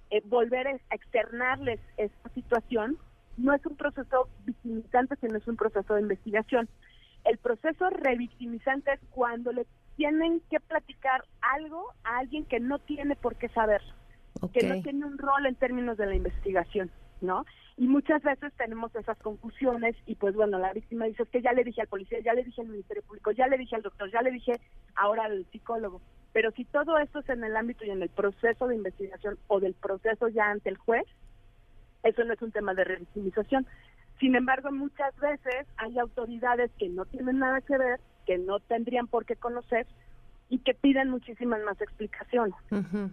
[0.10, 2.98] eh, volver a externarles esta situación,
[3.38, 6.70] no es un proceso victimizante, sino es un proceso de investigación.
[7.24, 13.16] El proceso revictimizante es cuando le tienen que platicar algo a alguien que no tiene
[13.16, 13.94] por qué saberlo,
[14.53, 16.92] que no tiene un rol en términos de la investigación.
[17.24, 17.45] ¿no?
[17.78, 21.53] Y muchas veces tenemos esas confusiones y pues bueno, la víctima dice, es que ya
[21.53, 24.12] le dije al policía, ya le dije al Ministerio Público, ya le dije al doctor,
[24.12, 24.60] ya le dije
[24.95, 26.02] ahora al psicólogo.
[26.34, 29.60] Pero si todo esto es en el ámbito y en el proceso de investigación o
[29.60, 31.06] del proceso ya ante el juez,
[32.04, 33.66] eso no es un tema de revictimización.
[34.20, 39.08] Sin embargo, muchas veces hay autoridades que no tienen nada que ver, que no tendrían
[39.08, 39.88] por qué conocer
[40.50, 42.56] y que piden muchísimas más explicaciones.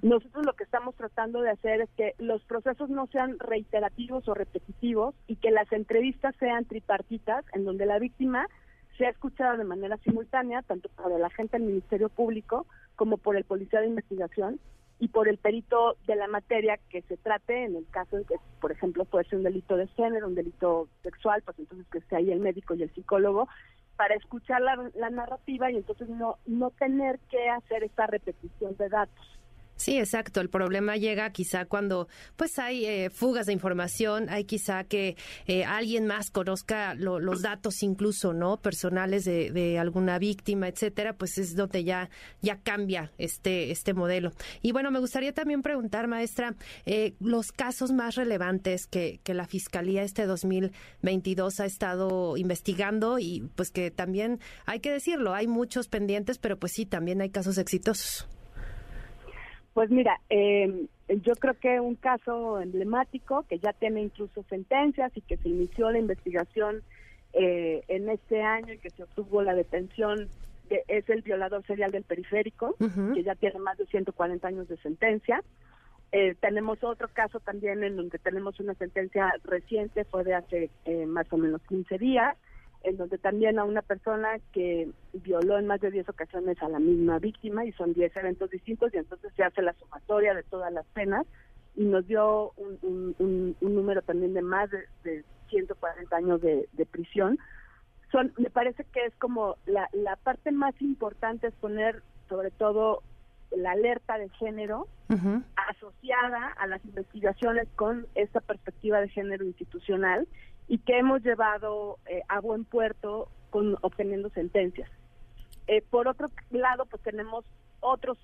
[0.03, 4.35] Nosotros lo que estamos tratando de hacer es que los procesos no sean reiterativos o
[4.35, 8.47] repetitivos y que las entrevistas sean tripartitas, en donde la víctima
[8.99, 13.45] sea escuchada de manera simultánea, tanto por el agente del Ministerio Público como por el
[13.45, 14.61] policía de investigación
[15.01, 18.37] y por el perito de la materia que se trate, en el caso en que,
[18.61, 22.17] por ejemplo, puede ser un delito de género, un delito sexual, pues entonces que esté
[22.17, 23.49] ahí el médico y el psicólogo,
[23.97, 29.40] para escuchar la, narrativa y entonces no, no tener que hacer esta repetición de datos.
[29.81, 30.43] Sí, exacto.
[30.43, 35.65] El problema llega quizá cuando pues hay eh, fugas de información, hay quizá que eh,
[35.65, 38.59] alguien más conozca los datos incluso, ¿no?
[38.61, 42.11] Personales de, alguna víctima, etcétera, pues es donde ya,
[42.43, 44.33] ya cambia este, este modelo.
[44.61, 49.47] Y bueno, me gustaría también preguntar, maestra, eh, los casos más relevantes que, que la
[49.47, 55.89] Fiscalía este 2022 ha estado investigando y pues que también hay que decirlo, hay muchos
[55.89, 58.29] pendientes, pero pues sí, también hay casos exitosos.
[59.75, 65.21] Pues mira, eh, yo creo que un caso emblemático que ya tiene incluso sentencias y
[65.21, 66.83] que se inició la investigación
[67.33, 70.29] eh, en este año y que se obtuvo la detención
[70.69, 72.77] de, es el violador serial del periférico,
[73.15, 75.43] que ya tiene más de 140 años de sentencia.
[76.13, 81.07] Eh, tenemos otro caso también en donde tenemos una sentencia reciente, fue de hace eh,
[81.07, 82.37] más o menos 15 días,
[82.83, 86.79] en donde también a una persona que violó en más de 10 ocasiones a la
[86.79, 90.73] misma víctima y son 10 eventos distintos y entonces se hace la sumatoria de todas
[90.73, 91.27] las penas
[91.77, 97.39] y nos dio un, un, número también de más de, 140 años de, prisión.
[98.13, 103.03] Son, me parece que es como la, la parte más importante es poner sobre todo
[103.51, 104.87] la alerta de género
[105.69, 110.29] asociada a las investigaciones con esta perspectiva de género institucional
[110.71, 114.89] y que hemos llevado eh, a buen puerto con obteniendo sentencias.
[115.67, 117.45] Eh, por otro lado, pues tenemos
[117.81, 118.17] otros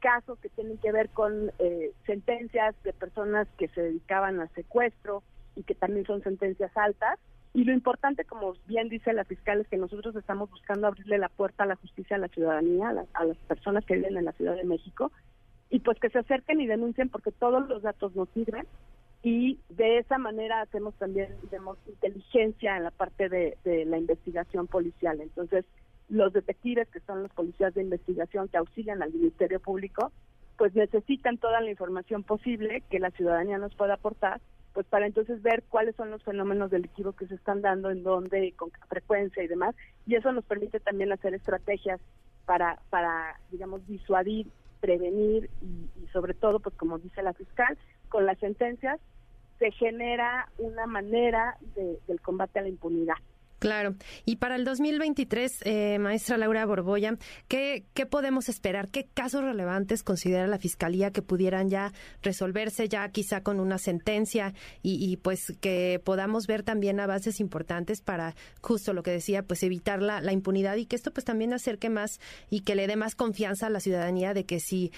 [0.00, 5.22] casos que tienen que ver con eh, sentencias de personas que se dedicaban al secuestro
[5.54, 7.20] y que también son sentencias altas.
[7.54, 11.28] Y lo importante, como bien dice la fiscal, es que nosotros estamos buscando abrirle la
[11.28, 14.32] puerta a la justicia a la ciudadanía, a, a las personas que viven en la
[14.32, 15.12] Ciudad de México,
[15.70, 18.66] y pues que se acerquen y denuncien porque todos los datos nos sirven
[19.22, 21.36] y de esa manera hacemos también
[21.86, 25.20] inteligencia en la parte de, la investigación policial.
[25.20, 25.64] Entonces,
[26.08, 30.10] los detectives, que son los policías de investigación que auxilian al Ministerio Público,
[30.58, 34.40] pues necesitan toda la información posible que la ciudadanía nos pueda aportar,
[34.74, 38.52] pues para entonces ver cuáles son los fenómenos delictivos que se están dando, en dónde,
[38.56, 39.76] con qué frecuencia y demás.
[40.04, 42.00] Y eso nos permite también hacer estrategias
[42.44, 44.48] para, para digamos, disuadir,
[44.80, 47.78] prevenir y, y sobre todo, pues como dice la fiscal,
[48.08, 48.98] con las sentencias
[49.58, 53.16] se genera una manera de, del combate a la impunidad.
[53.62, 53.94] Claro.
[54.24, 57.16] Y para el 2023, eh, maestra Laura Borboya,
[57.46, 58.88] ¿qué, ¿qué podemos esperar?
[58.88, 61.92] ¿Qué casos relevantes considera la Fiscalía que pudieran ya
[62.22, 68.34] resolverse ya quizá con una sentencia y, pues que podamos ver también avances importantes para
[68.60, 71.88] justo lo que decía, pues evitar la, la impunidad y que esto pues también acerque
[71.88, 72.18] más
[72.50, 74.90] y que le dé más confianza a la ciudadanía de que si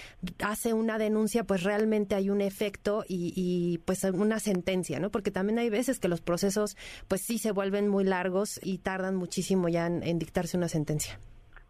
[0.43, 5.11] hace una denuncia pues realmente hay un efecto y, y pues una sentencia, ¿no?
[5.11, 6.79] Porque también hay veces que los procesos
[7.09, 11.19] pues sí se vuelven muy largos y tardan muchísimo ya en, dictarse una sentencia?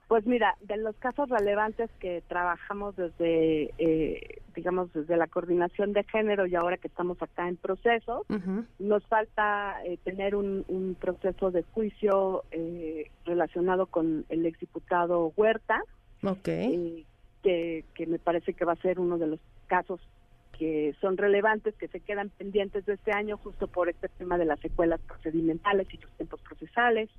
[0.09, 6.05] Pues mira, de los casos relevantes que trabajamos desde, eh, digamos, desde la coordinación de
[6.05, 8.25] género y ahora que estamos acá en proceso,
[8.79, 15.83] nos falta eh, tener un, proceso de juicio eh, relacionado con el exdiputado Huerta,
[16.23, 17.07] okay.
[17.43, 20.01] que, que me parece que va a ser uno de los casos
[20.59, 24.45] que son relevantes, que se quedan pendientes de este año justo por este tema de
[24.45, 27.11] las secuelas procedimentales y los tiempos procesales,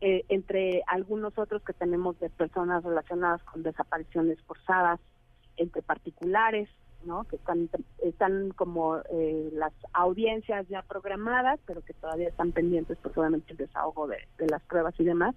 [0.00, 4.98] eh, entre algunos otros que tenemos de personas relacionadas con desapariciones forzadas
[5.56, 6.68] entre particulares,
[7.04, 7.24] ¿no?
[7.24, 7.68] que están,
[8.02, 13.58] están como eh, las audiencias ya programadas, pero que todavía están pendientes pues obviamente el
[13.58, 14.18] desahogo de,
[14.50, 15.34] las pruebas y demás.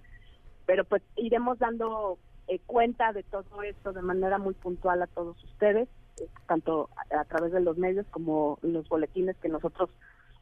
[0.66, 5.42] Pero pues iremos dando eh, cuenta de todo esto de manera muy puntual a todos
[5.44, 5.88] ustedes
[6.48, 9.90] tanto a, través de los medios como los boletines que nosotros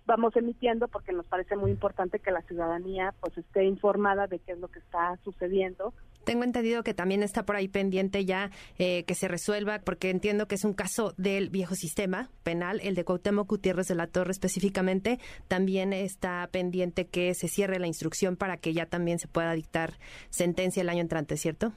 [0.05, 4.51] vamos emitiendo porque nos parece muy importante que la ciudadanía pues esté informada de qué
[4.51, 5.93] es lo que está sucediendo.
[6.25, 10.47] Tengo entendido que también está por ahí pendiente ya eh, que se resuelva, porque entiendo
[10.47, 14.31] que es un caso del viejo sistema penal, el de Cuauhtémoc Gutiérrez de la Torre
[14.31, 15.19] específicamente.
[15.47, 19.93] También está pendiente que se cierre la instrucción para que ya también se pueda dictar
[20.29, 21.73] sentencia el año entrante, ¿cierto?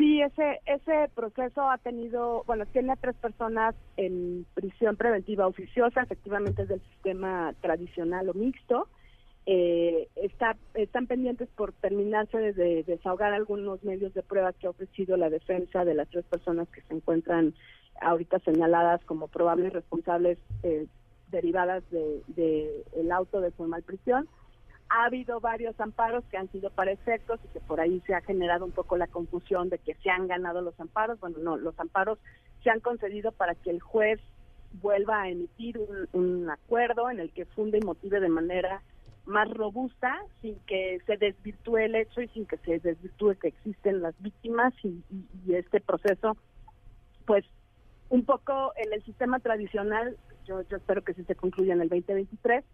[0.00, 6.00] Sí, ese, ese proceso ha tenido, bueno, tiene a tres personas en prisión preventiva oficiosa,
[6.00, 8.88] efectivamente es del sistema tradicional o mixto.
[9.44, 15.18] Eh, está, están pendientes por terminarse de, desahogar algunos medios de prueba que ha ofrecido
[15.18, 17.52] la defensa de las tres personas que se encuentran
[18.00, 20.86] ahorita señaladas como probables responsables eh,
[21.30, 24.30] derivadas del de, el auto de formal prisión
[24.90, 28.20] ha habido varios amparos que han sido para efectos y que por ahí se ha
[28.22, 31.20] generado un poco la confusión de que se han ganado los amparos.
[31.20, 32.18] Bueno, no, los amparos
[32.64, 34.20] se han concedido para que el juez
[34.82, 35.80] vuelva a emitir
[36.12, 38.82] un, acuerdo en el que funde y motive de manera
[39.26, 44.02] más robusta, sin que se desvirtúe el hecho y sin que se desvirtúe que existen
[44.02, 45.04] las víctimas y,
[45.46, 46.36] y este proceso,
[47.26, 47.44] pues
[48.08, 51.88] un poco en el sistema tradicional, yo, yo espero que sí se concluya en el
[51.88, 52.64] 2023,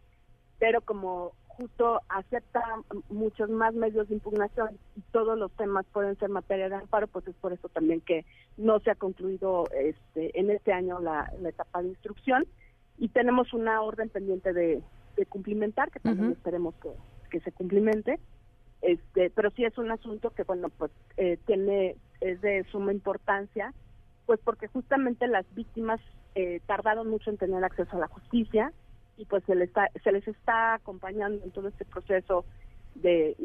[0.59, 2.63] pero como justo acepta
[3.09, 7.27] muchos más medios de impugnación y todos los temas pueden ser materia de amparo, pues
[7.27, 8.25] es por eso también que
[8.57, 12.47] no se ha concluido este, en este año la, etapa de instrucción.
[12.99, 14.83] Y tenemos una orden pendiente de,
[15.29, 16.91] cumplimentar, que también esperemos que,
[17.31, 18.19] que, se cumplimente.
[18.83, 23.73] Este, pero sí es un asunto que, bueno, pues eh, tiene, es de suma importancia
[24.27, 26.01] pues porque justamente las víctimas
[26.35, 28.73] eh, tardaron mucho en tener acceso a la justicia
[29.17, 32.45] y pues se les está, se les está acompañando en todo este proceso
[32.95, 33.37] de,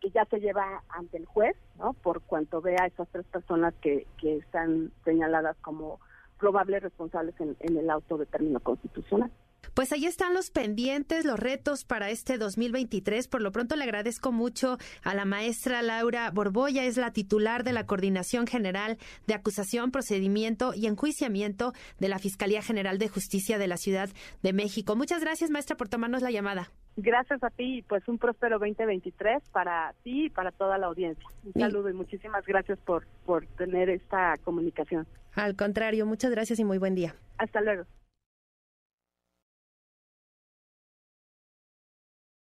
[0.00, 1.94] que ya se lleva ante el juez, ¿no?
[1.94, 5.98] Por cuanto vea a esas tres personas que, que están señaladas como
[6.38, 9.30] probables responsables en, en el auto de término constitucional.
[9.76, 13.28] Pues ahí están los pendientes, los retos para este 2023.
[13.28, 17.74] Por lo pronto le agradezco mucho a la maestra Laura Borboya, es la titular de
[17.74, 23.66] la Coordinación General de Acusación, Procedimiento y Enjuiciamiento de la Fiscalía General de Justicia de
[23.66, 24.08] la Ciudad
[24.42, 24.96] de México.
[24.96, 26.70] Muchas gracias, maestra, por tomarnos la llamada.
[26.96, 31.28] Gracias a ti y pues un próspero 2023 para ti y para toda la audiencia.
[31.44, 35.06] Un saludo y muchísimas gracias por, por tener esta comunicación.
[35.34, 37.14] Al contrario, muchas gracias y muy buen día.
[37.36, 37.84] Hasta luego.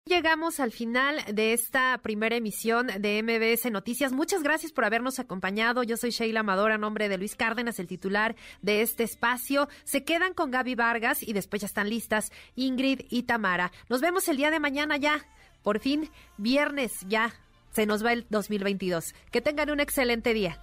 [0.06, 4.12] Llegamos al final de esta primera emisión de MBS Noticias.
[4.12, 5.82] Muchas gracias por habernos acompañado.
[5.82, 9.70] Yo soy Sheila Amador, a nombre de Luis Cárdenas, el titular de este espacio.
[9.86, 13.72] Se quedan con Gaby Vargas y después ya están listas Ingrid y Tamara.
[13.88, 15.26] Nos vemos el día de mañana ya.
[15.64, 17.34] Por fin, viernes ya.
[17.72, 19.16] Se nos va el 2022.
[19.32, 20.60] Que tengan un excelente día.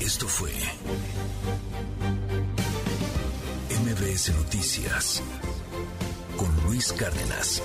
[0.00, 0.50] Esto fue
[3.68, 5.22] MBS Noticias
[6.66, 7.62] Luis Cárdenas.